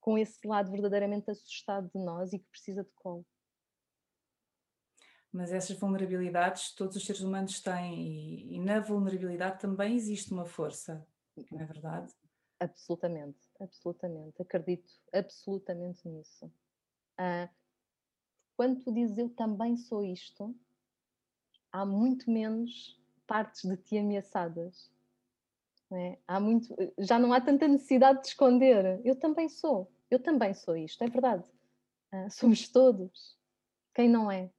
com 0.00 0.18
esse 0.18 0.46
lado 0.46 0.70
verdadeiramente 0.70 1.30
assustado 1.30 1.90
de 1.94 1.98
nós 2.02 2.32
e 2.32 2.38
que 2.38 2.48
precisa 2.50 2.84
de 2.84 2.90
colo. 2.94 3.26
Mas 5.32 5.52
essas 5.52 5.76
vulnerabilidades 5.76 6.74
todos 6.74 6.96
os 6.96 7.04
seres 7.04 7.22
humanos 7.22 7.60
têm 7.60 8.06
e, 8.06 8.54
e 8.54 8.60
na 8.60 8.78
vulnerabilidade 8.80 9.60
também 9.60 9.96
existe 9.96 10.32
uma 10.32 10.44
força, 10.44 11.04
não 11.50 11.60
é 11.60 11.64
verdade? 11.64 12.12
Absolutamente, 12.60 13.40
absolutamente. 13.60 14.40
Acredito 14.40 14.92
absolutamente 15.12 16.06
nisso. 16.08 16.46
Uh, 17.18 17.48
quando 18.56 18.80
tu 18.80 18.92
dizes 18.92 19.18
eu 19.18 19.28
também 19.28 19.76
sou 19.76 20.04
isto, 20.04 20.54
há 21.72 21.84
muito 21.84 22.30
menos 22.30 23.00
partes 23.26 23.64
de 23.64 23.76
ti 23.76 23.98
ameaçadas. 23.98 24.90
Não 25.90 25.98
é? 25.98 26.18
há 26.26 26.40
muito, 26.40 26.74
já 26.98 27.18
não 27.18 27.32
há 27.32 27.40
tanta 27.40 27.68
necessidade 27.68 28.22
de 28.22 28.28
esconder. 28.28 29.00
Eu 29.04 29.16
também 29.16 29.48
sou, 29.48 29.92
eu 30.10 30.18
também 30.18 30.54
sou 30.54 30.76
isto, 30.76 31.02
é 31.02 31.08
verdade. 31.08 31.44
Uh, 32.12 32.30
somos 32.32 32.68
todos. 32.68 33.36
Quem 33.94 34.08
não 34.08 34.30
é? 34.30 34.50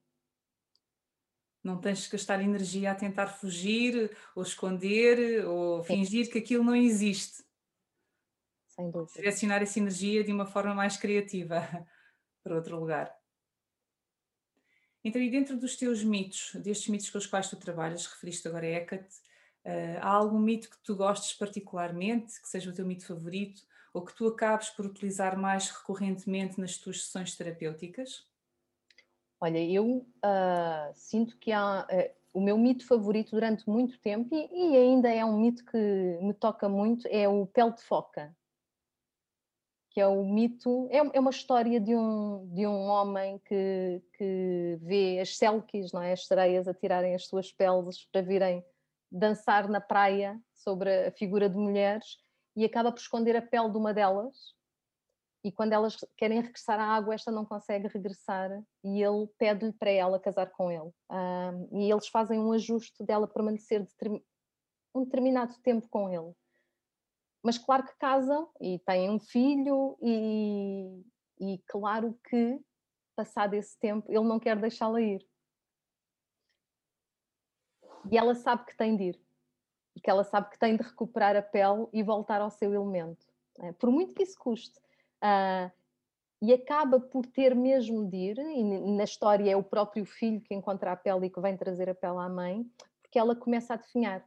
Não 1.64 1.80
tens 1.82 2.06
que 2.06 2.12
gastar 2.12 2.42
energia 2.42 2.92
a 2.92 2.96
tentar 2.96 3.28
fugir, 3.28 4.16
ou 4.36 4.44
esconder, 4.44 5.46
ou 5.48 5.84
fingir 5.84 6.32
que 6.32 6.38
aquilo 6.38 6.64
não 6.64 6.76
existe. 6.76 7.44
Sem 8.68 8.92
dúvida. 8.92 9.14
Direcionar 9.16 9.64
essa 9.64 9.80
energia 9.80 10.24
de 10.24 10.32
uma 10.32 10.46
forma 10.46 10.76
mais 10.76 10.96
criativa 10.96 11.62
para 12.44 12.56
outro 12.56 12.80
lugar. 12.80 13.12
Então, 15.06 15.22
e 15.22 15.30
dentro 15.30 15.56
dos 15.56 15.76
teus 15.76 16.04
mitos, 16.04 16.56
destes 16.56 16.88
mitos 16.88 17.12
com 17.12 17.20
os 17.20 17.28
quais 17.28 17.48
tu 17.48 17.56
trabalhas, 17.58 18.08
referiste 18.08 18.48
agora 18.48 18.66
a 18.66 18.70
Hecate, 18.72 19.14
uh, 19.64 20.00
há 20.02 20.10
algum 20.10 20.40
mito 20.40 20.68
que 20.68 20.80
tu 20.80 20.96
gostes 20.96 21.32
particularmente, 21.38 22.42
que 22.42 22.50
seja 22.50 22.72
o 22.72 22.74
teu 22.74 22.88
mito 22.88 23.06
favorito, 23.06 23.62
ou 23.94 24.04
que 24.04 24.16
tu 24.16 24.26
acabes 24.26 24.72
por 24.72 24.84
utilizar 24.84 25.38
mais 25.38 25.70
recorrentemente 25.70 26.60
nas 26.60 26.78
tuas 26.78 27.04
sessões 27.04 27.36
terapêuticas? 27.36 28.26
Olha, 29.40 29.64
eu 29.64 30.08
uh, 30.26 30.92
sinto 30.96 31.38
que 31.38 31.52
há 31.52 31.86
uh, 31.86 32.16
o 32.34 32.42
meu 32.42 32.58
mito 32.58 32.88
favorito 32.88 33.30
durante 33.30 33.70
muito 33.70 34.00
tempo, 34.00 34.34
e, 34.34 34.72
e, 34.72 34.76
ainda 34.76 35.08
é 35.08 35.24
um 35.24 35.40
mito 35.40 35.64
que 35.66 35.78
me 36.20 36.34
toca 36.34 36.68
muito, 36.68 37.08
é 37.12 37.30
o 37.30 37.46
pele 37.46 37.74
de 37.74 37.84
foca 37.84 38.36
que 39.96 40.02
é 40.02 40.08
o 40.08 40.26
mito, 40.26 40.90
é, 40.92 40.98
é 40.98 41.20
uma 41.22 41.30
história 41.30 41.80
de 41.80 41.96
um, 41.96 42.54
de 42.54 42.68
um 42.68 42.88
homem 42.88 43.40
que, 43.46 44.04
que 44.18 44.78
vê 44.82 45.22
as 45.22 45.38
selkies, 45.38 45.94
não 45.94 46.02
é? 46.02 46.12
as 46.12 46.28
sereias, 46.28 46.68
a 46.68 46.74
tirarem 46.74 47.16
as 47.16 47.28
suas 47.28 47.50
peles 47.50 48.06
para 48.12 48.22
virem 48.22 48.62
dançar 49.10 49.70
na 49.70 49.80
praia 49.80 50.38
sobre 50.54 51.08
a 51.08 51.12
figura 51.12 51.50
de 51.50 51.56
mulheres 51.56 52.18
e 52.58 52.66
acaba 52.66 52.92
por 52.92 53.00
esconder 53.00 53.38
a 53.38 53.42
pele 53.42 53.72
de 53.72 53.78
uma 53.78 53.94
delas 53.94 54.54
e 55.46 55.50
quando 55.50 55.72
elas 55.72 55.96
querem 56.18 56.42
regressar 56.42 56.78
à 56.78 56.94
água, 56.94 57.16
esta 57.16 57.32
não 57.32 57.46
consegue 57.46 57.88
regressar 57.88 58.52
e 58.84 59.02
ele 59.02 59.28
pede-lhe 59.38 59.72
para 59.72 59.92
ela 59.92 60.20
casar 60.20 60.52
com 60.52 60.70
ele. 60.70 60.92
Um, 61.10 61.80
e 61.80 61.90
eles 61.90 62.10
fazem 62.10 62.38
um 62.38 62.52
ajuste 62.52 63.02
dela 63.02 63.30
permanecer 63.30 63.88
um 64.94 65.06
determinado 65.06 65.56
tempo 65.64 65.88
com 65.88 66.10
ele 66.10 66.36
mas 67.46 67.60
claro 67.60 67.86
que 67.86 67.96
casam 68.00 68.50
e 68.60 68.80
têm 68.80 69.08
um 69.08 69.20
filho 69.20 69.96
e, 70.02 71.06
e 71.40 71.60
claro 71.68 72.18
que 72.28 72.60
passado 73.16 73.54
esse 73.54 73.80
tempo 73.80 74.12
ele 74.12 74.28
não 74.28 74.40
quer 74.40 74.60
deixá-la 74.60 75.00
ir. 75.00 75.24
E 78.12 78.18
ela 78.18 78.34
sabe 78.34 78.66
que 78.66 78.76
tem 78.76 78.98
de 78.98 79.04
ir, 79.04 79.22
porque 79.94 80.10
ela 80.10 80.24
sabe 80.24 80.50
que 80.50 80.58
tem 80.58 80.76
de 80.76 80.82
recuperar 80.82 81.36
a 81.36 81.42
pele 81.44 81.88
e 81.94 82.02
voltar 82.02 82.42
ao 82.42 82.50
seu 82.50 82.74
elemento, 82.74 83.28
é? 83.60 83.72
por 83.74 83.92
muito 83.92 84.16
que 84.16 84.24
isso 84.24 84.40
custe. 84.40 84.80
Uh, 85.24 85.72
e 86.42 86.52
acaba 86.52 87.00
por 87.00 87.28
ter 87.28 87.56
mesmo 87.56 88.10
de 88.10 88.18
ir, 88.18 88.40
e 88.40 88.64
na 88.64 89.04
história 89.04 89.52
é 89.52 89.56
o 89.56 89.64
próprio 89.64 90.04
filho 90.04 90.42
que 90.42 90.56
encontra 90.56 90.94
a 90.94 90.96
pele 90.96 91.28
e 91.28 91.30
que 91.30 91.40
vem 91.40 91.56
trazer 91.56 91.92
a 91.92 91.96
pele 91.96 92.18
à 92.18 92.28
mãe, 92.28 92.66
porque 93.04 93.20
ela 93.20 93.36
começa 93.36 93.76
a 93.76 93.78
definhar 93.78 94.26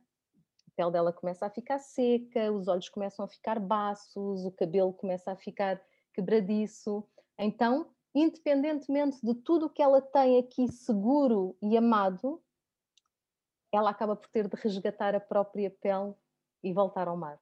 pele 0.79 0.93
dela 0.93 1.13
começa 1.13 1.45
a 1.45 1.51
ficar 1.51 1.81
seca, 1.81 2.53
os 2.53 2.69
olhos 2.69 2.89
começam 2.89 3.25
a 3.25 3.29
ficar 3.29 3.59
baços, 3.59 4.45
o 4.45 4.53
cabelo 4.53 4.93
começa 4.93 5.33
a 5.33 5.37
ficar 5.37 5.83
quebradiço. 6.15 7.05
Então, 7.37 7.91
independentemente 8.15 9.19
de 9.21 9.35
tudo 9.35 9.69
que 9.69 9.83
ela 9.83 10.01
tem 10.01 10.39
aqui 10.39 10.69
seguro 10.69 11.57
e 11.61 11.77
amado, 11.77 12.41
ela 13.73 13.91
acaba 13.91 14.15
por 14.15 14.29
ter 14.29 14.47
de 14.47 14.55
resgatar 14.55 15.17
a 15.17 15.21
própria 15.21 15.69
pele 15.69 16.15
e 16.63 16.73
voltar 16.73 17.09
ao 17.09 17.17
mar. 17.17 17.41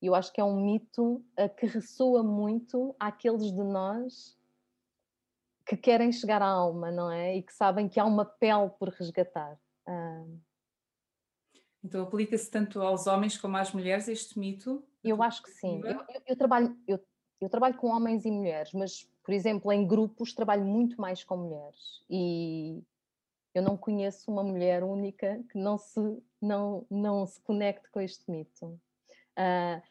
E 0.00 0.06
eu 0.06 0.14
acho 0.14 0.32
que 0.32 0.40
é 0.40 0.44
um 0.44 0.58
mito 0.58 1.22
que 1.58 1.66
ressoa 1.66 2.22
muito 2.22 2.96
àqueles 2.98 3.52
de 3.52 3.62
nós 3.62 4.38
que 5.66 5.76
querem 5.76 6.10
chegar 6.10 6.40
à 6.40 6.48
alma, 6.48 6.90
não 6.90 7.10
é? 7.10 7.36
E 7.36 7.42
que 7.42 7.52
sabem 7.52 7.90
que 7.90 8.00
há 8.00 8.06
uma 8.06 8.24
pele 8.24 8.70
por 8.78 8.88
resgatar. 8.88 9.58
Uh... 9.86 10.53
Então 11.84 12.02
aplica-se 12.02 12.50
tanto 12.50 12.80
aos 12.80 13.06
homens 13.06 13.36
como 13.36 13.58
às 13.58 13.72
mulheres 13.72 14.08
este 14.08 14.38
mito? 14.38 14.82
Eu 15.04 15.22
acho 15.22 15.42
que 15.42 15.50
sim. 15.50 15.82
Eu, 15.84 15.92
eu, 15.92 16.22
eu, 16.28 16.36
trabalho, 16.36 16.74
eu, 16.88 16.98
eu 17.42 17.50
trabalho 17.50 17.76
com 17.76 17.88
homens 17.88 18.24
e 18.24 18.30
mulheres, 18.30 18.72
mas, 18.72 19.06
por 19.22 19.34
exemplo, 19.34 19.70
em 19.70 19.86
grupos 19.86 20.32
trabalho 20.32 20.64
muito 20.64 20.98
mais 20.98 21.22
com 21.22 21.36
mulheres. 21.36 22.02
E 22.08 22.82
eu 23.54 23.62
não 23.62 23.76
conheço 23.76 24.30
uma 24.30 24.42
mulher 24.42 24.82
única 24.82 25.44
que 25.50 25.58
não 25.58 25.76
se, 25.76 26.00
não, 26.40 26.86
não 26.90 27.26
se 27.26 27.38
conecte 27.42 27.90
com 27.90 28.00
este 28.00 28.30
mito. 28.30 28.80
Uh, 29.38 29.82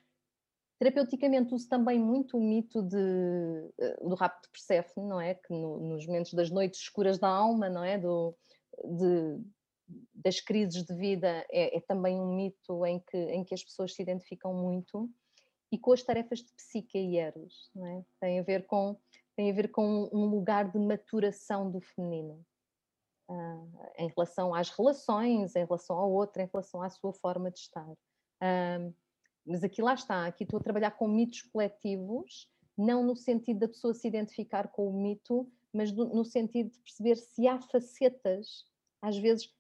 terapeuticamente 0.79 1.53
uso 1.53 1.69
também 1.69 1.99
muito 1.99 2.37
o 2.37 2.41
mito 2.41 2.81
de, 2.81 2.97
uh, 2.97 4.09
do 4.09 4.15
rapto 4.15 4.47
de 4.47 4.49
Perséfone, 4.49 5.07
não 5.07 5.21
é? 5.21 5.35
Que 5.35 5.53
no, 5.53 5.79
nos 5.79 6.07
momentos 6.07 6.33
das 6.33 6.49
noites 6.49 6.81
escuras 6.81 7.19
da 7.19 7.29
alma, 7.29 7.69
não 7.69 7.83
é? 7.83 7.99
Do, 7.99 8.35
de, 8.83 9.39
das 10.13 10.39
crises 10.39 10.83
de 10.83 10.93
vida 10.95 11.45
é, 11.51 11.77
é, 11.77 11.81
também 11.81 12.19
um 12.19 12.35
mito 12.35 12.85
em 12.85 12.99
que, 12.99 13.17
em 13.17 13.43
que 13.43 13.53
as 13.53 13.63
pessoas 13.63 13.93
se 13.93 14.01
identificam 14.01 14.53
muito 14.53 15.09
e 15.71 15.77
com 15.77 15.91
as 15.91 16.03
tarefas 16.03 16.39
de 16.39 16.53
psique 16.53 16.97
e 16.97 17.17
eros, 17.17 17.71
é? 17.77 18.03
Tem 18.19 18.39
a 18.39 18.43
ver 18.43 18.65
com 18.65 18.97
tem 19.35 19.49
a 19.49 19.53
ver 19.53 19.71
com 19.71 20.07
um 20.13 20.25
lugar 20.25 20.71
de 20.71 20.77
maturação 20.77 21.71
do 21.71 21.81
feminino 21.81 22.45
uh, 23.27 23.69
em 23.97 24.07
relação 24.15 24.53
às 24.53 24.69
relações, 24.69 25.55
em 25.55 25.65
relação 25.65 25.97
ao 25.97 26.11
outro, 26.11 26.39
em 26.39 26.49
relação 26.51 26.83
à 26.83 26.89
sua 26.91 27.11
forma 27.13 27.49
de 27.49 27.57
estar. 27.59 27.89
Uh, 27.89 28.93
mas 29.45 29.63
aqui 29.63 29.81
lá 29.81 29.93
está, 29.93 30.27
aqui 30.27 30.43
estou 30.43 30.59
a 30.59 30.63
trabalhar 30.63 30.91
com 30.91 31.07
mitos 31.07 31.41
coletivos, 31.41 32.47
não 32.77 33.03
no 33.03 33.15
sentido 33.15 33.61
da 33.61 33.67
pessoa 33.67 33.93
se 33.93 34.07
identificar 34.07 34.67
com 34.69 34.87
o 34.87 34.93
mito, 34.93 35.51
mas 35.73 35.91
no 35.91 36.23
sentido 36.23 36.69
de 36.71 36.79
perceber 36.79 37.15
se 37.17 37.47
há 37.47 37.59
facetas. 37.59 38.65
Às 39.01 39.17
vezes, 39.17 39.51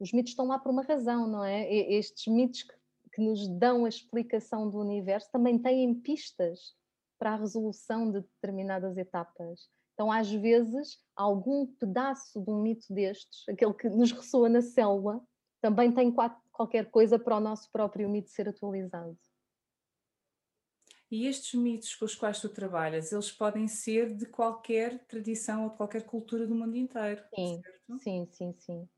os 0.00 0.12
mitos 0.12 0.32
estão 0.32 0.46
lá 0.46 0.58
por 0.58 0.70
uma 0.70 0.82
razão, 0.82 1.28
não 1.28 1.44
é? 1.44 1.70
Estes 1.72 2.26
mitos 2.32 2.62
que, 2.62 2.74
que 3.12 3.20
nos 3.20 3.46
dão 3.46 3.84
a 3.84 3.88
explicação 3.88 4.68
do 4.68 4.78
universo 4.78 5.30
também 5.30 5.58
têm 5.58 5.94
pistas 5.94 6.74
para 7.18 7.34
a 7.34 7.36
resolução 7.36 8.10
de 8.10 8.20
determinadas 8.22 8.96
etapas. 8.96 9.68
Então, 9.92 10.10
às 10.10 10.30
vezes, 10.30 10.98
algum 11.14 11.66
pedaço 11.66 12.40
de 12.42 12.50
um 12.50 12.62
mito 12.62 12.86
destes, 12.92 13.46
aquele 13.46 13.74
que 13.74 13.90
nos 13.90 14.10
ressoa 14.10 14.48
na 14.48 14.62
célula, 14.62 15.20
também 15.60 15.92
tem 15.92 16.10
qualquer 16.50 16.90
coisa 16.90 17.18
para 17.18 17.36
o 17.36 17.40
nosso 17.40 17.70
próprio 17.70 18.08
mito 18.08 18.30
ser 18.30 18.48
atualizado. 18.48 19.18
E 21.10 21.26
estes 21.26 21.60
mitos 21.60 21.94
com 21.96 22.04
os 22.04 22.14
quais 22.14 22.40
tu 22.40 22.48
trabalhas, 22.48 23.12
eles 23.12 23.30
podem 23.30 23.66
ser 23.68 24.14
de 24.14 24.24
qualquer 24.26 25.04
tradição 25.06 25.64
ou 25.64 25.70
de 25.70 25.76
qualquer 25.76 26.06
cultura 26.06 26.46
do 26.46 26.54
mundo 26.54 26.76
inteiro, 26.76 27.22
sim, 27.34 27.60
certo? 27.60 27.98
Sim, 27.98 28.28
sim, 28.30 28.54
sim. 28.54 28.88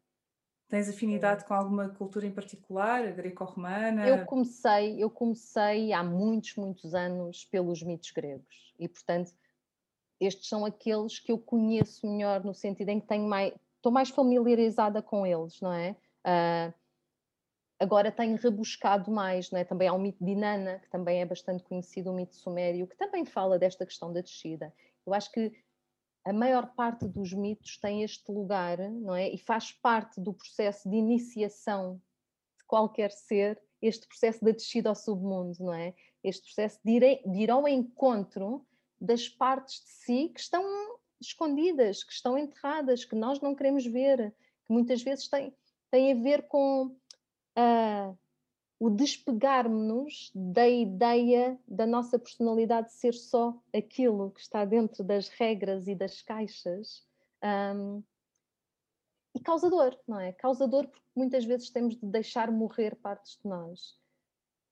Tens 0.73 0.89
afinidade 0.89 1.45
com 1.45 1.53
alguma 1.53 1.91
cultura 1.91 2.25
em 2.25 2.31
particular, 2.31 3.07
a 3.07 3.11
greco-romana? 3.11 4.09
Eu 4.09 4.25
comecei, 4.25 5.05
eu 5.05 5.11
comecei 5.11 5.93
há 5.93 6.03
muitos, 6.03 6.57
muitos 6.57 6.95
anos 6.95 7.45
pelos 7.45 7.83
mitos 7.83 8.11
gregos 8.11 8.75
e, 8.79 8.89
portanto, 8.89 9.35
estes 10.18 10.49
são 10.49 10.64
aqueles 10.64 11.18
que 11.18 11.31
eu 11.31 11.37
conheço 11.37 12.07
melhor 12.07 12.43
no 12.43 12.55
sentido 12.55 12.89
em 12.89 12.99
que 12.99 13.07
tenho 13.07 13.29
mais, 13.29 13.53
estou 13.77 13.93
mais 13.93 14.09
familiarizada 14.09 15.03
com 15.03 15.27
eles, 15.27 15.61
não 15.61 15.75
é? 15.75 15.95
Uh, 16.27 16.73
agora 17.79 18.11
tenho 18.11 18.39
rebuscado 18.39 19.11
mais, 19.11 19.51
não 19.51 19.59
é? 19.59 19.64
Também 19.64 19.89
há 19.89 19.93
o 19.93 19.99
mito 19.99 20.25
de 20.25 20.31
Inanna, 20.31 20.79
que 20.79 20.89
também 20.89 21.20
é 21.20 21.27
bastante 21.27 21.62
conhecido, 21.64 22.11
o 22.11 22.14
mito 22.14 22.35
sumério, 22.35 22.87
que 22.87 22.97
também 22.97 23.27
fala 23.27 23.59
desta 23.59 23.85
questão 23.85 24.11
da 24.11 24.23
descida. 24.23 24.73
Eu 25.05 25.12
acho 25.12 25.31
que 25.33 25.53
a 26.25 26.33
maior 26.33 26.75
parte 26.75 27.07
dos 27.07 27.33
mitos 27.33 27.79
tem 27.79 28.03
este 28.03 28.31
lugar, 28.31 28.79
não 28.79 29.14
é? 29.14 29.29
E 29.29 29.39
faz 29.39 29.73
parte 29.73 30.20
do 30.20 30.33
processo 30.33 30.89
de 30.89 30.97
iniciação 30.97 32.01
de 32.59 32.64
qualquer 32.66 33.11
ser, 33.11 33.61
este 33.81 34.07
processo 34.07 34.45
da 34.45 34.53
descida 34.53 34.89
ao 34.89 34.95
submundo, 34.95 35.57
não 35.61 35.75
é? 35.75 35.95
Este 36.23 36.45
processo 36.45 36.79
de 36.85 36.93
ir, 36.93 37.23
de 37.27 37.39
ir 37.41 37.51
ao 37.51 37.66
encontro 37.66 38.64
das 39.01 39.29
partes 39.29 39.83
de 39.85 39.91
si 39.91 40.29
que 40.33 40.41
estão 40.41 40.62
escondidas, 41.20 42.05
que 42.05 42.12
estão 42.12 42.39
enterradas, 42.39 43.05
que 43.05 43.16
nós 43.16 43.41
não 43.41 43.55
queremos 43.55 43.85
ver, 43.85 44.33
que 44.64 44.73
muitas 44.73 45.03
vezes 45.03 45.29
tem, 45.29 45.53
tem 45.91 46.12
a 46.12 46.23
ver 46.23 46.47
com 46.47 46.87
uh, 47.59 48.18
o 48.83 48.91
despegar-nos 48.91 50.33
da 50.35 50.68
ideia 50.68 51.57
da 51.68 51.87
nossa 51.87 52.18
personalidade 52.18 52.93
ser 52.93 53.14
só 53.14 53.57
aquilo 53.72 54.33
que 54.33 54.41
está 54.41 54.64
dentro 54.64 55.05
das 55.05 55.28
regras 55.28 55.87
e 55.87 55.95
das 55.95 56.20
caixas. 56.20 57.07
Um, 57.45 58.03
e 59.33 59.39
causador, 59.39 59.97
não 60.05 60.18
é? 60.18 60.33
Causador 60.33 60.89
porque 60.89 61.07
muitas 61.14 61.45
vezes 61.45 61.70
temos 61.70 61.95
de 61.95 62.05
deixar 62.05 62.51
morrer 62.51 62.97
partes 62.97 63.39
de 63.41 63.49
nós, 63.49 63.97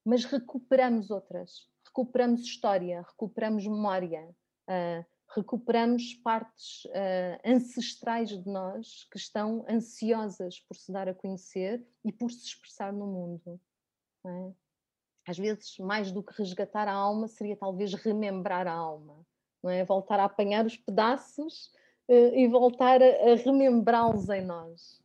mas 0.03 0.25
recuperamos 0.25 1.09
outras 1.09 1.71
recuperamos 1.85 2.41
história, 2.41 3.01
recuperamos 3.01 3.65
memória, 3.65 4.27
uh, 4.69 5.05
recuperamos 5.33 6.15
partes 6.15 6.83
uh, 6.85 7.41
ancestrais 7.45 8.29
de 8.29 8.49
nós 8.49 9.07
que 9.09 9.17
estão 9.17 9.65
ansiosas 9.69 10.59
por 10.59 10.75
se 10.75 10.91
dar 10.91 11.07
a 11.07 11.13
conhecer 11.13 11.81
e 12.03 12.11
por 12.11 12.29
se 12.29 12.45
expressar 12.45 12.91
no 12.91 13.07
mundo. 13.07 13.59
É? 14.25 14.51
Às 15.27 15.37
vezes, 15.37 15.77
mais 15.77 16.11
do 16.11 16.23
que 16.23 16.37
resgatar 16.37 16.87
a 16.87 16.93
alma, 16.93 17.27
seria 17.27 17.55
talvez 17.55 17.93
remembrar 17.93 18.67
a 18.67 18.73
alma, 18.73 19.25
é? 19.65 19.83
Voltar 19.85 20.19
a 20.19 20.25
apanhar 20.25 20.65
os 20.65 20.75
pedaços 20.75 21.71
uh, 22.07 22.35
e 22.35 22.47
voltar 22.47 23.01
a, 23.01 23.31
a 23.31 23.35
remembrá-los 23.35 24.29
em 24.29 24.43
nós. 24.43 24.99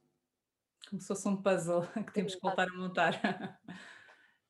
Como 0.88 1.00
se 1.00 1.08
fosse 1.08 1.28
um 1.28 1.36
puzzle 1.36 1.86
que 2.06 2.12
temos 2.12 2.34
que 2.34 2.40
voltar 2.40 2.68
a 2.68 2.72
montar. 2.72 3.20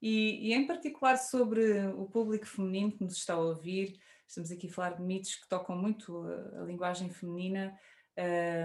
E, 0.00 0.50
e, 0.50 0.52
em 0.52 0.66
particular 0.66 1.16
sobre 1.16 1.86
o 1.88 2.04
público 2.04 2.46
feminino 2.46 2.92
que 2.92 3.02
nos 3.02 3.16
está 3.16 3.32
a 3.32 3.40
ouvir, 3.40 3.98
estamos 4.28 4.52
aqui 4.52 4.68
a 4.68 4.70
falar 4.70 4.90
de 4.90 5.02
mitos 5.02 5.34
que 5.36 5.48
tocam 5.48 5.74
muito 5.74 6.18
a, 6.18 6.60
a 6.60 6.64
linguagem 6.64 7.08
feminina, 7.08 7.74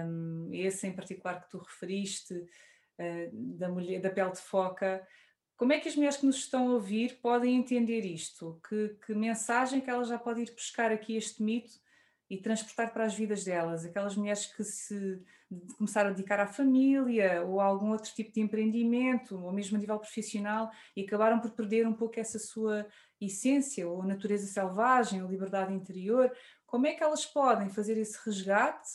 um, 0.05 0.49
esse 0.51 0.87
em 0.87 0.93
particular 0.93 1.41
que 1.41 1.49
tu 1.49 1.57
referiste, 1.57 2.33
uh, 2.33 3.29
da, 3.31 3.69
mulher, 3.69 4.01
da 4.01 4.09
pele 4.09 4.31
de 4.31 4.41
foca. 4.41 5.07
Como 5.61 5.73
é 5.73 5.79
que 5.79 5.87
as 5.87 5.95
mulheres 5.95 6.17
que 6.17 6.25
nos 6.25 6.37
estão 6.37 6.69
a 6.69 6.73
ouvir 6.73 7.19
podem 7.21 7.55
entender 7.55 8.03
isto? 8.03 8.59
Que, 8.67 8.97
que 9.05 9.13
mensagem 9.13 9.79
que 9.79 9.91
elas 9.91 10.07
já 10.07 10.17
podem 10.17 10.43
ir 10.43 10.51
buscar 10.55 10.91
aqui 10.91 11.15
este 11.15 11.43
mito 11.43 11.73
e 12.27 12.35
transportar 12.35 12.91
para 12.91 13.05
as 13.05 13.13
vidas 13.13 13.43
delas? 13.43 13.85
Aquelas 13.85 14.15
mulheres 14.15 14.47
que 14.47 14.63
se 14.63 15.21
começaram 15.77 16.09
a 16.09 16.13
dedicar 16.13 16.39
à 16.39 16.47
família 16.47 17.45
ou 17.45 17.61
a 17.61 17.65
algum 17.65 17.91
outro 17.91 18.11
tipo 18.11 18.31
de 18.31 18.41
empreendimento, 18.41 19.37
ou 19.39 19.51
mesmo 19.53 19.77
a 19.77 19.79
nível 19.79 19.99
profissional, 19.99 20.71
e 20.97 21.03
acabaram 21.03 21.39
por 21.39 21.51
perder 21.51 21.87
um 21.87 21.93
pouco 21.93 22.19
essa 22.19 22.39
sua 22.39 22.87
essência, 23.21 23.87
ou 23.87 24.01
natureza 24.01 24.47
selvagem, 24.47 25.21
ou 25.21 25.29
liberdade 25.29 25.71
interior, 25.71 26.35
como 26.65 26.87
é 26.87 26.93
que 26.93 27.03
elas 27.03 27.23
podem 27.23 27.69
fazer 27.69 27.99
esse 27.99 28.17
resgate 28.25 28.89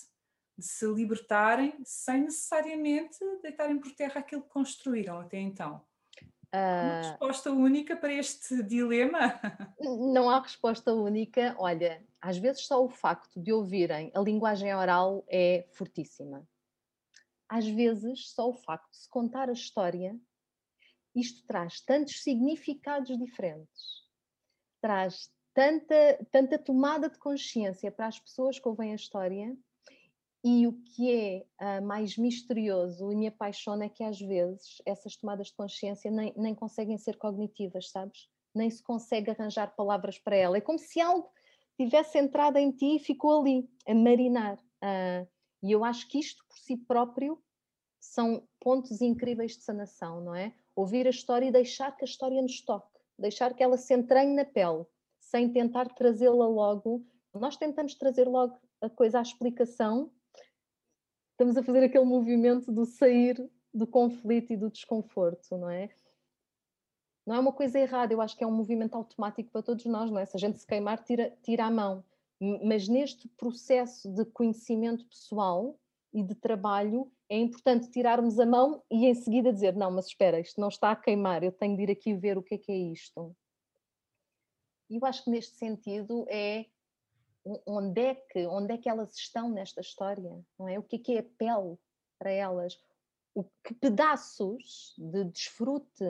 de 0.59 0.67
se 0.67 0.85
libertarem 0.85 1.75
sem 1.85 2.23
necessariamente 2.23 3.19
deitarem 3.41 3.79
por 3.79 3.93
terra 3.93 4.19
aquilo 4.19 4.43
que 4.43 4.49
construíram 4.49 5.21
até 5.21 5.39
então? 5.39 5.81
Uma 6.53 6.63
ah, 6.63 7.01
resposta 7.03 7.51
única 7.51 7.97
para 7.97 8.13
este 8.13 8.63
dilema? 8.63 9.41
Não 9.81 10.31
há 10.31 10.41
resposta 10.41 10.93
única. 10.95 11.55
Olha, 11.59 12.05
às 12.21 12.39
vezes 12.39 12.67
só 12.67 12.85
o 12.85 12.89
facto 12.89 13.41
de 13.41 13.53
ouvirem 13.53 14.11
a 14.15 14.21
linguagem 14.21 14.75
oral 14.75 15.25
é 15.29 15.67
fortíssima. 15.73 16.47
Às 17.49 17.67
vezes 17.67 18.31
só 18.31 18.49
o 18.49 18.55
facto 18.55 18.91
de 18.91 18.97
se 18.97 19.09
contar 19.09 19.49
a 19.49 19.53
história, 19.53 20.19
isto 21.15 21.47
traz 21.47 21.81
tantos 21.81 22.23
significados 22.23 23.17
diferentes, 23.17 24.05
traz 24.81 25.31
tanta, 25.55 26.27
tanta 26.31 26.59
tomada 26.59 27.09
de 27.09 27.19
consciência 27.19 27.91
para 27.91 28.07
as 28.07 28.19
pessoas 28.19 28.59
que 28.59 28.69
ouvem 28.69 28.93
a 28.93 28.97
história 28.97 29.57
e 30.49 30.65
o 30.65 30.73
que 30.73 31.11
é 31.11 31.45
uh, 31.61 31.85
mais 31.85 32.17
misterioso 32.17 33.11
e 33.11 33.17
me 33.17 33.27
apaixona 33.27 33.87
é 33.87 33.89
que 33.89 34.05
às 34.05 34.21
vezes 34.21 34.81
essas 34.87 35.17
tomadas 35.17 35.49
de 35.49 35.55
consciência 35.55 36.09
nem, 36.09 36.33
nem 36.37 36.55
conseguem 36.55 36.97
ser 36.97 37.17
cognitivas, 37.17 37.91
sabes? 37.91 38.29
Nem 38.55 38.71
se 38.71 38.81
consegue 38.81 39.29
arranjar 39.29 39.75
palavras 39.75 40.21
para 40.21 40.37
ela. 40.37 40.57
É 40.57 40.61
como 40.61 40.79
se 40.79 41.01
algo 41.01 41.29
tivesse 41.77 42.17
entrado 42.17 42.59
em 42.59 42.71
ti 42.71 42.95
e 42.95 43.01
ficou 43.01 43.41
ali, 43.41 43.69
a 43.89 43.93
marinar. 43.93 44.57
Uh, 44.57 45.27
e 45.65 45.73
eu 45.73 45.83
acho 45.85 46.07
que 46.07 46.21
isto 46.21 46.45
por 46.47 46.57
si 46.59 46.77
próprio 46.77 47.43
são 47.99 48.47
pontos 48.61 49.01
incríveis 49.01 49.57
de 49.57 49.65
sanação, 49.65 50.21
não 50.21 50.33
é? 50.33 50.55
Ouvir 50.77 51.09
a 51.09 51.11
história 51.11 51.47
e 51.47 51.51
deixar 51.51 51.97
que 51.97 52.05
a 52.05 52.09
história 52.09 52.41
nos 52.41 52.61
toque, 52.61 53.01
deixar 53.19 53.53
que 53.53 53.65
ela 53.65 53.77
se 53.77 53.93
entranhe 53.93 54.33
na 54.33 54.45
pele, 54.45 54.87
sem 55.19 55.53
tentar 55.53 55.93
trazê-la 55.93 56.47
logo. 56.47 57.05
Nós 57.35 57.57
tentamos 57.57 57.97
trazer 57.97 58.29
logo 58.29 58.57
a 58.81 58.89
coisa 58.89 59.19
à 59.19 59.23
explicação 59.23 60.13
estamos 61.37 61.55
a 61.59 61.63
fazer 61.63 61.85
aquele 61.85 62.05
movimento 62.05 62.73
do 62.73 62.87
sair 62.87 63.47
do 63.73 63.87
conflito 63.87 64.55
e 64.55 64.57
do 64.57 64.71
desconforto, 64.71 65.57
não 65.59 65.69
é? 65.69 65.91
Não 67.27 67.35
é 67.35 67.39
uma 67.39 67.53
coisa 67.53 67.79
errada, 67.79 68.13
eu 68.13 68.23
acho 68.23 68.35
que 68.35 68.43
é 68.43 68.47
um 68.47 68.55
movimento 68.55 68.95
automático 68.95 69.51
para 69.51 69.63
todos 69.63 69.85
nós, 69.85 70.11
não 70.11 70.19
é? 70.19 70.25
Se 70.25 70.35
a 70.35 70.41
gente 70.41 70.59
se 70.59 70.67
queimar, 70.67 71.05
tira, 71.05 71.37
tira 71.43 71.67
a 71.67 71.71
mão. 71.71 72.03
Mas 72.65 72.89
neste 72.89 73.29
processo 73.29 74.11
de 74.11 74.25
conhecimento 74.25 75.05
pessoal 75.07 75.79
e 76.13 76.23
de 76.23 76.35
trabalho, 76.35 77.13
é 77.29 77.37
importante 77.39 77.91
tirarmos 77.91 78.39
a 78.39 78.47
mão 78.47 78.83
e 78.91 79.07
em 79.07 79.15
seguida 79.15 79.53
dizer: 79.53 79.75
não, 79.77 79.91
mas 79.91 80.07
espera, 80.07 80.41
isto 80.41 80.59
não 80.59 80.69
está 80.69 80.91
a 80.91 80.97
queimar, 80.97 81.43
eu 81.43 81.53
tenho 81.53 81.77
de 81.77 81.83
ir 81.83 81.91
aqui 81.91 82.15
ver 82.15 82.39
o 82.39 82.43
que 82.43 82.55
é 82.55 82.59
que 82.59 82.73
é 82.73 82.77
isto. 82.77 83.37
E 84.89 84.97
eu 84.97 85.05
acho 85.05 85.25
que 85.25 85.31
neste 85.31 85.57
sentido 85.57 86.25
é 86.29 86.67
onde 87.67 88.01
é 88.01 88.15
que, 88.15 88.47
onde 88.47 88.75
é 88.75 88.79
que 88.79 88.89
elas 88.89 89.15
estão 89.15 89.49
nesta 89.49 89.81
história, 89.81 90.45
não 90.59 90.69
é? 90.69 90.79
O 90.79 90.83
que 90.83 90.97
é 90.97 90.99
que 90.99 91.13
é 91.13 91.19
a 91.21 91.23
pele 91.23 91.79
para 92.19 92.31
elas? 92.31 92.79
O 93.35 93.45
que 93.63 93.75
pedaços 93.75 94.95
de 94.99 95.25
desfrute, 95.25 96.05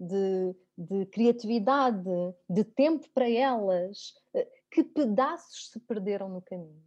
de, 0.00 0.56
de 0.76 1.06
criatividade, 1.06 2.10
de 2.48 2.64
tempo 2.64 3.08
para 3.10 3.30
elas, 3.30 4.14
eh, 4.34 4.48
que 4.70 4.82
pedaços 4.82 5.70
se 5.70 5.78
perderam 5.80 6.28
no 6.28 6.42
caminho? 6.42 6.82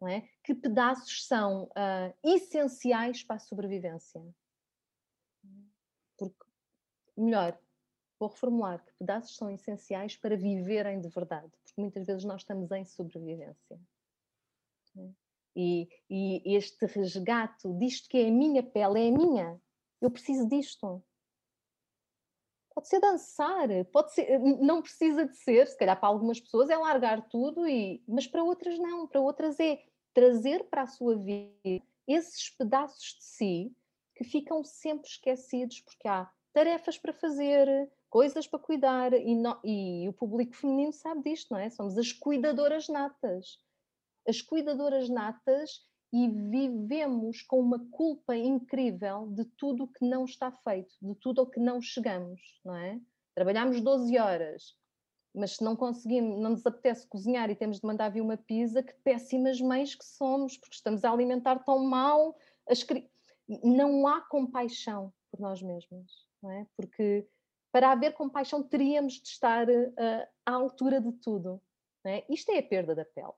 Não 0.00 0.08
é? 0.08 0.28
Que 0.42 0.54
pedaços 0.54 1.26
são 1.26 1.64
uh, 1.64 2.14
essenciais 2.24 3.22
para 3.22 3.36
a 3.36 3.38
sobrevivência? 3.38 4.20
Porque, 6.16 6.44
melhor, 7.16 7.58
vou 8.18 8.28
reformular, 8.28 8.84
que 8.84 8.92
pedaços 8.98 9.36
são 9.36 9.50
essenciais 9.50 10.16
para 10.16 10.36
viverem 10.36 11.00
de 11.00 11.08
verdade? 11.08 11.52
Muitas 11.80 12.06
vezes 12.06 12.24
nós 12.24 12.42
estamos 12.42 12.70
em 12.70 12.84
sobrevivência. 12.84 13.80
E, 15.56 15.88
e 16.08 16.56
este 16.56 16.86
resgate 16.86 17.68
disto 17.78 18.08
que 18.08 18.18
é 18.18 18.28
a 18.28 18.32
minha 18.32 18.62
pele, 18.62 19.06
é 19.06 19.08
a 19.08 19.12
minha. 19.12 19.60
Eu 20.00 20.10
preciso 20.10 20.48
disto. 20.48 21.02
Pode 22.72 22.88
ser 22.88 23.00
dançar, 23.00 23.68
pode 23.92 24.12
ser, 24.12 24.38
não 24.38 24.80
precisa 24.80 25.26
de 25.26 25.36
ser, 25.36 25.66
se 25.66 25.76
calhar 25.76 25.98
para 25.98 26.08
algumas 26.08 26.40
pessoas 26.40 26.70
é 26.70 26.76
largar 26.76 27.28
tudo, 27.28 27.66
e, 27.66 28.02
mas 28.06 28.26
para 28.26 28.44
outras 28.44 28.78
não, 28.78 29.06
para 29.06 29.20
outras 29.20 29.58
é 29.58 29.82
trazer 30.14 30.64
para 30.70 30.82
a 30.82 30.86
sua 30.86 31.16
vida 31.16 31.82
esses 32.06 32.48
pedaços 32.50 33.16
de 33.18 33.24
si 33.24 33.76
que 34.14 34.24
ficam 34.24 34.64
sempre 34.64 35.08
esquecidos 35.08 35.80
porque 35.80 36.06
há 36.08 36.30
tarefas 36.52 36.96
para 36.96 37.12
fazer, 37.12 37.90
coisas 38.10 38.46
para 38.46 38.58
cuidar 38.58 39.12
e, 39.14 39.34
e 39.64 40.08
o 40.08 40.12
público 40.12 40.54
feminino 40.54 40.92
sabe 40.92 41.30
disto, 41.30 41.52
não 41.52 41.58
é? 41.58 41.70
Somos 41.70 41.96
as 41.96 42.12
cuidadoras 42.12 42.88
natas. 42.88 43.58
As 44.28 44.42
cuidadoras 44.42 45.08
natas 45.08 45.88
e 46.12 46.28
vivemos 46.28 47.40
com 47.42 47.60
uma 47.60 47.78
culpa 47.90 48.36
incrível 48.36 49.28
de 49.28 49.44
tudo 49.56 49.84
o 49.84 49.88
que 49.88 50.04
não 50.04 50.24
está 50.24 50.50
feito, 50.50 50.92
de 51.00 51.14
tudo 51.14 51.40
ao 51.40 51.46
que 51.46 51.60
não 51.60 51.80
chegamos, 51.80 52.40
não 52.64 52.74
é? 52.74 53.00
Trabalhamos 53.34 53.80
12 53.80 54.18
horas, 54.18 54.76
mas 55.32 55.56
se 55.56 55.64
não 55.64 55.76
conseguimos, 55.76 56.40
não 56.40 56.50
nos 56.50 56.66
apetece 56.66 57.06
cozinhar 57.06 57.48
e 57.48 57.54
temos 57.54 57.78
de 57.78 57.86
mandar 57.86 58.08
vir 58.08 58.20
uma 58.20 58.36
pizza, 58.36 58.82
que 58.82 58.92
péssimas 59.04 59.60
mães 59.60 59.94
que 59.94 60.04
somos, 60.04 60.56
porque 60.56 60.74
estamos 60.74 61.04
a 61.04 61.12
alimentar 61.12 61.60
tão 61.60 61.78
mal 61.84 62.36
as 62.68 62.84
Não 63.62 64.06
há 64.08 64.20
compaixão 64.20 65.12
por 65.30 65.40
nós 65.40 65.62
mesmas, 65.62 66.10
não 66.42 66.50
é? 66.50 66.66
Porque 66.76 67.26
para 67.72 67.92
haver 67.92 68.14
compaixão 68.14 68.62
teríamos 68.62 69.14
de 69.14 69.28
estar 69.28 69.68
uh, 69.68 70.26
à 70.44 70.52
altura 70.52 71.00
de 71.00 71.12
tudo. 71.12 71.60
É? 72.04 72.24
Isto 72.32 72.50
é 72.52 72.58
a 72.58 72.62
perda 72.62 72.94
da 72.94 73.04
pele 73.04 73.34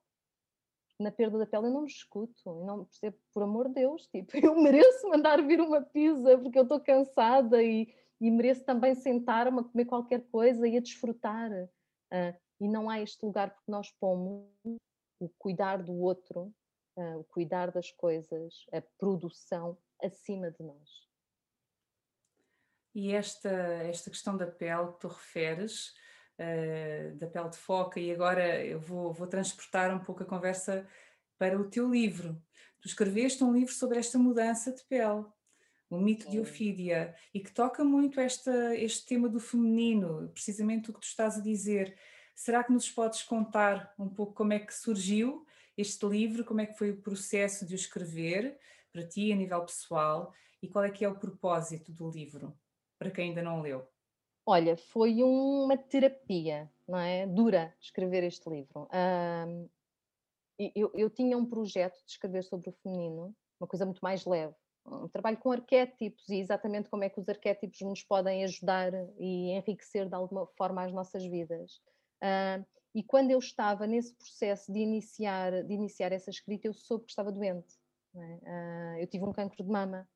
na 1.02 1.10
perda 1.10 1.38
da 1.38 1.46
pele 1.46 1.66
eu 1.66 1.70
não 1.70 1.82
me 1.82 1.88
escuto, 1.88 2.40
eu 2.46 2.64
não 2.64 2.84
percebo, 2.84 3.18
por 3.34 3.42
amor 3.42 3.68
de 3.68 3.74
Deus, 3.74 4.06
tipo, 4.06 4.30
eu 4.38 4.54
mereço 4.60 5.08
mandar 5.08 5.42
vir 5.42 5.60
uma 5.60 5.82
pizza 5.82 6.38
porque 6.38 6.58
eu 6.58 6.62
estou 6.62 6.80
cansada 6.80 7.62
e, 7.62 7.92
e 8.20 8.30
mereço 8.30 8.64
também 8.64 8.94
sentar-me 8.94 9.60
a 9.60 9.64
comer 9.64 9.84
qualquer 9.84 10.20
coisa 10.30 10.66
e 10.66 10.76
a 10.76 10.80
desfrutar. 10.80 11.50
Uh, 11.50 12.42
e 12.60 12.68
não 12.68 12.88
há 12.88 13.00
este 13.00 13.24
lugar 13.24 13.50
porque 13.50 13.70
nós 13.70 13.90
pomos 13.98 14.46
o 15.18 15.28
cuidar 15.38 15.82
do 15.82 15.94
outro, 15.94 16.52
uh, 16.96 17.18
o 17.18 17.24
cuidar 17.24 17.72
das 17.72 17.90
coisas, 17.90 18.66
a 18.72 18.80
produção 18.98 19.76
acima 20.00 20.50
de 20.50 20.62
nós. 20.62 21.11
E 22.94 23.12
esta, 23.12 23.48
esta 23.48 24.10
questão 24.10 24.36
da 24.36 24.46
pele 24.46 24.92
que 24.92 25.00
tu 25.00 25.08
referes, 25.08 25.94
uh, 26.38 27.16
da 27.16 27.26
pele 27.26 27.48
de 27.48 27.56
foca, 27.56 27.98
e 27.98 28.12
agora 28.12 28.64
eu 28.64 28.78
vou, 28.78 29.12
vou 29.12 29.26
transportar 29.26 29.94
um 29.94 29.98
pouco 29.98 30.22
a 30.22 30.26
conversa 30.26 30.86
para 31.38 31.58
o 31.58 31.68
teu 31.68 31.90
livro. 31.90 32.40
Tu 32.80 32.88
escreveste 32.88 33.42
um 33.42 33.52
livro 33.52 33.72
sobre 33.72 33.98
esta 33.98 34.18
mudança 34.18 34.72
de 34.72 34.82
pele, 34.84 35.24
o 35.88 35.98
mito 35.98 36.30
de 36.30 36.40
Ofídia, 36.40 37.14
e 37.32 37.40
que 37.40 37.52
toca 37.52 37.84
muito 37.84 38.20
esta, 38.20 38.74
este 38.76 39.06
tema 39.06 39.28
do 39.28 39.40
feminino, 39.40 40.30
precisamente 40.32 40.90
o 40.90 40.92
que 40.92 41.00
tu 41.00 41.06
estás 41.06 41.38
a 41.38 41.42
dizer. 41.42 41.96
Será 42.34 42.64
que 42.64 42.72
nos 42.72 42.90
podes 42.90 43.22
contar 43.22 43.94
um 43.98 44.08
pouco 44.08 44.34
como 44.34 44.52
é 44.52 44.58
que 44.58 44.74
surgiu 44.74 45.46
este 45.76 46.06
livro, 46.06 46.44
como 46.44 46.60
é 46.60 46.66
que 46.66 46.76
foi 46.76 46.90
o 46.90 47.00
processo 47.00 47.66
de 47.66 47.74
o 47.74 47.76
escrever 47.76 48.58
para 48.92 49.06
ti 49.06 49.32
a 49.32 49.36
nível 49.36 49.64
pessoal 49.64 50.34
e 50.62 50.68
qual 50.68 50.84
é 50.84 50.90
que 50.90 51.04
é 51.04 51.08
o 51.08 51.18
propósito 51.18 51.92
do 51.92 52.10
livro, 52.10 52.56
para 53.02 53.10
quem 53.10 53.30
ainda 53.30 53.42
não 53.42 53.60
leu? 53.60 53.84
Olha, 54.46 54.76
foi 54.76 55.22
uma 55.22 55.76
terapia, 55.76 56.70
não 56.86 56.98
é? 56.98 57.26
Dura 57.26 57.74
escrever 57.80 58.22
este 58.22 58.48
livro. 58.48 58.88
Um, 58.92 59.68
eu, 60.74 60.90
eu, 60.94 61.10
tinha 61.10 61.36
um 61.36 61.44
projeto 61.44 61.96
de 62.04 62.12
escrever 62.12 62.44
sobre 62.44 62.70
o 62.70 62.72
feminino, 62.72 63.34
uma 63.60 63.66
coisa 63.66 63.84
muito 63.84 64.00
mais 64.00 64.24
leve. 64.24 64.54
Um 64.86 65.08
trabalho 65.08 65.36
com 65.36 65.50
arquétipos 65.50 66.28
e 66.28 66.36
exatamente 66.36 66.88
como 66.88 67.04
é 67.04 67.08
que 67.08 67.20
os 67.20 67.28
arquétipos 67.28 67.80
nos 67.80 68.02
podem 68.02 68.44
ajudar 68.44 68.92
e 69.18 69.50
enriquecer 69.50 70.08
de 70.08 70.14
alguma 70.14 70.46
forma 70.46 70.84
as 70.84 70.92
nossas 70.92 71.24
vidas. 71.24 71.80
E 72.94 73.02
quando 73.02 73.30
eu 73.30 73.38
estava 73.38 73.86
nesse 73.86 74.14
processo 74.14 74.72
de 74.72 74.80
iniciar, 74.80 75.62
de 75.64 75.72
iniciar 75.72 76.12
essa 76.12 76.30
escrita, 76.30 76.68
eu 76.68 76.74
soube 76.74 77.04
que 77.04 77.12
estava 77.12 77.32
doente. 77.32 77.78
É? 78.14 78.18
Uh, 78.18 78.98
eu 79.00 79.06
tive 79.06 79.24
um 79.24 79.32
cancro 79.32 79.64
de 79.64 79.70
mama 79.70 80.06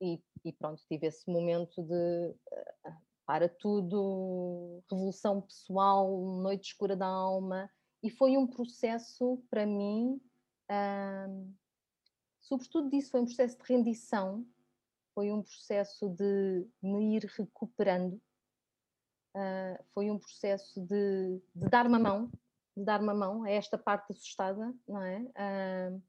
e, 0.00 0.22
e, 0.44 0.52
pronto, 0.52 0.82
tive 0.88 1.06
esse 1.06 1.30
momento 1.30 1.82
de 1.82 2.30
uh, 2.30 2.92
para 3.26 3.48
tudo, 3.48 4.82
revolução 4.90 5.40
pessoal, 5.42 6.10
noite 6.42 6.72
escura 6.72 6.96
da 6.96 7.06
alma, 7.06 7.70
e 8.02 8.10
foi 8.10 8.36
um 8.36 8.46
processo 8.46 9.40
para 9.48 9.64
mim, 9.66 10.20
sobretudo 12.40 12.90
disso, 12.90 13.10
foi 13.10 13.20
um 13.20 13.26
processo 13.26 13.56
de 13.58 13.64
rendição, 13.68 14.44
foi 15.14 15.30
um 15.30 15.42
processo 15.42 16.08
de 16.08 16.66
me 16.82 17.16
ir 17.16 17.24
recuperando, 17.36 18.14
uh, 19.36 19.84
foi 19.92 20.10
um 20.10 20.18
processo 20.18 20.80
de, 20.80 21.40
de 21.54 21.68
dar 21.68 21.86
uma 21.86 21.98
mão, 21.98 22.30
de 22.76 22.84
dar 22.84 23.00
uma 23.00 23.14
mão 23.14 23.44
a 23.44 23.50
esta 23.50 23.76
parte 23.76 24.12
assustada, 24.12 24.74
não 24.88 25.02
é? 25.02 25.20
Uh, 25.20 26.02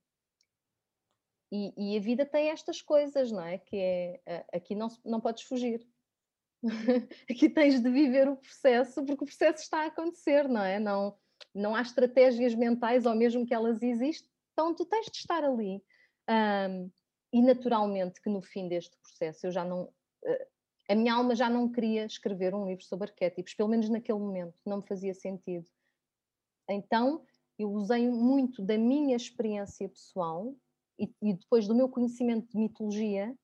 e, 1.52 1.74
e, 1.76 1.98
a 1.98 2.00
vida 2.00 2.26
tem 2.26 2.50
estas 2.50 2.82
coisas, 2.82 3.32
não 3.32 3.44
é? 3.44 3.58
Que 3.58 3.78
é 3.78 4.46
aqui 4.54 4.74
não, 4.74 4.88
não 5.04 5.20
podes 5.20 5.44
fugir. 5.44 5.86
aqui 7.30 7.50
tens 7.50 7.82
de 7.82 7.90
viver 7.90 8.30
o 8.30 8.38
processo, 8.38 9.04
porque 9.04 9.24
o 9.24 9.28
processo 9.28 9.64
está 9.64 9.84
a 9.84 9.88
acontecer, 9.88 10.48
não 10.48 10.64
é? 10.64 10.80
Não, 10.80 11.18
não 11.54 11.76
há 11.76 11.82
estratégias 11.82 12.56
mentais, 12.56 13.06
ou 13.06 13.16
mesmo 13.16 13.46
que 13.46 13.54
elas 13.54 13.82
existem, 13.82 14.30
então 14.54 14.74
tu 14.74 14.86
tens 14.86 15.08
de 15.08 15.18
estar 15.18 15.44
ali. 15.44 15.84
Um, 16.30 16.90
e 17.34 17.42
naturalmente 17.42 18.22
que 18.22 18.30
no 18.30 18.42
fim 18.42 18.68
deste 18.68 18.96
processo 18.98 19.48
eu 19.48 19.52
já 19.52 19.66
não. 19.66 19.84
Uh, 20.24 20.46
a 20.90 20.96
minha 20.96 21.14
alma 21.14 21.36
já 21.36 21.50
não 21.50 21.72
queria 21.72 22.06
escrever 22.06 22.54
um 22.54 22.66
livro 22.66 22.84
sobre 22.84 23.10
arquétipos, 23.10 23.54
pelo 23.54 23.70
menos 23.70 23.90
naquele 23.90 24.20
momento, 24.20 24.60
não 24.66 24.78
me 24.78 24.88
fazia 24.88 25.14
sentido. 25.14 25.66
Então 26.70 27.26
eu 27.58 27.72
usei 27.72 28.10
muito 28.10 28.62
da 28.62 28.78
minha 28.78 29.16
experiência 29.16 29.88
pessoal 29.88 30.54
e, 31.00 31.14
e 31.22 31.34
depois 31.34 31.68
do 31.68 31.76
meu 31.76 31.90
conhecimento 31.90 32.50
de 32.50 32.58
mitologia 32.58 33.36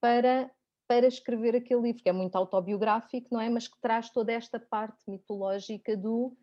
para 0.00 0.50
para 0.88 1.06
escrever 1.06 1.54
aquele 1.54 1.82
livro, 1.82 2.02
que 2.02 2.08
é 2.08 2.12
muito 2.12 2.34
autobiográfico, 2.34 3.28
não 3.30 3.40
é? 3.40 3.48
Mas 3.48 3.68
que 3.68 3.80
traz 3.80 4.10
toda 4.10 4.32
esta 4.32 4.58
parte 4.58 5.08
mitológica 5.08 5.96
do 5.96 6.36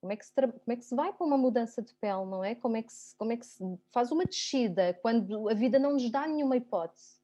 como 0.00 0.12
é 0.12 0.16
que 0.16 0.26
se, 0.26 0.32
como 0.34 0.72
é 0.72 0.76
que 0.76 0.84
se 0.84 0.94
vai 0.94 1.12
para 1.12 1.26
uma 1.26 1.38
mudança 1.38 1.80
de 1.80 1.94
pele, 1.94 2.24
não 2.26 2.42
é? 2.42 2.56
Como 2.56 2.76
é, 2.76 2.82
que 2.82 2.92
se, 2.92 3.16
como 3.16 3.30
é 3.30 3.36
que 3.36 3.46
se 3.46 3.62
faz 3.92 4.10
uma 4.10 4.24
descida 4.24 4.94
quando 5.02 5.48
a 5.48 5.54
vida 5.54 5.78
não 5.78 5.92
nos 5.92 6.10
dá 6.10 6.26
nenhuma 6.26 6.56
hipótese, 6.56 7.16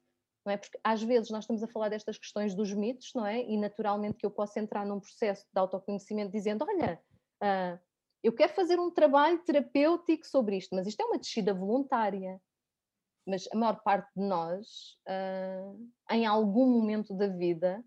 não 0.45 0.53
é? 0.53 0.57
Porque 0.57 0.79
às 0.83 1.03
vezes 1.03 1.29
nós 1.29 1.43
estamos 1.43 1.61
a 1.61 1.67
falar 1.67 1.89
destas 1.89 2.17
questões 2.17 2.55
dos 2.55 2.73
mitos, 2.73 3.11
não 3.13 3.25
é? 3.25 3.43
E 3.43 3.57
naturalmente 3.57 4.17
que 4.17 4.25
eu 4.25 4.31
posso 4.31 4.57
entrar 4.59 4.85
num 4.85 4.99
processo 4.99 5.45
de 5.51 5.59
autoconhecimento 5.59 6.31
dizendo, 6.31 6.65
olha, 6.65 6.97
uh, 7.41 7.79
eu 8.23 8.31
quero 8.33 8.53
fazer 8.53 8.79
um 8.79 8.89
trabalho 8.89 9.43
terapêutico 9.43 10.25
sobre 10.25 10.57
isto, 10.57 10.73
mas 10.73 10.87
isto 10.87 11.01
é 11.01 11.05
uma 11.05 11.19
descida 11.19 11.53
voluntária. 11.53 12.41
Mas 13.27 13.47
a 13.51 13.57
maior 13.57 13.81
parte 13.83 14.09
de 14.15 14.25
nós, 14.25 14.97
uh, 15.07 15.89
em 16.09 16.25
algum 16.25 16.67
momento 16.67 17.13
da 17.13 17.27
vida, 17.27 17.83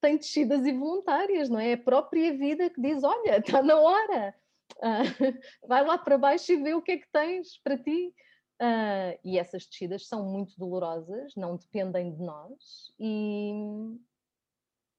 tem 0.00 0.16
descidas 0.16 0.66
involuntárias, 0.66 1.48
não 1.48 1.58
é? 1.58 1.70
É 1.70 1.74
a 1.74 1.82
própria 1.82 2.36
vida 2.36 2.68
que 2.70 2.80
diz: 2.80 3.02
olha, 3.04 3.38
está 3.38 3.62
na 3.62 3.76
hora, 3.76 4.34
uh, 4.78 4.78
vai 5.68 5.84
lá 5.84 5.98
para 5.98 6.18
baixo 6.18 6.52
e 6.52 6.62
vê 6.62 6.74
o 6.74 6.82
que 6.82 6.92
é 6.92 6.98
que 6.98 7.10
tens 7.12 7.58
para 7.62 7.78
ti. 7.78 8.14
Uh, 8.62 9.18
e 9.24 9.36
essas 9.38 9.66
descidas 9.66 10.06
são 10.06 10.24
muito 10.24 10.56
dolorosas, 10.56 11.34
não 11.36 11.56
dependem 11.56 12.14
de 12.14 12.22
nós, 12.22 12.92
e, 13.00 13.52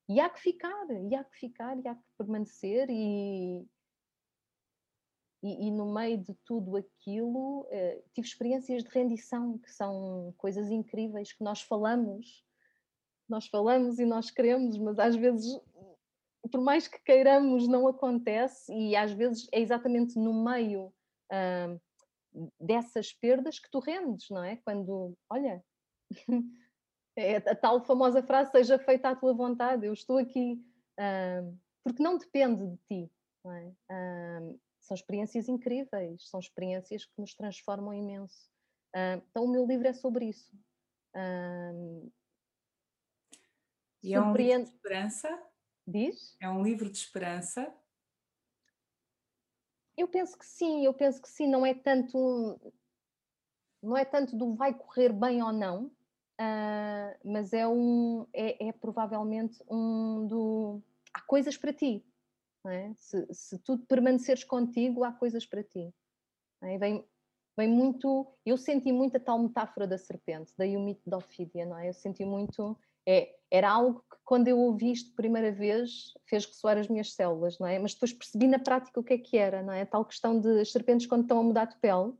e 0.10 0.20
há 0.20 0.30
que 0.30 0.42
ficar, 0.42 0.86
e 1.10 1.16
há 1.16 1.24
que 1.24 1.38
ficar, 1.38 1.78
e 1.80 1.88
há 1.88 1.96
que 1.96 2.04
permanecer, 2.18 2.90
e, 2.90 3.66
e, 5.46 5.68
e 5.68 5.72
no 5.72 5.94
meio 5.94 6.18
de 6.18 6.34
tudo 6.44 6.76
aquilo 6.76 7.62
uh, 7.62 8.04
tive 8.14 8.28
experiências 8.28 8.84
de 8.84 8.90
rendição, 8.90 9.60
que 9.60 9.72
são 9.72 10.34
coisas 10.38 10.72
incríveis 10.72 11.32
que 11.32 11.44
nós 11.44 11.62
falamos, 11.62 12.44
nós 13.30 13.48
falamos 13.48 14.00
e 14.00 14.06
nós 14.06 14.32
queremos, 14.32 14.78
mas 14.78 14.98
às 14.98 15.16
vezes 15.16 15.46
por 16.52 16.62
mais 16.62 16.88
que 16.88 17.02
queiramos, 17.04 17.68
não 17.68 17.88
acontece, 17.88 18.74
e 18.74 18.96
às 18.96 19.12
vezes 19.12 19.48
é 19.52 19.60
exatamente 19.60 20.18
no 20.18 20.44
meio 20.44 20.94
uh, 21.32 21.82
dessas 22.60 23.14
perdas 23.14 23.60
que 23.60 23.70
tu 23.70 23.80
rendes, 23.80 24.30
não 24.30 24.44
é? 24.44 24.58
Quando, 24.58 25.18
olha, 25.30 25.64
é 27.18 27.38
a 27.38 27.56
tal 27.56 27.84
famosa 27.84 28.22
frase: 28.22 28.52
seja 28.52 28.78
feita 28.78 29.10
à 29.10 29.16
tua 29.16 29.34
vontade, 29.34 29.86
eu 29.86 29.94
estou 29.94 30.18
aqui, 30.18 30.62
uh, 31.00 31.58
porque 31.84 32.04
não 32.04 32.18
depende 32.18 32.68
de 32.68 32.78
ti, 32.88 33.12
é? 33.48 33.72
Uh, 33.92 34.60
são 34.86 34.96
experiências 34.96 35.50
incríveis, 35.50 36.30
são 36.30 36.40
experiências 36.40 37.06
que 37.06 37.20
nos 37.20 37.34
transformam 37.34 37.94
imenso. 37.94 38.50
então, 39.28 39.46
o 39.46 39.52
meu 39.52 39.66
livro 39.66 39.88
é 39.88 39.94
sobre 39.94 40.26
isso. 40.30 40.52
e 44.04 44.14
é 44.14 44.22
um 44.22 44.34
livro 44.34 44.64
de 44.64 44.70
esperança? 44.70 45.44
Diz? 45.88 46.38
É 46.40 46.50
um 46.50 46.64
livro 46.64 46.90
de 46.90 46.98
esperança? 46.98 47.74
Eu 49.98 50.08
penso 50.08 50.38
que 50.38 50.46
sim, 50.46 50.86
eu 50.86 50.94
penso 50.94 51.22
que 51.22 51.30
sim, 51.30 51.48
não 51.48 51.66
é 51.66 51.74
tanto 51.74 52.60
não 53.82 53.96
é 53.96 54.04
tanto 54.04 54.36
do 54.36 54.56
vai 54.56 54.74
correr 54.74 55.14
bem 55.14 55.44
ou 55.44 55.54
não, 55.54 55.86
uh, 55.86 57.18
mas 57.24 57.54
é 57.54 57.68
um 57.68 58.28
é, 58.34 58.68
é, 58.68 58.72
provavelmente 58.72 59.64
um 59.70 60.28
do 60.28 60.82
há 61.14 61.22
coisas 61.22 61.56
para 61.56 61.74
ti, 61.74 62.04
é? 62.70 62.94
se, 62.96 63.28
se 63.34 63.60
tu 63.60 63.78
permaneceres 63.80 64.44
contigo, 64.44 65.04
há 65.04 65.12
coisas 65.12 65.46
para 65.46 65.64
ti. 65.64 65.94
É? 66.64 66.78
Vem, 66.78 67.06
vem 67.58 67.68
muito, 67.68 68.28
eu 68.46 68.58
senti 68.58 68.92
muito 68.92 69.18
a 69.18 69.20
tal 69.20 69.40
metáfora 69.40 69.88
da 69.88 69.98
serpente, 69.98 70.54
daí 70.58 70.76
o 70.76 70.80
mito 70.80 71.10
da 71.10 71.18
Ofídia, 71.18 71.66
não 71.66 71.78
é? 71.78 71.90
Eu 71.90 71.94
senti 71.94 72.26
muito 72.26 72.78
é, 73.08 73.36
era 73.52 73.70
algo 73.70 74.00
que 74.00 74.18
quando 74.24 74.48
eu 74.48 74.58
ouvi 74.58 74.92
isto 74.92 75.14
primeira 75.16 75.52
vez 75.52 76.14
fez 76.26 76.46
ressoar 76.46 76.78
as 76.78 76.88
minhas 76.88 77.14
células, 77.14 77.60
não 77.60 77.68
é? 77.68 77.78
Mas 77.78 77.94
depois 77.94 78.12
percebi 78.12 78.48
na 78.48 78.60
prática 78.60 79.00
o 79.00 79.04
que 79.04 79.14
é 79.14 79.18
que 79.18 79.38
era, 79.38 79.62
não 79.62 79.72
é? 79.72 79.82
A 79.82 79.86
tal 79.86 80.04
questão 80.04 80.40
de 80.40 80.60
as 80.60 80.72
serpentes 80.72 81.06
quando 81.06 81.22
estão 81.22 81.40
a 81.40 81.44
mudar 81.44 81.66
de 81.66 81.78
pele, 81.78 82.14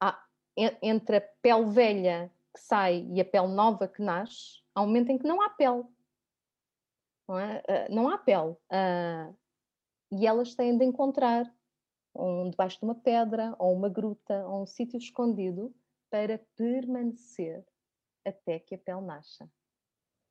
há, 0.00 0.24
entre 0.56 1.16
a 1.16 1.20
pele 1.20 1.66
velha 1.66 2.32
que 2.54 2.60
sai 2.60 3.04
e 3.12 3.20
a 3.20 3.24
pele 3.24 3.48
nova 3.48 3.88
que 3.88 4.00
nasce, 4.00 4.62
há 4.74 4.82
um 4.82 4.86
momento 4.86 5.10
em 5.10 5.18
que 5.18 5.26
não 5.26 5.42
há 5.42 5.50
pele. 5.50 5.84
Não, 7.28 7.38
é? 7.38 7.62
Ah, 7.68 7.88
não 7.90 8.08
há 8.08 8.18
pele. 8.18 8.52
Uh, 8.70 9.36
e 10.12 10.26
elas 10.26 10.54
têm 10.54 10.76
de 10.76 10.84
encontrar 10.84 11.52
um, 12.14 12.50
debaixo 12.50 12.78
de 12.78 12.84
uma 12.84 12.94
pedra, 12.94 13.54
ou 13.58 13.72
uma 13.72 13.88
gruta, 13.88 14.46
ou 14.46 14.62
um 14.62 14.66
sítio 14.66 14.98
escondido 14.98 15.74
para 16.10 16.38
permanecer 16.56 17.64
até 18.24 18.58
que 18.58 18.74
a 18.74 18.78
pele 18.78 19.00
nasça. 19.00 19.50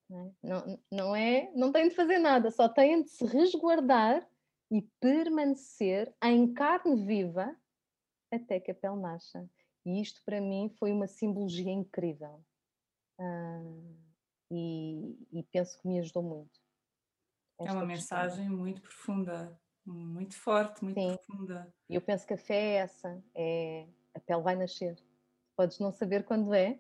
Não, 0.10 0.28
é? 0.28 0.32
não, 0.42 0.80
não, 0.92 1.16
é, 1.16 1.52
não 1.56 1.72
têm 1.72 1.90
de 1.90 1.96
fazer 1.96 2.20
nada, 2.20 2.52
só 2.52 2.70
têm 2.70 3.04
de 3.04 3.10
se 3.10 3.26
resguardar 3.26 4.28
e 4.72 4.82
permanecer 5.00 6.14
em 6.24 6.54
carne 6.54 7.06
viva 7.06 7.56
até 8.32 8.60
que 8.60 8.72
a 8.72 8.76
pele 8.76 8.98
nasça. 8.98 9.48
E 9.86 10.02
isto 10.02 10.22
para 10.24 10.40
mim 10.40 10.70
foi 10.80 10.92
uma 10.92 11.08
simbologia 11.08 11.72
incrível. 11.72 12.44
Uh, 13.20 13.96
e, 14.50 15.18
e, 15.32 15.44
penso 15.44 15.80
que 15.80 15.88
me 15.88 16.00
ajudou 16.00 16.24
muito. 16.24 16.63
É 17.60 17.72
uma 17.72 17.86
mensagem 17.86 18.50
muito 18.50 18.82
profunda, 18.82 19.58
muito 19.86 20.36
forte, 20.36 20.84
muito 20.84 21.00
Sim. 21.00 21.16
profunda. 21.16 21.74
E 21.90 21.96
eu 21.96 22.02
penso 22.02 22.26
que 22.26 22.34
a 22.34 22.38
fé 22.38 22.56
é 22.56 22.74
essa, 22.76 23.24
é 23.36 23.88
a 24.14 24.20
pele 24.20 24.42
vai 24.42 24.56
nascer. 24.56 24.98
Podes 25.56 25.80
não 25.80 25.92
saber 25.92 26.24
quando 26.24 26.54
é, 26.54 26.80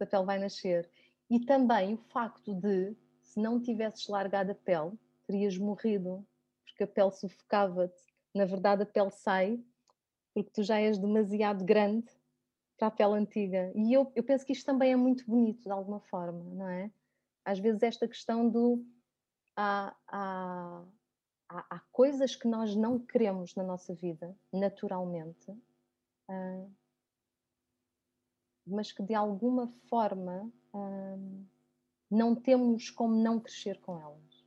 a 0.00 0.06
pele 0.06 0.24
vai 0.24 0.38
nascer. 0.38 0.88
E 1.28 1.40
também 1.40 1.94
o 1.94 1.98
facto 1.98 2.54
de, 2.54 2.96
se 3.20 3.40
não 3.40 3.60
tivesses 3.60 4.06
largado 4.08 4.52
a 4.52 4.54
pele, 4.54 4.92
terias 5.26 5.58
morrido, 5.58 6.26
porque 6.64 6.84
a 6.84 6.86
pele 6.86 7.10
sufocava-te. 7.10 8.02
Na 8.34 8.44
verdade, 8.44 8.82
a 8.82 8.86
pele 8.86 9.10
sai 9.10 9.60
porque 10.36 10.50
tu 10.50 10.62
já 10.62 10.78
és 10.78 10.98
demasiado 10.98 11.64
grande 11.64 12.06
para 12.76 12.88
a 12.88 12.90
pele 12.90 13.14
antiga. 13.14 13.72
E 13.74 13.94
eu, 13.94 14.12
eu 14.14 14.22
penso 14.22 14.44
que 14.44 14.52
isto 14.52 14.66
também 14.66 14.92
é 14.92 14.96
muito 14.96 15.24
bonito, 15.24 15.62
de 15.62 15.70
alguma 15.70 15.98
forma, 15.98 16.44
não 16.54 16.68
é? 16.68 16.90
Às 17.42 17.58
vezes, 17.58 17.82
esta 17.82 18.06
questão 18.06 18.46
do. 18.46 18.84
Há, 19.56 19.96
há, 20.06 20.84
há, 21.48 21.66
há 21.70 21.80
coisas 21.90 22.36
que 22.36 22.46
nós 22.46 22.76
não 22.76 22.98
queremos 22.98 23.54
na 23.54 23.62
nossa 23.62 23.94
vida, 23.94 24.36
naturalmente. 24.52 25.50
Uh, 26.28 26.70
mas 28.66 28.90
que 28.90 29.02
de 29.02 29.14
alguma 29.14 29.68
forma 29.88 30.50
hum, 30.74 31.46
não 32.10 32.34
temos 32.34 32.90
como 32.90 33.14
não 33.14 33.38
crescer 33.38 33.80
com 33.80 33.98
elas. 33.98 34.44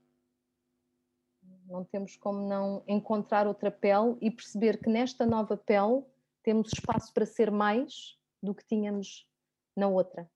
Não 1.66 1.86
temos 1.86 2.18
como 2.18 2.48
não 2.48 2.84
encontrar 2.88 3.48
outra 3.48 3.72
pele 3.72 4.18
e 4.22 4.30
perceber 4.30 4.82
que 4.82 4.90
nesta 4.90 5.26
nova 5.26 5.56
pele 5.56 6.04
temos 6.44 6.74
espaço 6.74 7.14
para 7.14 7.26
ser 7.26 7.52
mais 7.52 8.18
do 8.42 8.54
que 8.54 8.66
tínhamos 8.66 9.30
na 9.76 9.88
outra. 9.88 10.30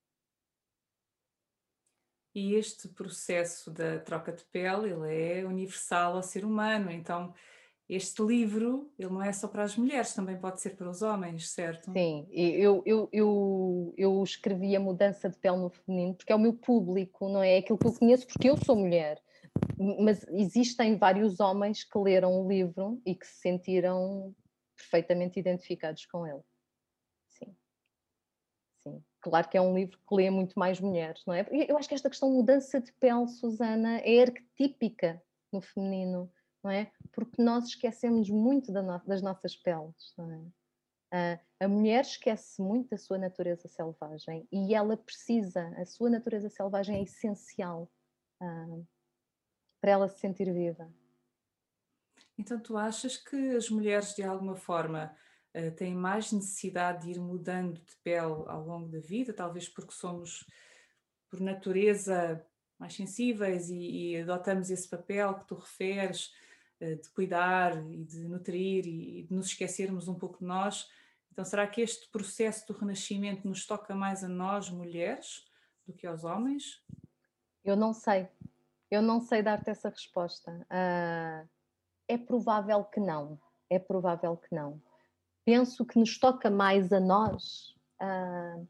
E 2.34 2.56
este 2.56 2.88
processo 2.88 3.70
da 3.70 4.00
troca 4.00 4.32
de 4.32 4.44
pele, 4.46 4.90
ele 4.90 5.42
é 5.42 5.46
universal 5.46 6.16
ao 6.16 6.24
ser 6.24 6.44
humano, 6.44 6.90
então 6.90 7.34
este 7.88 8.24
livro, 8.24 8.92
ele 8.98 9.12
não 9.12 9.22
é 9.22 9.32
só 9.32 9.48
para 9.48 9.64
as 9.64 9.76
mulheres, 9.76 10.14
também 10.14 10.38
pode 10.38 10.62
ser 10.62 10.72
para 10.72 10.90
os 10.90 11.02
homens, 11.02 11.50
certo? 11.50 11.92
Sim, 11.92 12.26
eu, 12.32 12.82
eu, 12.86 13.10
eu, 13.12 13.94
eu 13.98 14.24
escrevi 14.24 14.76
a 14.76 14.80
mudança 14.80 15.30
de 15.30 15.38
pele 15.38 15.58
no 15.58 15.70
feminino 15.70 16.16
porque 16.16 16.32
é 16.32 16.36
o 16.36 16.40
meu 16.40 16.54
público, 16.54 17.30
não 17.30 17.44
é? 17.44 17.56
é 17.56 17.58
aquilo 17.60 17.78
que 17.78 17.86
eu 17.86 17.94
conheço 17.94 18.26
porque 18.26 18.50
eu 18.50 18.58
sou 18.58 18.76
mulher. 18.76 19.22
Mas 20.00 20.26
existem 20.30 20.98
vários 20.98 21.40
homens 21.40 21.84
que 21.84 21.98
leram 22.00 22.42
o 22.42 22.48
livro 22.48 23.02
e 23.06 23.14
que 23.14 23.28
se 23.28 23.42
sentiram 23.42 24.34
perfeitamente 24.76 25.40
identificados 25.40 26.06
com 26.06 26.26
ele. 26.26 26.42
Claro 29.24 29.49
que 29.49 29.57
é 29.57 29.61
um 29.61 29.74
livro 29.74 29.97
que 29.97 30.15
lê 30.15 30.30
muito 30.30 30.59
mais 30.59 30.80
mulheres, 30.80 31.24
não 31.26 31.34
é? 31.34 31.47
Eu 31.51 31.78
acho 31.78 31.88
que 31.88 31.95
esta 31.95 32.09
questão 32.09 32.30
de 32.30 32.36
mudança 32.36 32.80
de 32.80 32.91
pele, 32.93 33.28
Susana, 33.28 33.99
é 33.99 34.21
arquetípica 34.21 35.24
no 35.51 35.61
feminino 35.61 36.30
não 36.63 36.71
é? 36.71 36.91
Porque 37.11 37.41
nós 37.41 37.65
esquecemos 37.65 38.30
muito 38.30 38.71
das 38.71 39.21
nossas 39.21 39.55
peles, 39.55 40.13
não 40.17 40.32
é? 40.32 40.38
Uh, 41.15 41.39
a 41.59 41.67
mulher 41.67 42.01
esquece 42.01 42.59
muito 42.59 42.89
da 42.89 42.97
sua 42.97 43.19
natureza 43.19 43.67
selvagem 43.67 44.47
e 44.51 44.74
ela 44.74 44.97
precisa, 44.97 45.67
a 45.78 45.86
sua 45.86 46.09
natureza 46.09 46.49
selvagem 46.49 46.97
é 46.97 47.03
essencial 47.03 47.91
uh, 48.41 48.88
para 49.80 49.91
ela 49.91 50.09
se 50.09 50.19
sentir 50.19 50.51
viva. 50.51 50.91
Então, 52.36 52.59
tu 52.59 52.76
achas 52.76 53.15
que 53.15 53.55
as 53.55 53.69
mulheres, 53.69 54.15
de 54.15 54.24
alguma 54.24 54.55
forma, 54.55 55.15
uh, 55.56 55.72
têm 55.76 55.95
mais 55.95 56.32
necessidade 56.32 57.06
de 57.06 57.12
ir 57.12 57.20
mudando 57.20 57.80
de 57.80 57.95
pele 58.04 58.43
ao 58.47 58.66
longo 58.66 58.89
da 58.89 58.99
vida, 58.99 59.34
talvez 59.34 59.68
porque 59.68 59.93
somos, 59.93 60.45
por 61.30 61.39
natureza, 61.39 62.45
mais 62.80 62.93
sensíveis 62.93 63.70
e, 63.70 64.14
e 64.14 64.22
adotamos 64.22 64.70
esse 64.70 64.88
papel 64.88 65.34
que 65.36 65.47
tu 65.47 65.56
referes? 65.56 66.32
Eh, 66.84 66.95
de 66.95 67.10
cuidar 67.12 67.78
e 67.89 68.04
de 68.04 68.28
nutrir 68.28 68.86
e 68.86 69.24
de 69.24 69.34
nos 69.34 69.47
esquecermos 69.47 70.10
um 70.10 70.16
pouco 70.16 70.39
de 70.39 70.45
nós. 70.45 70.89
Então, 71.32 71.45
será 71.45 71.66
que 71.66 71.80
este 71.80 72.10
processo 72.10 72.68
do 72.68 72.78
renascimento 72.78 73.47
nos 73.47 73.66
toca 73.66 73.95
mais 73.95 74.22
a 74.22 74.28
nós, 74.28 74.70
mulheres, 74.70 75.45
do 75.88 75.93
que 75.93 76.06
aos 76.06 76.26
homens? 76.26 76.84
Eu 77.64 77.78
não 77.78 77.93
sei. 77.93 78.28
Eu 78.91 79.01
não 79.01 79.22
sei 79.22 79.41
dar-te 79.41 79.70
essa 79.70 79.89
resposta. 79.89 80.51
Uh, 80.51 81.49
é 82.06 82.18
provável 82.18 82.84
que 82.84 82.99
não. 82.99 83.39
É 83.70 83.80
provável 83.80 84.36
que 84.36 84.54
não. 84.54 84.82
Penso 85.46 85.86
que 85.86 86.00
nos 86.00 86.18
toca 86.18 86.50
mais 86.50 86.91
a 86.94 87.00
nós 87.00 87.76
uh, 88.02 88.68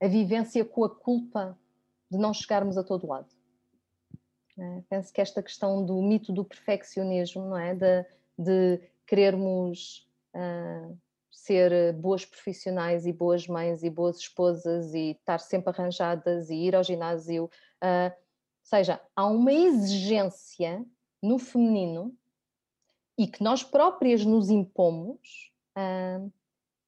a 0.00 0.08
vivência 0.08 0.64
com 0.64 0.84
a 0.84 0.90
culpa 0.90 1.58
de 2.10 2.18
não 2.18 2.34
chegarmos 2.34 2.76
a 2.76 2.84
todo 2.84 3.06
lado. 3.06 3.28
É? 4.58 4.82
Penso 4.88 5.12
que 5.12 5.20
esta 5.20 5.42
questão 5.42 5.84
do 5.84 6.00
mito 6.02 6.32
do 6.32 6.44
perfeccionismo, 6.44 7.48
não 7.48 7.56
é? 7.56 7.74
De, 7.74 8.06
de 8.38 8.80
querermos 9.06 10.08
uh, 10.34 10.96
ser 11.30 11.92
boas 11.94 12.24
profissionais 12.24 13.06
e 13.06 13.12
boas 13.12 13.46
mães 13.48 13.82
e 13.82 13.90
boas 13.90 14.18
esposas 14.18 14.94
e 14.94 15.10
estar 15.10 15.38
sempre 15.38 15.70
arranjadas 15.70 16.50
e 16.50 16.54
ir 16.54 16.76
ao 16.76 16.84
ginásio. 16.84 17.44
Uh, 17.82 18.10
ou 18.10 18.12
seja, 18.62 19.00
há 19.14 19.26
uma 19.26 19.52
exigência 19.52 20.84
no 21.22 21.38
feminino 21.38 22.16
e 23.18 23.26
que 23.26 23.42
nós 23.42 23.62
próprias 23.62 24.24
nos 24.24 24.50
impomos 24.50 25.52
uh, 25.76 26.32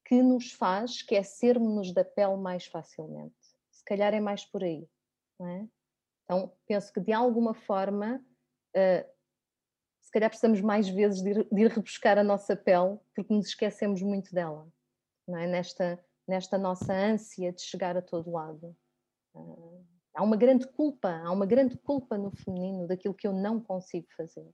que 0.05 0.21
nos 0.21 0.51
faz 0.51 0.91
esquecermos-nos 0.91 1.93
da 1.93 2.03
pele 2.03 2.37
mais 2.37 2.65
facilmente. 2.65 3.35
Se 3.71 3.83
calhar 3.83 4.13
é 4.13 4.19
mais 4.19 4.45
por 4.45 4.63
aí, 4.63 4.87
é? 5.41 5.65
Então, 6.23 6.51
penso 6.65 6.91
que 6.91 6.99
de 6.99 7.13
alguma 7.13 7.53
forma, 7.53 8.23
uh, 8.75 9.09
se 10.01 10.11
calhar 10.11 10.29
precisamos 10.29 10.59
mais 10.61 10.89
vezes 10.89 11.21
de 11.21 11.29
ir, 11.29 11.47
de 11.49 11.61
ir, 11.61 11.71
rebuscar 11.71 12.17
a 12.17 12.23
nossa 12.23 12.55
pele, 12.55 12.99
porque 13.15 13.33
nos 13.33 13.47
esquecemos 13.47 14.01
muito 14.01 14.33
dela, 14.33 14.67
é? 15.29 15.47
Nesta, 15.47 16.03
nesta 16.27 16.57
nossa 16.57 16.93
ânsia 16.93 17.53
de 17.53 17.61
chegar 17.61 17.95
a 17.95 18.01
todo 18.01 18.31
lado. 18.31 18.75
Uh, 19.33 19.85
há 20.13 20.23
uma 20.23 20.35
grande 20.35 20.67
culpa, 20.67 21.09
há 21.09 21.31
uma 21.31 21.45
grande 21.45 21.77
culpa 21.77 22.17
no 22.17 22.31
feminino 22.31 22.87
daquilo 22.87 23.13
que 23.13 23.27
eu 23.27 23.33
não 23.33 23.61
consigo 23.61 24.07
fazer. 24.17 24.49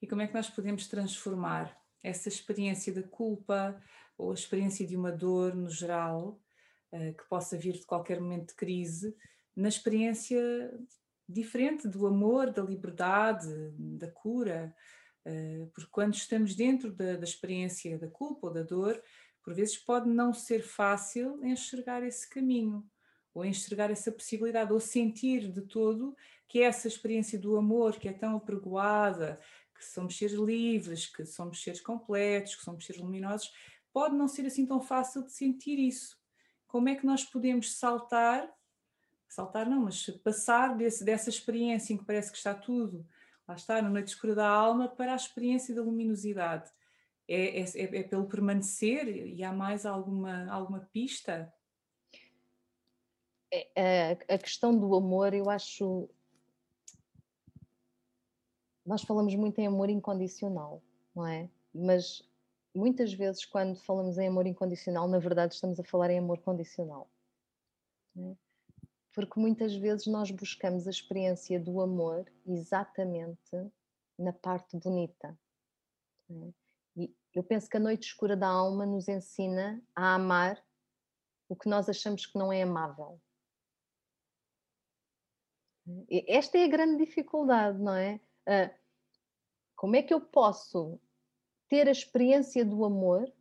E 0.00 0.06
como 0.06 0.22
é 0.22 0.26
que 0.26 0.34
nós 0.34 0.48
podemos 0.48 0.88
transformar 0.88 1.78
essa 2.02 2.28
experiência 2.28 2.92
da 2.92 3.02
culpa 3.02 3.80
ou 4.16 4.30
a 4.30 4.34
experiência 4.34 4.86
de 4.86 4.96
uma 4.96 5.12
dor 5.12 5.54
no 5.54 5.68
geral 5.68 6.40
eh, 6.92 7.12
que 7.12 7.24
possa 7.28 7.56
vir 7.56 7.74
de 7.74 7.84
qualquer 7.84 8.20
momento 8.20 8.48
de 8.48 8.54
crise, 8.54 9.16
na 9.54 9.68
experiência 9.68 10.38
diferente 11.28 11.86
do 11.86 12.06
amor, 12.06 12.50
da 12.50 12.62
liberdade, 12.62 13.48
da 13.76 14.10
cura. 14.10 14.74
Eh, 15.24 15.68
porque 15.74 15.90
quando 15.90 16.14
estamos 16.14 16.54
dentro 16.54 16.92
da, 16.92 17.16
da 17.16 17.24
experiência 17.24 17.98
da 17.98 18.08
culpa 18.08 18.48
ou 18.48 18.52
da 18.52 18.62
dor, 18.62 19.00
por 19.42 19.54
vezes 19.54 19.76
pode 19.76 20.08
não 20.08 20.32
ser 20.32 20.62
fácil 20.62 21.44
enxergar 21.44 22.02
esse 22.02 22.28
caminho, 22.28 22.84
ou 23.32 23.44
enxergar 23.44 23.90
essa 23.90 24.10
possibilidade, 24.10 24.72
ou 24.72 24.80
sentir 24.80 25.50
de 25.50 25.62
todo 25.62 26.16
que 26.48 26.60
essa 26.60 26.88
experiência 26.88 27.38
do 27.38 27.56
amor 27.56 27.96
que 27.96 28.08
é 28.08 28.12
tão 28.12 28.36
apregoada, 28.36 29.38
que 29.86 29.92
somos 29.92 30.16
seres 30.16 30.38
livres, 30.38 31.06
que 31.06 31.24
somos 31.24 31.62
seres 31.62 31.80
completos, 31.80 32.54
que 32.54 32.62
somos 32.62 32.86
seres 32.86 33.02
luminosos, 33.02 33.52
pode 33.92 34.14
não 34.14 34.28
ser 34.28 34.46
assim 34.46 34.66
tão 34.66 34.80
fácil 34.80 35.24
de 35.24 35.32
sentir 35.32 35.78
isso 35.78 36.20
como 36.70 36.88
é 36.88 36.94
que 36.94 37.04
nós 37.04 37.24
podemos 37.24 37.76
saltar, 37.76 38.48
saltar 39.28 39.68
não, 39.68 39.82
mas 39.82 40.06
passar 40.22 40.76
desse, 40.76 41.04
dessa 41.04 41.28
experiência 41.28 41.92
em 41.92 41.96
que 41.96 42.04
parece 42.04 42.30
que 42.30 42.38
está 42.38 42.54
tudo, 42.54 43.04
lá 43.46 43.56
está, 43.56 43.82
na 43.82 43.90
noite 43.90 44.08
escura 44.08 44.36
da 44.36 44.48
alma, 44.48 44.88
para 44.88 45.12
a 45.12 45.16
experiência 45.16 45.74
da 45.74 45.82
luminosidade. 45.82 46.70
É, 47.28 47.60
é, 47.60 47.64
é, 47.64 48.00
é 48.00 48.02
pelo 48.04 48.28
permanecer 48.28 49.08
e 49.08 49.42
há 49.42 49.52
mais 49.52 49.84
alguma, 49.84 50.48
alguma 50.50 50.80
pista? 50.92 51.52
É, 53.52 54.12
a 54.28 54.38
questão 54.38 54.76
do 54.76 54.94
amor, 54.94 55.34
eu 55.34 55.50
acho. 55.50 56.08
Nós 58.84 59.02
falamos 59.02 59.34
muito 59.34 59.58
em 59.58 59.66
amor 59.66 59.90
incondicional, 59.90 60.82
não 61.14 61.26
é? 61.26 61.48
Mas 61.74 62.22
muitas 62.74 63.12
vezes, 63.12 63.44
quando 63.44 63.76
falamos 63.76 64.18
em 64.18 64.28
amor 64.28 64.46
incondicional, 64.46 65.08
na 65.08 65.18
verdade 65.18 65.54
estamos 65.54 65.78
a 65.78 65.84
falar 65.84 66.10
em 66.10 66.18
amor 66.18 66.38
condicional. 66.38 67.10
É? 68.16 68.34
Porque 69.14 69.38
muitas 69.38 69.74
vezes 69.74 70.06
nós 70.06 70.30
buscamos 70.30 70.86
a 70.86 70.90
experiência 70.90 71.60
do 71.60 71.80
amor 71.80 72.30
exatamente 72.46 73.70
na 74.18 74.32
parte 74.32 74.76
bonita. 74.76 75.38
É? 76.30 76.52
E 76.96 77.14
eu 77.34 77.42
penso 77.42 77.68
que 77.68 77.76
a 77.76 77.80
noite 77.80 78.08
escura 78.08 78.36
da 78.36 78.48
alma 78.48 78.86
nos 78.86 79.08
ensina 79.08 79.82
a 79.94 80.14
amar 80.14 80.62
o 81.48 81.56
que 81.56 81.68
nós 81.68 81.88
achamos 81.88 82.26
que 82.26 82.38
não 82.38 82.52
é 82.52 82.62
amável. 82.62 83.20
Esta 86.28 86.58
é 86.58 86.64
a 86.64 86.68
grande 86.68 87.04
dificuldade, 87.04 87.78
não 87.78 87.94
é? 87.94 88.20
Ah, 88.46 88.70
como 89.76 89.96
é 89.96 90.02
que 90.02 90.12
eu 90.12 90.20
posso 90.20 91.00
ter 91.68 91.88
a 91.88 91.92
experiência 91.92 92.64
do 92.64 92.84
amor 92.84 93.32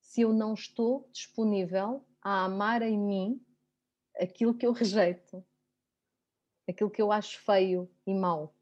se 0.00 0.22
eu 0.22 0.32
não 0.32 0.54
estou 0.54 1.08
disponível 1.12 2.04
a 2.22 2.44
amar 2.44 2.82
em 2.82 2.98
mim 2.98 3.46
aquilo 4.18 4.54
que 4.54 4.66
eu 4.66 4.72
rejeito, 4.72 5.44
aquilo 6.68 6.90
que 6.90 7.02
eu 7.02 7.10
acho 7.10 7.40
feio 7.40 7.90
e 8.06 8.14
mau. 8.14 8.54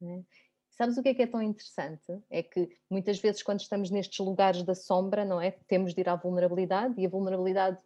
Né? 0.00 0.24
Sabes 0.70 0.96
o 0.96 1.02
que 1.02 1.10
é 1.10 1.14
que 1.14 1.22
é 1.22 1.26
tão 1.26 1.42
interessante? 1.42 2.22
É 2.30 2.42
que 2.42 2.70
muitas 2.88 3.18
vezes, 3.18 3.42
quando 3.42 3.60
estamos 3.60 3.90
nestes 3.90 4.18
lugares 4.18 4.62
da 4.62 4.74
sombra, 4.74 5.24
não 5.24 5.40
é? 5.40 5.50
Temos 5.50 5.94
de 5.94 6.00
ir 6.00 6.08
à 6.08 6.16
vulnerabilidade 6.16 6.94
e 6.98 7.04
a 7.04 7.08
vulnerabilidade 7.08 7.78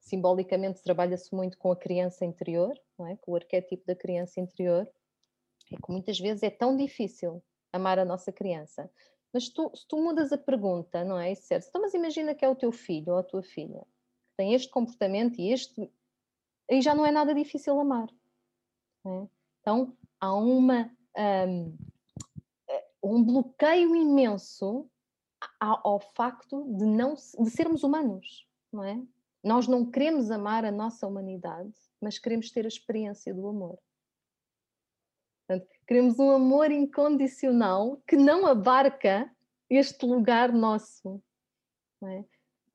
simbolicamente 0.00 0.82
trabalha-se 0.82 1.34
muito 1.34 1.58
com 1.58 1.70
a 1.70 1.76
criança 1.76 2.24
interior, 2.24 2.78
não 2.98 3.06
é? 3.06 3.16
Com 3.16 3.32
o 3.32 3.36
arquétipo 3.36 3.84
da 3.86 3.94
criança 3.94 4.40
interior. 4.40 4.88
É 5.72 5.76
que 5.76 5.90
muitas 5.90 6.18
vezes 6.18 6.42
é 6.42 6.50
tão 6.50 6.76
difícil 6.76 7.42
amar 7.72 7.98
a 7.98 8.04
nossa 8.04 8.32
criança, 8.32 8.90
mas 9.32 9.48
tu, 9.48 9.70
se 9.74 9.86
tu 9.86 9.98
mudas 9.98 10.32
a 10.32 10.38
pergunta, 10.38 11.04
não 11.04 11.18
é? 11.18 11.34
Certo. 11.34 11.68
Então, 11.68 11.82
mas 11.82 11.94
imagina 11.94 12.34
que 12.34 12.44
é 12.44 12.48
o 12.48 12.56
teu 12.56 12.72
filho 12.72 13.12
ou 13.12 13.18
a 13.18 13.22
tua 13.22 13.42
filha 13.42 13.80
que 13.80 14.36
tem 14.36 14.54
este 14.54 14.70
comportamento 14.70 15.38
e 15.38 15.52
este. 15.52 15.90
Aí 16.70 16.80
já 16.80 16.94
não 16.94 17.04
é 17.04 17.10
nada 17.10 17.34
difícil 17.34 17.78
amar. 17.78 18.08
É? 19.06 19.26
Então, 19.60 19.96
há 20.20 20.34
uma, 20.34 20.90
um, 21.44 21.76
um 23.02 23.24
bloqueio 23.24 23.94
imenso 23.94 24.88
ao 25.60 26.00
facto 26.00 26.64
de, 26.76 26.84
não, 26.84 27.14
de 27.14 27.50
sermos 27.50 27.82
humanos, 27.82 28.46
não 28.72 28.82
é? 28.82 29.00
Nós 29.42 29.68
não 29.68 29.88
queremos 29.88 30.30
amar 30.30 30.64
a 30.64 30.72
nossa 30.72 31.06
humanidade, 31.06 31.72
mas 32.00 32.18
queremos 32.18 32.50
ter 32.50 32.64
a 32.64 32.68
experiência 32.68 33.32
do 33.32 33.46
amor. 33.46 33.78
Portanto, 35.48 35.66
queremos 35.86 36.18
um 36.18 36.30
amor 36.30 36.70
incondicional 36.70 38.02
que 38.06 38.16
não 38.16 38.46
abarca 38.46 39.34
este 39.70 40.04
lugar 40.04 40.52
nosso. 40.52 41.22
É? 42.04 42.24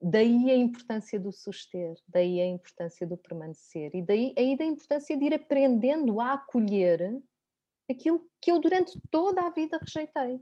Daí 0.02 0.50
a 0.50 0.56
importância 0.56 1.18
do 1.18 1.32
suster, 1.32 1.94
daí 2.08 2.40
a 2.40 2.46
importância 2.46 3.06
do 3.06 3.16
permanecer 3.16 3.94
e 3.94 4.02
daí 4.02 4.34
aí 4.36 4.56
da 4.56 4.64
importância 4.64 5.16
de 5.16 5.24
ir 5.24 5.34
aprendendo 5.34 6.20
a 6.20 6.34
acolher 6.34 7.22
aquilo 7.88 8.28
que 8.40 8.50
eu 8.50 8.60
durante 8.60 9.00
toda 9.10 9.42
a 9.42 9.50
vida 9.50 9.78
rejeitei, 9.78 10.40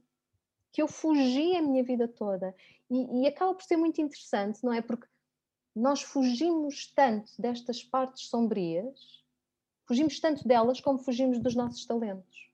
que 0.72 0.82
eu 0.82 0.88
fugi 0.88 1.54
a 1.54 1.62
minha 1.62 1.84
vida 1.84 2.08
toda. 2.08 2.54
E, 2.90 3.22
e 3.22 3.26
acaba 3.28 3.54
por 3.54 3.62
ser 3.62 3.76
muito 3.76 4.00
interessante, 4.00 4.64
não 4.64 4.72
é? 4.72 4.80
Porque 4.80 5.06
nós 5.76 6.02
fugimos 6.02 6.90
tanto 6.92 7.30
destas 7.38 7.84
partes 7.84 8.28
sombrias 8.28 9.21
Fugimos 9.84 10.20
tanto 10.20 10.46
delas 10.46 10.80
como 10.80 10.98
fugimos 10.98 11.38
dos 11.38 11.54
nossos 11.54 11.84
talentos. 11.86 12.50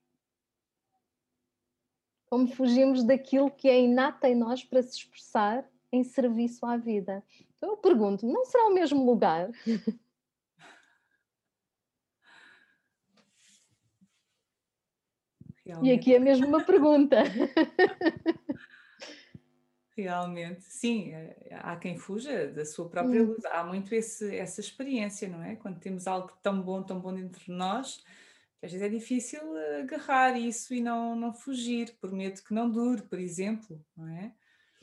Como 2.25 2.47
fugimos 2.47 3.03
daquilo 3.03 3.49
que 3.49 3.67
é 3.67 3.79
inato 3.81 4.25
em 4.25 4.35
nós 4.35 4.63
para 4.63 4.83
se 4.83 4.97
expressar 4.97 5.67
em 5.91 6.03
serviço 6.03 6.65
à 6.65 6.77
vida. 6.77 7.23
Então 7.57 7.71
eu 7.71 7.77
pergunto: 7.77 8.25
não 8.25 8.45
será 8.45 8.67
o 8.67 8.73
mesmo 8.73 9.05
lugar? 9.05 9.49
Realmente. 9.51 9.99
E 15.83 15.91
aqui 15.91 16.15
é 16.15 16.19
mesmo 16.19 16.47
uma 16.47 16.63
pergunta. 16.63 17.17
Realmente, 20.01 20.63
sim, 20.63 21.11
eh, 21.11 21.49
há 21.51 21.75
quem 21.75 21.97
fuja 21.97 22.47
da 22.47 22.65
sua 22.65 22.89
própria 22.89 23.23
luz, 23.23 23.43
há 23.45 23.63
muito 23.63 23.93
esse, 23.93 24.35
essa 24.35 24.61
experiência, 24.61 25.27
não 25.27 25.43
é? 25.43 25.55
Quando 25.55 25.79
temos 25.79 26.07
algo 26.07 26.31
tão 26.41 26.61
bom, 26.61 26.83
tão 26.83 26.99
bom 26.99 27.13
dentro 27.13 27.43
de 27.43 27.51
nós, 27.51 28.03
às 28.61 28.71
vezes 28.71 28.85
é 28.85 28.89
difícil 28.89 29.41
agarrar 29.79 30.37
isso 30.37 30.73
e 30.73 30.81
não, 30.81 31.15
não 31.15 31.33
fugir, 31.33 31.95
por 31.99 32.11
medo 32.11 32.41
que 32.43 32.53
não 32.53 32.69
dure, 32.69 33.01
por 33.03 33.19
exemplo, 33.19 33.83
não 33.95 34.07
é? 34.07 34.33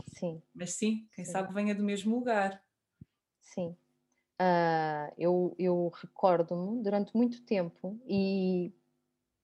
Sim. 0.06 0.42
Mas 0.54 0.72
sim, 0.72 1.06
quem 1.14 1.24
sim. 1.24 1.30
sabe 1.32 1.52
venha 1.52 1.74
do 1.74 1.82
mesmo 1.82 2.14
lugar. 2.14 2.62
Sim. 3.40 3.76
Uh, 4.40 5.12
eu 5.16 5.54
eu 5.58 5.90
recordo-me 5.94 6.82
durante 6.82 7.16
muito 7.16 7.42
tempo 7.44 7.98
e, 8.06 8.70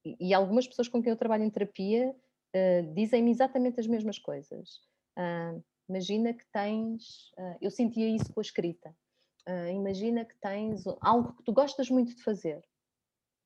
e 0.05 0.35
algumas 0.35 0.67
pessoas 0.67 0.87
com 0.87 1.03
quem 1.03 1.11
eu 1.11 1.17
trabalho 1.17 1.45
em 1.45 1.51
terapia 1.51 2.15
uh, 2.55 2.95
dizem-me 2.95 3.31
exatamente 3.31 3.81
as 3.81 3.87
mesmas 3.87 4.19
coisas 4.19 4.83
Uh, 5.19 5.63
imagina 5.89 6.33
que 6.33 6.45
tens, 6.53 7.31
uh, 7.39 7.57
eu 7.61 7.71
sentia 7.71 8.09
isso 8.09 8.33
com 8.33 8.41
a 8.41 8.43
escrita. 8.43 8.95
Uh, 9.49 9.69
imagina 9.71 10.25
que 10.25 10.35
tens 10.37 10.85
algo 11.01 11.35
que 11.35 11.43
tu 11.43 11.53
gostas 11.53 11.91
muito 11.91 12.15
de 12.15 12.23
fazer 12.23 12.63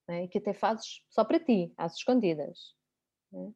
né, 0.08 0.24
e 0.24 0.28
que 0.28 0.38
até 0.38 0.52
fazes 0.52 1.02
só 1.08 1.24
para 1.24 1.40
ti, 1.40 1.72
às 1.76 1.96
escondidas. 1.96 2.74
Né? 3.32 3.52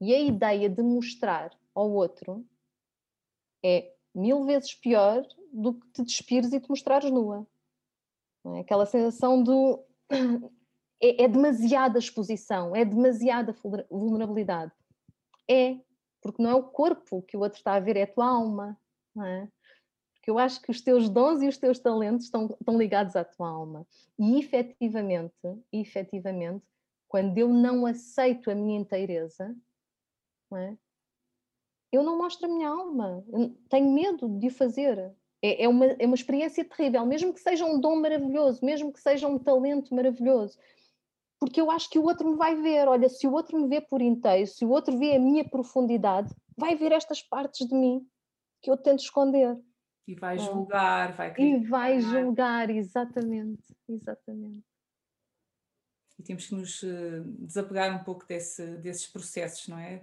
E 0.00 0.14
a 0.14 0.20
ideia 0.20 0.68
de 0.68 0.82
mostrar 0.82 1.50
ao 1.74 1.90
outro 1.90 2.46
é 3.64 3.92
mil 4.14 4.44
vezes 4.44 4.74
pior 4.74 5.26
do 5.52 5.74
que 5.74 5.90
te 5.92 6.02
despires 6.02 6.52
e 6.52 6.60
te 6.60 6.68
mostrares 6.68 7.10
nua. 7.10 7.46
É? 8.46 8.60
Aquela 8.60 8.86
sensação 8.86 9.42
do. 9.42 9.82
É, 11.02 11.24
é 11.24 11.28
demasiada 11.28 11.98
exposição, 11.98 12.74
é 12.74 12.82
demasiada 12.82 13.54
vulnerabilidade. 13.90 14.72
É, 15.50 15.76
porque 16.24 16.42
não 16.42 16.50
é 16.50 16.54
o 16.54 16.62
corpo 16.62 17.20
que 17.20 17.36
o 17.36 17.40
outro 17.40 17.58
está 17.58 17.74
a 17.74 17.80
ver, 17.80 17.98
é 17.98 18.04
a 18.04 18.06
tua 18.06 18.26
alma, 18.26 18.80
não 19.14 19.26
é? 19.26 19.46
Porque 20.14 20.30
eu 20.30 20.38
acho 20.38 20.58
que 20.62 20.70
os 20.70 20.80
teus 20.80 21.10
dons 21.10 21.42
e 21.42 21.48
os 21.48 21.58
teus 21.58 21.78
talentos 21.78 22.24
estão, 22.24 22.46
estão 22.46 22.78
ligados 22.78 23.14
à 23.14 23.22
tua 23.22 23.46
alma. 23.46 23.86
E 24.18 24.38
efetivamente, 24.38 25.34
efetivamente, 25.70 26.64
quando 27.06 27.36
eu 27.36 27.50
não 27.50 27.84
aceito 27.84 28.50
a 28.50 28.54
minha 28.54 28.80
inteireza, 28.80 29.54
não 30.50 30.56
é? 30.56 30.78
eu 31.92 32.02
não 32.02 32.16
mostro 32.16 32.46
a 32.46 32.48
minha 32.48 32.70
alma, 32.70 33.22
eu 33.30 33.54
tenho 33.68 33.92
medo 33.92 34.26
de 34.26 34.46
o 34.46 34.50
fazer. 34.50 35.14
É, 35.42 35.64
é, 35.64 35.68
uma, 35.68 35.84
é 35.84 36.06
uma 36.06 36.14
experiência 36.14 36.64
terrível, 36.64 37.04
mesmo 37.04 37.34
que 37.34 37.40
seja 37.40 37.66
um 37.66 37.78
dom 37.78 37.96
maravilhoso, 37.96 38.64
mesmo 38.64 38.90
que 38.90 38.98
seja 38.98 39.28
um 39.28 39.38
talento 39.38 39.94
maravilhoso, 39.94 40.58
porque 41.44 41.60
eu 41.60 41.70
acho 41.70 41.90
que 41.90 41.98
o 41.98 42.04
outro 42.04 42.30
me 42.30 42.36
vai 42.36 42.58
ver. 42.58 42.88
Olha, 42.88 43.06
se 43.06 43.26
o 43.26 43.32
outro 43.32 43.60
me 43.60 43.68
vê 43.68 43.78
por 43.78 44.00
inteiro, 44.00 44.46
se 44.46 44.64
o 44.64 44.70
outro 44.70 44.98
vê 44.98 45.14
a 45.14 45.20
minha 45.20 45.46
profundidade, 45.46 46.34
vai 46.56 46.74
ver 46.74 46.90
estas 46.90 47.20
partes 47.20 47.68
de 47.68 47.74
mim 47.74 48.00
que 48.62 48.70
eu 48.70 48.78
tento 48.78 49.00
esconder. 49.00 49.54
E 50.08 50.14
vai 50.14 50.38
julgar, 50.38 51.12
vai 51.12 51.34
criticar. 51.34 51.62
E 51.62 51.68
vai 51.68 52.00
julgar, 52.00 52.70
exatamente, 52.70 53.76
exatamente. 53.86 54.64
E 56.18 56.22
temos 56.22 56.46
que 56.46 56.54
nos 56.54 56.82
eh, 56.82 57.20
desapegar 57.40 57.94
um 57.94 58.02
pouco 58.02 58.26
desse, 58.26 58.78
desses 58.78 59.06
processos, 59.06 59.68
não 59.68 59.78
é? 59.78 60.02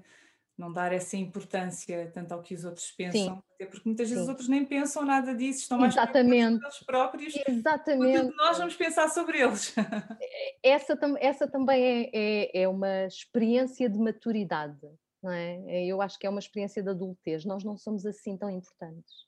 Não 0.62 0.72
dar 0.72 0.94
essa 0.94 1.18
importância 1.18 2.12
tanto 2.14 2.34
ao 2.34 2.42
que 2.44 2.54
os 2.54 2.64
outros 2.64 2.92
pensam, 2.92 3.36
Sim. 3.36 3.44
até 3.56 3.66
porque 3.66 3.82
muitas 3.84 4.08
vezes 4.08 4.20
Sim. 4.20 4.24
os 4.26 4.30
outros 4.30 4.48
nem 4.48 4.64
pensam 4.64 5.04
nada 5.04 5.34
disso, 5.34 5.62
estão 5.62 5.80
mais 5.80 5.92
Exatamente. 5.96 6.64
eles 6.64 6.80
próprios 6.84 7.34
Exatamente. 7.48 8.22
do 8.22 8.30
que 8.30 8.38
nós 8.38 8.60
vamos 8.60 8.76
pensar 8.76 9.10
sobre 9.10 9.42
eles. 9.42 9.74
Essa, 10.62 10.96
essa 11.20 11.48
também 11.48 11.84
é, 11.84 12.10
é, 12.14 12.62
é 12.62 12.68
uma 12.68 13.08
experiência 13.08 13.90
de 13.90 13.98
maturidade, 13.98 14.88
não 15.24 15.32
é? 15.32 15.84
Eu 15.84 16.00
acho 16.00 16.20
que 16.20 16.28
é 16.28 16.30
uma 16.30 16.40
experiência 16.40 16.84
de 16.84 16.90
adultez. 16.90 17.44
Nós 17.44 17.64
não 17.64 17.76
somos 17.76 18.06
assim 18.06 18.38
tão 18.38 18.48
importantes. 18.48 19.26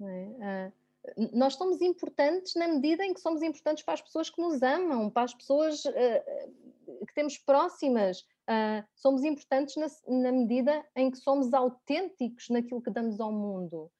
Não 0.00 0.08
é? 0.08 0.72
Uh, 1.16 1.30
nós 1.32 1.54
somos 1.54 1.80
importantes 1.80 2.56
na 2.56 2.66
medida 2.66 3.04
em 3.04 3.14
que 3.14 3.20
somos 3.20 3.40
importantes 3.40 3.84
para 3.84 3.94
as 3.94 4.02
pessoas 4.02 4.28
que 4.28 4.42
nos 4.42 4.60
amam, 4.64 5.08
para 5.08 5.22
as 5.22 5.34
pessoas 5.34 5.84
uh, 5.84 7.06
que 7.06 7.14
temos 7.14 7.38
próximas. 7.38 8.26
Uh, 8.48 8.86
somos 8.94 9.24
importantes 9.24 9.74
na, 9.76 9.86
na, 10.20 10.30
medida 10.30 10.86
em 10.94 11.10
que 11.10 11.18
somos 11.18 11.52
autênticos 11.52 12.48
naquilo 12.48 12.80
que 12.80 12.90
damos 12.90 13.18
ao 13.18 13.32
mundo. 13.32 13.90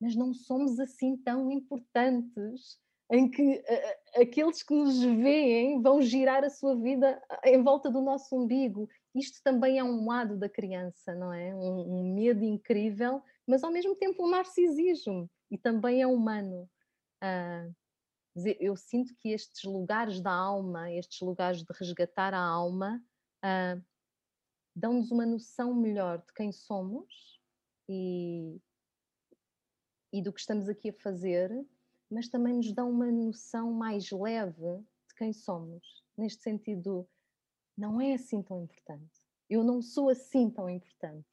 Mas 0.00 0.16
não 0.16 0.34
somos 0.34 0.80
assim 0.80 1.16
tão 1.16 1.50
importantes 1.52 2.80
em 3.10 3.30
que 3.30 3.58
uh, 3.58 4.20
aqueles 4.20 4.62
que 4.64 4.74
nos 4.74 5.00
veem 5.00 5.80
vão 5.80 6.02
girar 6.02 6.42
a 6.42 6.50
sua 6.50 6.74
vida 6.74 7.22
em 7.44 7.62
volta 7.62 7.88
do 7.88 8.00
nosso 8.00 8.36
umbigo. 8.36 8.88
Isto 9.14 9.40
também 9.44 9.78
é 9.78 9.84
um 9.84 10.04
lado 10.04 10.36
da 10.36 10.48
criança, 10.48 11.14
não 11.14 11.32
é? 11.32 11.54
Um, 11.54 12.00
um 12.00 12.14
medo 12.14 12.44
incrível, 12.44 13.22
mas 13.46 13.62
ao 13.62 13.70
mesmo 13.70 13.94
tempo 13.94 14.26
um 14.26 14.30
narcisismo 14.30 15.30
e 15.48 15.56
também 15.56 16.02
é 16.02 16.06
humano. 16.08 16.68
Uh, 17.22 17.72
eu 18.60 18.76
sinto 18.76 19.14
que 19.16 19.30
estes 19.30 19.64
lugares 19.64 20.20
da 20.20 20.32
alma, 20.32 20.92
estes 20.92 21.20
lugares 21.20 21.62
de 21.62 21.72
resgatar 21.72 22.34
a 22.34 22.40
alma, 22.40 23.00
uh, 23.44 23.82
dão-nos 24.74 25.10
uma 25.10 25.24
noção 25.24 25.74
melhor 25.74 26.18
de 26.18 26.32
quem 26.34 26.52
somos 26.52 27.40
e, 27.88 28.60
e 30.12 30.22
do 30.22 30.32
que 30.32 30.40
estamos 30.40 30.68
aqui 30.68 30.90
a 30.90 31.02
fazer, 31.02 31.50
mas 32.10 32.28
também 32.28 32.54
nos 32.54 32.72
dão 32.72 32.90
uma 32.90 33.10
noção 33.10 33.72
mais 33.72 34.10
leve 34.10 34.78
de 35.08 35.14
quem 35.16 35.32
somos. 35.32 36.04
Neste 36.16 36.42
sentido, 36.42 37.08
não 37.76 38.00
é 38.00 38.14
assim 38.14 38.42
tão 38.42 38.62
importante. 38.62 39.20
Eu 39.48 39.62
não 39.62 39.80
sou 39.80 40.08
assim 40.08 40.50
tão 40.50 40.68
importante. 40.68 41.26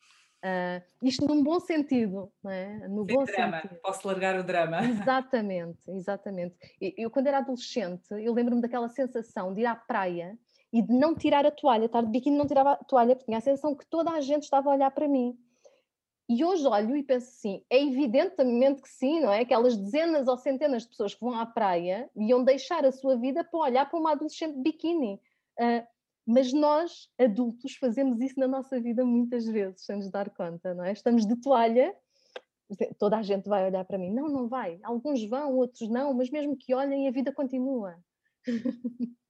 Uh, 0.44 0.84
isto 1.02 1.26
num 1.26 1.42
bom 1.42 1.58
sentido, 1.60 2.30
não 2.44 2.52
é? 2.52 2.88
No 2.90 3.06
Sem 3.06 3.16
bom 3.16 3.24
drama, 3.24 3.62
sentido. 3.62 3.80
posso 3.82 4.06
largar 4.06 4.38
o 4.38 4.44
drama. 4.44 4.80
Exatamente, 4.84 5.80
exatamente. 5.90 6.56
Eu, 6.98 7.10
quando 7.10 7.28
era 7.28 7.38
adolescente, 7.38 8.12
eu 8.12 8.34
lembro-me 8.34 8.62
daquela 8.62 8.90
sensação 8.90 9.54
de 9.54 9.62
ir 9.62 9.66
à 9.66 9.74
praia 9.74 10.38
e 10.74 10.82
de 10.82 10.92
não 10.92 11.14
tirar 11.14 11.46
a 11.46 11.52
toalha, 11.52 11.86
estar 11.86 12.02
de 12.02 12.10
biquíni 12.10 12.36
não 12.36 12.48
tirava 12.48 12.72
a 12.72 12.78
toalha, 12.78 13.16
porque 13.16 13.28
tinha 13.28 13.38
a 13.38 13.42
sensação 13.42 13.76
que 13.76 13.86
toda 13.86 14.10
a 14.10 14.20
gente 14.20 14.44
estava 14.44 14.72
a 14.72 14.74
olhar 14.74 14.90
para 14.90 15.08
mim. 15.08 15.38
E 16.28 16.44
hoje 16.44 16.66
olho 16.66 16.98
e 16.98 17.04
penso 17.04 17.28
assim, 17.28 17.64
é 17.70 17.80
evidentemente 17.80 18.82
que 18.82 18.90
sim, 18.90 19.20
não 19.20 19.32
é? 19.32 19.42
Aquelas 19.42 19.78
dezenas 19.78 20.28
ou 20.28 20.36
centenas 20.36 20.84
de 20.84 20.90
pessoas 20.90 21.14
que 21.14 21.22
vão 21.22 21.38
à 21.40 21.46
praia 21.46 22.10
iam 22.16 22.44
deixar 22.44 22.84
a 22.86 22.92
sua 22.92 23.16
vida 23.16 23.44
para 23.44 23.60
olhar 23.60 23.88
para 23.88 24.00
uma 24.00 24.14
adolescente 24.14 24.56
de 24.56 24.62
biquíni. 24.62 25.22
Uh, 25.60 25.86
mas 26.26 26.52
nós, 26.52 27.10
adultos, 27.20 27.76
fazemos 27.76 28.20
isso 28.20 28.40
na 28.40 28.48
nossa 28.48 28.80
vida 28.80 29.06
muitas 29.06 29.46
vezes, 29.46 29.86
sem 29.86 29.98
nos 29.98 30.10
dar 30.10 30.30
conta, 30.32 30.74
não 30.74 30.86
é? 30.86 30.92
Estamos 30.92 31.28
de 31.28 31.36
toalha, 31.36 31.96
toda 32.98 33.18
a 33.18 33.22
gente 33.22 33.48
vai 33.48 33.68
olhar 33.68 33.86
para 33.86 33.98
mim. 34.00 34.12
Não, 34.12 34.28
não 34.28 34.48
vai. 34.48 34.80
Alguns 34.82 35.24
vão, 35.26 35.54
outros 35.56 35.88
não, 35.90 36.14
mas 36.16 36.32
mesmo 36.32 36.58
que 36.58 36.74
olhem, 36.74 37.08
a 37.08 37.12
vida 37.12 37.32
continua. 37.32 37.96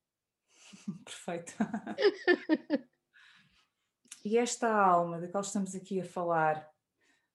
Perfeito. 1.06 1.54
e 4.26 4.38
esta 4.38 4.72
alma 4.72 5.20
da 5.20 5.28
qual 5.28 5.42
estamos 5.42 5.76
aqui 5.76 6.02
a 6.02 6.06
falar, 6.06 6.70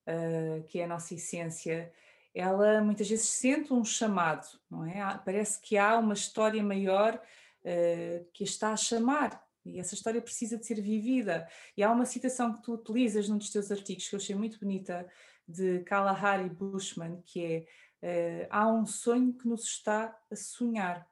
uh, 0.07 0.63
que 0.65 0.81
é 0.81 0.85
a 0.85 0.89
nossa 0.89 1.15
essência, 1.15 1.93
ela 2.35 2.81
muitas 2.83 3.09
vezes 3.09 3.29
sente 3.29 3.73
um 3.73 3.85
chamado, 3.85 4.47
não 4.71 4.85
é? 4.85 5.21
Parece 5.25 5.61
que 5.61 5.77
há 5.77 5.99
uma 5.99 6.15
história 6.15 6.63
maior 6.63 7.15
uh, 7.15 8.25
que 8.33 8.45
a 8.45 8.47
está 8.47 8.73
a 8.73 8.77
chamar 8.77 9.49
e 9.65 9.79
essa 9.79 9.95
história 9.95 10.21
precisa 10.21 10.57
de 10.57 10.67
ser 10.67 10.81
vivida. 10.81 11.47
E 11.77 11.83
há 11.83 11.91
uma 11.91 12.07
citação 12.07 12.53
que 12.55 12.63
tu 12.63 12.75
utilizas 12.75 13.29
num 13.29 13.39
dos 13.39 13.51
teus 13.51 13.71
artigos 13.71 14.09
que 14.09 14.15
eu 14.15 14.19
achei 14.19 14.35
muito 14.35 14.59
bonita, 14.59 15.07
de 15.47 15.81
Kalahari 15.81 16.49
Bushman, 16.51 17.23
que 17.25 17.67
é 18.03 18.45
uh, 18.45 18.49
há 18.51 18.69
um 18.69 18.85
sonho 18.85 19.33
que 19.33 19.49
nos 19.49 19.65
está 19.65 20.17
a 20.31 20.37
sonhar. 20.37 21.07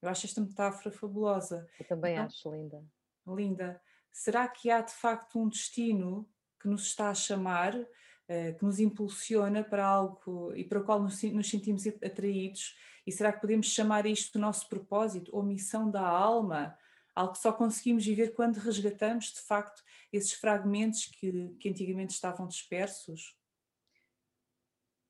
Eu 0.00 0.08
acho 0.08 0.26
esta 0.26 0.40
metáfora 0.40 0.90
fabulosa. 0.90 1.68
Eu 1.78 1.86
também 1.86 2.14
então, 2.14 2.26
acho 2.26 2.50
linda. 2.50 2.84
Linda. 3.26 3.82
Será 4.12 4.48
que 4.48 4.70
há 4.70 4.80
de 4.80 4.92
facto 4.92 5.38
um 5.38 5.48
destino 5.48 6.28
que 6.60 6.68
nos 6.68 6.86
está 6.86 7.10
a 7.10 7.14
chamar, 7.14 7.74
uh, 7.74 8.58
que 8.58 8.64
nos 8.64 8.78
impulsiona 8.80 9.62
para 9.62 9.86
algo 9.86 10.52
e 10.54 10.64
para 10.64 10.80
o 10.80 10.84
qual 10.84 11.02
nos, 11.02 11.22
nos 11.22 11.48
sentimos 11.48 11.86
atraídos? 11.86 12.76
E 13.06 13.12
será 13.12 13.32
que 13.32 13.40
podemos 13.40 13.66
chamar 13.66 14.06
isto 14.06 14.34
do 14.34 14.38
nosso 14.40 14.68
propósito 14.68 15.30
ou 15.34 15.42
missão 15.42 15.90
da 15.90 16.06
alma? 16.06 16.76
algo 17.18 17.32
que 17.32 17.40
só 17.40 17.52
conseguimos 17.52 18.06
viver 18.06 18.32
quando 18.32 18.58
resgatamos 18.58 19.32
de 19.32 19.40
facto 19.40 19.82
esses 20.12 20.32
fragmentos 20.34 21.06
que, 21.06 21.48
que 21.58 21.68
antigamente 21.68 22.14
estavam 22.14 22.46
dispersos? 22.46 23.36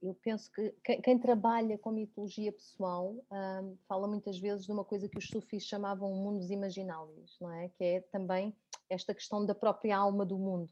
Eu 0.00 0.14
penso 0.14 0.50
que 0.52 0.72
quem, 0.84 1.00
quem 1.00 1.18
trabalha 1.18 1.76
com 1.76 1.90
mitologia 1.90 2.52
pessoal 2.52 3.16
um, 3.30 3.76
fala 3.88 4.06
muitas 4.06 4.38
vezes 4.38 4.66
de 4.66 4.72
uma 4.72 4.84
coisa 4.84 5.08
que 5.08 5.18
os 5.18 5.26
sufis 5.26 5.64
chamavam 5.64 6.12
mundos 6.14 6.50
imaginários, 6.50 7.36
não 7.40 7.50
é? 7.50 7.68
Que 7.70 7.84
é 7.84 8.00
também 8.00 8.54
esta 8.88 9.12
questão 9.12 9.44
da 9.44 9.54
própria 9.54 9.96
alma 9.96 10.24
do 10.24 10.38
mundo, 10.38 10.70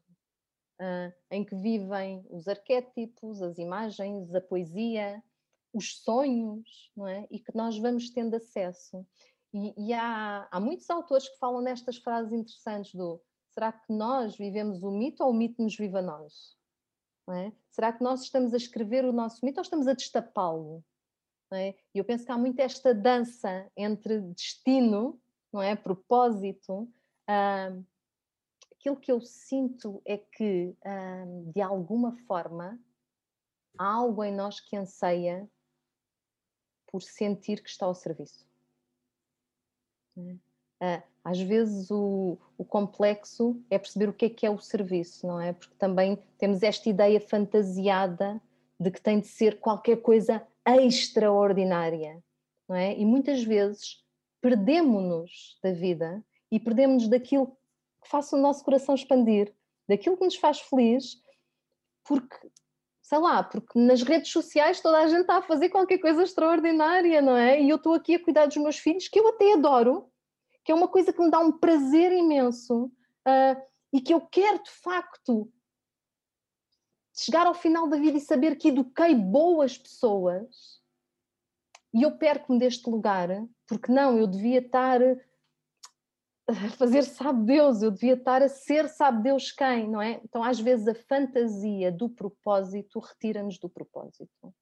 uh, 0.81 1.13
em 1.31 1.45
que 1.45 1.57
vivem 1.57 2.25
os 2.31 2.47
arquétipos, 2.47 3.43
as 3.43 3.59
imagens, 3.59 4.33
a 4.33 4.41
poesia, 4.41 5.23
os 5.73 5.99
sonhos, 5.99 6.91
não 6.97 7.07
é? 7.07 7.27
E 7.31 7.41
que 7.41 7.55
nós 7.55 7.77
vamos 7.79 8.11
tendo 8.11 8.37
acesso. 8.37 9.05
E, 9.53 9.89
e 9.89 9.93
há, 9.93 10.49
há, 10.51 10.61
muitos 10.61 10.89
autores 10.89 11.29
que 11.29 11.39
falam 11.39 11.61
nestas 11.61 11.97
frases 11.97 12.33
interessantes 12.33 12.95
do 12.95 13.21
será 13.51 13.73
que 13.73 13.93
nós 13.93 14.37
vivemos 14.37 14.83
o 14.83 14.91
mito 14.91 15.25
ou 15.25 15.31
o 15.31 15.35
mito 15.35 15.63
nos 15.63 15.77
vive 15.77 15.97
a 15.99 16.03
nós? 16.03 16.56
É? 17.29 17.53
Será 17.71 17.93
que 17.93 18.05
nós 18.05 18.23
estamos 18.23 18.55
a 18.55 18.57
escrever 18.57 19.05
o 19.05 19.13
nosso 19.13 19.45
mito 19.45 19.59
ou 19.59 19.63
estamos 19.63 19.89
a 19.89 19.93
destapá-lo? 19.93 20.85
É? 21.53 21.71
E 21.95 21.99
eu 21.99 22.05
penso 22.05 22.25
que 22.25 22.33
há 22.33 22.39
muito 22.39 22.61
esta 22.61 22.95
dança 22.95 23.71
entre 23.77 24.21
destino, 24.21 25.21
não 25.53 25.61
é? 25.63 25.75
propósito. 25.75 26.89
aquilo 28.73 28.97
que 28.97 29.11
eu 29.11 29.21
sinto 29.21 30.01
é 30.05 30.19
que, 30.19 30.77
de 31.53 31.61
alguma 31.61 32.17
forma, 32.27 32.79
há 33.79 33.87
algo 33.87 34.25
em 34.25 34.35
nós 34.35 34.61
que 34.61 34.77
anseia 34.77 35.49
por 36.87 37.03
sentir 37.03 37.63
que 37.63 37.69
está 37.69 37.87
ao 37.87 37.95
serviço. 37.95 38.47
Uh, 40.17 40.39
às 41.25 41.41
vezes 41.41 41.91
o, 41.91 42.39
o, 42.57 42.65
complexo 42.65 43.61
é 43.71 43.79
perceber 43.79 44.09
o 44.09 44.13
que 44.13 44.27
é 44.27 44.31
que 44.31 44.47
é 44.47 44.51
o 44.51 44.59
serviço, 44.59 45.27
não 45.27 45.41
é? 45.41 45.53
Porque 45.53 45.75
também 45.79 46.19
temos 46.39 46.63
esta 46.63 46.89
ideia 46.89 47.21
fantasiada 47.21 48.41
de 48.79 48.91
que 48.91 49.01
tem 49.01 49.21
de 49.21 49.27
ser 49.27 49.59
qualquer 49.59 49.97
coisa 49.97 50.47
extraordinária, 50.67 52.23
não 52.69 52.77
é? 52.77 52.97
E 52.97 53.05
muitas 53.05 53.43
vezes 53.43 54.05
perdemos-nos 54.41 55.59
da 55.63 55.73
vida 55.73 56.23
e 56.51 56.61
perdemos-nos 56.61 57.09
daquilo 57.09 57.47
que 58.03 58.09
faça 58.09 58.37
o 58.37 58.41
nosso 58.41 58.65
coração 58.65 58.95
expandir, 58.95 59.53
daquilo 59.89 60.17
que 60.17 60.25
nos 60.25 60.37
faz 60.37 60.61
feliz, 60.61 61.21
porque 62.05 62.37
sei 63.03 63.19
lá, 63.19 63.43
porque 63.43 63.79
nas 63.79 64.03
redes 64.03 64.33
sociais 64.33 64.81
toda 64.81 64.99
a 64.99 65.07
gente 65.07 65.21
está 65.21 65.37
a 65.37 65.43
fazer 65.43 65.69
qualquer 65.69 65.99
coisa 65.99 66.25
extraordinária, 66.25 67.23
não 67.23 67.37
é? 67.37 67.61
E 67.61 67.71
eu 67.71 67.77
estou 67.77 67.95
aqui 67.95 68.17
a 68.17 68.23
cuidar 68.23 68.47
dos 68.47 68.57
meus 68.57 68.79
filhos, 68.79 69.07
que 69.07 69.21
eu 69.21 69.29
até 69.29 69.53
adoro, 69.53 70.11
que 70.67 70.73
é 70.73 70.75
uma 70.75 70.89
coisa 70.89 71.13
que 71.13 71.23
me 71.23 71.31
dá 71.31 71.39
um 71.39 71.53
prazer 71.53 72.11
imenso 72.11 72.87
uh, 72.87 73.63
e 73.93 74.01
que 74.01 74.13
eu 74.13 74.21
quero 74.21 74.61
de 74.65 74.71
facto 74.73 75.49
chegar 77.17 77.47
ao 77.47 77.55
final 77.55 77.89
da 77.89 77.97
vida 77.97 78.19
e 78.19 78.21
saber 78.21 78.57
que 78.57 78.69
eduquei 78.69 79.15
boas 79.15 79.79
pessoas 79.79 80.83
e 81.95 82.03
eu 82.03 82.19
perco-me 82.19 82.59
deste 82.59 82.91
lugar, 82.91 83.29
porque 83.65 83.93
não, 83.93 84.19
eu 84.19 84.27
devia 84.27 84.59
estar 84.59 85.01
a 86.49 86.71
fazer 86.77 87.05
sabe 87.05 87.45
Deus, 87.45 87.81
eu 87.81 87.93
devia 87.93 88.15
estar 88.15 88.43
a 88.43 88.49
ser 88.49 88.89
sabe 88.89 89.23
Deus 89.23 89.53
quem, 89.53 89.89
não 89.89 90.03
é? 90.03 90.21
Então 90.25 90.43
às 90.43 90.59
vezes 90.59 90.89
a 90.89 90.95
fantasia 90.97 91.93
do 91.93 92.09
propósito 92.09 92.99
retira-nos 92.99 93.57
do 93.57 93.69
propósito. 93.69 94.53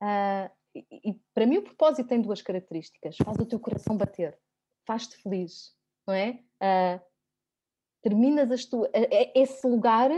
Uh, 0.00 0.59
e, 0.74 1.10
e, 1.10 1.14
para 1.34 1.46
mim 1.46 1.58
o 1.58 1.62
propósito 1.62 2.08
tem 2.08 2.20
duas 2.20 2.42
características: 2.42 3.16
faz 3.16 3.38
o 3.38 3.46
teu 3.46 3.58
coração 3.58 3.96
bater, 3.96 4.38
faz-te 4.86 5.16
feliz, 5.16 5.74
não 6.06 6.14
é? 6.14 6.42
Uh, 6.62 7.00
terminas 8.02 8.50
as 8.50 8.64
tu, 8.64 8.86
esse 9.34 9.66
lugar 9.66 10.10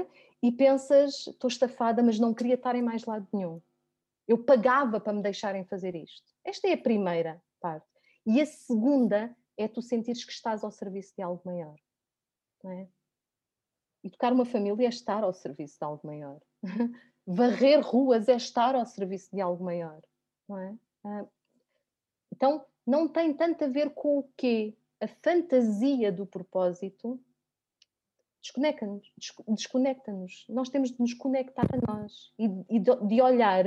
e 0.42 0.50
pensas, 0.50 1.26
estou 1.28 1.48
estafada, 1.48 2.02
mas 2.02 2.18
não 2.18 2.34
queria 2.34 2.54
estar 2.54 2.74
em 2.74 2.82
mais 2.82 3.04
lado 3.04 3.26
nenhum. 3.32 3.60
Eu 4.26 4.44
pagava 4.44 5.00
para 5.00 5.12
me 5.12 5.22
deixarem 5.22 5.64
fazer 5.64 5.94
isto. 5.94 6.32
Esta 6.44 6.68
é 6.68 6.74
a 6.74 6.78
primeira 6.78 7.42
parte. 7.60 7.86
E 8.26 8.40
a 8.40 8.46
segunda 8.46 9.36
é 9.56 9.68
tu 9.68 9.82
sentires 9.82 10.24
que 10.24 10.32
estás 10.32 10.64
ao 10.64 10.70
serviço 10.70 11.14
de 11.16 11.22
algo 11.22 11.42
maior. 11.44 11.76
É? 12.64 12.86
Educar 14.04 14.32
uma 14.32 14.44
família 14.44 14.86
é 14.86 14.88
estar 14.88 15.24
ao 15.24 15.32
serviço 15.32 15.78
de 15.78 15.84
algo 15.84 16.06
maior. 16.06 16.40
Varrer 17.26 17.80
ruas 17.80 18.28
é 18.28 18.36
estar 18.36 18.74
ao 18.74 18.86
serviço 18.86 19.30
de 19.34 19.40
algo 19.40 19.64
maior. 19.64 20.00
Não 20.48 20.58
é? 20.58 20.76
Ah, 21.04 21.26
então, 22.32 22.64
não 22.86 23.08
tem 23.08 23.32
tanto 23.32 23.64
a 23.64 23.68
ver 23.68 23.90
com 23.90 24.18
o 24.18 24.28
quê? 24.36 24.74
A 25.00 25.06
fantasia 25.06 26.12
do 26.12 26.26
propósito 26.26 27.20
desconecta-nos. 28.40 29.12
Desconecta 29.48 30.12
nós 30.48 30.68
temos 30.68 30.90
de 30.90 31.00
nos 31.00 31.14
conectar 31.14 31.66
a 31.72 31.92
nós 31.92 32.32
e, 32.38 32.46
e 32.68 32.80
de 32.80 33.22
olhar 33.22 33.64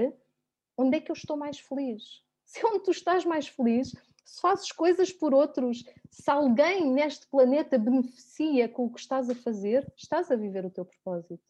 onde 0.78 0.98
é 0.98 1.02
que 1.02 1.10
eu 1.10 1.16
estou 1.16 1.38
mais 1.38 1.60
feliz. 1.60 2.24
Se 2.46 2.64
onde 2.66 2.84
tu 2.84 2.92
estás 2.92 3.26
mais 3.26 3.48
feliz, 3.48 3.92
se 4.24 4.42
fazes 4.42 4.72
coisas 4.72 5.12
por 5.12 5.34
outros, 5.34 5.84
se 6.10 6.30
alguém 6.30 6.92
neste 6.92 7.28
planeta 7.28 7.78
beneficia 7.78 8.68
com 8.68 8.86
o 8.86 8.92
que 8.92 9.00
estás 9.00 9.30
a 9.30 9.36
fazer, 9.36 9.92
estás 9.96 10.32
a 10.32 10.36
viver 10.36 10.66
o 10.66 10.70
teu 10.70 10.86
propósito. 10.86 11.44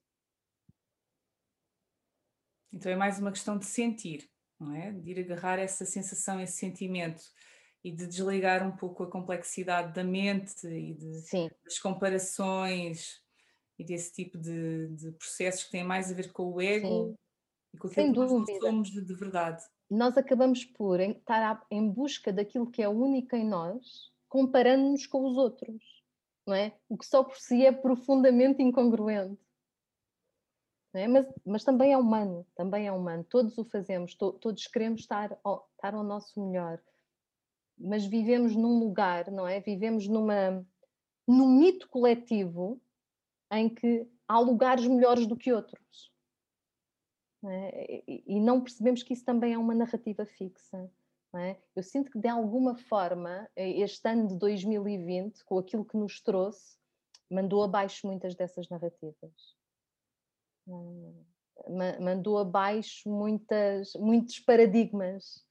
Então 2.72 2.92
é 2.92 2.96
mais 2.96 3.20
uma 3.20 3.32
questão 3.32 3.58
de 3.58 3.66
sentir, 3.66 4.30
não 4.60 4.76
é? 4.76 4.92
De 4.92 5.12
ir 5.12 5.20
agarrar 5.20 5.60
essa 5.60 5.86
sensação, 5.86 6.40
esse 6.40 6.58
sentimento 6.58 7.24
e 7.84 7.92
de 7.92 8.08
desligar 8.08 8.68
um 8.68 8.76
pouco 8.76 9.04
a 9.04 9.10
complexidade 9.10 9.94
da 9.94 10.04
mente 10.04 10.66
e 10.68 10.94
de, 10.94 11.22
das 11.64 11.78
comparações 11.80 13.22
e 13.78 13.84
desse 13.84 14.12
tipo 14.12 14.38
de, 14.38 14.88
de, 14.90 15.12
processos 15.12 15.66
que 15.66 15.72
têm 15.72 15.84
mais 15.84 16.12
a 16.12 16.16
ver 16.16 16.32
com 16.32 16.52
o 16.52 16.62
ego 16.62 16.88
Sim. 16.88 17.18
e 17.74 17.78
com 17.78 17.88
aquilo 17.88 18.04
Sem 18.06 18.14
que 18.14 18.20
nós 18.20 18.60
somos 18.60 18.90
de, 18.90 19.02
de 19.02 19.14
verdade 19.14 19.64
nós 19.90 20.18
acabamos 20.18 20.66
por 20.66 21.00
estar 21.00 21.66
em 21.70 21.90
busca 21.90 22.34
daquilo 22.34 22.70
que 22.70 22.82
é 22.82 22.90
único 22.90 23.36
em 23.36 23.48
nós, 23.48 24.12
comparando-nos 24.28 25.06
com 25.06 25.26
os 25.26 25.38
outros, 25.38 25.82
não 26.46 26.56
é? 26.56 26.76
O 26.90 26.98
que 26.98 27.06
só 27.06 27.24
por 27.24 27.38
si 27.38 27.66
é 27.66 27.72
profundamente 27.72 28.62
incongruente. 28.62 29.40
É? 30.96 31.08
Mas, 31.10 31.28
mas, 31.46 31.64
também 31.64 31.92
é 31.92 31.98
humano, 31.98 32.48
também 32.56 32.88
é 32.88 32.92
humano, 32.92 33.24
todos 33.26 33.58
o 33.58 33.66
fazemos, 33.66 34.16
to, 34.16 34.32
todos 34.34 34.66
queremos 34.68 35.02
estar 35.02 35.38
ao, 35.44 35.70
estar 35.76 35.94
ao 35.94 36.04
nosso 36.04 36.42
melhor, 36.42 36.82
mas 37.78 38.06
vivemos 38.06 38.56
num 38.56 38.80
lugar, 38.80 39.30
não 39.30 39.46
é? 39.46 39.60
Vivemos 39.60 40.08
numa, 40.08 40.66
num 41.28 41.50
mito 41.60 41.90
coletivo 41.90 42.82
em 43.52 43.68
que 43.68 44.08
há 44.26 44.40
lugares 44.40 44.88
melhores 44.88 45.28
do 45.28 45.36
que 45.36 45.52
outros. 45.52 46.14
É? 47.44 48.04
E 48.08 48.40
não 48.40 48.62
percebemos 48.62 49.04
que 49.04 49.14
isso 49.14 49.26
também 49.26 49.54
é 49.54 49.58
uma 49.58 49.76
narrativa 49.76 50.26
fixa. 50.26 50.90
É? 51.36 51.58
Eu 51.76 51.84
sinto 51.84 52.10
que 52.10 52.18
de 52.18 52.30
alguma 52.30 52.78
forma 52.78 53.50
este 53.58 54.08
ano 54.08 54.30
de 54.30 54.38
2020, 54.38 55.44
com 55.44 55.60
aquilo 55.60 55.84
que 55.84 55.98
nos 55.98 56.22
trouxe, 56.22 56.78
mandou 57.30 57.62
abaixo 57.62 58.08
muitas 58.08 58.34
dessas 58.36 58.70
narrativas. 58.70 59.56
Mandou 62.00 62.38
abaixo 62.38 63.10
muitas, 63.10 63.94
muitos 63.94 64.40
paradigmas 64.40 65.44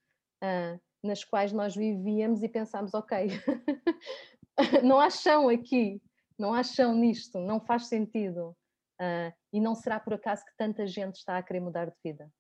uh, 0.43 0.81
nas 1.03 1.25
quais 1.25 1.53
nós 1.53 1.75
vivíamos 1.75 2.43
e 2.43 2.49
pensámos, 2.49 2.95
ok, 2.95 3.29
não 4.83 5.01
há 5.01 5.11
chão 5.11 5.49
aqui, 5.49 6.01
não 6.39 6.53
há 6.53 6.63
chão 6.63 6.95
nisto, 6.95 7.39
não 7.41 7.61
faz 7.61 7.87
sentido. 7.87 8.57
Uh, 9.01 9.33
e 9.53 9.61
não 9.61 9.75
será 9.75 9.99
por 9.99 10.15
acaso 10.15 10.45
que 10.45 10.57
tanta 10.57 10.87
gente 10.87 11.17
está 11.17 11.37
a 11.37 11.43
querer 11.43 11.61
mudar 11.61 11.87
de 11.87 11.97
vida 12.05 12.31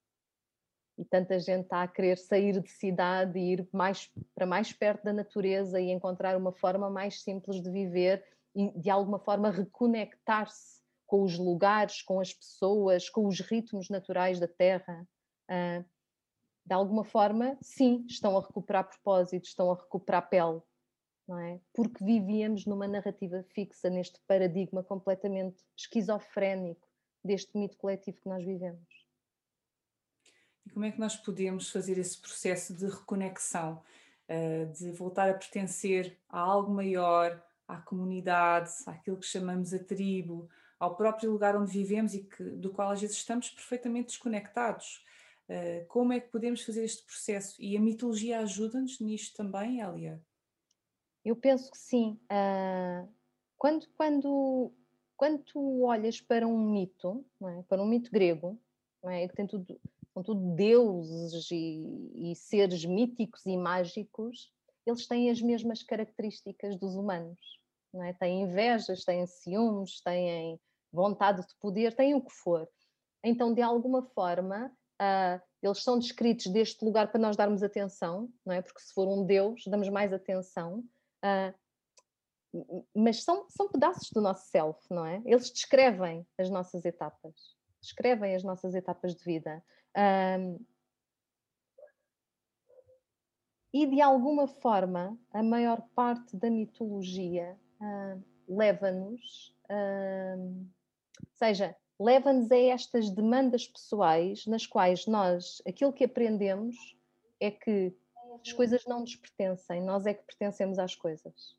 e 0.97 1.05
tanta 1.05 1.39
gente 1.39 1.64
está 1.64 1.83
a 1.83 1.89
querer 1.89 2.16
sair 2.16 2.61
de 2.61 2.70
cidade 2.70 3.39
e 3.39 3.53
ir 3.53 3.68
mais, 3.72 4.11
para 4.35 4.47
mais 4.47 4.72
perto 4.72 5.05
da 5.05 5.12
natureza 5.12 5.81
e 5.81 5.91
encontrar 5.91 6.37
uma 6.37 6.53
forma 6.53 6.89
mais 6.89 7.22
simples 7.22 7.61
de 7.61 7.70
viver 7.70 8.25
e 8.55 8.70
de 8.79 8.91
alguma 8.91 9.18
forma 9.18 9.51
reconectar-se 9.51 10.81
com 11.07 11.22
os 11.22 11.38
lugares, 11.38 12.02
com 12.02 12.20
as 12.20 12.32
pessoas, 12.32 13.09
com 13.09 13.26
os 13.26 13.40
ritmos 13.40 13.88
naturais 13.88 14.38
da 14.40 14.48
terra. 14.48 15.07
Uh, 15.50 15.84
de 16.66 16.72
alguma 16.72 17.05
forma, 17.05 17.59
sim, 17.61 18.05
estão 18.09 18.36
a 18.38 18.40
recuperar 18.40 18.88
propósitos, 18.88 19.50
estão 19.50 19.70
a 19.70 19.74
recuperar 19.74 20.28
pele, 20.30 20.62
não 21.28 21.38
é? 21.38 21.61
Porque 21.74 22.02
vivíamos 22.02 22.64
numa 22.64 22.88
narrativa 22.88 23.44
fixa, 23.55 23.90
neste 23.90 24.18
paradigma 24.26 24.82
completamente 24.82 25.62
esquizofrénico 25.76 26.88
deste 27.22 27.57
mito 27.57 27.76
coletivo 27.76 28.20
que 28.20 28.28
nós 28.28 28.42
vivemos. 28.42 29.05
E 30.64 30.70
como 30.70 30.86
é 30.86 30.90
que 30.90 30.98
nós 30.98 31.16
podemos 31.16 31.70
fazer 31.70 31.98
esse 31.98 32.18
processo 32.18 32.74
de 32.74 32.86
reconexão, 32.86 33.82
eh, 34.26 34.64
de 34.64 34.90
voltar 34.92 35.28
a 35.28 35.34
pertencer 35.34 36.18
a 36.30 36.40
algo 36.40 36.72
maior, 36.72 37.42
à 37.68 37.76
comunidade, 37.76 38.70
àquilo 38.86 39.18
que 39.18 39.26
chamamos 39.26 39.74
a 39.74 39.78
tribo, 39.78 40.48
ao 40.85 40.97
próprio 40.97 41.30
lugar 41.30 41.57
onde 41.57 41.72
vivemos 41.72 42.14
e 42.14 42.22
que, 42.22 42.43
do 42.43 42.70
qual 42.70 42.91
às 42.91 43.01
vezes 43.01 43.16
estamos 43.16 43.51
perfeitamente 43.51 44.09
desconectados? 44.09 45.05
Eh, 45.49 45.85
como 45.89 46.12
é 46.12 46.20
que 46.20 46.28
podemos 46.28 46.62
fazer 46.62 46.85
este 46.85 47.05
processo? 47.05 47.61
E 47.62 47.76
a 47.76 47.80
mitologia 47.80 48.41
ajuda-nos 48.41 49.01
nisto 49.01 49.37
também, 49.37 49.80
Elia? 49.80 50.20
Eu 51.24 51.37
penso 51.37 51.70
que 51.70 51.78
sim. 51.78 52.18
Uh, 52.24 53.09
quando, 53.57 53.87
quando, 53.97 54.72
quando 55.16 55.43
tu 55.43 55.82
olhas 55.85 56.20
para 56.20 56.47
um 56.47 56.70
mito, 56.70 57.24
é? 57.43 57.62
para 57.62 57.82
um 57.82 57.87
mito 57.87 58.11
grego, 58.11 58.59
é? 59.05 59.26
que 59.26 59.35
tem 59.35 59.47
tudo, 59.47 59.80
são 60.12 60.22
tudo 60.22 60.55
deuses 60.55 61.51
e, 61.51 62.30
e, 62.30 62.37
seres 62.37 62.85
míticos 62.85 63.45
e 63.47 63.57
mágicos, 63.57 64.53
eles 64.87 65.07
têm 65.07 65.30
as 65.30 65.41
mesmas 65.41 65.82
características 65.82 66.76
dos 66.76 66.95
humanos. 66.95 67.39
É? 68.03 68.12
Têm 68.14 68.43
invejas, 68.43 69.05
têm 69.05 69.26
ciúmes, 69.26 70.00
têm 70.03 70.61
vontade 70.95 71.46
de 71.46 71.54
poder, 71.61 71.95
têm 71.95 72.14
o 72.14 72.25
que 72.25 72.33
for. 72.33 72.68
Então, 73.22 73.53
de 73.53 73.61
alguma 73.61 74.03
forma, 74.03 74.71
uh, 75.00 75.42
eles 75.62 75.83
são 75.83 75.99
descritos 75.99 76.46
deste 76.46 76.84
lugar 76.84 77.11
para 77.11 77.21
nós 77.21 77.37
darmos 77.37 77.62
atenção, 77.62 78.30
não 78.45 78.54
é? 78.54 78.62
Porque 78.62 78.80
se 78.80 78.92
for 78.92 79.08
um 79.08 79.25
Deus, 79.25 79.64
damos 79.66 79.88
mais 79.88 80.12
atenção. 80.12 80.84
Uh, 81.25 81.54
mas 82.95 83.25
são, 83.25 83.46
são 83.49 83.68
pedaços 83.68 84.11
do 84.11 84.21
nosso 84.21 84.49
self, 84.49 84.79
não 84.88 85.04
é? 85.04 85.21
Eles 85.25 85.50
descrevem 85.50 86.25
as 86.38 86.49
nossas 86.49 86.84
etapas, 86.84 87.34
descrevem 87.80 88.37
as 88.37 88.45
nossas 88.45 88.75
etapas 88.75 89.14
de 89.14 89.25
vida. 89.25 89.64
Um, 90.38 90.64
e 93.72 93.87
de 93.87 94.00
alguma 94.00 94.46
forma, 94.46 95.18
a 95.33 95.42
maior 95.42 95.83
parte 95.96 96.37
da 96.37 96.49
mitologia 96.49 97.58
leva-nos, 98.46 99.53
uh, 101.20 101.26
seja, 101.34 101.76
leva-nos 101.99 102.50
a 102.50 102.57
estas 102.57 103.11
demandas 103.11 103.66
pessoais 103.66 104.46
nas 104.46 104.66
quais 104.66 105.07
nós, 105.07 105.62
aquilo 105.66 105.92
que 105.92 106.04
aprendemos 106.04 106.76
é 107.41 107.50
que 107.50 107.95
as 108.42 108.53
coisas 108.53 108.84
não 108.86 109.00
nos 109.00 109.16
pertencem, 109.16 109.82
nós 109.82 110.07
é 110.07 110.14
que 110.14 110.24
pertencemos 110.24 110.78
às 110.78 110.95
coisas. 110.95 111.57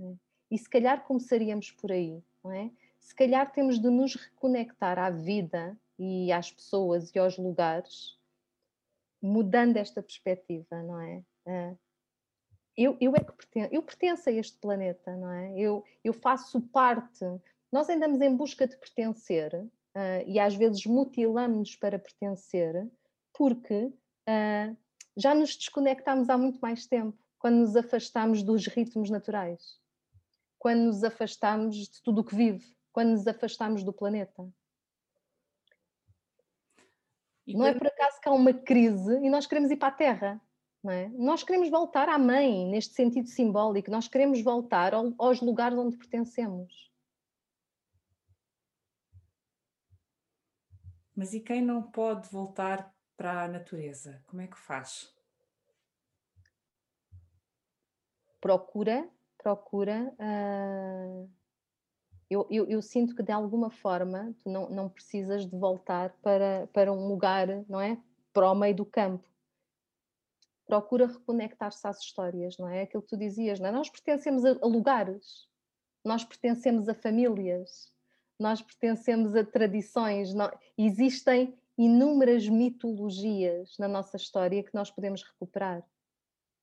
É? 0.00 0.14
E 0.50 0.58
se 0.58 0.68
calhar 0.68 1.04
começaríamos 1.06 1.70
por 1.70 1.90
aí, 1.90 2.22
não 2.42 2.52
é? 2.52 2.70
Se 2.98 3.14
calhar 3.14 3.52
temos 3.52 3.78
de 3.78 3.88
nos 3.88 4.14
reconectar 4.14 4.98
à 4.98 5.10
vida 5.10 5.76
e 5.98 6.30
às 6.32 6.50
pessoas 6.50 7.14
e 7.14 7.18
aos 7.18 7.38
lugares, 7.38 8.18
mudando 9.22 9.76
esta 9.76 10.02
perspectiva, 10.02 10.82
não 10.82 11.00
é? 11.00 11.22
é. 11.46 11.76
Eu, 12.76 12.96
eu 13.00 13.14
é 13.16 13.20
que 13.20 13.32
pertenço, 13.32 13.74
eu 13.74 13.82
pertenço 13.82 14.28
a 14.28 14.32
este 14.32 14.58
planeta, 14.58 15.16
não 15.16 15.32
é? 15.32 15.58
Eu, 15.58 15.82
eu 16.04 16.12
faço 16.12 16.60
parte. 16.60 17.24
Nós 17.72 17.88
andamos 17.88 18.20
em 18.20 18.34
busca 18.34 18.66
de 18.66 18.76
pertencer 18.76 19.54
uh, 19.54 19.68
e 20.26 20.38
às 20.38 20.54
vezes 20.54 20.84
mutilamos-nos 20.86 21.76
para 21.76 21.98
pertencer 21.98 22.88
porque 23.32 23.84
uh, 23.84 24.76
já 25.16 25.34
nos 25.34 25.56
desconectámos 25.56 26.28
há 26.28 26.36
muito 26.36 26.58
mais 26.60 26.86
tempo, 26.86 27.18
quando 27.38 27.56
nos 27.56 27.76
afastámos 27.76 28.42
dos 28.42 28.66
ritmos 28.66 29.10
naturais, 29.10 29.78
quando 30.58 30.82
nos 30.84 31.02
afastámos 31.02 31.76
de 31.76 32.02
tudo 32.02 32.20
o 32.20 32.24
que 32.24 32.34
vive, 32.34 32.64
quando 32.92 33.10
nos 33.10 33.26
afastámos 33.26 33.82
do 33.82 33.92
planeta. 33.92 34.48
E 37.46 37.54
não 37.56 37.66
é 37.66 37.72
por 37.72 37.86
acaso 37.86 38.20
que 38.20 38.28
há 38.28 38.32
uma 38.32 38.52
crise 38.52 39.18
e 39.22 39.30
nós 39.30 39.46
queremos 39.46 39.70
ir 39.70 39.76
para 39.76 39.88
a 39.88 39.96
Terra. 39.96 40.40
É? 40.88 41.08
Nós 41.08 41.42
queremos 41.42 41.68
voltar 41.68 42.08
à 42.08 42.16
mãe, 42.16 42.64
neste 42.66 42.94
sentido 42.94 43.28
simbólico, 43.28 43.90
nós 43.90 44.06
queremos 44.06 44.40
voltar 44.40 44.94
ao, 44.94 45.12
aos 45.18 45.40
lugares 45.40 45.76
onde 45.76 45.96
pertencemos. 45.96 46.85
Mas 51.16 51.32
e 51.32 51.40
quem 51.40 51.62
não 51.62 51.82
pode 51.82 52.28
voltar 52.28 52.94
para 53.16 53.44
a 53.44 53.48
natureza? 53.48 54.22
Como 54.26 54.42
é 54.42 54.46
que 54.46 54.58
faz? 54.58 55.10
Procura, 58.38 59.08
procura. 59.38 60.14
Uh, 60.20 61.30
eu, 62.28 62.46
eu, 62.50 62.66
eu, 62.68 62.82
sinto 62.82 63.14
que 63.14 63.22
de 63.22 63.32
alguma 63.32 63.70
forma 63.70 64.34
tu 64.42 64.50
não, 64.50 64.68
não 64.68 64.90
precisas 64.90 65.46
de 65.46 65.56
voltar 65.56 66.10
para, 66.20 66.68
para 66.72 66.92
um 66.92 67.08
lugar, 67.08 67.48
não 67.66 67.80
é? 67.80 67.98
Para 68.34 68.50
o 68.50 68.54
meio 68.54 68.76
do 68.76 68.84
campo. 68.84 69.26
Procura 70.66 71.06
reconectar-se 71.06 71.86
às 71.86 71.98
histórias, 72.00 72.58
não 72.58 72.68
é? 72.68 72.82
Aquilo 72.82 73.02
que 73.02 73.08
tu 73.08 73.16
dizias, 73.16 73.58
não 73.58 73.68
é? 73.68 73.72
Nós 73.72 73.88
pertencemos 73.88 74.44
a, 74.44 74.52
lugares, 74.66 75.48
nós 76.04 76.24
pertencemos 76.24 76.88
a 76.90 76.94
famílias, 76.94 77.90
nós 78.38 78.60
pertencemos 78.60 79.34
a 79.34 79.44
tradições, 79.44 80.34
não, 80.34 80.50
existem 80.76 81.56
inúmeras 81.78 82.48
mitologias 82.48 83.76
na 83.78 83.88
nossa 83.88 84.16
história 84.16 84.62
que 84.62 84.74
nós 84.74 84.90
podemos 84.90 85.22
recuperar, 85.22 85.84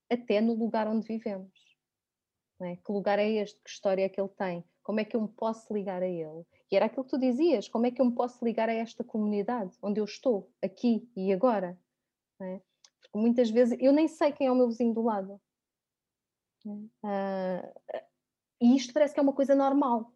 até 0.09 0.41
no 0.41 0.53
lugar 0.53 0.87
onde 0.87 1.07
vivemos. 1.07 1.51
É? 2.61 2.75
Que 2.77 2.91
lugar 2.91 3.19
é 3.19 3.29
este? 3.29 3.59
Que 3.61 3.69
história 3.69 4.03
é 4.03 4.09
que 4.09 4.19
ele 4.19 4.29
tem? 4.29 4.63
Como 4.83 4.99
é 4.99 5.05
que 5.05 5.15
eu 5.15 5.21
me 5.21 5.27
posso 5.27 5.73
ligar 5.73 6.01
a 6.01 6.07
ele? 6.07 6.45
E 6.71 6.75
era 6.75 6.85
aquilo 6.85 7.03
que 7.03 7.09
tu 7.09 7.19
dizias: 7.19 7.67
como 7.67 7.85
é 7.85 7.91
que 7.91 8.01
eu 8.01 8.05
me 8.05 8.13
posso 8.13 8.43
ligar 8.43 8.69
a 8.69 8.73
esta 8.73 9.03
comunidade 9.03 9.77
onde 9.81 9.99
eu 9.99 10.05
estou, 10.05 10.51
aqui 10.61 11.09
e 11.15 11.33
agora? 11.33 11.77
É? 12.41 12.61
Porque 13.01 13.17
muitas 13.17 13.49
vezes 13.49 13.77
eu 13.81 13.91
nem 13.91 14.07
sei 14.07 14.31
quem 14.31 14.47
é 14.47 14.51
o 14.51 14.55
meu 14.55 14.67
vizinho 14.67 14.93
do 14.93 15.01
lado. 15.01 15.41
Uh, 16.65 17.99
e 18.61 18.75
isto 18.75 18.93
parece 18.93 19.13
que 19.13 19.19
é 19.19 19.23
uma 19.23 19.33
coisa 19.33 19.53
normal 19.53 20.13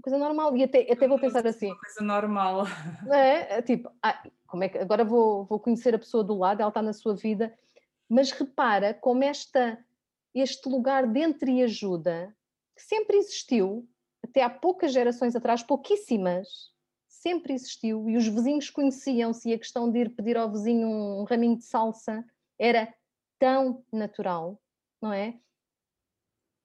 coisa 0.00 0.18
normal. 0.18 0.56
E 0.56 0.64
até, 0.64 0.90
até 0.90 1.08
vou 1.08 1.18
pensar 1.18 1.46
assim. 1.46 1.66
Uma 1.66 1.78
coisa 1.78 2.02
normal. 2.02 2.66
É, 3.10 3.58
é 3.58 3.62
tipo, 3.62 3.90
ah, 4.02 4.22
como 4.46 4.64
é 4.64 4.68
que 4.68 4.78
agora 4.78 5.04
vou, 5.04 5.44
vou 5.44 5.60
conhecer 5.60 5.94
a 5.94 5.98
pessoa 5.98 6.24
do 6.24 6.36
lado, 6.36 6.60
ela 6.60 6.68
está 6.70 6.82
na 6.82 6.92
sua 6.92 7.14
vida, 7.14 7.56
mas 8.08 8.32
repara 8.32 8.92
como 8.92 9.22
esta, 9.22 9.78
este 10.34 10.68
lugar 10.68 11.06
de 11.06 11.20
entreajuda 11.20 12.34
que 12.74 12.82
sempre 12.82 13.16
existiu, 13.16 13.88
até 14.22 14.42
há 14.42 14.50
poucas 14.50 14.92
gerações 14.92 15.36
atrás, 15.36 15.62
pouquíssimas, 15.62 16.72
sempre 17.06 17.52
existiu, 17.52 18.08
e 18.08 18.16
os 18.16 18.26
vizinhos 18.26 18.70
conheciam-se, 18.70 19.50
e 19.50 19.54
a 19.54 19.58
questão 19.58 19.90
de 19.90 19.98
ir 20.00 20.10
pedir 20.10 20.36
ao 20.36 20.50
vizinho 20.50 20.88
um 20.88 21.24
raminho 21.24 21.56
de 21.56 21.64
salsa 21.64 22.24
era 22.58 22.92
tão 23.38 23.84
natural, 23.92 24.60
não 25.00 25.12
é? 25.12 25.38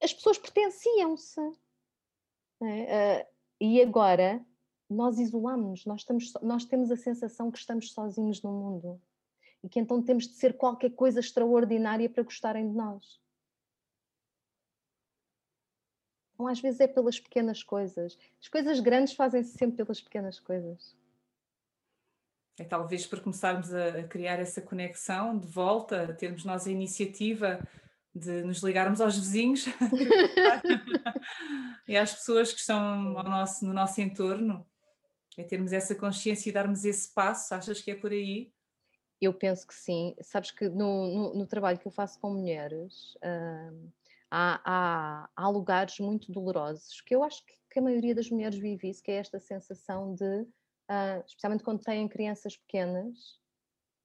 As 0.01 0.13
pessoas 0.13 0.37
pertenciam-se 0.37 1.41
é? 2.61 3.21
Uh, 3.21 3.35
e 3.59 3.81
agora 3.81 4.43
nós 4.89 5.19
isolamos, 5.19 5.85
nós, 5.85 6.05
nós 6.41 6.65
temos 6.65 6.91
a 6.91 6.95
sensação 6.95 7.51
que 7.51 7.57
estamos 7.57 7.91
sozinhos 7.91 8.41
no 8.41 8.51
mundo 8.51 9.01
e 9.63 9.69
que 9.69 9.79
então 9.79 10.01
temos 10.01 10.27
de 10.27 10.33
ser 10.33 10.55
qualquer 10.55 10.91
coisa 10.91 11.19
extraordinária 11.19 12.09
para 12.09 12.23
gostarem 12.23 12.69
de 12.69 12.75
nós. 12.75 13.19
Então, 16.33 16.47
às 16.47 16.59
vezes 16.59 16.81
é 16.81 16.87
pelas 16.87 17.19
pequenas 17.19 17.63
coisas. 17.63 18.17
As 18.39 18.47
coisas 18.47 18.79
grandes 18.79 19.13
fazem-se 19.13 19.57
sempre 19.57 19.77
pelas 19.77 20.01
pequenas 20.01 20.39
coisas. 20.39 20.95
É 22.59 22.63
talvez 22.63 23.07
para 23.07 23.21
começarmos 23.21 23.73
a 23.73 24.03
criar 24.03 24.39
essa 24.39 24.61
conexão 24.61 25.37
de 25.37 25.47
volta, 25.47 26.13
termos 26.13 26.45
nós 26.45 26.67
a 26.67 26.71
iniciativa 26.71 27.59
de 28.15 28.43
nos 28.43 28.63
ligarmos 28.63 29.01
aos 29.01 29.17
vizinhos 29.17 29.65
e 31.85 31.97
às 31.97 32.13
pessoas 32.13 32.53
que 32.53 32.61
estão 32.61 33.11
nosso, 33.11 33.65
no 33.65 33.73
nosso 33.73 33.99
entorno, 33.99 34.65
é 35.37 35.43
termos 35.43 35.73
essa 35.73 35.93
consciência 35.93 36.49
e 36.49 36.53
darmos 36.53 36.85
esse 36.85 37.13
passo. 37.13 37.53
Achas 37.53 37.81
que 37.81 37.91
é 37.91 37.95
por 37.95 38.11
aí? 38.11 38.53
Eu 39.19 39.33
penso 39.33 39.67
que 39.67 39.75
sim. 39.75 40.15
Sabes 40.21 40.51
que 40.51 40.69
no, 40.69 41.07
no, 41.07 41.33
no 41.35 41.45
trabalho 41.45 41.77
que 41.77 41.85
eu 41.85 41.91
faço 41.91 42.17
com 42.19 42.31
mulheres 42.31 43.15
uh, 43.15 43.91
há, 44.31 44.61
há, 44.63 45.29
há, 45.35 45.49
lugares 45.49 45.99
muito 45.99 46.31
dolorosos 46.31 47.01
que 47.01 47.13
eu 47.13 47.21
acho 47.21 47.45
que, 47.45 47.53
que, 47.69 47.79
a 47.79 47.81
maioria 47.81 48.15
das 48.15 48.29
mulheres 48.29 48.57
vive 48.57 48.89
isso, 48.89 49.03
que 49.03 49.11
é 49.11 49.15
esta 49.15 49.39
sensação 49.39 50.15
de, 50.15 50.23
uh, 50.23 51.23
especialmente 51.25 51.65
quando 51.65 51.83
têm 51.83 52.07
crianças 52.07 52.55
pequenas, 52.55 53.41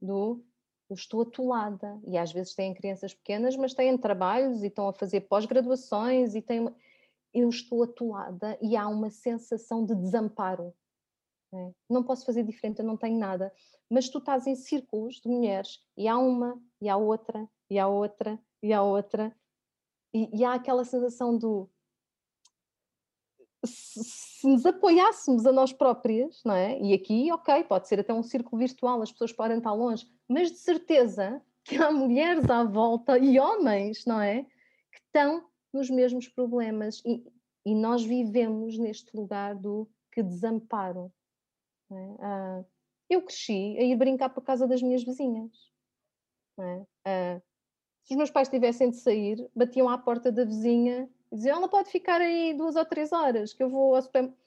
do 0.00 0.44
eu 0.90 0.94
estou 0.94 1.22
atolada. 1.22 2.00
E 2.04 2.18
às 2.18 2.32
vezes 2.32 2.54
têm 2.54 2.74
crianças 2.74 3.14
pequenas, 3.14 3.56
mas 3.56 3.72
têm 3.72 3.96
trabalhos 3.96 4.62
e 4.62 4.66
estão 4.66 4.88
a 4.88 4.92
fazer 4.92 5.22
pós-graduações 5.22 6.34
e 6.34 6.42
têm. 6.42 6.68
Eu 7.32 7.48
estou 7.48 7.84
atolada 7.84 8.58
e 8.60 8.76
há 8.76 8.88
uma 8.88 9.08
sensação 9.08 9.86
de 9.86 9.94
desamparo. 9.94 10.74
Não, 11.52 11.68
é? 11.68 11.72
não 11.88 12.02
posso 12.02 12.26
fazer 12.26 12.42
diferente, 12.42 12.80
eu 12.80 12.84
não 12.84 12.96
tenho 12.96 13.18
nada. 13.18 13.52
Mas 13.88 14.08
tu 14.08 14.18
estás 14.18 14.46
em 14.46 14.54
círculos 14.56 15.20
de 15.20 15.28
mulheres 15.28 15.78
e 15.96 16.08
há 16.08 16.18
uma, 16.18 16.60
e 16.80 16.88
há 16.88 16.96
outra, 16.96 17.48
e 17.68 17.78
há 17.78 17.86
outra, 17.86 18.38
e 18.62 18.72
há 18.72 18.82
outra, 18.82 19.34
e, 20.12 20.28
e 20.36 20.44
há 20.44 20.54
aquela 20.54 20.84
sensação 20.84 21.36
do 21.36 21.68
se 23.64 24.46
nos 24.46 24.64
apoiássemos 24.64 25.44
a 25.46 25.52
nós 25.52 25.72
próprias, 25.72 26.42
não 26.44 26.54
é? 26.54 26.78
E 26.80 26.94
aqui, 26.94 27.30
ok, 27.32 27.64
pode 27.64 27.88
ser 27.88 28.00
até 28.00 28.12
um 28.12 28.22
círculo 28.22 28.58
virtual, 28.58 29.02
as 29.02 29.12
pessoas 29.12 29.32
podem 29.32 29.58
estar 29.58 29.72
longe, 29.72 30.06
mas 30.28 30.50
de 30.50 30.58
certeza 30.58 31.42
que 31.64 31.76
há 31.76 31.90
mulheres 31.90 32.48
à 32.48 32.64
volta 32.64 33.18
e 33.18 33.38
homens, 33.38 34.04
não 34.06 34.20
é? 34.20 34.44
Que 34.44 34.98
estão 35.06 35.44
nos 35.72 35.90
mesmos 35.90 36.28
problemas 36.28 37.02
e, 37.04 37.22
e 37.64 37.74
nós 37.74 38.02
vivemos 38.02 38.78
neste 38.78 39.14
lugar 39.16 39.54
do 39.54 39.88
que 40.10 40.22
desamparo. 40.22 41.12
É? 41.92 42.16
Ah, 42.20 42.64
eu 43.08 43.22
cresci 43.22 43.76
a 43.78 43.82
ir 43.82 43.96
brincar 43.96 44.30
para 44.30 44.42
casa 44.42 44.66
das 44.66 44.82
minhas 44.82 45.04
vizinhas. 45.04 45.50
É? 46.58 46.86
Ah, 47.04 47.42
se 48.04 48.14
os 48.14 48.16
meus 48.16 48.30
pais 48.30 48.48
tivessem 48.48 48.90
de 48.90 48.96
sair, 48.96 49.48
batiam 49.54 49.88
à 49.88 49.98
porta 49.98 50.32
da 50.32 50.44
vizinha 50.44 51.08
dizer, 51.36 51.50
ela 51.50 51.68
pode 51.68 51.90
ficar 51.90 52.20
aí 52.20 52.54
duas 52.54 52.76
ou 52.76 52.84
três 52.84 53.12
horas, 53.12 53.52
que 53.52 53.62
eu 53.62 53.70
vou 53.70 53.94
ao 53.94 54.02
supermercado. 54.02 54.40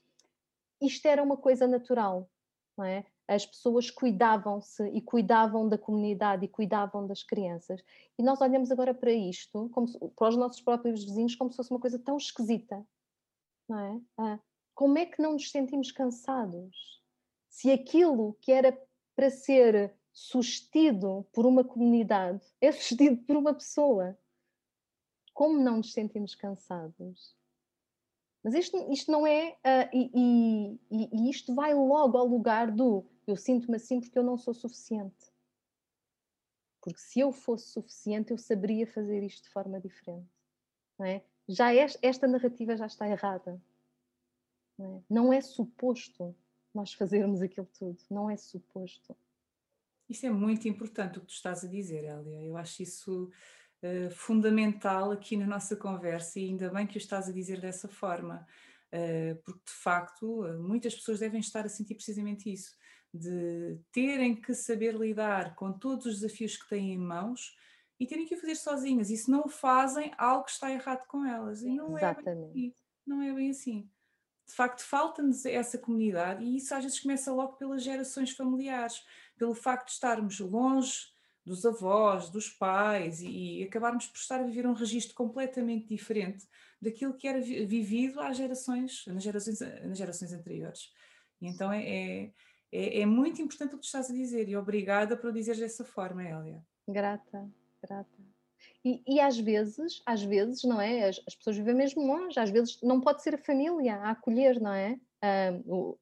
Isto 0.81 1.05
era 1.07 1.23
uma 1.23 1.37
coisa 1.37 1.65
natural, 1.65 2.29
não 2.77 2.85
é? 2.85 3.05
As 3.25 3.45
pessoas 3.45 3.89
cuidavam-se 3.89 4.83
e 4.89 5.01
cuidavam 5.01 5.69
da 5.69 5.77
comunidade 5.77 6.43
e 6.43 6.49
cuidavam 6.49 7.07
das 7.07 7.23
crianças. 7.23 7.81
E 8.19 8.23
nós 8.23 8.41
olhamos 8.41 8.69
agora 8.69 8.93
para 8.93 9.11
isto, 9.11 9.71
se, 9.87 9.97
para 10.15 10.29
os 10.29 10.35
nossos 10.35 10.61
próprios 10.61 11.03
vizinhos, 11.05 11.35
como 11.35 11.49
se 11.49 11.55
fosse 11.55 11.71
uma 11.71 11.79
coisa 11.79 11.97
tão 11.97 12.17
esquisita, 12.17 12.85
não 13.67 13.79
é? 13.79 14.01
Ah, 14.17 14.39
como 14.75 14.97
é 14.97 15.05
que 15.05 15.21
não 15.21 15.33
nos 15.33 15.51
sentimos 15.51 15.91
cansados? 15.91 17.01
Se 17.49 17.71
aquilo 17.71 18.37
que 18.41 18.51
era 18.51 18.77
para 19.15 19.29
ser 19.29 19.95
sustido 20.11 21.25
por 21.31 21.45
uma 21.45 21.63
comunidade 21.63 22.45
é 22.59 22.71
sustido 22.73 23.23
por 23.23 23.37
uma 23.37 23.53
pessoa 23.53 24.17
como 25.33 25.59
não 25.59 25.77
nos 25.77 25.93
sentimos 25.93 26.35
cansados? 26.35 27.35
Mas 28.43 28.53
isto, 28.53 28.91
isto 28.91 29.11
não 29.11 29.25
é. 29.25 29.51
Uh, 29.51 29.89
e, 29.93 30.79
e, 30.91 31.09
e 31.13 31.29
isto 31.29 31.55
vai 31.55 31.73
logo 31.73 32.17
ao 32.17 32.25
lugar 32.25 32.69
do 32.69 33.05
eu 33.25 33.37
sinto-me 33.37 33.77
assim 33.77 34.01
porque 34.01 34.17
eu 34.17 34.23
não 34.23 34.37
sou 34.37 34.53
suficiente. 34.53 35.31
Porque 36.81 36.99
se 36.99 37.21
eu 37.21 37.31
fosse 37.31 37.67
suficiente, 37.71 38.31
eu 38.31 38.37
saberia 38.37 38.85
fazer 38.85 39.23
isto 39.23 39.43
de 39.43 39.49
forma 39.49 39.79
diferente. 39.79 40.27
Não 40.99 41.05
é? 41.05 41.23
Já 41.47 41.73
é, 41.73 41.85
esta 42.01 42.27
narrativa 42.27 42.75
já 42.75 42.85
está 42.85 43.07
errada. 43.07 43.61
Não 44.77 44.97
é? 44.97 45.03
não 45.09 45.33
é 45.33 45.39
suposto 45.39 46.35
nós 46.73 46.93
fazermos 46.93 47.41
aquilo 47.41 47.67
tudo. 47.77 47.97
Não 48.09 48.29
é 48.29 48.35
suposto. 48.35 49.15
Isso 50.09 50.25
é 50.25 50.29
muito 50.29 50.67
importante 50.67 51.17
o 51.17 51.21
que 51.21 51.27
tu 51.27 51.33
estás 51.33 51.63
a 51.63 51.67
dizer, 51.67 52.03
Elia. 52.03 52.43
Eu 52.43 52.57
acho 52.57 52.83
isso 52.83 53.31
uh, 53.83 54.11
fundamental 54.11 55.11
aqui 55.11 55.35
na 55.37 55.45
nossa 55.45 55.75
conversa 55.75 56.39
e 56.39 56.45
ainda 56.45 56.69
bem 56.69 56.87
que 56.87 56.97
o 56.97 56.99
estás 56.99 57.29
a 57.29 57.33
dizer 57.33 57.59
dessa 57.59 57.87
forma, 57.87 58.47
uh, 58.93 59.35
porque 59.43 59.61
de 59.65 59.73
facto 59.73 60.45
uh, 60.45 60.63
muitas 60.63 60.95
pessoas 60.95 61.19
devem 61.19 61.39
estar 61.39 61.65
a 61.65 61.69
sentir 61.69 61.95
precisamente 61.95 62.51
isso, 62.51 62.75
de 63.13 63.79
terem 63.91 64.35
que 64.35 64.53
saber 64.53 64.95
lidar 64.95 65.55
com 65.55 65.71
todos 65.71 66.05
os 66.05 66.19
desafios 66.19 66.57
que 66.57 66.67
têm 66.69 66.93
em 66.93 66.97
mãos 66.97 67.55
e 67.99 68.07
terem 68.07 68.25
que 68.25 68.35
o 68.35 68.39
fazer 68.39 68.55
sozinhas, 68.55 69.09
e 69.09 69.17
se 69.17 69.29
não 69.29 69.43
o 69.45 69.49
fazem, 69.49 70.11
algo 70.17 70.47
está 70.47 70.71
errado 70.71 71.05
com 71.07 71.23
elas. 71.23 71.61
E 71.61 71.69
não 71.69 71.97
Exatamente. 71.97 72.29
é 72.29 72.35
bem 72.35 72.69
assim. 72.69 72.73
Não 73.05 73.21
é 73.21 73.33
bem 73.33 73.49
assim. 73.51 73.89
De 74.47 74.53
facto, 74.53 74.81
falta-nos 74.81 75.45
essa 75.45 75.77
comunidade, 75.77 76.43
e 76.43 76.57
isso 76.57 76.73
às 76.75 76.83
vezes 76.83 76.99
começa 76.99 77.31
logo 77.31 77.53
pelas 77.53 77.83
gerações 77.83 78.31
familiares, 78.31 79.01
pelo 79.37 79.55
facto 79.55 79.87
de 79.87 79.93
estarmos 79.93 80.39
longe 80.39 81.12
dos 81.45 81.65
avós, 81.65 82.29
dos 82.29 82.49
pais, 82.49 83.21
e, 83.21 83.59
e 83.59 83.63
acabarmos 83.63 84.07
por 84.07 84.17
estar 84.17 84.39
a 84.39 84.43
viver 84.43 84.65
um 84.65 84.73
registro 84.73 85.13
completamente 85.13 85.87
diferente 85.87 86.45
daquilo 86.81 87.13
que 87.13 87.27
era 87.27 87.41
vivido 87.41 88.19
às 88.19 88.37
gerações, 88.37 89.03
nas 89.07 89.23
gerações, 89.23 89.59
nas 89.59 89.97
gerações 89.97 90.33
anteriores. 90.33 90.91
E 91.41 91.47
então 91.47 91.71
é, 91.71 91.83
é, 91.83 92.31
é, 92.71 93.01
é 93.01 93.05
muito 93.05 93.41
importante 93.41 93.75
o 93.75 93.77
que 93.77 93.83
tu 93.83 93.85
estás 93.85 94.09
a 94.09 94.13
dizer, 94.13 94.47
e 94.47 94.55
obrigada 94.55 95.17
por 95.17 95.29
o 95.29 95.33
dizeres 95.33 95.59
dessa 95.59 95.83
forma, 95.83 96.23
Hélia. 96.23 96.63
Grata. 96.87 97.49
grata. 97.81 98.33
E, 98.83 99.01
e, 99.07 99.19
às 99.19 99.37
vezes, 99.37 100.01
às 100.05 100.21
vezes, 100.23 100.63
não 100.63 100.79
é? 100.79 101.07
As, 101.07 101.21
as, 101.25 101.35
pessoas 101.35 101.57
vivem 101.57 101.75
mesmo 101.75 102.05
longe, 102.05 102.37
às 102.39 102.49
vezes 102.49 102.81
não 102.81 102.99
pode 102.99 103.21
ser 103.23 103.35
a 103.35 103.37
família 103.37 103.95
a 103.95 104.11
acolher, 104.11 104.59
não 104.59 104.73
é? 104.73 104.99
o, 105.65 105.97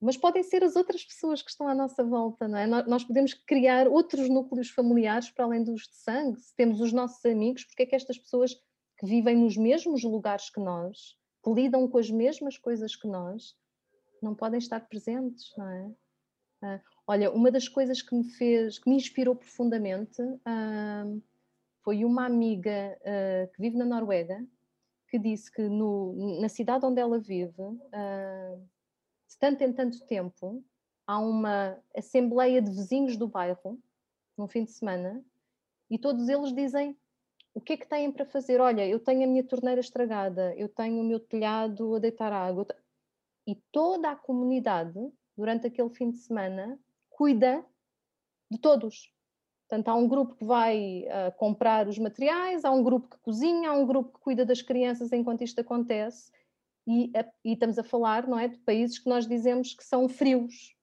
mas 0.00 0.16
podem 0.16 0.42
ser 0.42 0.62
as 0.62 0.76
outras 0.76 1.04
pessoas 1.04 1.42
que 1.42 1.50
estão 1.50 1.68
à 1.68 1.74
nossa 1.74 2.04
volta, 2.04 2.46
não 2.46 2.58
é? 2.58 2.66
Nós 2.66 3.04
podemos 3.04 3.32
criar 3.32 3.88
outros 3.88 4.28
núcleos 4.28 4.68
familiares 4.68 5.30
para 5.30 5.44
além 5.44 5.64
dos 5.64 5.82
de 5.82 5.96
sangue. 5.96 6.40
Se 6.40 6.54
temos 6.54 6.80
os 6.80 6.92
nossos 6.92 7.24
amigos, 7.24 7.64
porque 7.64 7.84
é 7.84 7.86
que 7.86 7.96
estas 7.96 8.18
pessoas 8.18 8.54
que 8.98 9.06
vivem 9.06 9.36
nos 9.36 9.56
mesmos 9.56 10.02
lugares 10.02 10.50
que 10.50 10.60
nós, 10.60 11.16
que 11.42 11.50
lidam 11.50 11.88
com 11.88 11.98
as 11.98 12.10
mesmas 12.10 12.58
coisas 12.58 12.94
que 12.94 13.08
nós, 13.08 13.54
não 14.22 14.34
podem 14.34 14.58
estar 14.58 14.80
presentes, 14.80 15.52
não 15.56 15.68
é? 15.68 15.86
Uh, 16.62 16.80
olha, 17.06 17.30
uma 17.30 17.50
das 17.50 17.68
coisas 17.68 18.00
que 18.02 18.14
me 18.14 18.24
fez, 18.24 18.78
que 18.78 18.88
me 18.88 18.96
inspirou 18.96 19.36
profundamente, 19.36 20.20
uh, 20.22 21.22
foi 21.82 22.04
uma 22.04 22.24
amiga 22.26 22.98
uh, 23.00 23.52
que 23.52 23.60
vive 23.60 23.76
na 23.76 23.84
Noruega 23.84 24.44
que 25.08 25.18
disse 25.18 25.52
que 25.52 25.62
no, 25.62 26.40
na 26.40 26.48
cidade 26.48 26.84
onde 26.84 27.00
ela 27.00 27.20
vive, 27.20 27.62
de 29.28 29.38
tanto 29.38 29.62
em 29.62 29.72
tanto 29.72 30.04
tempo, 30.06 30.64
há 31.06 31.18
uma 31.18 31.78
assembleia 31.94 32.60
de 32.60 32.70
vizinhos 32.70 33.16
do 33.16 33.28
bairro, 33.28 33.80
num 34.36 34.48
fim 34.48 34.64
de 34.64 34.72
semana, 34.72 35.24
e 35.90 35.98
todos 35.98 36.28
eles 36.28 36.52
dizem 36.52 36.96
o 37.54 37.60
que 37.60 37.72
é 37.72 37.76
que 37.78 37.88
têm 37.88 38.12
para 38.12 38.26
fazer? 38.26 38.60
Olha, 38.60 38.86
eu 38.86 39.00
tenho 39.00 39.24
a 39.24 39.26
minha 39.26 39.42
torneira 39.42 39.80
estragada, 39.80 40.54
eu 40.56 40.68
tenho 40.68 41.00
o 41.00 41.04
meu 41.04 41.18
telhado 41.18 41.94
a 41.94 41.98
deitar 41.98 42.30
água. 42.30 42.66
E 43.46 43.54
toda 43.72 44.10
a 44.10 44.16
comunidade, 44.16 45.00
durante 45.34 45.66
aquele 45.66 45.88
fim 45.88 46.10
de 46.10 46.18
semana, 46.18 46.78
cuida 47.08 47.64
de 48.50 48.58
todos. 48.58 49.10
Portanto, 49.66 49.88
há 49.88 49.94
um 49.94 50.06
grupo 50.06 50.34
que 50.34 50.44
vai 50.44 51.04
uh, 51.06 51.36
comprar 51.38 51.88
os 51.88 51.98
materiais, 51.98 52.62
há 52.62 52.70
um 52.70 52.82
grupo 52.82 53.08
que 53.08 53.18
cozinha, 53.20 53.70
há 53.70 53.72
um 53.72 53.86
grupo 53.86 54.12
que 54.12 54.20
cuida 54.20 54.44
das 54.44 54.60
crianças 54.60 55.10
enquanto 55.10 55.42
isto 55.42 55.58
acontece, 55.58 56.30
e, 56.86 57.10
e, 57.44 57.52
estamos 57.52 57.78
a 57.78 57.84
falar 57.84 58.26
não 58.28 58.38
é, 58.38 58.46
de 58.46 58.58
países 58.58 58.98
que 58.98 59.08
nós 59.08 59.26
dizemos 59.26 59.74
que 59.74 59.84
são 59.84 60.08
frios. 60.08 60.76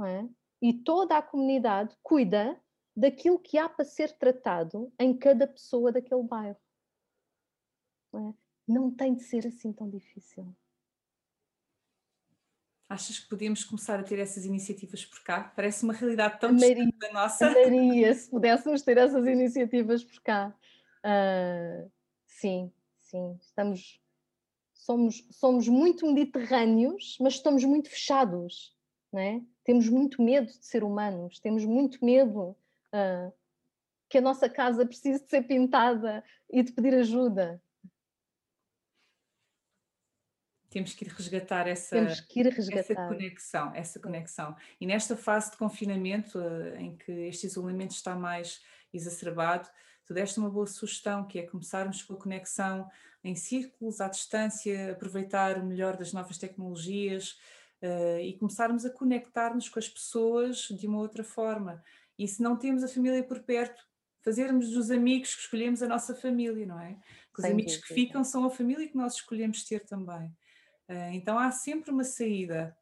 É? 0.00 0.28
E 0.62 0.72
toda 0.72 1.18
a 1.18 1.22
comunidade 1.22 1.96
cuida 2.02 2.60
daquilo 2.96 3.38
que 3.38 3.58
há 3.58 3.68
para 3.68 3.84
ser 3.84 4.12
tratado 4.16 4.92
em 4.98 5.16
cada 5.16 5.46
pessoa 5.46 5.90
daquele 5.90 6.22
bairro. 6.22 6.58
Não, 8.12 8.30
é? 8.30 8.34
não 8.66 8.90
tem 8.90 9.14
de 9.14 9.24
ser 9.24 9.46
assim 9.46 9.72
tão 9.72 9.90
difícil. 9.90 10.54
Achas 12.88 13.18
que 13.18 13.28
podíamos 13.28 13.64
começar 13.64 14.00
a 14.00 14.02
ter 14.02 14.18
essas 14.18 14.46
iniciativas 14.46 15.04
por 15.04 15.22
cá? 15.22 15.52
Parece 15.54 15.84
uma 15.84 15.92
realidade 15.92 16.40
tão 16.40 16.52
Maria, 16.52 16.74
distante 16.76 16.98
da 16.98 17.12
nossa. 17.12 17.50
Maria, 17.50 18.14
se 18.14 18.30
pudéssemos 18.30 18.82
ter 18.82 18.96
essas 18.96 19.26
iniciativas 19.26 20.02
por 20.02 20.22
cá. 20.22 20.56
Uh, 21.04 21.90
sim, 22.26 22.72
sim. 23.00 23.36
Estamos 23.42 24.00
somos, 24.78 25.26
somos 25.30 25.68
muito 25.68 26.06
mediterrâneos, 26.06 27.18
mas 27.20 27.34
estamos 27.34 27.64
muito 27.64 27.90
fechados, 27.90 28.74
é? 29.12 29.40
temos 29.64 29.88
muito 29.88 30.22
medo 30.22 30.46
de 30.46 30.64
ser 30.64 30.84
humanos, 30.84 31.40
temos 31.40 31.64
muito 31.64 32.02
medo 32.02 32.56
uh, 32.94 33.32
que 34.08 34.18
a 34.18 34.20
nossa 34.20 34.48
casa 34.48 34.86
precise 34.86 35.22
de 35.22 35.28
ser 35.28 35.42
pintada 35.42 36.24
e 36.48 36.62
de 36.62 36.72
pedir 36.72 36.94
ajuda. 36.94 37.60
Temos 40.70 40.94
que 40.94 41.04
ir 41.04 41.08
resgatar 41.08 41.66
essa, 41.66 41.96
ir 41.98 42.46
resgatar. 42.46 42.80
essa 42.80 42.94
conexão, 42.94 43.74
essa 43.74 44.00
conexão. 44.00 44.56
E 44.80 44.86
nesta 44.86 45.16
fase 45.16 45.50
de 45.50 45.56
confinamento, 45.56 46.38
uh, 46.38 46.76
em 46.76 46.96
que 46.96 47.10
este 47.26 47.46
isolamento 47.46 47.92
está 47.92 48.14
mais 48.14 48.62
exacerbado, 48.92 49.68
tu 50.08 50.14
deste 50.14 50.38
uma 50.38 50.48
boa 50.48 50.66
sugestão, 50.66 51.26
que 51.26 51.38
é 51.38 51.42
começarmos 51.42 52.02
com 52.02 52.14
a 52.14 52.16
conexão 52.16 52.90
em 53.22 53.34
círculos, 53.34 54.00
à 54.00 54.08
distância, 54.08 54.92
aproveitar 54.92 55.58
o 55.58 55.66
melhor 55.66 55.98
das 55.98 56.14
novas 56.14 56.38
tecnologias 56.38 57.38
uh, 57.82 58.18
e 58.18 58.32
começarmos 58.38 58.86
a 58.86 58.90
conectar-nos 58.90 59.68
com 59.68 59.78
as 59.78 59.86
pessoas 59.86 60.68
de 60.70 60.86
uma 60.86 60.98
outra 60.98 61.22
forma. 61.22 61.84
E 62.18 62.26
se 62.26 62.42
não 62.42 62.56
temos 62.56 62.82
a 62.82 62.88
família 62.88 63.22
por 63.22 63.40
perto, 63.40 63.86
fazermos 64.22 64.70
dos 64.70 64.90
amigos 64.90 65.34
que 65.34 65.42
escolhemos 65.42 65.82
a 65.82 65.86
nossa 65.86 66.14
família, 66.14 66.64
não 66.64 66.80
é? 66.80 66.96
os 67.36 67.42
Sem 67.42 67.52
amigos 67.52 67.76
que 67.76 67.92
ficam 67.92 68.24
são 68.24 68.46
a 68.46 68.50
família 68.50 68.88
que 68.88 68.96
nós 68.96 69.12
escolhemos 69.14 69.62
ter 69.62 69.84
também. 69.84 70.28
Uh, 70.88 71.12
então 71.12 71.38
há 71.38 71.50
sempre 71.50 71.90
uma 71.90 72.04
saída. 72.04 72.74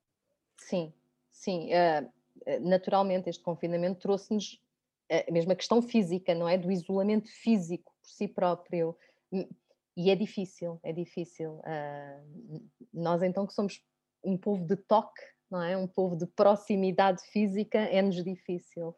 Sim, 0.59 0.93
sim. 1.32 1.70
Uh, 1.73 2.61
naturalmente, 2.61 3.28
este 3.28 3.43
confinamento 3.43 3.98
trouxe-nos 3.98 4.65
a 5.10 5.32
mesma 5.32 5.54
questão 5.54 5.80
física, 5.80 6.34
não 6.34 6.48
é? 6.48 6.58
Do 6.58 6.70
isolamento 6.70 7.28
físico 7.28 7.92
por 8.02 8.08
si 8.08 8.28
próprio. 8.28 8.96
Hum, 9.32 9.48
e 9.96 10.10
é 10.10 10.14
difícil, 10.14 10.78
é 10.82 10.92
difícil. 10.92 11.60
Uh, 11.60 12.60
nós 12.92 13.22
então 13.22 13.46
que 13.46 13.54
somos 13.54 13.80
um 14.22 14.36
povo 14.36 14.64
de 14.66 14.76
toque, 14.76 15.22
não 15.50 15.62
é? 15.62 15.76
Um 15.76 15.86
povo 15.86 16.16
de 16.16 16.26
proximidade 16.26 17.22
física, 17.30 17.78
é-nos 17.78 18.22
difícil. 18.22 18.94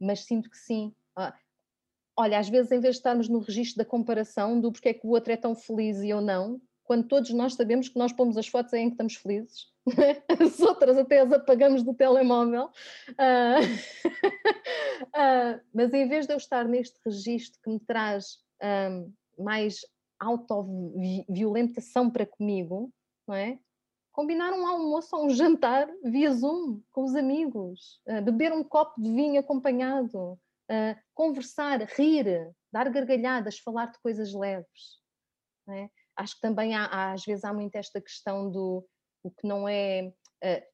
Mas 0.00 0.24
sinto 0.24 0.50
que 0.50 0.56
sim. 0.56 0.94
Uh, 1.16 1.32
olha, 2.16 2.38
às 2.38 2.48
vezes 2.48 2.72
em 2.72 2.80
vez 2.80 2.94
de 2.94 2.98
estarmos 2.98 3.28
no 3.28 3.38
registro 3.38 3.78
da 3.78 3.88
comparação 3.88 4.60
do 4.60 4.72
porque 4.72 4.88
é 4.88 4.94
que 4.94 5.06
o 5.06 5.10
outro 5.10 5.32
é 5.32 5.36
tão 5.36 5.54
feliz 5.54 5.98
e 5.98 6.08
eu 6.08 6.20
não, 6.20 6.60
quando 6.82 7.06
todos 7.06 7.30
nós 7.30 7.54
sabemos 7.54 7.88
que 7.88 7.98
nós 7.98 8.12
pomos 8.12 8.36
as 8.36 8.48
fotos 8.48 8.72
em 8.72 8.86
que 8.86 8.94
estamos 8.94 9.14
felizes, 9.14 9.68
as 10.40 10.60
outras 10.60 10.98
até 10.98 11.20
as 11.20 11.32
apagamos 11.32 11.82
do 11.82 11.94
telemóvel. 11.94 12.70
Uh, 13.10 13.62
uh, 15.02 15.60
mas 15.72 15.92
em 15.92 16.08
vez 16.08 16.26
de 16.26 16.32
eu 16.32 16.36
estar 16.36 16.66
neste 16.66 16.98
registro 17.04 17.60
que 17.62 17.70
me 17.70 17.80
traz 17.80 18.38
mais 19.36 19.80
autoviolentação 20.20 22.08
para 22.08 22.24
comigo, 22.24 22.92
não 23.26 23.34
é? 23.34 23.58
Combinar 24.12 24.52
um 24.52 24.64
almoço 24.64 25.16
ou 25.16 25.26
um 25.26 25.30
jantar 25.30 25.88
via 26.04 26.30
Zoom 26.32 26.80
com 26.92 27.02
os 27.02 27.16
amigos, 27.16 28.00
uh, 28.06 28.22
beber 28.22 28.52
um 28.52 28.62
copo 28.62 29.02
de 29.02 29.10
vinho 29.10 29.40
acompanhado, 29.40 30.38
conversar, 31.12 31.82
rir, 31.98 32.50
dar 32.72 32.88
gargalhadas, 32.88 33.58
falar 33.58 33.86
de 33.86 33.98
coisas 33.98 34.32
leves. 34.32 35.02
É? 35.68 35.90
Acho 36.16 36.36
que 36.36 36.40
também 36.40 36.74
há, 36.74 36.86
há, 36.86 37.12
às 37.12 37.24
vezes 37.24 37.44
há 37.44 37.52
muito 37.52 37.76
esta 37.76 38.00
questão 38.00 38.50
do 38.50 38.86
o 39.22 39.30
que 39.30 39.46
não 39.46 39.68
é, 39.68 40.12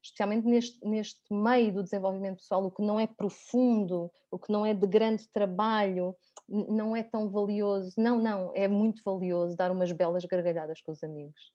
especialmente 0.01 0.45
neste, 0.45 0.85
neste 0.85 1.21
meio 1.31 1.73
do 1.73 1.83
desenvolvimento 1.83 2.37
pessoal, 2.37 2.65
o 2.65 2.71
que 2.71 2.81
não 2.81 2.99
é 2.99 3.05
profundo, 3.05 4.11
o 4.31 4.39
que 4.39 4.51
não 4.51 4.65
é 4.65 4.73
de 4.73 4.87
grande 4.87 5.27
trabalho, 5.29 6.15
não 6.47 6.95
é 6.95 7.03
tão 7.03 7.29
valioso. 7.29 7.93
Não, 7.97 8.19
não, 8.19 8.51
é 8.55 8.67
muito 8.67 9.01
valioso 9.03 9.55
dar 9.55 9.71
umas 9.71 9.91
belas 9.91 10.25
gargalhadas 10.25 10.81
com 10.81 10.91
os 10.91 11.03
amigos. 11.03 11.53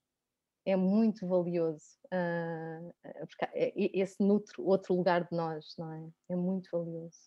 É 0.66 0.76
muito 0.76 1.26
valioso, 1.26 1.84
uh, 2.06 2.94
porque 3.26 3.72
esse 3.92 4.22
nutre 4.22 4.54
outro 4.58 4.94
lugar 4.94 5.24
de 5.24 5.36
nós, 5.36 5.74
não 5.76 5.92
é? 5.92 6.08
É 6.30 6.36
muito 6.36 6.70
valioso. 6.72 7.18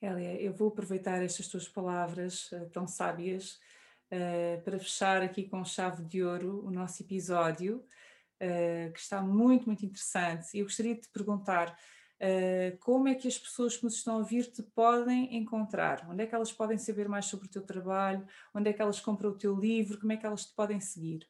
Elia, 0.00 0.40
eu 0.40 0.54
vou 0.54 0.68
aproveitar 0.68 1.22
estas 1.22 1.48
tuas 1.48 1.68
palavras 1.68 2.50
uh, 2.52 2.68
tão 2.70 2.86
sábias 2.86 3.58
para 4.62 4.78
fechar 4.78 5.22
aqui 5.22 5.48
com 5.48 5.64
chave 5.64 6.04
de 6.04 6.22
ouro 6.22 6.64
o 6.64 6.70
nosso 6.70 7.02
episódio, 7.02 7.84
uh, 8.42 8.92
que 8.92 9.00
está 9.00 9.20
muito, 9.20 9.66
muito 9.66 9.84
interessante. 9.84 10.54
E 10.54 10.60
eu 10.60 10.64
gostaria 10.64 10.94
de 10.94 11.02
te 11.02 11.08
perguntar 11.08 11.70
uh, 11.70 12.78
como 12.78 13.08
é 13.08 13.14
que 13.14 13.28
as 13.28 13.38
pessoas 13.38 13.76
que 13.76 13.84
nos 13.84 13.94
estão 13.94 14.14
a 14.14 14.18
ouvir 14.18 14.50
te 14.50 14.62
podem 14.62 15.36
encontrar? 15.36 16.06
Onde 16.08 16.22
é 16.22 16.26
que 16.26 16.34
elas 16.34 16.52
podem 16.52 16.78
saber 16.78 17.08
mais 17.08 17.26
sobre 17.26 17.46
o 17.46 17.50
teu 17.50 17.62
trabalho? 17.62 18.26
Onde 18.54 18.70
é 18.70 18.72
que 18.72 18.82
elas 18.82 19.00
compram 19.00 19.30
o 19.30 19.38
teu 19.38 19.54
livro? 19.54 19.98
Como 19.98 20.12
é 20.12 20.16
que 20.16 20.26
elas 20.26 20.46
te 20.46 20.54
podem 20.54 20.80
seguir? 20.80 21.28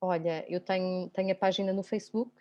Olha, 0.00 0.44
eu 0.48 0.60
tenho, 0.60 1.08
tenho 1.10 1.32
a 1.32 1.34
página 1.34 1.72
no 1.72 1.82
Facebook, 1.82 2.32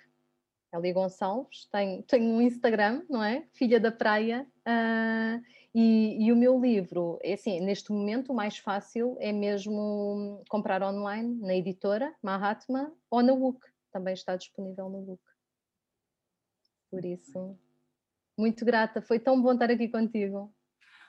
Elia 0.73 0.93
Gonçalves, 0.93 1.65
tenho, 1.71 2.03
tenho 2.03 2.25
um 2.25 2.41
Instagram, 2.41 3.03
não 3.09 3.23
é? 3.23 3.47
Filha 3.53 3.79
da 3.79 3.91
Praia, 3.91 4.45
uh, 4.67 5.41
e, 5.77 6.25
e, 6.25 6.31
o 6.31 6.37
meu 6.37 6.57
livro, 6.57 7.19
é 7.21 7.33
assim, 7.33 7.59
neste 7.59 7.91
momento 7.91 8.31
o 8.31 8.35
mais 8.35 8.57
fácil 8.57 9.17
é 9.19 9.33
mesmo 9.33 10.41
comprar 10.47 10.81
online 10.81 11.37
na 11.41 11.53
editora 11.53 12.15
Mahatma 12.23 12.95
ou 13.11 13.21
na 13.21 13.33
WUC, 13.33 13.59
também 13.91 14.13
está 14.13 14.37
disponível 14.37 14.87
no 14.87 14.99
WUC. 14.99 15.21
Por 16.89 17.03
isso, 17.03 17.59
muito 18.37 18.63
grata, 18.63 19.01
foi 19.01 19.19
tão 19.19 19.41
bom 19.41 19.51
estar 19.51 19.69
aqui 19.69 19.89
contigo. 19.89 20.49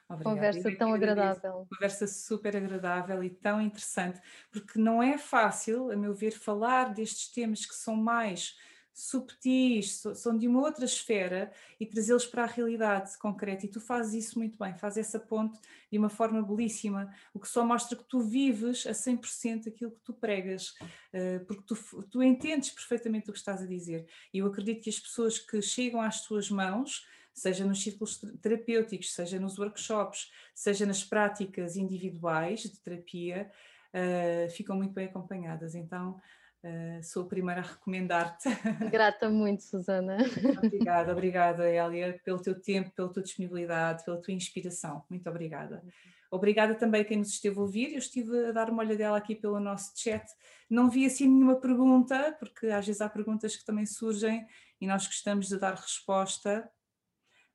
Obrigada. 0.09 0.37
Conversa 0.37 0.77
tão 0.77 0.93
agradável. 0.93 1.67
Conversa 1.71 2.07
super 2.09 2.57
agradável 2.57 3.23
e 3.23 3.31
tão 3.31 3.61
interessante, 3.61 4.21
porque 4.51 4.81
não 4.81 5.01
é 5.01 5.17
fácil, 5.17 5.93
a 5.93 5.97
meu 5.97 6.13
ver, 6.13 6.33
falar 6.33 6.93
destes 6.93 7.29
temas 7.33 7.65
que 7.65 7.75
são 7.75 7.95
mais 7.95 8.57
subtis, 8.99 10.03
são 10.15 10.39
de 10.39 10.49
uma 10.49 10.63
outra 10.63 10.87
esfera 10.87 11.53
e 11.79 11.85
trazê-los 11.85 12.25
para 12.25 12.45
a 12.45 12.47
realidade 12.47 13.19
concreta. 13.19 13.67
E 13.67 13.69
tu 13.69 13.79
fazes 13.79 14.25
isso 14.25 14.39
muito 14.39 14.57
bem, 14.59 14.75
fazes 14.75 15.07
essa 15.07 15.21
ponte 15.21 15.61
de 15.93 15.99
uma 15.99 16.09
forma 16.09 16.43
belíssima, 16.43 17.15
o 17.35 17.39
que 17.39 17.47
só 17.47 17.63
mostra 17.63 17.95
que 17.95 18.05
tu 18.05 18.21
vives 18.21 18.87
a 18.87 18.93
100% 18.93 19.69
aquilo 19.69 19.91
que 19.91 20.01
tu 20.01 20.15
pregas, 20.15 20.73
eh, 21.13 21.41
porque 21.41 21.63
tu, 21.67 22.03
tu 22.11 22.23
entendes 22.23 22.71
perfeitamente 22.71 23.29
o 23.29 23.35
que 23.35 23.39
estás 23.39 23.61
a 23.61 23.67
dizer. 23.67 24.07
E 24.33 24.39
eu 24.39 24.47
acredito 24.47 24.83
que 24.83 24.89
as 24.89 24.99
pessoas 24.99 25.39
que 25.39 25.61
chegam 25.61 26.01
às 26.01 26.23
tuas 26.23 26.49
mãos 26.49 27.05
seja 27.35 27.67
nos 27.67 27.83
círculos 27.83 28.19
terapêuticos, 28.41 29.13
seja 29.13 29.39
nos 29.39 29.59
workshops, 29.59 30.31
seja 30.55 30.87
nas 30.87 31.05
práticas 31.05 31.77
individuais 31.77 32.63
de 32.63 32.81
terapia, 32.81 33.53
uh, 33.93 34.51
ficam 34.53 34.75
muito 34.75 34.95
bem 34.95 35.05
acompanhadas. 35.05 35.75
Então, 35.75 36.19
Uh, 36.67 37.01
sou 37.01 37.23
a 37.23 37.27
primeira 37.29 37.61
a 37.61 37.65
recomendar-te. 37.65 38.49
Grata 38.91 39.31
muito, 39.31 39.63
Susana. 39.63 40.17
Obrigada, 40.59 41.13
obrigada, 41.15 41.71
Elia, 41.71 42.21
pelo 42.25 42.43
teu 42.43 42.61
tempo, 42.61 42.91
pela 42.91 43.09
tua 43.09 43.23
disponibilidade, 43.23 44.05
pela 44.05 44.21
tua 44.21 44.35
inspiração. 44.35 45.05
Muito 45.09 45.31
obrigada. 45.31 45.81
Obrigada 46.29 46.75
também 46.75 47.03
a 47.03 47.05
quem 47.05 47.19
nos 47.19 47.29
esteve 47.29 47.57
a 47.57 47.63
ouvir. 47.63 47.93
Eu 47.93 47.99
estive 47.99 48.49
a 48.49 48.53
dar 48.53 48.69
uma 48.69 48.83
olhadela 48.83 49.17
aqui 49.17 49.37
pelo 49.37 49.61
nosso 49.61 49.93
chat. 49.95 50.27
Não 50.69 50.91
vi 50.91 51.07
assim 51.07 51.29
nenhuma 51.29 51.55
pergunta, 51.61 52.35
porque 52.37 52.67
às 52.67 52.85
vezes 52.85 53.01
há 53.01 53.09
perguntas 53.09 53.55
que 53.55 53.65
também 53.65 53.87
surgem 53.87 54.45
e 54.81 54.89
nós 54.89 55.07
gostamos 55.07 55.47
de 55.47 55.61
dar 55.61 55.75
resposta. 55.75 56.69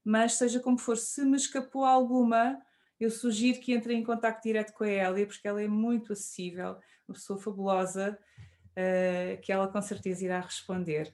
Mas 0.06 0.36
seja 0.36 0.62
como 0.62 0.78
for, 0.78 0.96
se 0.96 1.26
me 1.26 1.36
escapou 1.36 1.84
alguma, 1.84 2.58
eu 2.98 3.12
sugiro 3.12 3.60
que 3.60 3.74
entrem 3.74 4.00
em 4.00 4.04
contato 4.06 4.42
direto 4.42 4.72
com 4.72 4.86
a 4.86 4.90
Elia, 4.90 5.28
porque 5.28 5.46
ela 5.46 5.62
é 5.62 5.68
muito 5.68 6.14
acessível, 6.14 6.78
uma 7.10 7.16
pessoa 7.16 7.38
fabulosa 7.38 8.18
uh, 8.72 9.42
que 9.42 9.52
ela 9.52 9.68
com 9.68 9.82
certeza 9.82 10.26
irá 10.26 10.40
responder. 10.40 11.14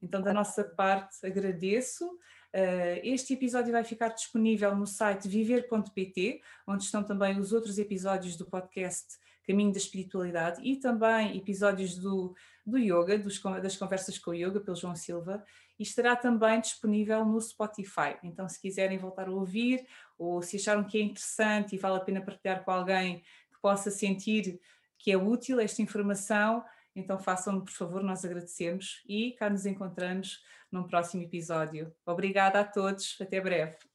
Então, 0.00 0.20
da 0.20 0.32
nossa 0.32 0.64
parte, 0.64 1.24
agradeço. 1.24 2.06
Uh, 2.06 3.00
este 3.02 3.34
episódio 3.34 3.72
vai 3.72 3.84
ficar 3.84 4.08
disponível 4.08 4.74
no 4.76 4.86
site 4.86 5.28
viver.pt, 5.28 6.40
onde 6.66 6.84
estão 6.84 7.02
também 7.02 7.38
os 7.38 7.52
outros 7.52 7.78
episódios 7.78 8.36
do 8.36 8.44
podcast 8.46 9.16
Caminho 9.46 9.72
da 9.72 9.78
Espiritualidade 9.78 10.60
e 10.62 10.76
também 10.76 11.36
episódios 11.36 11.96
do, 11.96 12.34
do 12.64 12.78
Yoga, 12.78 13.18
dos, 13.18 13.40
das 13.40 13.76
conversas 13.76 14.18
com 14.18 14.30
o 14.30 14.34
Yoga, 14.34 14.60
pelo 14.60 14.76
João 14.76 14.94
Silva, 14.94 15.44
e 15.78 15.82
estará 15.82 16.14
também 16.14 16.60
disponível 16.60 17.24
no 17.24 17.40
Spotify. 17.40 18.16
Então, 18.22 18.48
se 18.48 18.60
quiserem 18.60 18.98
voltar 18.98 19.28
a 19.28 19.32
ouvir, 19.32 19.86
ou 20.18 20.42
se 20.42 20.56
acharam 20.56 20.84
que 20.84 20.98
é 20.98 21.02
interessante 21.02 21.74
e 21.74 21.78
vale 21.78 21.96
a 21.96 22.00
pena 22.00 22.20
partilhar 22.20 22.64
com 22.64 22.70
alguém 22.70 23.20
que 23.52 23.60
possa 23.60 23.90
sentir 23.90 24.60
que 25.02 25.10
é 25.10 25.16
útil 25.16 25.58
esta 25.58 25.82
informação, 25.82 26.64
então 26.94 27.18
façam 27.18 27.60
por 27.60 27.72
favor, 27.72 28.02
nós 28.04 28.24
agradecemos 28.24 29.02
e 29.08 29.32
cá 29.32 29.50
nos 29.50 29.66
encontramos 29.66 30.40
num 30.70 30.84
próximo 30.84 31.24
episódio. 31.24 31.92
Obrigada 32.06 32.60
a 32.60 32.64
todos, 32.64 33.18
até 33.20 33.40
breve. 33.40 33.91